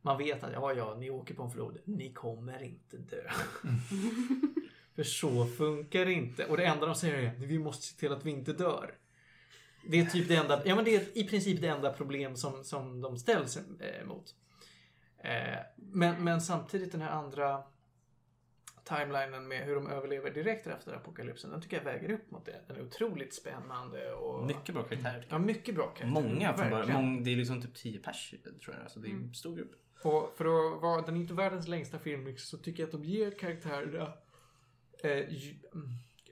Man 0.02 0.18
vet 0.18 0.44
att 0.44 0.52
ja, 0.52 0.72
ja, 0.72 0.96
ni 0.98 1.10
åker 1.10 1.34
på 1.34 1.42
en 1.42 1.50
flod. 1.50 1.78
Ni 1.84 2.12
kommer 2.12 2.62
inte 2.62 2.96
dö. 2.96 3.22
För 4.94 5.02
så 5.02 5.46
funkar 5.46 6.04
det 6.04 6.12
inte. 6.12 6.46
Och 6.46 6.56
det 6.56 6.64
enda 6.64 6.86
de 6.86 6.94
säger 6.94 7.18
är 7.18 7.32
vi 7.38 7.58
måste 7.58 7.86
se 7.86 7.96
till 7.96 8.12
att 8.12 8.24
vi 8.24 8.30
inte 8.30 8.52
dör. 8.52 8.94
Det 9.86 10.00
är 10.00 10.06
typ 10.06 10.28
det 10.28 10.36
enda, 10.36 10.62
ja 10.64 10.74
men 10.76 10.84
det 10.84 10.94
är 10.94 11.18
i 11.18 11.24
princip 11.24 11.60
det 11.60 11.68
enda 11.68 11.92
problem 11.92 12.36
som, 12.36 12.64
som 12.64 13.00
de 13.00 13.18
ställs 13.18 13.56
eh, 13.56 14.06
mot. 14.06 14.34
Eh, 15.18 15.58
men, 15.76 16.24
men 16.24 16.40
samtidigt 16.40 16.92
den 16.92 17.00
här 17.00 17.10
andra 17.10 17.62
timelinen 18.84 19.48
med 19.48 19.64
hur 19.64 19.74
de 19.74 19.90
överlever 19.90 20.30
direkt 20.30 20.66
efter 20.66 20.92
apokalypsen, 20.92 21.50
den 21.50 21.62
tycker 21.62 21.76
jag 21.76 21.84
väger 21.84 22.10
upp 22.10 22.30
mot 22.30 22.46
det. 22.46 22.60
Den 22.68 22.76
är 22.76 22.82
otroligt 22.82 23.34
spännande 23.34 24.12
och... 24.12 24.46
Mycket 24.46 24.74
bra 24.74 24.82
karaktärer. 24.82 25.26
Ja, 25.28 25.38
mycket 25.38 25.74
bra 25.74 25.84
karaktär. 25.84 26.20
jag. 26.20 26.24
Många 26.24 26.56
från 26.56 26.70
början. 26.70 27.24
Det 27.24 27.32
är 27.32 27.36
liksom 27.36 27.62
typ 27.62 27.74
10 27.74 27.98
pers 27.98 28.34
tror 28.64 28.74
jag. 28.74 28.82
Alltså 28.82 29.00
det 29.00 29.08
är 29.08 29.12
en 29.12 29.34
stor 29.34 29.56
grupp. 29.56 29.72
Och 30.02 30.34
för 30.36 30.44
att 30.44 30.82
vara, 30.82 31.02
den 31.02 31.16
är 31.16 31.20
inte 31.20 31.34
världens 31.34 31.68
längsta 31.68 31.98
film 31.98 32.36
så 32.36 32.58
tycker 32.58 32.82
jag 32.82 32.86
att 32.86 32.92
de 32.92 33.04
ger 33.04 33.30
karaktärerna 33.30 34.12
eh, 35.04 35.10
mm, 35.10 35.90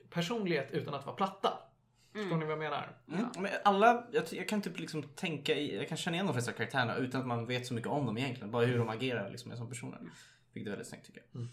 personlighet 0.09 0.71
utan 0.71 0.93
att 0.93 1.05
vara 1.05 1.15
platta. 1.15 1.59
Förstår 2.13 2.37
ni 2.37 2.45
vad 2.45 2.51
jag 2.51 2.59
menar? 2.59 2.97
Mm. 3.07 3.25
Men 3.39 3.51
alla, 3.63 4.07
jag, 4.11 4.23
jag 4.31 4.49
kan 4.49 4.61
typ 4.61 4.79
liksom 4.79 5.03
tänka 5.03 5.55
i, 5.55 5.75
jag 5.75 5.87
kan 5.87 5.97
känna 5.97 6.15
igen 6.15 6.25
de 6.25 6.33
flesta 6.33 6.51
karaktärerna 6.51 6.95
utan 6.95 7.21
att 7.21 7.27
man 7.27 7.45
vet 7.45 7.67
så 7.67 7.73
mycket 7.73 7.89
om 7.89 8.05
dem 8.05 8.17
egentligen. 8.17 8.51
Bara 8.51 8.65
hur 8.65 8.77
de 8.77 8.89
agerar 8.89 9.29
liksom 9.29 9.57
som 9.57 9.69
personer. 9.69 9.99
Vilket 10.53 10.67
är 10.67 10.71
väldigt 10.71 10.87
snyggt 10.87 11.05
tycker 11.05 11.21
jag. 11.31 11.47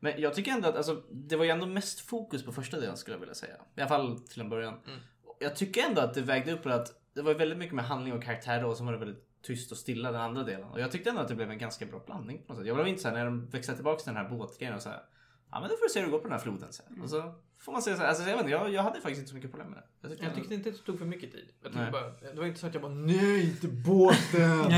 Men 0.00 0.20
jag 0.20 0.34
tycker 0.34 0.52
ändå 0.52 0.68
att 0.68 0.76
alltså, 0.76 1.02
det 1.10 1.36
var 1.36 1.44
ju 1.44 1.50
ändå 1.50 1.66
mest 1.66 2.00
fokus 2.00 2.44
på 2.44 2.52
första 2.52 2.80
delen 2.80 2.96
skulle 2.96 3.14
jag 3.14 3.20
vilja 3.20 3.34
säga. 3.34 3.54
I 3.76 3.80
alla 3.80 3.88
fall 3.88 4.18
till 4.18 4.40
en 4.40 4.48
början. 4.48 4.74
Jag 5.40 5.56
tycker 5.56 5.82
ändå 5.82 6.00
att 6.00 6.14
det 6.14 6.22
vägde 6.22 6.52
upp 6.52 6.62
för 6.62 6.70
att 6.70 6.92
det 7.14 7.22
var 7.22 7.34
väldigt 7.34 7.58
mycket 7.58 7.74
med 7.74 7.84
handling 7.84 8.14
och 8.14 8.22
karaktär 8.22 8.64
och 8.64 8.76
så 8.76 8.84
var 8.84 8.92
det 8.92 8.98
väldigt 8.98 9.42
tyst 9.42 9.72
och 9.72 9.78
stilla 9.78 10.12
den 10.12 10.20
andra 10.20 10.42
delen. 10.42 10.68
Och 10.68 10.80
jag 10.80 10.92
tyckte 10.92 11.10
ändå 11.10 11.22
att 11.22 11.28
det 11.28 11.34
blev 11.34 11.50
en 11.50 11.58
ganska 11.58 11.86
bra 11.86 12.02
blandning 12.06 12.42
på 12.46 12.52
något 12.52 12.60
sätt. 12.60 12.66
Jag 12.66 12.76
blev 12.76 12.88
inte 12.88 13.02
såhär 13.02 13.14
när 13.14 13.24
de 13.24 13.46
växlade 13.46 13.76
tillbaka 13.76 13.98
till 13.98 14.14
den 14.14 14.16
här 14.16 14.30
båtgrejen 14.30 14.74
och 14.74 14.82
såhär. 14.82 15.02
Ja 15.50 15.60
men 15.60 15.68
då 15.68 15.76
får 15.76 15.84
du 15.84 15.92
se 15.92 16.00
hur 16.00 16.06
det 16.06 16.12
går 16.12 16.18
på 16.18 16.24
den 16.24 16.32
här 16.32 16.38
floden 16.38 16.72
sen. 16.72 17.00
Och 17.02 17.10
så 17.10 17.34
får 17.58 17.72
man 17.72 17.82
se 17.82 17.94
så 17.94 18.00
här. 18.00 18.08
Alltså, 18.08 18.22
jag, 18.22 18.36
vet 18.36 18.40
inte, 18.40 18.50
jag, 18.50 18.72
jag 18.72 18.82
hade 18.82 19.00
faktiskt 19.00 19.18
inte 19.18 19.28
så 19.28 19.34
mycket 19.34 19.50
problem 19.50 19.70
med 19.70 19.78
det. 19.78 19.86
Jag 20.00 20.10
tyckte 20.10 20.24
Jag 20.24 20.34
tyckte 20.34 20.54
inte 20.54 20.68
att 20.68 20.76
det 20.76 20.82
tog 20.82 20.98
för 20.98 21.06
mycket 21.06 21.32
tid. 21.32 21.48
Jag 21.62 21.72
tyckte 21.72 21.90
bara, 21.92 22.32
det 22.32 22.38
var 22.38 22.46
inte 22.46 22.60
så 22.60 22.66
att 22.66 22.74
jag 22.74 22.82
bara 22.82 22.94
nej, 22.94 23.50
inte 23.50 23.68
båten. 23.68 24.58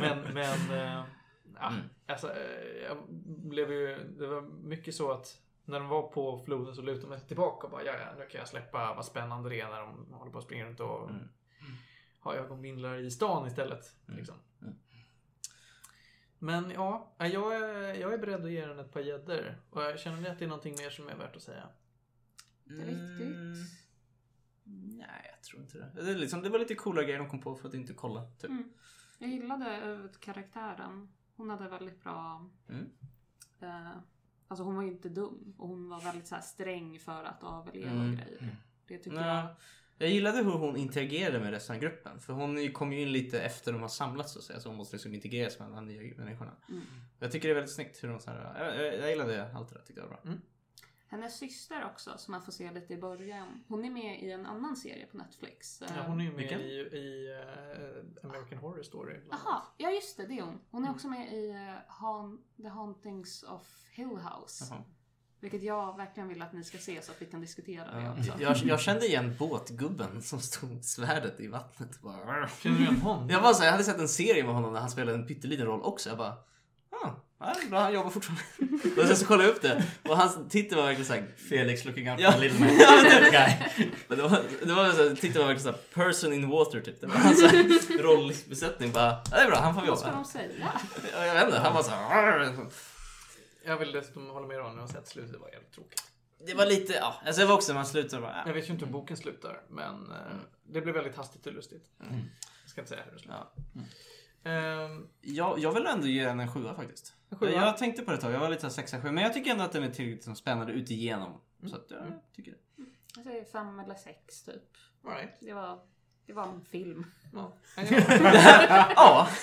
men, 0.00 0.34
men, 0.34 0.80
eh, 0.80 1.04
ja, 1.62 1.68
Mm. 1.68 1.84
alltså, 2.06 2.30
eh, 2.30 2.82
jag 2.82 2.96
blev 3.26 3.72
ju, 3.72 3.98
det 4.18 4.26
var 4.26 4.40
mycket 4.42 4.94
så 4.94 5.12
att 5.12 5.38
när 5.64 5.78
de 5.80 5.88
var 5.88 6.02
på 6.08 6.38
floden 6.44 6.74
så 6.74 6.82
lutade 6.82 7.12
de 7.14 7.18
sig 7.18 7.28
tillbaka 7.28 7.66
och 7.66 7.70
bara, 7.70 7.84
ja, 7.84 7.92
ja, 7.92 8.14
nu 8.18 8.26
kan 8.26 8.38
jag 8.38 8.48
släppa 8.48 8.94
vad 8.94 9.04
spännande 9.04 9.48
det 9.48 9.60
är 9.60 9.68
när 9.70 9.80
de 9.80 10.12
håller 10.12 10.32
på 10.32 10.38
att 10.38 10.44
springa 10.44 10.66
runt 10.66 10.80
och 10.80 11.10
Mm. 11.10 11.22
ha 12.20 12.34
ögonbindlar 12.34 12.96
i 12.96 13.10
stan 13.10 13.46
istället. 13.46 13.94
Liksom. 14.06 14.34
Mm. 14.62 14.74
Men 16.38 16.70
ja, 16.70 17.14
jag 17.18 17.56
är, 17.56 17.94
jag 17.94 18.12
är 18.14 18.18
beredd 18.18 18.44
att 18.44 18.50
ge 18.50 18.66
den 18.66 18.78
ett 18.78 18.92
par 18.92 19.00
gäddor. 19.00 19.56
Och 19.70 19.82
jag 19.82 19.98
känner 20.00 20.20
ni 20.20 20.28
att 20.28 20.38
det 20.38 20.44
är 20.44 20.48
någonting 20.48 20.74
mer 20.78 20.90
som 20.90 21.08
är 21.08 21.16
värt 21.16 21.36
att 21.36 21.42
säga? 21.42 21.68
Inte 22.70 22.84
riktigt. 22.84 23.36
Mm. 23.36 23.54
Nej, 24.98 25.30
jag 25.34 25.42
tror 25.42 25.62
inte 25.62 25.78
det. 25.78 26.02
Det, 26.02 26.10
är 26.10 26.14
liksom, 26.14 26.42
det 26.42 26.48
var 26.48 26.58
lite 26.58 26.74
coola 26.74 27.02
grejer 27.02 27.18
de 27.18 27.28
kom 27.28 27.40
på 27.40 27.54
för 27.54 27.68
att 27.68 27.74
inte 27.74 27.94
kolla. 27.94 28.24
Typ. 28.40 28.50
Mm. 28.50 28.72
Jag 29.18 29.30
gillade 29.30 29.76
eh, 29.76 30.10
karaktären. 30.20 31.12
Hon 31.42 31.50
hade 31.50 31.68
väldigt 31.68 32.02
bra... 32.02 32.50
Mm. 32.68 32.90
Eh, 33.60 33.90
alltså 34.48 34.64
hon 34.64 34.74
var 34.76 34.82
ju 34.82 34.88
inte 34.88 35.08
dum. 35.08 35.54
Och 35.58 35.68
hon 35.68 35.88
var 35.88 36.00
väldigt 36.00 36.26
så 36.26 36.34
här 36.34 36.42
sträng 36.42 36.98
för 36.98 37.24
att 37.24 37.42
överleva 37.42 37.90
Mm. 37.90 38.16
grejer. 38.16 38.56
Det 38.86 38.98
tyckte 38.98 39.20
Nej. 39.20 39.28
jag... 39.28 39.46
Jag 39.98 40.10
gillade 40.10 40.38
hur 40.38 40.50
hon 40.52 40.76
interagerade 40.76 41.40
med 41.40 41.50
resten 41.50 41.76
av 41.76 41.82
gruppen. 41.82 42.20
För 42.20 42.32
hon 42.32 42.72
kom 42.72 42.92
ju 42.92 43.02
in 43.02 43.12
lite 43.12 43.40
efter 43.40 43.72
de 43.72 43.80
har 43.82 43.88
samlats 43.88 44.32
så 44.32 44.38
att 44.38 44.44
säga. 44.44 44.60
Så 44.60 44.68
hon 44.68 44.76
måste 44.76 44.96
liksom 44.96 45.14
integreras 45.14 45.58
med 45.58 45.70
de 45.70 45.86
nya 45.86 46.14
människorna. 46.16 46.52
Mm. 46.68 46.82
Jag 47.18 47.32
tycker 47.32 47.48
det 47.48 47.52
är 47.52 47.54
väldigt 47.54 47.74
snyggt 47.74 48.04
hur 48.04 48.08
de 48.08 48.20
så 48.20 48.30
här, 48.30 48.54
jag, 48.58 48.86
jag, 48.86 48.98
jag 48.98 49.10
gillade 49.10 49.52
allt 49.54 49.68
det 49.68 49.74
där, 49.74 49.82
tyckte 49.82 50.00
jag 50.02 50.08
var 50.08 50.20
bra. 50.22 50.32
Hennes 51.12 51.38
syster 51.38 51.84
också, 51.84 52.18
som 52.18 52.32
man 52.32 52.42
får 52.42 52.52
se 52.52 52.70
lite 52.70 52.94
i 52.94 52.96
början. 52.96 53.64
Hon 53.68 53.84
är 53.84 53.90
med 53.90 54.22
i 54.22 54.30
en 54.30 54.46
annan 54.46 54.76
serie 54.76 55.06
på 55.06 55.16
Netflix. 55.16 55.82
Ja, 55.96 56.02
hon 56.06 56.20
är 56.20 56.24
ju 56.24 56.30
med 56.30 56.38
Vilken? 56.38 56.60
i, 56.60 56.72
i 56.72 57.30
eh, 58.24 58.30
American 58.30 58.58
Horror 58.58 58.82
Story. 58.82 59.20
Jaha, 59.30 59.62
ja 59.76 59.90
just 59.90 60.16
det, 60.16 60.26
det 60.26 60.38
är 60.38 60.42
hon. 60.42 60.60
Hon 60.70 60.84
är 60.84 60.90
också 60.90 61.08
med 61.08 61.32
i 61.32 61.50
uh, 61.50 62.62
The 62.62 62.68
Hauntings 62.68 63.42
of 63.42 63.86
Hill 63.90 64.06
House. 64.08 64.66
Jaha. 64.70 64.82
Vilket 65.40 65.62
jag 65.62 65.96
verkligen 65.96 66.28
vill 66.28 66.42
att 66.42 66.52
ni 66.52 66.64
ska 66.64 66.78
se 66.78 67.02
så 67.02 67.12
att 67.12 67.22
vi 67.22 67.26
kan 67.26 67.40
diskutera 67.40 68.00
det 68.00 68.10
också. 68.10 68.42
jag, 68.42 68.56
jag 68.56 68.80
kände 68.80 69.06
igen 69.06 69.36
båtgubben 69.38 70.22
som 70.22 70.40
stod 70.40 70.84
svärdet 70.84 71.40
i 71.40 71.46
vattnet. 71.46 72.02
Bara, 72.02 72.48
Känner 72.48 72.76
du 72.76 72.82
igen 72.82 72.96
honom? 72.96 73.28
jag, 73.30 73.40
var 73.40 73.52
så, 73.52 73.64
jag 73.64 73.70
hade 73.70 73.84
sett 73.84 73.98
en 73.98 74.08
serie 74.08 74.44
med 74.44 74.54
honom 74.54 74.72
där 74.72 74.80
han 74.80 74.90
spelade 74.90 75.18
en 75.18 75.26
pytteliten 75.26 75.66
roll 75.66 75.82
också. 75.82 76.08
Jag 76.08 76.18
bara, 76.18 76.36
ja, 77.42 77.54
bra, 77.70 77.80
han 77.80 77.92
jobbar 77.94 78.10
fortfarande. 78.10 78.42
och 79.02 79.06
sen 79.06 79.16
så 79.16 79.26
kollade 79.26 79.44
jag 79.48 79.56
upp 79.56 79.62
det 79.62 79.84
och 80.02 80.16
hans 80.16 80.38
titel 80.50 80.78
var 80.78 80.84
verkligen 80.84 81.06
såhär, 81.06 81.24
Felix 81.48 81.84
looking 81.84 82.10
out 82.10 82.20
for 82.20 82.24
Ja. 82.24 82.34
a 82.34 82.38
little 82.38 82.60
man. 82.60 82.68
Ja, 82.80 82.90
men 83.02 83.22
det- 83.22 83.30
guy. 83.30 83.90
men 84.08 84.18
det 84.18 84.22
var, 84.24 84.42
det 84.66 84.72
var 84.74 84.90
så 84.90 85.08
här, 85.08 85.14
titeln 85.16 85.38
var 85.46 85.54
verkligen 85.54 85.60
såhär, 85.74 85.78
person 86.10 86.32
in 86.32 86.48
water 86.48 86.80
typ. 86.80 87.00
Det 87.00 87.06
var 87.06 87.14
hans 87.14 87.42
rollbesättning. 88.00 88.92
Bara, 88.92 89.04
ja, 89.30 89.36
det 89.36 89.42
är 89.42 89.46
bra, 89.46 89.56
han 89.60 89.74
får 89.74 89.82
vi 89.82 89.88
Vad 89.88 89.98
ska 89.98 90.08
jobba. 90.08 90.18
de 90.22 90.24
säga? 90.24 90.48
Ja, 91.14 91.26
Jag 91.26 91.34
vet 91.34 91.44
inte, 91.44 91.58
han 91.58 91.74
var 91.74 91.82
såhär, 91.82 92.56
Jag 93.64 93.76
vill 93.76 93.92
dessutom 93.92 94.28
hålla 94.30 94.46
med 94.46 94.56
Ronny 94.58 94.82
och 94.82 94.88
säga 94.88 95.00
att 95.00 95.08
slutet 95.08 95.40
var 95.40 95.48
jävligt 95.48 95.72
tråkigt. 95.72 96.02
det 96.46 96.54
var 96.54 96.66
lite, 96.66 96.92
ja, 96.92 97.14
alltså 97.26 97.40
det 97.40 97.46
var 97.46 97.54
också, 97.54 97.74
man 97.74 97.86
slutade 97.86 98.22
bara, 98.22 98.36
Jag 98.36 98.48
ja. 98.48 98.52
vet 98.52 98.68
ju 98.68 98.72
inte 98.72 98.84
hur 98.84 98.92
boken 98.92 99.16
slutar, 99.16 99.60
men 99.68 100.10
eh, 100.10 100.16
det 100.68 100.80
blev 100.80 100.94
väldigt 100.94 101.16
hastigt 101.16 101.46
och 101.46 101.52
lustigt. 101.52 101.84
Mm. 102.00 102.20
Jag 102.62 102.70
ska 102.70 102.80
inte 102.80 102.88
säga 102.90 103.02
hur 103.04 103.12
det 103.12 103.18
slutar. 103.18 103.46
Ja. 103.54 103.80
Ehm, 104.44 105.08
Jag, 105.20 105.58
jag 105.58 105.72
vill 105.72 105.86
ändå 105.86 106.06
ge 106.06 106.24
den 106.24 106.40
en 106.40 106.52
sjua 106.52 106.74
faktiskt. 106.74 107.14
En 107.30 107.38
sjua? 107.38 107.50
Jag 107.50 107.76
tänkte 107.78 108.02
på 108.02 108.10
det 108.10 108.14
ett 108.16 108.20
tag, 108.22 108.32
jag 108.32 108.40
var 108.40 108.48
lite 108.48 108.60
såhär 108.60 108.72
sexa, 108.72 109.00
sju, 109.00 109.10
men 109.10 109.24
jag 109.24 109.32
tycker 109.32 109.50
ändå 109.50 109.64
att 109.64 109.72
den 109.72 109.82
är 109.82 109.90
tillräckligt 109.90 110.24
som 110.24 110.36
spännande 110.36 110.72
ut 110.72 110.90
igenom. 110.90 111.40
Så 111.66 111.76
att, 111.76 111.86
ja, 111.88 111.96
jag 111.96 112.32
tycker 112.36 112.50
det. 112.50 112.84
Jag 113.16 113.24
säger 113.24 113.44
fem 113.44 113.80
eller 113.80 113.94
sex 113.94 114.42
typ. 114.42 114.62
right. 115.06 115.36
Det 115.40 115.52
var, 115.52 115.78
det 116.26 116.32
var 116.32 116.46
en 116.48 116.60
film. 116.64 117.06
Ja. 117.32 117.52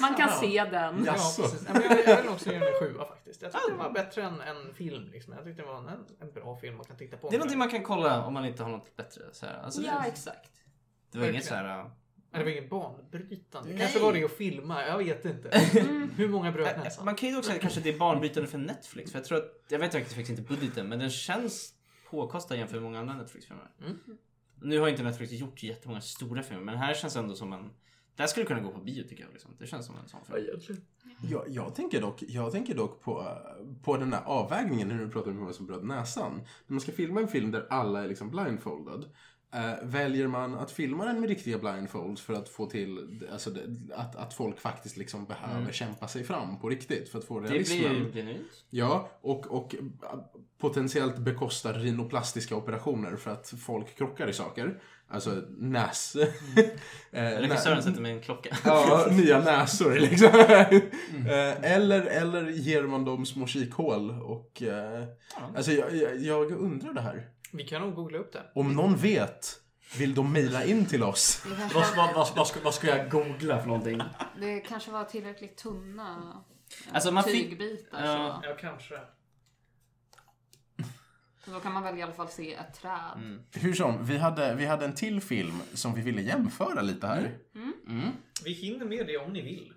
Man 0.01 0.15
kan 0.15 0.29
Ja. 0.29 0.37
se 0.39 0.63
den. 0.71 1.05
ja. 1.05 1.15
Ja, 1.67 1.73
men 1.73 1.81
jag, 1.83 2.07
jag 2.07 2.21
vill 2.21 2.29
också 2.31 2.51
ge 2.51 2.59
den 2.59 2.67
en 2.67 2.79
sjua 2.79 3.05
faktiskt. 3.05 3.41
Jag 3.41 3.51
tyckte 3.51 3.71
det 3.71 3.77
var 3.77 3.89
bättre 3.91 4.23
än 4.23 4.41
en 4.41 4.73
film. 4.73 5.07
Liksom. 5.11 5.33
Jag 5.33 5.43
tyckte 5.43 5.61
det 5.61 5.67
var 5.67 5.77
en, 5.77 6.05
en 6.19 6.31
bra 6.31 6.55
film 6.57 6.75
man 6.77 6.85
kan 6.85 6.97
titta 6.97 7.17
på. 7.17 7.29
det 7.29 7.35
är 7.35 7.39
någonting 7.39 7.59
man 7.59 7.69
kan 7.69 7.83
kolla 7.83 8.25
om 8.25 8.33
man 8.33 8.45
inte 8.45 8.63
har 8.63 8.69
något 8.71 8.95
bättre. 8.95 9.21
Så 9.31 9.45
här. 9.45 9.61
Alltså, 9.63 9.81
Ja, 9.81 9.99
det, 10.03 10.07
exakt. 10.09 10.51
det 11.11 11.17
var 11.19 11.25
inget 11.25 11.35
verkligen. 11.51 11.63
såhär... 11.63 11.91
Nej, 12.31 12.39
Det 12.39 12.43
var 12.43 12.51
inget 12.51 12.69
banbrytande. 12.69 13.69
Nej. 13.69 13.79
Kanske 13.79 13.99
var 13.99 14.13
det 14.13 14.23
att 14.23 14.31
filma, 14.31 14.87
jag 14.87 14.97
vet 14.97 15.25
inte. 15.25 15.49
Hur 16.15 16.29
många 16.29 16.51
bröt 16.51 16.77
näsan? 16.77 17.05
man 17.05 17.15
kan 17.15 17.29
ju 17.29 17.37
också 17.37 17.47
säga 17.47 17.55
att 17.55 17.61
kanske 17.61 17.81
det 17.81 17.89
är 17.89 17.97
banbrytande 17.97 18.49
för 18.49 18.57
Netflix. 18.57 19.11
För 19.11 19.19
jag 19.19 19.25
tror 19.25 19.37
att, 19.37 19.65
jag 19.69 19.79
vet 19.79 19.93
faktiskt 19.93 20.29
inte 20.29 20.41
budgeten, 20.41 20.89
men 20.89 20.99
den 20.99 21.09
känns 21.09 21.73
påkostad 22.09 22.57
jämfört 22.57 22.73
med 22.73 22.83
många 22.83 22.99
andra 22.99 23.17
Netflix-filmer. 23.17 23.71
Mm. 23.81 23.97
Nu 24.61 24.79
har 24.79 24.87
inte 24.87 25.03
Netflix 25.03 25.31
gjort 25.31 25.63
jättemånga 25.63 26.01
stora 26.01 26.43
filmer, 26.43 26.63
men 26.63 26.77
här 26.77 26.93
känns 26.93 27.15
ändå 27.15 27.35
som 27.35 27.53
en... 27.53 27.71
Det 28.15 28.23
här 28.23 28.27
skulle 28.27 28.45
kunna 28.45 28.59
gå 28.59 28.71
på 28.71 28.79
bio 28.79 29.03
tycker 29.03 29.23
jag. 29.23 29.31
Liksom. 29.31 29.55
Det 29.59 29.67
känns 29.67 29.85
som 29.85 29.95
en 29.95 30.07
sån 30.07 30.19
film. 30.25 30.81
Jag, 31.21 31.43
jag, 31.49 31.75
tänker 31.75 32.01
dock, 32.01 32.23
jag 32.27 32.51
tänker 32.51 32.75
dock 32.75 33.01
på, 33.01 33.37
på 33.83 33.97
den 33.97 34.09
där 34.09 34.21
avvägningen 34.25 34.87
när 34.87 34.97
du 34.97 35.09
pratar 35.09 35.27
om 35.27 35.33
hur 35.33 35.41
många 35.41 35.53
som 35.53 35.65
bröt 35.65 35.83
näsan. 35.83 36.35
När 36.35 36.73
man 36.73 36.81
ska 36.81 36.91
filma 36.91 37.21
en 37.21 37.27
film 37.27 37.51
där 37.51 37.67
alla 37.69 38.03
är 38.03 38.07
liksom 38.07 38.29
blindfolded. 38.29 39.05
Eh, 39.53 39.73
väljer 39.83 40.27
man 40.27 40.55
att 40.55 40.71
filma 40.71 41.05
den 41.05 41.19
med 41.19 41.29
riktiga 41.29 41.57
blindfolds 41.57 42.21
för 42.21 42.33
att 42.33 42.49
få 42.49 42.65
till 42.65 43.19
alltså, 43.31 43.49
att, 43.95 44.15
att 44.15 44.33
folk 44.33 44.59
faktiskt 44.59 44.97
liksom 44.97 45.25
behöver 45.25 45.71
kämpa 45.71 46.07
sig 46.07 46.23
fram 46.23 46.59
på 46.59 46.69
riktigt 46.69 47.09
för 47.09 47.17
att 47.19 47.25
få 47.25 47.37
Mm. 47.37 47.47
Det 47.49 47.53
realismen. 47.53 48.11
blir 48.11 48.23
ju. 48.27 48.37
Ja, 48.69 49.09
och, 49.21 49.47
och 49.47 49.75
äh, 49.75 50.19
potentiellt 50.59 51.17
bekostar 51.17 51.73
rhinoplastiska 51.73 52.55
operationer 52.55 53.15
för 53.15 53.31
att 53.31 53.53
folk 53.65 53.97
krockar 53.97 54.27
i 54.27 54.33
saker. 54.33 54.81
Alltså 55.07 55.43
näs... 55.57 56.15
Eh, 57.11 57.21
Regissören 57.23 57.83
sätter 57.83 58.01
med 58.01 58.11
en 58.11 58.21
klocka. 58.21 58.57
Ja, 58.65 59.07
nya 59.11 59.39
näsor 59.39 59.93
liksom. 59.99 60.29
Eh, 61.29 61.71
eller, 61.73 62.01
eller 62.01 62.49
ger 62.49 62.83
man 62.83 63.05
dem 63.05 63.25
små 63.25 63.47
kikhål 63.47 64.09
och... 64.21 64.61
eh, 64.61 65.03
Alltså 65.55 65.71
jag, 65.71 65.95
jag, 65.95 66.21
jag 66.21 66.51
undrar 66.51 66.93
det 66.93 67.01
här. 67.01 67.27
Vi 67.51 67.63
kan 67.63 67.81
nog 67.81 67.95
googla 67.95 68.17
upp 68.17 68.33
det. 68.33 68.43
Om 68.55 68.73
någon 68.73 68.95
vet, 68.95 69.55
vill 69.97 70.15
de 70.15 70.33
mejla 70.33 70.65
in 70.65 70.85
till 70.85 71.03
oss? 71.03 71.45
Vad, 71.73 71.95
vad, 71.95 72.15
vad, 72.15 72.35
vad, 72.35 72.47
ska, 72.47 72.59
vad 72.63 72.73
ska 72.73 72.87
jag 72.87 73.09
googla 73.09 73.59
för 73.59 73.67
någonting? 73.67 74.01
det 74.39 74.59
kanske 74.59 74.91
var 74.91 75.03
tillräckligt 75.03 75.57
tunna 75.57 76.43
eh, 76.87 76.93
Alltså, 76.93 77.11
man 77.11 77.23
tygbitar. 77.23 78.05
Ja. 78.05 78.41
Ja, 78.43 78.55
kanske. 78.59 78.99
så 81.45 81.51
då 81.51 81.59
kan 81.59 81.73
man 81.73 81.83
väl 81.83 81.97
i 81.97 82.01
alla 82.01 82.13
fall 82.13 82.29
se 82.29 82.53
ett 82.53 82.73
träd. 82.81 83.13
Mm. 83.15 83.41
Hur 83.53 83.73
som, 83.73 84.05
vi 84.05 84.17
hade, 84.17 84.55
vi 84.55 84.65
hade 84.65 84.85
en 84.85 84.95
till 84.95 85.21
film 85.21 85.61
som 85.73 85.93
vi 85.93 86.01
ville 86.01 86.21
jämföra 86.21 86.81
lite 86.81 87.07
här. 87.07 87.37
Mm. 87.87 88.11
Vi 88.43 88.53
hinner 88.53 88.85
med 88.85 89.07
det 89.07 89.17
om 89.17 89.33
ni 89.33 89.41
vill. 89.41 89.73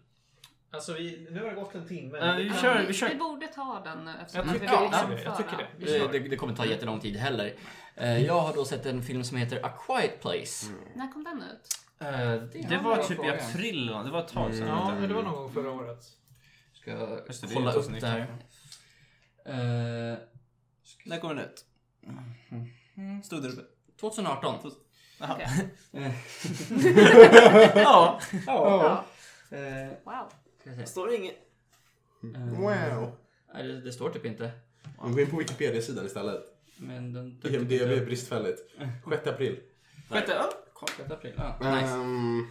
Alltså, 0.73 0.93
vi, 0.93 1.27
nu 1.31 1.41
har 1.43 1.49
det 1.49 1.55
gått 1.55 1.75
en 1.75 1.89
timme. 1.89 2.19
Ja, 2.19 2.33
vi 2.37 2.49
Ja, 2.49 2.55
kör- 2.55 2.81
vi, 2.81 2.87
vi 2.87 2.93
kör. 2.93 3.09
vi 3.09 3.15
borde 3.15 3.47
ta 3.47 3.81
den 3.85 4.09
eh, 4.09 4.15
eftersom 4.23 4.47
Jag 4.47 4.53
vi 4.55 4.61
tycker 4.61 4.79
vill 4.81 4.87
också 4.89 5.07
det. 5.07 5.23
Jag 5.23 5.37
tycker 5.37 5.57
det. 5.57 5.67
Vi 5.77 5.99
Det, 5.99 6.09
det, 6.09 6.19
det 6.29 6.37
kommer 6.37 6.55
ta 6.55 6.65
jättelång 6.67 7.01
tid 7.01 7.17
heller. 7.17 7.55
Eh, 7.97 8.25
Jag 8.27 8.41
har 8.41 8.55
då 8.55 8.65
sett 8.65 8.87
en 8.87 9.03
film 9.03 9.25
som 9.25 9.37
heter 9.37 9.67
A 9.67 9.71
Quiet 9.87 10.21
Place. 10.21 10.67
När 10.95 11.13
kom 11.13 11.25
den 11.25 11.43
ut? 11.43 11.69
Eh, 11.99 12.69
Det 12.69 12.77
var 12.77 12.97
bra 12.97 13.05
typ 13.05 13.25
i 13.25 13.29
april, 13.31 13.87
det 13.87 14.11
var 14.11 14.21
ett 14.21 14.29
tag 14.29 14.55
sedan. 14.55 14.69
Ja, 14.69 14.95
men 15.01 15.09
det 15.09 15.15
var 15.15 15.23
någon 15.23 15.35
gång 15.35 15.53
förra 15.53 15.71
året. 15.71 16.05
Ska 16.73 16.91
Just 17.27 17.41
det, 17.41 17.47
det 17.47 17.53
är 17.53 17.55
kolla 17.55 17.73
upp 17.73 17.85
2019. 17.85 18.11
det 19.45 19.53
här. 19.53 20.13
Eh, 20.13 20.19
När 21.05 21.19
kom 21.19 21.37
den 21.37 21.39
ut? 21.39 21.65
Stod 23.25 23.43
det 23.43 23.49
uppe? 23.49 23.63
2018. 24.01 24.55
Jaha. 25.19 25.35
Okej. 25.35 25.71
Eh, 25.93 26.13
Ja. 27.83 28.21
Ja. 28.47 29.05
eh, 29.51 29.89
Wow. 30.05 30.33
Se. 30.65 30.87
Står 30.87 31.07
det 31.07 31.17
inget? 31.17 31.35
Eh, 32.35 32.61
Wow. 32.61 33.17
Nej, 33.55 33.63
det, 33.63 33.81
det 33.81 33.93
står 33.93 34.11
typ 34.11 34.25
inte. 34.25 34.51
Gå 34.99 35.21
in 35.21 35.31
på 35.31 35.37
Wikipedia-sidan 35.37 36.07
istället. 36.07 36.43
Men 36.77 37.13
den 37.13 37.41
dök 37.41 37.53
IMDB 37.53 37.73
inte 37.73 37.85
är 37.85 38.01
upp. 38.01 38.07
bristfälligt. 38.07 38.59
6 39.11 39.27
april. 39.27 39.61
Sjätte? 40.11 40.33
Ja. 40.33 40.51
6 40.97 41.11
april. 41.11 41.33
Ja, 41.37 41.75
nice. 41.81 41.93
Ehm, 41.95 42.47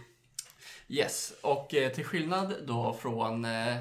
Yes, 0.88 1.32
och 1.42 1.74
eh, 1.74 1.92
till 1.92 2.04
skillnad 2.04 2.54
då 2.66 2.92
från 2.92 3.44
eh, 3.44 3.76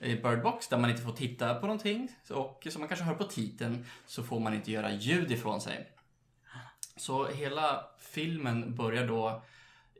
Bird 0.00 0.42
Box 0.42 0.68
där 0.68 0.78
man 0.78 0.90
inte 0.90 1.02
får 1.02 1.12
titta 1.12 1.54
på 1.54 1.66
någonting 1.66 2.08
och 2.30 2.66
som 2.70 2.80
man 2.80 2.88
kanske 2.88 3.04
hör 3.04 3.14
på 3.14 3.24
titeln 3.24 3.86
så 4.06 4.22
får 4.22 4.40
man 4.40 4.54
inte 4.54 4.72
göra 4.72 4.92
ljud 4.92 5.30
ifrån 5.32 5.60
sig. 5.60 5.92
Så 6.96 7.26
hela 7.26 7.86
filmen 7.98 8.74
börjar 8.74 9.06
då 9.06 9.42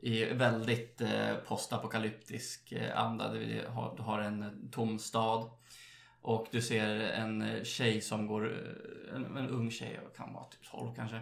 i 0.03 0.25
väldigt 0.25 1.01
eh, 1.01 1.35
postapokalyptisk 1.47 2.71
eh, 2.71 2.99
anda. 2.99 3.33
Du 3.33 3.65
har, 3.67 3.97
har 3.97 4.19
en 4.19 4.69
tom 4.71 4.99
stad 4.99 5.49
och 6.21 6.47
du 6.51 6.61
ser 6.61 6.99
en 6.99 7.41
eh, 7.41 7.63
tjej 7.63 8.01
som 8.01 8.27
går, 8.27 8.51
eh, 8.51 9.15
en, 9.15 9.37
en 9.37 9.49
ung 9.49 9.71
tjej, 9.71 9.99
kan 10.17 10.33
vara 10.33 10.43
typ 10.43 10.71
12 10.71 10.95
kanske, 10.95 11.21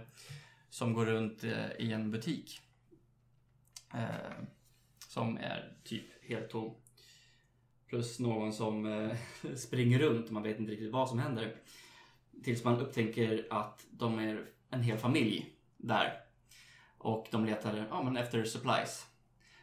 som 0.70 0.94
går 0.94 1.06
runt 1.06 1.44
eh, 1.44 1.72
i 1.80 1.92
en 1.92 2.12
butik. 2.12 2.62
Eh, 3.94 4.44
som 5.08 5.38
är 5.38 5.74
typ 5.84 6.06
helt 6.30 6.50
tom. 6.50 6.76
Plus 7.88 8.20
någon 8.20 8.54
som 8.54 8.86
eh, 8.86 9.18
springer 9.56 10.00
runt 10.00 10.26
och 10.26 10.34
man 10.34 10.44
vet 10.44 10.60
inte 10.60 10.72
riktigt 10.72 10.92
vad 10.92 11.10
som 11.10 11.20
händer. 11.20 11.56
Tills 12.44 12.64
man 12.64 12.80
upptäcker 12.80 13.48
att 13.50 13.86
de 13.92 14.20
är 14.20 14.46
en 14.70 14.82
hel 14.82 14.98
familj 14.98 15.56
där. 15.78 16.31
Och 17.04 17.28
de 17.32 17.46
letar 17.46 17.86
ja, 17.90 18.04
men 18.04 18.18
efter 18.18 18.44
supplies. 18.44 19.08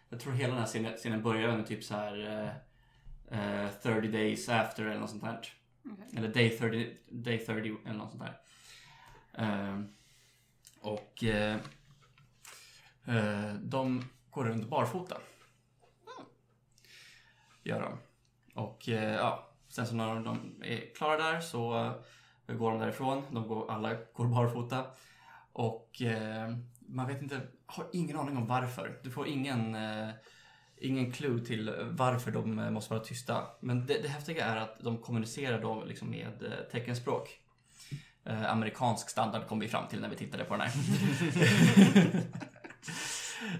Jag 0.09 0.21
tror 0.21 0.33
hela 0.33 0.49
den 0.49 0.59
här 0.59 0.67
scenen, 0.67 0.97
scenen 0.97 1.23
börjar 1.23 1.57
med 1.57 1.67
typ 1.67 1.85
så 1.85 1.95
här 1.95 2.27
eh, 3.31 3.65
eh, 3.65 3.71
30 3.83 4.09
days 4.09 4.49
after 4.49 4.85
eller 4.85 5.01
något 5.01 5.11
sånt 5.11 5.23
där. 5.23 5.39
Okej. 5.93 6.07
Eller 6.17 6.29
day 6.29 6.59
30, 6.59 6.97
day 7.09 7.39
30 7.39 7.77
eller 7.85 7.99
något 7.99 8.11
sånt 8.11 8.23
där. 8.23 8.41
Eh, 9.33 9.81
och 10.81 11.25
eh, 11.25 11.57
eh, 13.05 13.55
de 13.55 14.05
går 14.31 14.45
runt 14.45 14.69
barfota. 14.69 15.17
Gör 17.63 17.81
de. 17.81 17.99
Och 18.55 18.89
eh, 18.89 19.15
ja, 19.15 19.49
sen 19.69 19.87
så 19.87 19.95
när 19.95 20.21
de 20.21 20.63
är 20.63 20.95
klara 20.95 21.17
där 21.17 21.41
så 21.41 21.85
eh, 22.47 22.55
går 22.55 22.71
de 22.71 22.81
därifrån. 22.81 23.23
De 23.31 23.49
går, 23.49 23.71
alla 23.71 23.95
går 24.13 24.27
barfota. 24.27 24.87
Och 25.53 26.03
eh, 26.03 26.55
man 26.89 27.07
vet 27.07 27.23
inte, 27.23 27.41
har 27.67 27.87
ingen 27.93 28.17
aning 28.17 28.37
om 28.37 28.47
varför. 28.47 29.01
Du 29.03 29.11
får 29.11 29.29
ingen, 29.29 29.75
eh, 29.75 30.09
ingen 30.77 31.13
clue 31.13 31.45
till 31.45 31.75
varför 31.91 32.31
de 32.31 32.59
eh, 32.59 32.71
måste 32.71 32.95
vara 32.95 33.05
tysta. 33.05 33.47
Men 33.61 33.87
det, 33.87 34.03
det 34.03 34.09
häftiga 34.09 34.45
är 34.45 34.57
att 34.57 34.81
de 34.81 34.99
kommunicerar 34.99 35.63
då 35.63 35.85
liksom 35.85 36.11
med 36.11 36.43
eh, 36.43 36.71
teckenspråk. 36.73 37.41
Eh, 38.25 38.53
amerikansk 38.53 39.11
standard 39.11 39.47
kom 39.47 39.59
vi 39.59 39.69
fram 39.69 39.89
till 39.89 40.01
när 40.01 40.09
vi 40.09 40.17
tittade 40.17 40.45
på 40.45 40.57
den 40.57 40.67
här. 40.67 40.73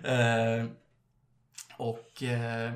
Eh, 0.05 0.67
och 1.77 2.23
eh, 2.23 2.73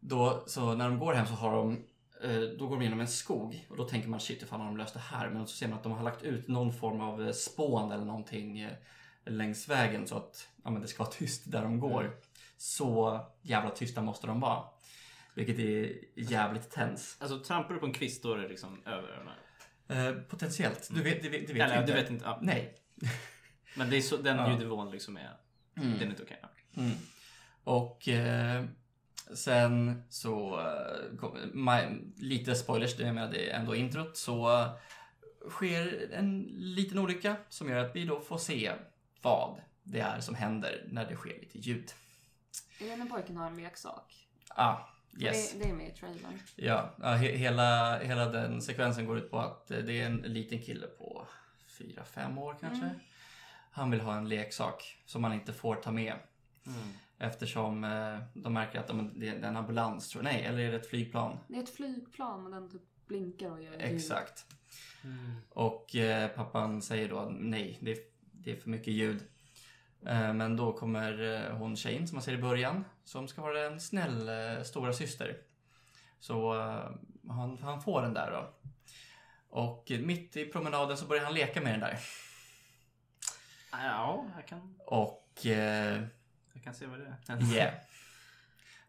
då, 0.00 0.44
så 0.46 0.74
när 0.74 0.88
de 0.88 0.98
går 0.98 1.12
hem 1.12 1.26
så 1.26 1.34
har 1.34 1.52
de 1.52 1.84
eh, 2.22 2.40
då 2.58 2.66
går 2.66 2.76
de 2.76 2.84
genom 2.84 3.00
en 3.00 3.08
skog 3.08 3.66
och 3.70 3.76
då 3.76 3.84
tänker 3.84 4.08
man 4.08 4.20
shit 4.20 4.42
ifall 4.42 4.60
har 4.60 4.66
de 4.66 4.76
löst 4.76 4.94
det 4.94 5.00
här. 5.00 5.30
Men 5.30 5.46
så 5.46 5.56
ser 5.56 5.68
man 5.68 5.78
att 5.78 5.82
de 5.82 5.92
har 5.92 6.02
lagt 6.04 6.22
ut 6.22 6.48
någon 6.48 6.72
form 6.72 7.00
av 7.00 7.26
eh, 7.26 7.32
spån 7.32 7.92
eller 7.92 8.04
någonting 8.04 8.60
eh, 8.60 8.72
längs 9.24 9.68
vägen 9.68 10.06
så 10.06 10.16
att 10.16 10.48
ja, 10.64 10.70
men 10.70 10.82
det 10.82 10.88
ska 10.88 11.02
vara 11.02 11.12
tyst 11.12 11.42
där 11.52 11.62
de 11.62 11.80
går. 11.80 12.16
Så 12.56 13.20
jävla 13.42 13.70
tysta 13.70 14.02
måste 14.02 14.26
de 14.26 14.40
vara. 14.40 14.64
Vilket 15.34 15.58
är 15.58 15.92
jävligt 16.16 16.70
tens. 16.70 17.16
Alltså 17.20 17.38
trampar 17.40 17.74
du 17.74 17.80
på 17.80 17.86
en 17.86 17.92
kvist 17.92 18.22
då 18.22 18.32
är 18.32 18.38
det 18.38 18.48
liksom 18.48 18.82
över. 18.86 19.36
Eh, 19.88 20.12
potentiellt. 20.22 20.88
Du 20.94 21.02
vet, 21.02 21.22
du 21.22 21.28
vet, 21.28 21.46
du 21.46 21.52
vet 21.52 21.62
Eller, 21.62 21.80
inte. 21.80 21.92
du 21.92 22.00
vet 22.00 22.10
inte. 22.10 22.24
Ja. 22.24 22.38
Nej. 22.42 22.74
Men 23.76 23.90
det 23.90 23.96
är 23.96 24.00
så, 24.00 24.16
den 24.16 24.36
Ja. 24.36 24.50
ljudnivån 24.50 24.90
liksom 24.90 25.16
är... 25.16 25.36
Mm. 25.76 25.92
Den 25.92 26.02
är 26.02 26.10
inte 26.10 26.22
okej. 26.22 26.38
ja. 26.42 26.48
Mm. 26.82 26.92
Och 27.64 28.08
eh, 28.08 28.64
sen 29.34 30.02
så, 30.08 30.60
eh, 30.60 31.16
kom, 31.18 31.38
my, 31.54 31.98
lite 32.16 32.54
spoilers, 32.54 32.96
det, 32.96 33.02
jag 33.02 33.14
menar, 33.14 33.32
det 33.32 33.50
är 33.50 33.58
ändå 33.60 33.74
introt, 33.74 34.16
så 34.16 34.60
eh, 34.60 34.70
sker 35.50 36.12
en 36.12 36.40
liten 36.52 36.98
olycka 36.98 37.36
som 37.48 37.68
gör 37.68 37.84
att 37.84 37.96
vi 37.96 38.04
då 38.04 38.20
får 38.20 38.38
se 38.38 38.72
vad 39.22 39.60
det 39.82 40.00
är 40.00 40.20
som 40.20 40.34
händer 40.34 40.86
när 40.88 41.06
det 41.06 41.16
sker 41.16 41.40
lite 41.40 41.58
ljud. 41.58 41.92
Är 42.80 42.86
det 42.86 42.96
när 42.96 43.06
pojken 43.06 43.36
har 43.36 43.46
en 43.46 43.56
leksak? 43.56 44.28
Ah, 44.48 44.76
yes. 45.18 45.52
Det, 45.52 45.58
det 45.58 45.70
är 45.70 45.74
med 45.74 45.88
i 45.88 45.90
trailern. 45.90 46.38
Ja, 46.56 46.94
ja 46.98 47.08
he, 47.08 47.36
hela, 47.36 47.98
hela 47.98 48.26
den 48.26 48.62
sekvensen 48.62 49.06
går 49.06 49.18
ut 49.18 49.30
på 49.30 49.38
att 49.38 49.70
eh, 49.70 49.78
det 49.78 50.00
är 50.00 50.06
en 50.06 50.16
liten 50.16 50.62
kille 50.62 50.86
på 50.86 51.26
4-5 51.78 52.38
år 52.38 52.56
kanske. 52.60 52.84
Mm. 52.84 52.98
Han 53.70 53.90
vill 53.90 54.00
ha 54.00 54.16
en 54.16 54.28
leksak 54.28 55.02
som 55.06 55.22
man 55.22 55.32
inte 55.32 55.52
får 55.52 55.74
ta 55.74 55.90
med. 55.90 56.14
Mm. 56.66 56.78
Eftersom 57.18 57.84
eh, 57.84 58.18
de 58.34 58.52
märker 58.52 58.78
att 58.78 58.88
de, 58.88 59.20
det 59.20 59.28
är 59.28 59.42
en 59.42 59.56
ambulans, 59.56 60.08
tror 60.08 60.24
jag. 60.24 60.32
Nej, 60.32 60.44
eller 60.44 60.58
är 60.58 60.70
det 60.70 60.76
ett 60.76 60.90
flygplan? 60.90 61.38
Det 61.48 61.56
är 61.56 61.62
ett 61.62 61.76
flygplan 61.76 62.44
och 62.44 62.50
den 62.50 62.70
typ 62.70 62.82
blinkar 63.06 63.50
och 63.50 63.62
gör 63.62 63.72
ljud. 63.72 63.80
Exakt. 63.80 64.46
Och 65.48 65.96
eh, 65.96 66.28
pappan 66.28 66.82
säger 66.82 67.08
då 67.08 67.32
nej, 67.38 67.78
det 67.80 67.92
är, 67.92 67.98
det 68.44 68.52
är 68.52 68.56
för 68.56 68.70
mycket 68.70 68.92
ljud. 68.92 69.22
Eh, 70.06 70.32
men 70.32 70.56
då 70.56 70.72
kommer 70.72 71.22
eh, 71.50 71.56
hon 71.56 71.76
tjejen 71.76 72.08
som 72.08 72.16
man 72.16 72.22
ser 72.22 72.32
i 72.32 72.38
början, 72.38 72.84
som 73.04 73.28
ska 73.28 73.42
vara 73.42 73.66
en 73.66 73.80
snäll 73.80 74.28
eh, 74.28 74.62
stora 74.62 74.92
syster. 74.92 75.36
Så 76.20 76.52
han, 77.28 77.58
han 77.62 77.82
får 77.82 78.02
den 78.02 78.14
där 78.14 78.30
då. 78.30 78.54
Och 79.48 79.92
mitt 80.00 80.36
i 80.36 80.44
promenaden 80.44 80.96
så 80.96 81.06
börjar 81.06 81.24
han 81.24 81.34
leka 81.34 81.60
med 81.60 81.72
den 81.72 81.80
där. 81.80 81.98
Ja, 83.72 84.26
jag 84.36 84.46
kan, 84.46 84.74
Och 84.86 85.46
eh, 85.46 86.02
jag 86.52 86.64
kan 86.64 86.74
se 86.74 86.86
vad 86.86 86.98
det 87.00 87.16
är. 87.28 87.54
yeah. 87.54 87.74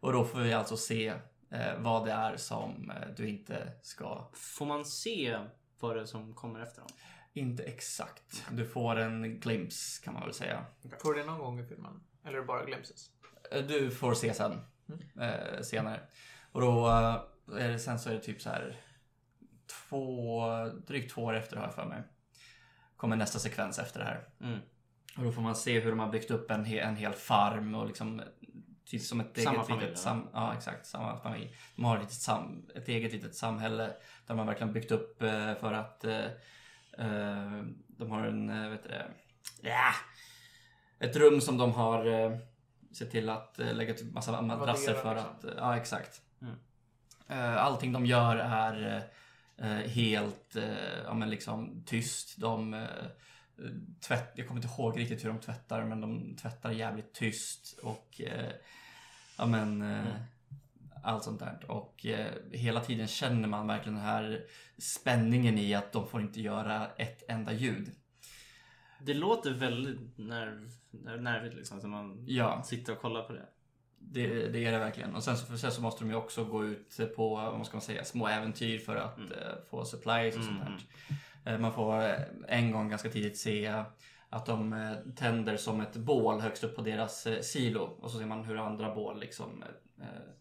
Och 0.00 0.12
då 0.12 0.24
får 0.24 0.40
vi 0.40 0.52
alltså 0.52 0.76
se 0.76 1.08
eh, 1.50 1.78
vad 1.78 2.06
det 2.06 2.12
är 2.12 2.36
som 2.36 2.90
eh, 2.90 3.08
du 3.16 3.28
inte 3.28 3.72
ska 3.82 4.30
Får 4.32 4.66
man 4.66 4.84
se 4.84 5.38
vad 5.80 5.96
det 5.96 6.02
är 6.02 6.06
som 6.06 6.34
kommer 6.34 6.60
efter 6.60 6.80
dem? 6.80 6.90
Inte 7.36 7.62
exakt. 7.62 8.44
Du 8.50 8.66
får 8.66 8.96
en 8.96 9.40
glimpse 9.40 10.04
kan 10.04 10.14
man 10.14 10.22
väl 10.22 10.34
säga. 10.34 10.64
Får 11.02 11.14
du 11.14 11.20
det 11.20 11.26
någon 11.26 11.38
gång 11.38 11.60
i 11.60 11.64
filmen? 11.66 12.00
Eller 12.24 12.42
bara 12.42 12.64
glimpses? 12.64 13.10
Eh, 13.50 13.62
Du 13.66 13.90
får 13.90 14.14
se 14.14 14.34
sen. 14.34 14.60
Eh, 15.20 15.60
senare. 15.62 16.00
Och 16.52 16.60
då 16.60 16.88
eh, 16.88 17.62
är 17.62 17.68
det, 17.68 17.78
sen 17.78 17.98
så 17.98 18.10
är 18.10 18.14
det 18.14 18.20
typ 18.20 18.42
så 18.42 18.50
här 18.50 18.80
två, 19.66 20.42
drygt 20.86 21.14
två 21.14 21.24
år 21.24 21.34
efter 21.34 21.56
har 21.56 21.64
jag 21.64 21.74
för 21.74 21.86
mig. 21.86 22.02
Kommer 22.96 23.16
nästa 23.16 23.38
sekvens 23.38 23.78
efter 23.78 23.98
det 24.00 24.06
här. 24.06 24.28
Mm. 24.40 24.58
Och 25.16 25.24
då 25.24 25.32
får 25.32 25.42
man 25.42 25.56
se 25.56 25.80
hur 25.80 25.90
de 25.90 25.98
har 25.98 26.08
byggt 26.08 26.30
upp 26.30 26.50
en, 26.50 26.64
he, 26.64 26.80
en 26.80 26.96
hel 26.96 27.12
farm 27.12 27.74
och 27.74 27.86
liksom 27.86 28.22
typ 28.84 29.02
som 29.02 29.20
ett 29.20 29.42
Samma 29.42 29.56
eget 29.56 29.66
familj, 29.66 29.86
litet 29.86 29.98
sam, 29.98 30.28
Ja, 30.32 30.54
exakt. 30.56 30.86
Samma 30.86 31.20
familj. 31.20 31.56
De 31.76 31.84
har 31.84 31.98
ett, 31.98 32.12
sam, 32.12 32.66
ett 32.74 32.88
eget 32.88 33.12
litet 33.12 33.34
samhälle 33.34 33.90
där 34.26 34.34
man 34.34 34.46
verkligen 34.46 34.72
byggt 34.72 34.90
upp 34.90 35.22
eh, 35.22 35.54
för 35.54 35.72
att 35.72 36.04
de 37.86 38.10
har 38.10 38.26
en, 38.26 38.50
eh, 38.50 38.70
vet 38.70 38.82
du 38.82 38.88
det, 38.88 39.06
ja, 39.62 39.92
ett 40.98 41.16
rum 41.16 41.40
som 41.40 41.58
de 41.58 41.72
har 41.72 42.06
eh, 42.06 42.38
sett 42.92 43.10
till 43.10 43.30
att 43.30 43.58
eh, 43.58 43.74
lägga 43.74 43.94
typ 43.94 44.12
massa 44.12 44.42
madrasser 44.42 44.94
för 44.94 45.14
liksom. 45.14 45.30
att, 45.30 45.44
eh, 45.44 45.50
ja 45.56 45.76
exakt. 45.76 46.20
Mm. 46.42 46.54
Eh, 47.28 47.64
allting 47.64 47.92
de 47.92 48.06
gör 48.06 48.36
är 48.36 49.04
eh, 49.56 49.68
helt 49.68 50.56
eh, 50.56 51.02
ja, 51.04 51.14
men 51.14 51.30
liksom 51.30 51.84
tyst. 51.86 52.36
De 52.40 52.74
eh, 52.74 52.88
tvätt, 54.00 54.32
jag 54.34 54.48
kommer 54.48 54.62
inte 54.62 54.74
ihåg 54.74 54.98
riktigt 54.98 55.24
hur 55.24 55.28
de 55.28 55.40
tvättar 55.40 55.84
men 55.84 56.00
de 56.00 56.36
tvättar 56.36 56.70
jävligt 56.70 57.14
tyst 57.14 57.78
och 57.82 58.20
eh, 58.20 58.52
ja 59.38 59.46
men 59.46 59.82
eh, 59.82 60.14
allt 61.04 61.24
sånt 61.24 61.40
där. 61.40 61.64
Och 61.68 62.06
eh, 62.06 62.26
hela 62.52 62.80
tiden 62.80 63.06
känner 63.06 63.48
man 63.48 63.66
verkligen 63.66 63.94
den 63.94 64.04
här 64.04 64.44
spänningen 64.78 65.58
i 65.58 65.74
att 65.74 65.92
de 65.92 66.06
får 66.08 66.20
inte 66.20 66.40
göra 66.40 66.86
ett 66.96 67.22
enda 67.30 67.52
ljud. 67.52 67.90
Det 69.00 69.14
låter 69.14 69.50
väldigt 69.50 70.18
nerv, 70.18 70.70
nerv, 70.90 71.22
nervigt 71.22 71.54
liksom. 71.54 71.80
Så 71.80 71.86
man 71.88 72.24
Ja. 72.26 72.62
sitter 72.62 72.92
och 72.92 72.98
kollar 73.00 73.22
på 73.22 73.32
det. 73.32 73.46
Det, 73.98 74.48
det 74.48 74.66
är 74.66 74.72
det 74.72 74.78
verkligen. 74.78 75.14
Och 75.14 75.22
sen 75.22 75.36
så, 75.36 75.58
sen 75.58 75.72
så 75.72 75.82
måste 75.82 76.04
de 76.04 76.10
ju 76.10 76.16
också 76.16 76.44
gå 76.44 76.64
ut 76.64 77.16
på, 77.16 77.34
vad 77.34 77.66
ska 77.66 77.76
man 77.76 77.82
säga, 77.82 78.04
små 78.04 78.26
äventyr 78.28 78.78
för 78.78 78.96
att 78.96 79.18
eh, 79.18 79.26
få 79.70 79.84
supplies 79.84 80.36
och 80.36 80.44
sånt 80.44 80.60
Mm. 80.66 80.72
där. 81.44 81.52
Eh, 81.52 81.58
man 81.58 81.72
får 81.72 82.02
eh, 82.02 82.14
en 82.48 82.72
gång 82.72 82.88
ganska 82.88 83.08
tidigt 83.10 83.38
se 83.38 83.84
att 84.28 84.46
de 84.46 84.94
tänder 85.16 85.56
som 85.56 85.80
ett 85.80 85.96
bål 85.96 86.40
högst 86.40 86.64
upp 86.64 86.76
på 86.76 86.82
deras 86.82 87.26
silo. 87.42 87.80
Och 88.00 88.10
så 88.10 88.18
ser 88.18 88.26
man 88.26 88.44
hur 88.44 88.56
andra 88.66 88.94
bål 88.94 89.20
liksom 89.20 89.64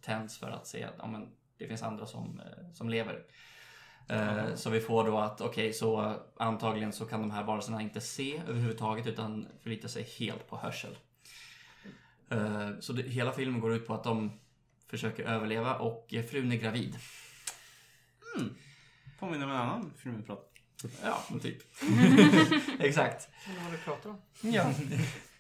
tänds 0.01 0.38
för 0.38 0.49
att 0.51 0.68
se 0.68 0.84
att 0.84 0.93
ja, 0.97 1.07
men, 1.07 1.30
det 1.57 1.68
finns 1.68 1.84
andra 1.84 2.05
som, 2.05 2.39
eh, 2.39 2.74
som 2.74 2.89
lever. 2.89 3.24
Eh, 4.09 4.55
Så 4.55 4.70
vi 4.70 4.80
får 4.82 5.03
då 5.03 5.18
att 5.18 5.41
okej, 5.41 5.74
så 5.74 6.16
antagligen 6.38 6.93
så 6.93 7.05
kan 7.05 7.22
de 7.22 7.32
här 7.32 7.43
varelserna 7.43 7.82
inte 7.82 8.01
se 8.01 8.41
överhuvudtaget 8.47 9.07
utan 9.07 9.47
förlitar 9.61 9.88
sig 9.88 10.03
helt 10.20 10.47
på 10.47 10.57
hörsel. 10.57 10.97
Eh, 12.30 12.70
Så 12.80 12.93
det, 12.93 13.03
hela 13.03 13.32
filmen 13.32 13.61
går 13.61 13.74
ut 13.74 13.88
på 13.88 13.93
att 13.93 14.03
de 14.03 14.39
försöker 14.88 15.24
överleva 15.24 15.76
och 15.76 16.14
eh, 16.14 16.24
frun 16.24 16.51
är 16.51 16.55
gravid. 16.55 16.97
Påminner 19.20 19.45
om 19.45 19.51
en 19.51 19.57
annan 19.57 19.93
film 19.97 20.18
vi 20.18 20.24
pratade 20.24 20.47
Ja, 21.03 21.24
men 21.30 21.39
typ. 21.39 21.57
Exakt. 22.80 23.30
Vad 23.64 23.72
du 23.74 23.78
pratar 23.78 24.09
om? 24.09 24.22
Ja. 24.41 24.74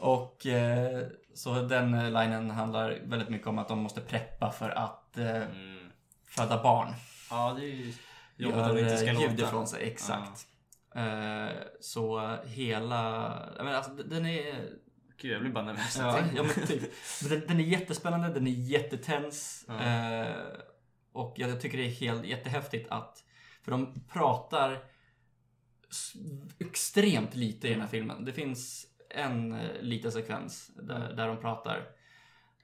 och 0.00 0.46
eh, 0.46 1.06
så 1.34 1.62
den 1.62 1.94
eh, 1.94 2.04
linen 2.04 2.50
handlar 2.50 2.98
väldigt 3.04 3.28
mycket 3.28 3.46
om 3.46 3.58
att 3.58 3.68
de 3.68 3.78
måste 3.78 4.00
preppa 4.00 4.50
för 4.50 4.70
att 4.70 5.18
eh, 5.18 5.36
mm. 5.36 5.90
föda 6.26 6.62
barn. 6.62 6.94
Ja, 7.30 7.56
det 7.58 7.64
är 7.64 7.74
ju 7.74 7.92
jobbigt 8.36 8.58
att 8.58 8.74
det 8.74 8.80
inte 8.80 8.96
ska 8.96 9.06
eh, 9.06 9.20
ljud 9.20 9.30
låta. 9.30 9.42
ifrån 9.42 9.66
sig, 9.66 9.88
exakt. 9.88 10.46
Eh, 10.94 11.48
så 11.80 12.36
hela, 12.44 13.28
menar, 13.56 13.72
alltså, 13.72 13.90
den 13.92 14.26
är 14.26 14.68
Gud, 15.16 15.32
jag 15.32 15.40
blir 15.40 15.52
bara 15.52 15.64
nervös. 15.64 15.96
Ja, 15.98 16.18
ja 16.34 16.42
men 16.42 16.66
typ. 16.66 16.82
Men 17.22 17.30
den, 17.30 17.48
den 17.48 17.60
är 17.60 17.64
jättespännande, 17.64 18.28
den 18.28 18.46
är 18.46 18.50
jättetens. 18.50 19.64
Ja. 19.68 19.80
Eh, 19.80 20.36
och 21.12 21.34
jag 21.36 21.60
tycker 21.60 21.78
det 21.78 21.84
är 21.84 21.90
helt 21.90 22.24
jättehäftigt 22.24 22.90
att, 22.90 23.24
för 23.62 23.70
de 23.70 24.04
pratar 24.08 24.82
extremt 26.58 27.34
lite 27.34 27.68
i 27.68 27.70
den 27.70 27.80
här 27.80 27.88
filmen. 27.88 28.24
Det 28.24 28.32
finns 28.32 28.86
en 29.10 29.52
eh, 29.52 29.80
liten 29.80 30.12
sekvens 30.12 30.70
där, 30.82 31.12
där 31.12 31.26
de 31.28 31.36
pratar. 31.36 31.76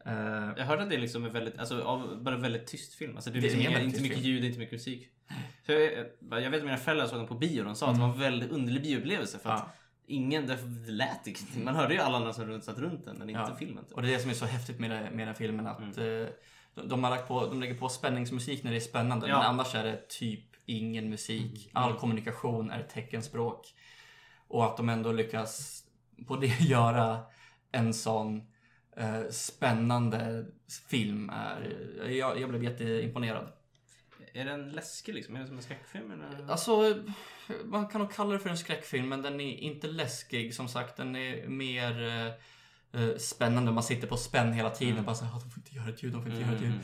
Eh, 0.06 0.12
Jag 0.56 0.64
hörde 0.64 0.82
att 0.82 0.90
det 0.90 0.98
liksom 0.98 1.24
är 1.24 1.28
väldigt, 1.28 1.58
alltså, 1.58 1.82
av, 1.82 2.22
bara 2.22 2.36
väldigt 2.36 2.66
tyst 2.66 2.94
film. 2.94 3.16
Alltså, 3.16 3.30
det 3.30 3.38
är 3.38 3.42
Det 3.42 3.48
liksom 3.48 3.72
är 3.74 3.80
inte 3.80 4.00
mycket 4.02 4.18
film. 4.18 4.28
ljud, 4.30 4.44
inte 4.44 4.58
mycket 4.58 4.72
musik. 4.72 5.08
För 5.64 5.72
jag, 5.72 6.42
jag 6.42 6.50
vet 6.50 6.58
att 6.58 6.64
mina 6.64 6.76
föräldrar 6.76 7.06
såg 7.06 7.18
den 7.18 7.26
på 7.26 7.34
bio 7.34 7.58
och 7.60 7.64
de 7.66 7.74
sa 7.74 7.88
att 7.88 7.94
det 7.94 8.00
var 8.00 8.08
en 8.12 8.18
väldigt 8.18 8.50
underlig 8.50 8.82
bioupplevelse. 8.82 9.38
För 9.38 9.50
att 9.50 9.60
Ja. 9.60 9.72
ingen, 10.06 10.46
det 10.46 10.56
lät 10.92 11.26
ingenting. 11.26 11.64
Man 11.64 11.74
hörde 11.76 11.94
ju 11.94 12.00
alla 12.00 12.16
andra 12.16 12.32
som 12.32 12.44
runt, 12.46 12.64
satt 12.64 12.78
runt 12.78 13.04
den, 13.04 13.16
men 13.16 13.30
inte 13.30 13.40
Ja. 13.48 13.56
filmen. 13.58 13.84
Typ. 13.84 13.92
Och 13.96 14.02
det 14.02 14.08
är 14.08 14.12
det 14.12 14.18
som 14.18 14.30
är 14.30 14.34
så 14.34 14.44
häftigt 14.46 14.78
med, 14.80 14.90
det- 14.90 15.10
med 15.10 15.28
den 15.28 15.34
filmen 15.34 15.66
att 15.66 15.80
eh, 15.80 16.04
de, 16.74 16.88
de, 16.88 17.04
har 17.04 17.10
lagt 17.10 17.28
på, 17.28 17.46
de 17.46 17.60
lägger 17.60 17.74
på 17.74 17.88
spänningsmusik 17.88 18.62
när 18.62 18.70
det 18.70 18.76
är 18.76 18.80
spännande 18.80 19.28
Ja. 19.28 19.38
men 19.38 19.46
annars 19.46 19.74
är 19.74 19.84
det 19.84 20.08
typ 20.08 20.44
ingen 20.66 21.10
musik. 21.10 21.70
All 21.72 21.94
kommunikation 21.94 22.70
är 22.70 22.82
teckenspråk. 22.82 23.74
Och 24.48 24.64
att 24.64 24.76
de 24.76 24.88
ändå 24.88 25.12
lyckas 25.12 25.82
på 26.26 26.36
det 26.36 26.60
göra 26.60 27.20
en 27.72 27.94
sån 27.94 28.42
eh, 28.96 29.22
spännande 29.30 30.46
film 30.88 31.30
är... 31.30 31.60
Jag, 32.10 32.40
jag 32.40 32.48
blev 32.48 32.64
jätteimponerad. 32.64 33.52
Är 34.32 34.44
den 34.44 34.70
läskig 34.70 35.14
liksom? 35.14 35.36
Är 35.36 35.40
det 35.40 35.46
som 35.46 35.56
en 35.56 35.62
skräckfilm? 35.62 36.10
Eller? 36.10 36.50
Alltså, 36.50 37.02
man 37.64 37.86
kan 37.88 38.00
nog 38.00 38.12
kalla 38.12 38.32
det 38.32 38.38
för 38.38 38.50
en 38.50 38.58
skräckfilm 38.58 39.08
men 39.08 39.22
den 39.22 39.40
är 39.40 39.54
inte 39.56 39.86
läskig 39.86 40.54
som 40.54 40.68
sagt. 40.68 40.96
Den 40.96 41.16
är 41.16 41.48
mer 41.48 42.02
eh, 42.02 43.02
eh, 43.02 43.16
spännande. 43.16 43.72
Man 43.72 43.82
sitter 43.82 44.08
på 44.08 44.16
spänn 44.16 44.52
hela 44.52 44.70
tiden. 44.70 44.92
Mm. 44.92 45.04
Bara 45.04 45.14
så 45.14 45.24
här, 45.24 45.36
"Ah, 45.36 45.40
de 45.40 45.50
får 45.50 45.58
inte 45.60 45.76
göra 45.76 45.88
ett 45.88 46.02
ljud, 46.02 46.12
de 46.12 46.22
får 46.22 46.32
inte 46.32 46.42
Mm, 46.44 46.48
göra 46.54 46.58
ett 46.58 46.64
ljud. 46.64 46.80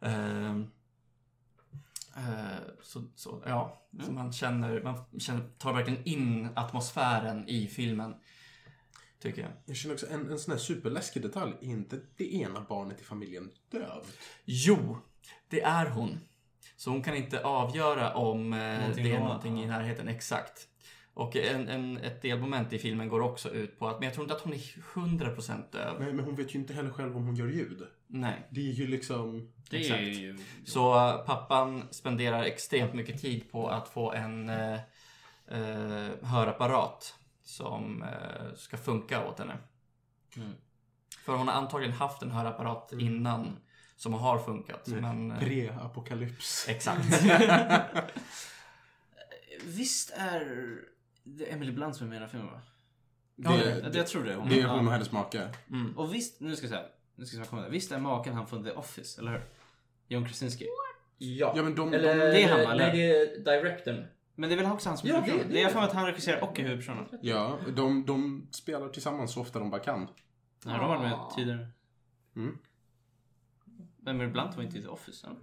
mm, 0.00 0.46
Ehm, 0.50 0.70
eh, 2.16 2.58
så, 2.82 3.02
så, 3.14 3.42
ja, 3.46 3.82
så 3.92 4.02
Mm. 4.02 4.14
man 4.14 4.32
känner, 4.32 4.82
man 4.82 5.20
känner, 5.20 5.42
tar 5.58 5.72
verkligen 5.72 6.04
in 6.04 6.48
atmosfären 6.56 7.48
i 7.48 7.66
filmen. 7.66 8.14
Tycker 9.20 9.42
jag. 9.42 9.50
Jag 9.64 9.76
känner 9.76 9.94
också 9.94 10.06
en, 10.10 10.30
en 10.30 10.38
sån 10.38 10.52
här 10.52 10.58
superläskig 10.58 11.22
detalj. 11.22 11.52
Är 11.60 11.66
inte 11.66 12.00
det 12.16 12.34
ena 12.34 12.66
barnet 12.68 13.00
i 13.00 13.04
familjen 13.04 13.50
dövt? 13.70 14.18
Jo, 14.44 14.98
det 15.48 15.60
är 15.60 15.86
hon. 15.86 16.18
Så 16.76 16.90
hon 16.90 17.02
kan 17.02 17.16
inte 17.16 17.44
avgöra 17.44 18.14
om 18.14 18.52
eh, 18.52 18.78
Någonting 18.78 19.04
det 19.04 19.12
är 19.12 19.18
då, 19.18 19.24
någonting 19.24 19.62
i 19.62 19.66
närheten. 19.66 20.08
Exakt. 20.08 20.68
Och 21.14 21.36
en, 21.36 21.68
en, 21.68 21.98
ett 21.98 22.22
delmoment 22.22 22.72
i 22.72 22.78
filmen 22.78 23.08
går 23.08 23.20
också 23.20 23.50
ut 23.50 23.78
på 23.78 23.88
att, 23.88 23.98
men 23.98 24.06
jag 24.06 24.14
tror 24.14 24.24
inte 24.24 24.34
att 24.34 24.40
hon 24.40 24.52
är 24.52 24.56
100% 24.56 25.62
döv. 25.72 26.00
Nej, 26.00 26.12
men 26.12 26.24
hon 26.24 26.36
vet 26.36 26.54
ju 26.54 26.58
inte 26.58 26.72
heller 26.72 26.90
själv 26.90 27.16
om 27.16 27.24
hon 27.24 27.36
gör 27.36 27.48
ljud. 27.48 27.82
Nej. 28.06 28.46
Det 28.50 28.60
är 28.60 28.72
ju 28.72 28.86
liksom... 28.86 29.52
Det 29.70 29.76
är 29.76 29.80
Exakt. 29.80 30.02
ju... 30.02 30.38
Så 30.64 30.94
eh, 30.94 31.24
pappan 31.26 31.88
spenderar 31.90 32.42
extremt 32.42 32.94
mycket 32.94 33.20
tid 33.20 33.50
på 33.50 33.68
att 33.68 33.88
få 33.88 34.12
en 34.12 34.48
eh, 34.48 34.74
eh, 35.48 36.10
hörapparat 36.22 37.17
som 37.48 38.02
eh, 38.02 38.54
ska 38.56 38.76
funka 38.76 39.26
åt 39.28 39.38
henne. 39.38 39.56
Mm. 40.36 40.52
För 41.24 41.36
hon 41.36 41.48
har 41.48 41.54
antagligen 41.54 41.94
haft 41.94 42.22
en 42.22 42.30
hörapparat 42.30 42.92
innan 42.92 43.56
som 43.96 44.12
har 44.14 44.38
funkat. 44.38 44.86
Men, 44.86 45.30
eh, 45.30 45.38
Pre-apokalyps. 45.38 46.68
exakt. 46.68 47.22
Visst 49.64 50.10
är 50.16 50.74
det 51.24 51.44
Emily 51.52 51.72
Blunt 51.72 51.96
som 51.96 52.06
är 52.06 52.08
med 52.10 52.16
i 52.16 52.20
den 52.20 52.28
här 52.28 52.30
filmen 52.38 52.52
va? 52.52 52.60
Ja, 53.36 53.50
det, 53.50 53.90
Det, 53.90 53.98
jag 53.98 54.06
tror 54.06 54.24
det 54.24 54.32
är 54.32 54.36
hon. 54.36 54.48
det 54.48 54.60
är 54.60 54.66
hon 54.66 54.86
och 54.86 54.92
hennes 54.92 55.12
make. 55.12 55.48
Mm. 55.70 55.98
Och 55.98 56.14
visst, 56.14 56.40
nu 56.40 56.56
ska 56.56 56.64
jag 56.66 56.70
säga, 56.70 56.86
nu 57.16 57.26
ska 57.26 57.36
jag 57.36 57.48
komma 57.48 57.62
där. 57.62 57.70
Visst 57.70 57.92
är 57.92 57.98
maken 57.98 58.34
han 58.34 58.46
från 58.46 58.64
The 58.64 58.70
Office, 58.70 59.20
eller 59.20 59.32
hur? 59.32 59.42
John 60.08 60.26
Krasinski. 60.26 60.66
Ja. 61.18 61.52
Ja, 61.56 61.62
men 61.62 61.74
de... 61.74 61.94
Eller, 61.94 62.14
de 62.14 62.20
Det 62.20 62.42
är 62.42 62.48
han, 62.48 62.60
va, 62.60 62.74
Nej, 62.74 62.90
eller? 62.90 62.92
det 62.92 63.10
är 63.10 63.60
directorn. 63.60 64.06
Men 64.38 64.48
det 64.50 64.54
är 64.54 64.56
väl 64.62 64.72
också 64.72 64.88
han 64.88 64.98
som 64.98 65.08
Ja, 65.08 65.14
är 65.16 65.20
det- 65.20 65.24
huvudpersonen? 65.26 65.48
det- 65.48 65.54
Det 65.54 65.60
är 65.60 65.62
jag 65.62 65.72
för 65.72 65.80
att 65.82 65.92
han 65.92 66.06
regisserar 66.06 66.42
och 66.42 66.58
är 66.58 66.62
huvudpersonen. 66.62 67.06
ja, 67.22 67.58
de, 67.76 68.06
de 68.06 68.48
spelar 68.50 68.88
tillsammans 68.88 69.32
så 69.32 69.40
ofta 69.40 69.58
de 69.58 69.70
bara 69.70 69.80
kan. 69.80 70.00
Ja, 70.64 70.70
de 70.70 70.70
har 70.70 70.88
varit 70.88 71.00
med 71.02 71.12
Ah. 71.12 71.32
tidigare. 71.36 71.68
Mm. 72.36 72.58
Men 73.96 74.14
Emily 74.14 74.30
Blunt 74.30 74.56
var 74.56 74.62
inte 74.62 74.78
i 74.78 74.82
The 74.82 74.88
Office, 74.88 75.26
eller? 75.26 75.38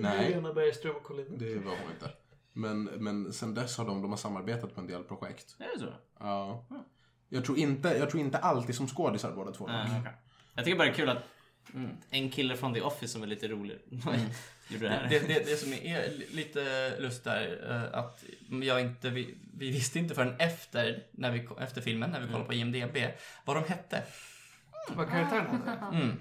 Nej. 0.00 0.30
Lena 0.30 0.52
Bergström 0.52 0.96
och 0.96 1.02
Colin. 1.02 1.38
Det 1.38 1.54
var 1.54 1.72
hon 1.82 1.90
inte. 1.94 2.10
Men, 2.52 2.84
men 2.84 3.32
sen 3.32 3.54
dess 3.54 3.78
har 3.78 3.84
de, 3.84 4.02
de 4.02 4.10
har 4.10 4.16
samarbetat 4.18 4.74
på 4.74 4.80
en 4.80 4.86
del 4.86 5.02
projekt. 5.02 5.56
Är 5.58 5.68
det 5.74 5.78
så? 5.80 5.92
Ja. 6.18 6.64
Jag 7.28 7.44
tror 7.44 7.58
inte, 7.58 7.88
jag 7.88 8.10
tror 8.10 8.20
inte 8.20 8.38
alltid 8.38 8.74
som 8.74 8.86
skådisar 8.88 9.32
båda 9.32 9.52
två. 9.52 9.66
Nej, 9.66 10.00
okej. 10.00 10.12
Jag 10.54 10.64
tycker 10.64 10.78
bara 10.78 10.84
det 10.84 10.90
är 10.90 10.94
kul 10.94 11.08
att 11.08 11.22
en 12.10 12.30
kille 12.30 12.56
från 12.56 12.74
The 12.74 12.80
Office 12.80 13.12
som 13.12 13.22
är 13.22 13.26
lite 13.26 13.48
rolig 13.48 13.78
gjorde 14.68 14.88
det 14.88 14.94
här. 14.94 15.06
Det, 15.08 15.18
det, 15.18 15.44
det 15.46 15.56
som 15.56 15.72
är 15.72 16.34
lite 16.34 16.92
lust 17.00 17.24
där, 17.24 17.70
eh, 17.70 17.98
att 17.98 18.24
jag 18.62 18.80
inte, 18.80 19.10
vi, 19.10 19.34
vi 19.54 19.70
visste 19.70 19.98
inte 19.98 20.14
förrän 20.14 20.36
efter, 20.38 21.02
när 21.10 21.30
vi, 21.30 21.48
efter 21.60 21.80
filmen, 21.80 22.10
när 22.10 22.20
vi 22.20 22.26
kollade 22.26 22.44
på 22.44 22.54
IMDB, 22.54 22.96
vad 23.44 23.56
de 23.56 23.64
hette. 23.64 24.02
Vad 24.88 25.08
karaktären 25.10 25.46
hette? 25.46 25.96
Mm. 25.96 26.16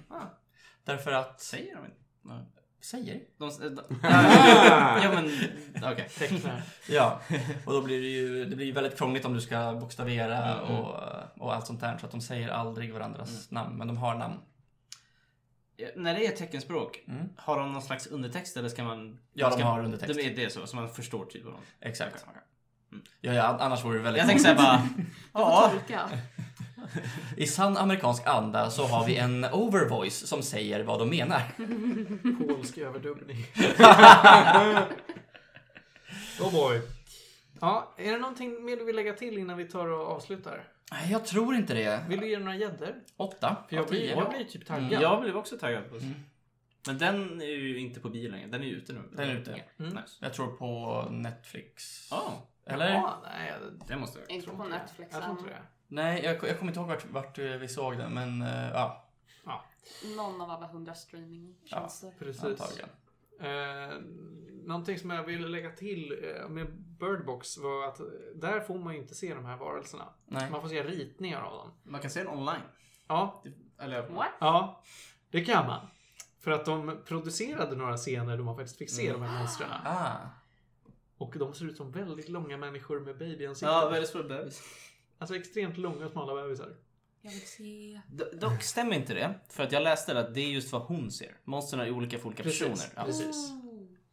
Därför 0.83 1.11
att... 1.11 1.41
Säger 1.41 1.75
de 1.75 1.85
inte? 1.85 1.99
Säger? 2.81 3.19
De, 3.37 3.75
de, 3.75 3.81
ja 5.03 5.11
men, 5.13 5.31
okej. 5.91 6.09
Tecknar. 6.09 6.61
Ja, 6.89 7.21
och 7.65 7.73
då 7.73 7.81
blir 7.81 8.01
det 8.01 8.07
ju 8.07 8.45
det 8.45 8.55
blir 8.55 8.65
ju 8.65 8.71
väldigt 8.71 8.97
krångligt 8.97 9.25
om 9.25 9.33
du 9.33 9.41
ska 9.41 9.73
bokstavera 9.73 10.59
Mm. 10.59 10.75
och, 10.75 10.95
och 11.37 11.55
allt 11.55 11.67
sånt 11.67 11.81
där. 11.81 11.97
Så 11.97 12.05
att 12.05 12.11
de 12.11 12.21
säger 12.21 12.49
aldrig 12.49 12.93
varandras 12.93 13.51
namn, 13.51 13.77
men 13.77 13.87
de 13.87 13.97
har 13.97 14.15
namn. 14.15 14.37
Ja, 15.81 15.87
När 15.95 16.13
det 16.13 16.25
är 16.27 16.31
teckenspråk, 16.31 17.03
Mm. 17.07 17.29
har 17.37 17.59
de 17.59 17.73
någon 17.73 17.81
slags 17.81 18.07
undertext 18.07 18.57
eller 18.57 18.69
ska 18.69 18.83
man... 18.83 19.19
Ja, 19.33 19.49
de 19.49 19.53
ska, 19.55 19.63
har 19.63 19.83
undertext. 19.83 20.15
Det 20.15 20.25
är 20.25 20.35
det 20.35 20.49
så, 20.49 20.67
så 20.67 20.75
man 20.75 20.89
förstår 20.89 21.25
typ 21.25 21.45
vad 21.45 21.53
de... 21.53 21.87
Exakt. 21.87 22.25
Okej, 22.27 22.41
Ja, 23.21 23.33
ja, 23.33 23.57
annars 23.59 23.85
vore 23.85 23.97
det 23.97 24.03
väldigt 24.03 24.19
Jag 24.19 24.27
tänker 24.27 24.43
såhär 24.43 24.55
bara... 24.55 24.87
Ja, 25.33 25.71
tolka. 25.73 26.09
I 27.37 27.47
sann 27.47 27.77
amerikansk 27.77 28.27
anda 28.27 28.69
så 28.71 28.83
har 28.85 29.05
vi 29.05 29.15
en 29.17 29.45
overvoice 29.45 30.27
som 30.27 30.43
säger 30.43 30.83
vad 30.83 30.99
de 30.99 31.09
menar. 31.09 31.41
Polsk 32.47 32.77
överdubbning. 32.77 33.37
oh 36.41 36.51
boy. 36.51 36.81
Ja, 37.61 37.93
är 37.97 38.11
det 38.11 38.17
någonting 38.17 38.65
mer 38.65 38.75
du 38.77 38.85
vill 38.85 38.95
lägga 38.95 39.13
till 39.13 39.37
innan 39.37 39.57
vi 39.57 39.65
tar 39.65 39.87
och 39.87 40.07
avslutar? 40.07 40.63
Nej, 40.91 41.11
jag 41.11 41.25
tror 41.25 41.55
inte 41.55 41.73
det. 41.73 42.05
Vill 42.07 42.19
du 42.19 42.29
ge 42.29 42.39
några 42.39 42.55
gäddor? 42.55 42.95
Åtta 43.17 43.63
För 43.69 43.75
jag 43.75 43.83
av 43.83 43.89
blir, 43.89 43.99
tio. 43.99 44.15
jag 44.15 44.29
blir 44.29 44.43
typ 44.43 44.65
taggad. 44.65 44.91
Mm, 44.91 45.01
jag 45.01 45.21
blev 45.21 45.37
också 45.37 45.57
taggad 45.57 45.89
på 45.89 45.95
Men 46.87 46.97
den 46.97 47.41
är 47.41 47.45
ju 47.45 47.79
inte 47.79 47.99
på 47.99 48.09
bio 48.09 48.31
längre, 48.31 48.47
den 48.47 48.61
är 48.61 48.65
ju 48.65 48.75
ute 48.75 48.93
nu. 48.93 49.01
Den 49.11 49.29
är 49.29 49.35
ute. 49.35 49.51
Mm. 49.79 49.91
Nice. 49.91 50.17
Jag 50.19 50.33
tror 50.33 50.57
på 50.57 51.07
Netflix. 51.11 52.07
Ja, 52.11 52.47
Eller? 52.65 52.93
Ja, 52.93 53.21
nej, 53.23 53.53
det 53.87 53.97
måste 53.97 54.19
jag. 54.19 54.31
Inte 54.31 54.49
på. 54.49 54.63
Netflix 54.63 55.13
Jag 55.13 55.23
tror 55.23 55.37
inte 55.39 55.49
det. 55.49 55.61
Nej, 55.87 56.23
jag, 56.23 56.33
jag 56.33 56.59
kommer 56.59 56.71
inte 56.71 56.79
ihåg 56.79 56.89
vart, 56.89 57.05
vart 57.05 57.39
eh, 57.39 57.45
vi 57.45 57.67
såg 57.67 57.97
den, 57.97 58.13
men 58.13 58.41
eh, 58.41 58.69
ja, 58.69 59.09
Någon 60.15 60.41
av 60.41 60.51
alla 60.51 60.67
hundra 60.67 60.93
streamingtjänster. 60.93 62.13
Precis. 62.19 62.43
antagligen. 62.43 62.89
Eh, 63.39 63.97
någonting 64.63 64.99
som 64.99 65.09
jag 65.09 65.23
ville 65.23 65.47
lägga 65.47 65.71
till 65.71 66.23
eh, 66.23 66.49
med 66.49 66.67
Birdbox 66.99 67.57
var 67.57 67.87
att 67.87 67.99
där 68.35 68.59
får 68.59 68.79
man 68.79 68.93
ju 68.93 68.99
inte 68.99 69.15
se 69.15 69.33
de 69.33 69.45
här 69.45 69.57
varelserna. 69.57 70.05
Nej. 70.25 70.51
Man 70.51 70.61
får 70.61 70.69
se 70.69 70.83
ritningar 70.83 71.41
av 71.41 71.57
dem. 71.57 71.71
Man 71.83 72.01
kan 72.01 72.11
se 72.11 72.23
den 72.23 72.33
online. 72.33 72.61
Ja, 73.07 73.43
Eller... 73.79 74.07
What? 74.07 74.27
ja 74.39 74.83
det 75.31 75.45
kan 75.45 75.67
man. 75.67 75.87
För 76.39 76.51
att 76.51 76.65
de 76.65 76.97
producerade 77.05 77.75
några 77.75 77.97
scener 77.97 78.37
där 78.37 78.43
man 78.43 78.55
faktiskt 78.55 78.77
fick 78.77 78.89
se 78.89 79.11
de 79.11 79.21
här 79.21 79.39
monstren. 79.39 79.69
Ah. 79.85 80.15
Och 81.17 81.35
de 81.37 81.53
ser 81.53 81.65
ut 81.65 81.77
som 81.77 81.91
väldigt 81.91 82.29
långa 82.29 82.57
människor 82.57 82.99
med 82.99 83.17
babyansikten. 83.17 83.73
Ja, 83.73 83.89
väldigt 83.89 84.09
stor 84.09 84.23
bebis. 84.23 84.63
Alltså 85.17 85.35
extremt 85.35 85.77
långa 85.77 86.05
och 86.05 86.11
smala 86.11 86.41
bebisar. 86.43 86.75
Jag 87.21 87.31
vill 87.31 87.47
se. 87.47 88.01
D- 88.07 88.23
Dock 88.33 88.61
stämmer 88.63 88.95
inte 88.95 89.13
det. 89.13 89.33
För 89.49 89.63
att 89.63 89.71
jag 89.71 89.83
läste 89.83 90.19
att 90.19 90.33
det 90.33 90.41
är 90.41 90.47
just 90.49 90.71
vad 90.71 90.81
hon 90.81 91.11
ser. 91.11 91.37
Monstren 91.43 91.79
är 91.81 91.91
olika 91.91 92.19
för 92.19 92.27
olika 92.27 92.43
Precis, 92.43 92.59
personer. 92.59 92.93
Ja. 92.95 93.03
precis. 93.03 93.51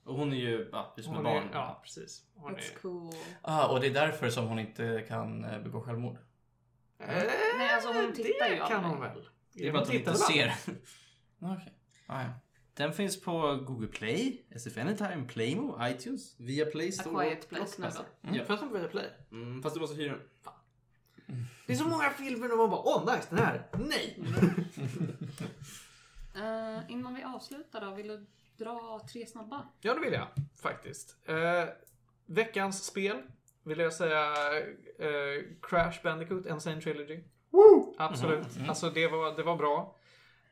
Och 0.05 0.15
hon 0.15 0.33
är 0.33 0.37
ju, 0.37 0.69
ja, 0.73 0.95
just 0.97 1.09
med 1.09 1.17
Hon 1.17 1.25
barn. 1.25 1.49
är, 1.49 1.53
ja, 1.53 1.81
precis. 1.83 2.23
Hon 2.35 2.55
är, 2.55 2.59
That's 2.59 2.81
cool. 2.83 3.15
ah, 3.43 3.67
och 3.67 3.81
det 3.81 3.87
är 3.87 3.95
därför 3.95 4.31
som 4.31 4.47
hon 4.49 4.59
inte 4.59 5.05
kan 5.09 5.45
eh, 5.45 5.59
begå 5.63 5.81
självmord. 5.81 6.17
Eh, 6.99 7.07
Nej, 7.59 7.75
alltså 7.75 7.93
hon 7.93 8.13
tittar 8.13 8.49
det 8.49 8.55
ju 8.55 8.57
kan 8.61 8.73
aldrig. 8.85 8.91
hon 8.93 9.01
väl? 9.01 9.29
Det 9.53 9.69
är 9.69 9.73
bara 9.73 9.83
att 9.83 9.89
hon 9.89 9.97
inte 9.97 10.15
ser. 10.15 10.55
Okej. 11.41 11.73
Ah, 12.07 12.23
ja. 12.23 12.29
Den 12.75 12.93
finns 12.93 13.21
på 13.21 13.57
Google 13.67 13.87
Play, 13.87 14.43
SF 14.51 14.79
Anytime, 14.79 15.25
Playmo, 15.29 15.79
iTunes, 15.89 16.35
via 16.39 16.67
Play 16.67 16.89
A 16.89 16.93
Store 16.93 17.25
Quiet 17.25 17.49
Place 17.49 17.83
nu 17.83 17.89
då. 17.97 18.37
Ja. 18.37 18.45
Fast 18.45 18.63
de 18.63 18.69
på 18.71 18.79
Viaplay. 18.79 19.07
Mm, 19.33 19.63
fast 19.63 19.75
du 19.75 19.81
måste 19.81 19.97
hyra 19.97 20.13
den. 20.13 20.21
Det 21.67 21.73
är 21.73 21.77
så 21.77 21.89
många 21.89 22.11
filmer 22.11 22.53
och 22.53 22.59
man 22.59 22.71
bara 22.71 22.81
åh 22.81 23.15
nice 23.15 23.27
den 23.31 23.39
här. 23.39 23.67
Nej! 23.73 24.23
Eh, 26.37 26.91
innan 26.91 27.15
vi 27.15 27.23
avslutar 27.23 27.81
då, 27.81 27.95
vill 27.95 28.09
du 28.09 28.27
dra 28.57 29.07
tre 29.13 29.27
snabba? 29.27 29.69
Ja 29.81 29.95
det 29.95 30.01
vill 30.01 30.13
jag 30.13 30.27
faktiskt. 30.63 31.17
Eh, 31.29 31.65
veckans 32.27 32.85
spel 32.85 33.23
vill 33.63 33.79
jag 33.79 33.93
säga 33.93 34.33
eh, 34.99 35.43
Crash 35.63 36.03
Bandicoot 36.03 36.47
Insane 36.47 36.81
Trilogy. 36.81 37.21
Absolut. 37.99 38.47
Alltså 38.69 38.91
det 38.91 39.07
var, 39.07 39.37
det 39.37 39.43
var 39.43 39.57
bra. 39.57 39.97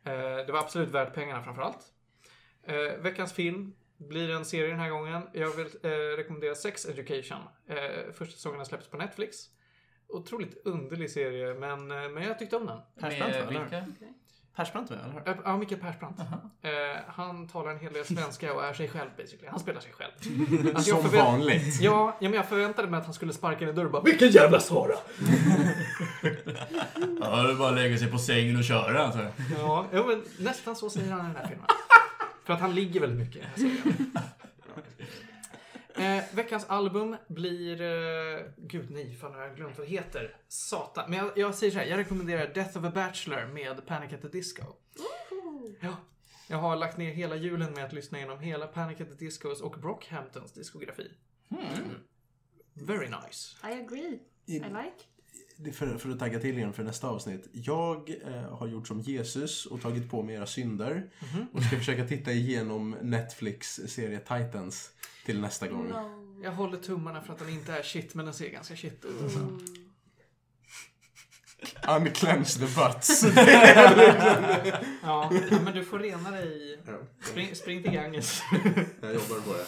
Eh, 0.04 0.12
det 0.46 0.52
var 0.52 0.58
absolut 0.58 0.88
värt 0.90 1.14
pengarna 1.14 1.42
framförallt. 1.44 1.92
Eh, 2.62 3.00
veckans 3.00 3.32
film 3.32 3.74
blir 3.96 4.30
en 4.30 4.44
serie 4.44 4.70
den 4.70 4.80
här 4.80 4.90
gången. 4.90 5.22
Jag 5.32 5.50
vill 5.50 5.66
eh, 5.82 5.90
rekommendera 6.16 6.54
Sex 6.54 6.86
Education. 6.86 7.38
Eh, 7.66 8.12
första 8.12 8.34
säsongen 8.34 8.58
har 8.58 8.64
släppts 8.64 8.88
på 8.88 8.96
Netflix. 8.96 9.48
Otroligt 10.08 10.62
underlig 10.66 11.10
serie, 11.10 11.54
men, 11.54 11.90
eh, 11.90 12.08
men 12.10 12.22
jag 12.22 12.38
tyckte 12.38 12.56
om 12.56 12.66
den. 12.66 12.78
Persbrandt 13.00 13.34
Med 13.34 13.44
va, 13.44 13.50
eller? 13.50 13.60
vilka? 13.60 13.84
Persbrandt 14.56 14.90
va, 14.90 14.96
eller 15.04 15.12
hur? 15.12 15.28
Eh, 15.28 15.36
Ja, 15.44 15.56
Mikael 15.56 15.80
Persbrandt. 15.80 16.20
Eh, 16.20 16.70
han 17.06 17.48
talar 17.48 17.70
en 17.70 17.78
hel 17.78 17.92
del 17.92 18.04
svenska 18.04 18.54
och 18.54 18.64
är 18.64 18.72
sig 18.72 18.88
själv 18.88 19.10
basically. 19.16 19.48
Han 19.48 19.60
spelar 19.60 19.80
sig 19.80 19.92
själv. 19.92 20.12
Alltså, 20.74 20.90
jag 20.90 21.00
Som 21.00 21.10
förvänt- 21.10 21.24
vanligt. 21.28 21.80
Ja, 21.80 22.16
ja, 22.20 22.28
men 22.28 22.32
jag 22.32 22.48
förväntade 22.48 22.88
mig 22.88 22.98
att 22.98 23.04
han 23.04 23.14
skulle 23.14 23.32
sparka 23.32 23.64
in 23.64 23.70
i 23.70 23.72
dörren 23.72 23.86
och 23.86 23.92
bara 23.92 24.02
Vilken 24.02 24.28
jävla 24.30 24.60
Sara! 24.60 24.94
Ja, 27.20 27.42
det 27.42 27.50
är 27.52 27.54
bara 27.54 27.68
att 27.68 27.74
lägga 27.74 27.98
sig 27.98 28.10
på 28.10 28.18
sängen 28.18 28.56
och 28.56 28.64
köra 28.64 29.04
alltså. 29.04 29.26
Ja, 29.58 29.86
ja, 29.92 30.04
men 30.06 30.22
nästan 30.38 30.76
så 30.76 30.90
säger 30.90 31.12
han 31.12 31.20
i 31.20 31.28
den 31.28 31.36
här 31.36 31.46
filmen. 31.48 31.66
För 32.44 32.52
att 32.54 32.60
han 32.60 32.74
ligger 32.74 33.00
väldigt 33.00 33.18
mycket 33.18 33.36
i 33.36 33.62
den 33.62 33.70
här 33.70 33.82
serien. 33.82 34.10
Eh, 35.96 36.24
veckans 36.34 36.64
album 36.64 37.16
blir... 37.28 37.82
Eh, 37.82 38.46
gud 38.56 38.90
nej, 38.90 39.14
fan 39.14 39.34
har 39.34 39.40
jag 39.40 39.56
glömt 39.56 39.78
vad 39.78 39.86
det 39.86 39.90
heter. 39.90 40.36
Satan. 40.48 41.10
Men 41.10 41.18
jag, 41.18 41.38
jag 41.38 41.54
säger 41.54 41.72
så 41.72 41.78
här, 41.78 41.86
jag 41.86 41.98
rekommenderar 41.98 42.54
Death 42.54 42.78
of 42.78 42.84
a 42.84 42.92
Bachelor 42.94 43.46
med 43.46 43.86
Panic 43.86 44.12
at 44.12 44.22
the 44.22 44.28
Disco. 44.28 44.62
Ja. 45.80 45.96
Jag 46.48 46.56
har 46.56 46.76
lagt 46.76 46.98
ner 46.98 47.12
hela 47.12 47.36
julen 47.36 47.72
med 47.72 47.84
att 47.84 47.92
lyssna 47.92 48.18
igenom 48.18 48.40
hela 48.40 48.66
Panic 48.66 49.00
at 49.00 49.08
the 49.08 49.24
Discos 49.24 49.60
och 49.60 49.80
Brockhamptons 49.80 50.52
diskografi. 50.52 51.10
Very 52.74 53.08
nice. 53.08 53.56
I 53.64 53.72
agree. 53.72 54.18
I 54.46 54.58
like. 54.58 55.72
För, 55.72 55.98
för 55.98 56.10
att 56.10 56.18
tagga 56.18 56.40
till 56.40 56.58
igen 56.58 56.72
för 56.72 56.82
nästa 56.82 57.08
avsnitt. 57.08 57.48
Jag 57.52 58.10
eh, 58.24 58.56
har 58.56 58.66
gjort 58.66 58.88
som 58.88 59.00
Jesus 59.00 59.66
och 59.66 59.82
tagit 59.82 60.10
på 60.10 60.22
mig 60.22 60.34
era 60.34 60.46
synder. 60.46 61.10
Och 61.52 61.62
ska 61.62 61.76
försöka 61.76 62.06
titta 62.06 62.32
igenom 62.32 62.96
Netflix 63.02 63.80
serie 63.86 64.18
Titans 64.18 64.90
till 65.24 65.40
nästa 65.40 65.68
gång. 65.68 65.88
No. 65.88 66.40
Jag 66.42 66.52
håller 66.52 66.78
tummarna 66.78 67.22
för 67.22 67.32
att 67.32 67.38
den 67.38 67.48
inte 67.48 67.72
är 67.72 67.82
shit, 67.82 68.14
men 68.14 68.24
den 68.24 68.34
ser 68.34 68.48
ganska 68.48 68.76
shit 68.76 69.04
ut. 69.04 69.22
Alltså. 69.22 69.38
Mm. 69.38 69.58
Unclench 71.88 72.58
the 72.58 72.66
butts. 72.66 73.24
Ja, 75.02 75.32
men 75.64 75.74
du 75.74 75.84
får 75.84 75.98
rena 75.98 76.30
dig. 76.30 76.78
Spring, 77.22 77.54
spring 77.54 77.82
till 77.82 77.92
Ganges. 77.92 78.42
Jag 79.00 79.14
jobbar 79.14 79.40
på 79.40 79.52
det. 79.52 79.66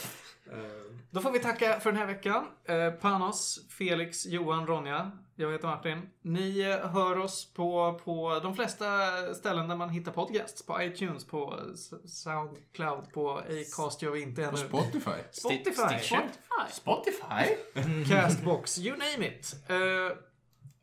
Då 1.11 1.21
får 1.21 1.31
vi 1.31 1.39
tacka 1.39 1.81
för 1.81 1.93
den 1.93 1.99
här 2.01 2.07
veckan. 2.07 2.47
Eh, 2.65 2.91
Panos, 2.91 3.67
Felix, 3.71 4.27
Johan, 4.27 4.67
Ronja. 4.67 5.13
Jag 5.39 5.53
heter 5.53 5.69
Martin. 5.69 6.03
Ni 6.23 6.63
hör 6.73 7.19
oss 7.19 7.53
på, 7.55 8.01
på 8.05 8.41
de 8.43 8.57
flesta 8.57 8.87
ställen 9.35 9.69
där 9.69 9.77
man 9.77 9.91
hittar 9.91 10.13
podcasts. 10.13 10.67
På 10.67 10.83
iTunes, 10.83 11.25
på 11.25 11.61
Soundcloud, 12.05 13.13
på 13.13 13.39
Acast 13.39 14.03
gör 14.03 14.11
vi 14.11 14.23
inte 14.23 14.45
ännu. 14.45 14.51
På 14.51 14.57
Spotify. 14.57 15.11
Spotify. 15.31 15.73
Spotify. 15.73 16.29
Spotify? 16.73 17.55
Castbox, 18.09 18.79
you 18.79 18.97
name 18.97 19.27
it. 19.27 19.57
Eh, 19.69 19.77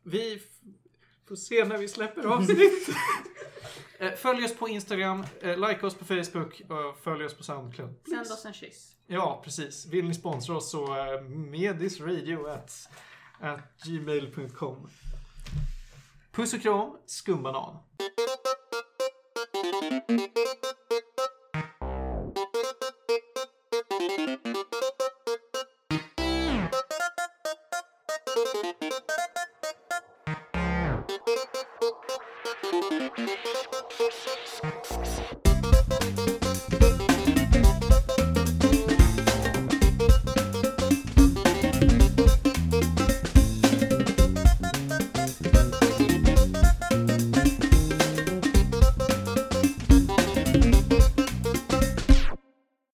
vi 0.02 0.42
får 1.28 1.36
se 1.36 1.64
när 1.64 1.78
vi 1.78 1.88
släpper 1.88 2.26
avsnitt. 2.26 2.88
Eh, 3.98 4.12
Följ 4.12 4.44
oss 4.44 4.56
på 4.56 4.68
Instagram, 4.68 5.26
eh, 5.40 5.68
like 5.68 5.86
oss 5.86 5.94
på 5.94 6.04
Facebook 6.04 6.62
och 6.68 6.98
följ 7.02 7.24
oss 7.24 7.34
på 7.34 7.42
Soundcloud. 7.42 7.94
Sänd 8.08 8.20
oss 8.20 8.44
en 8.44 8.52
kyss. 8.52 8.96
Ja, 9.06 9.40
precis. 9.44 9.86
Vill 9.86 10.04
ni 10.04 10.14
sponsra 10.14 10.56
oss 10.56 10.70
så 10.70 10.84
uh, 10.84 11.20
medisradio 11.28 12.46
at, 13.44 13.60
gmail.com. 13.84 14.88
Puss 16.32 16.54
och 16.54 16.62
kram, 16.62 16.96
skumbanan. 17.06 17.76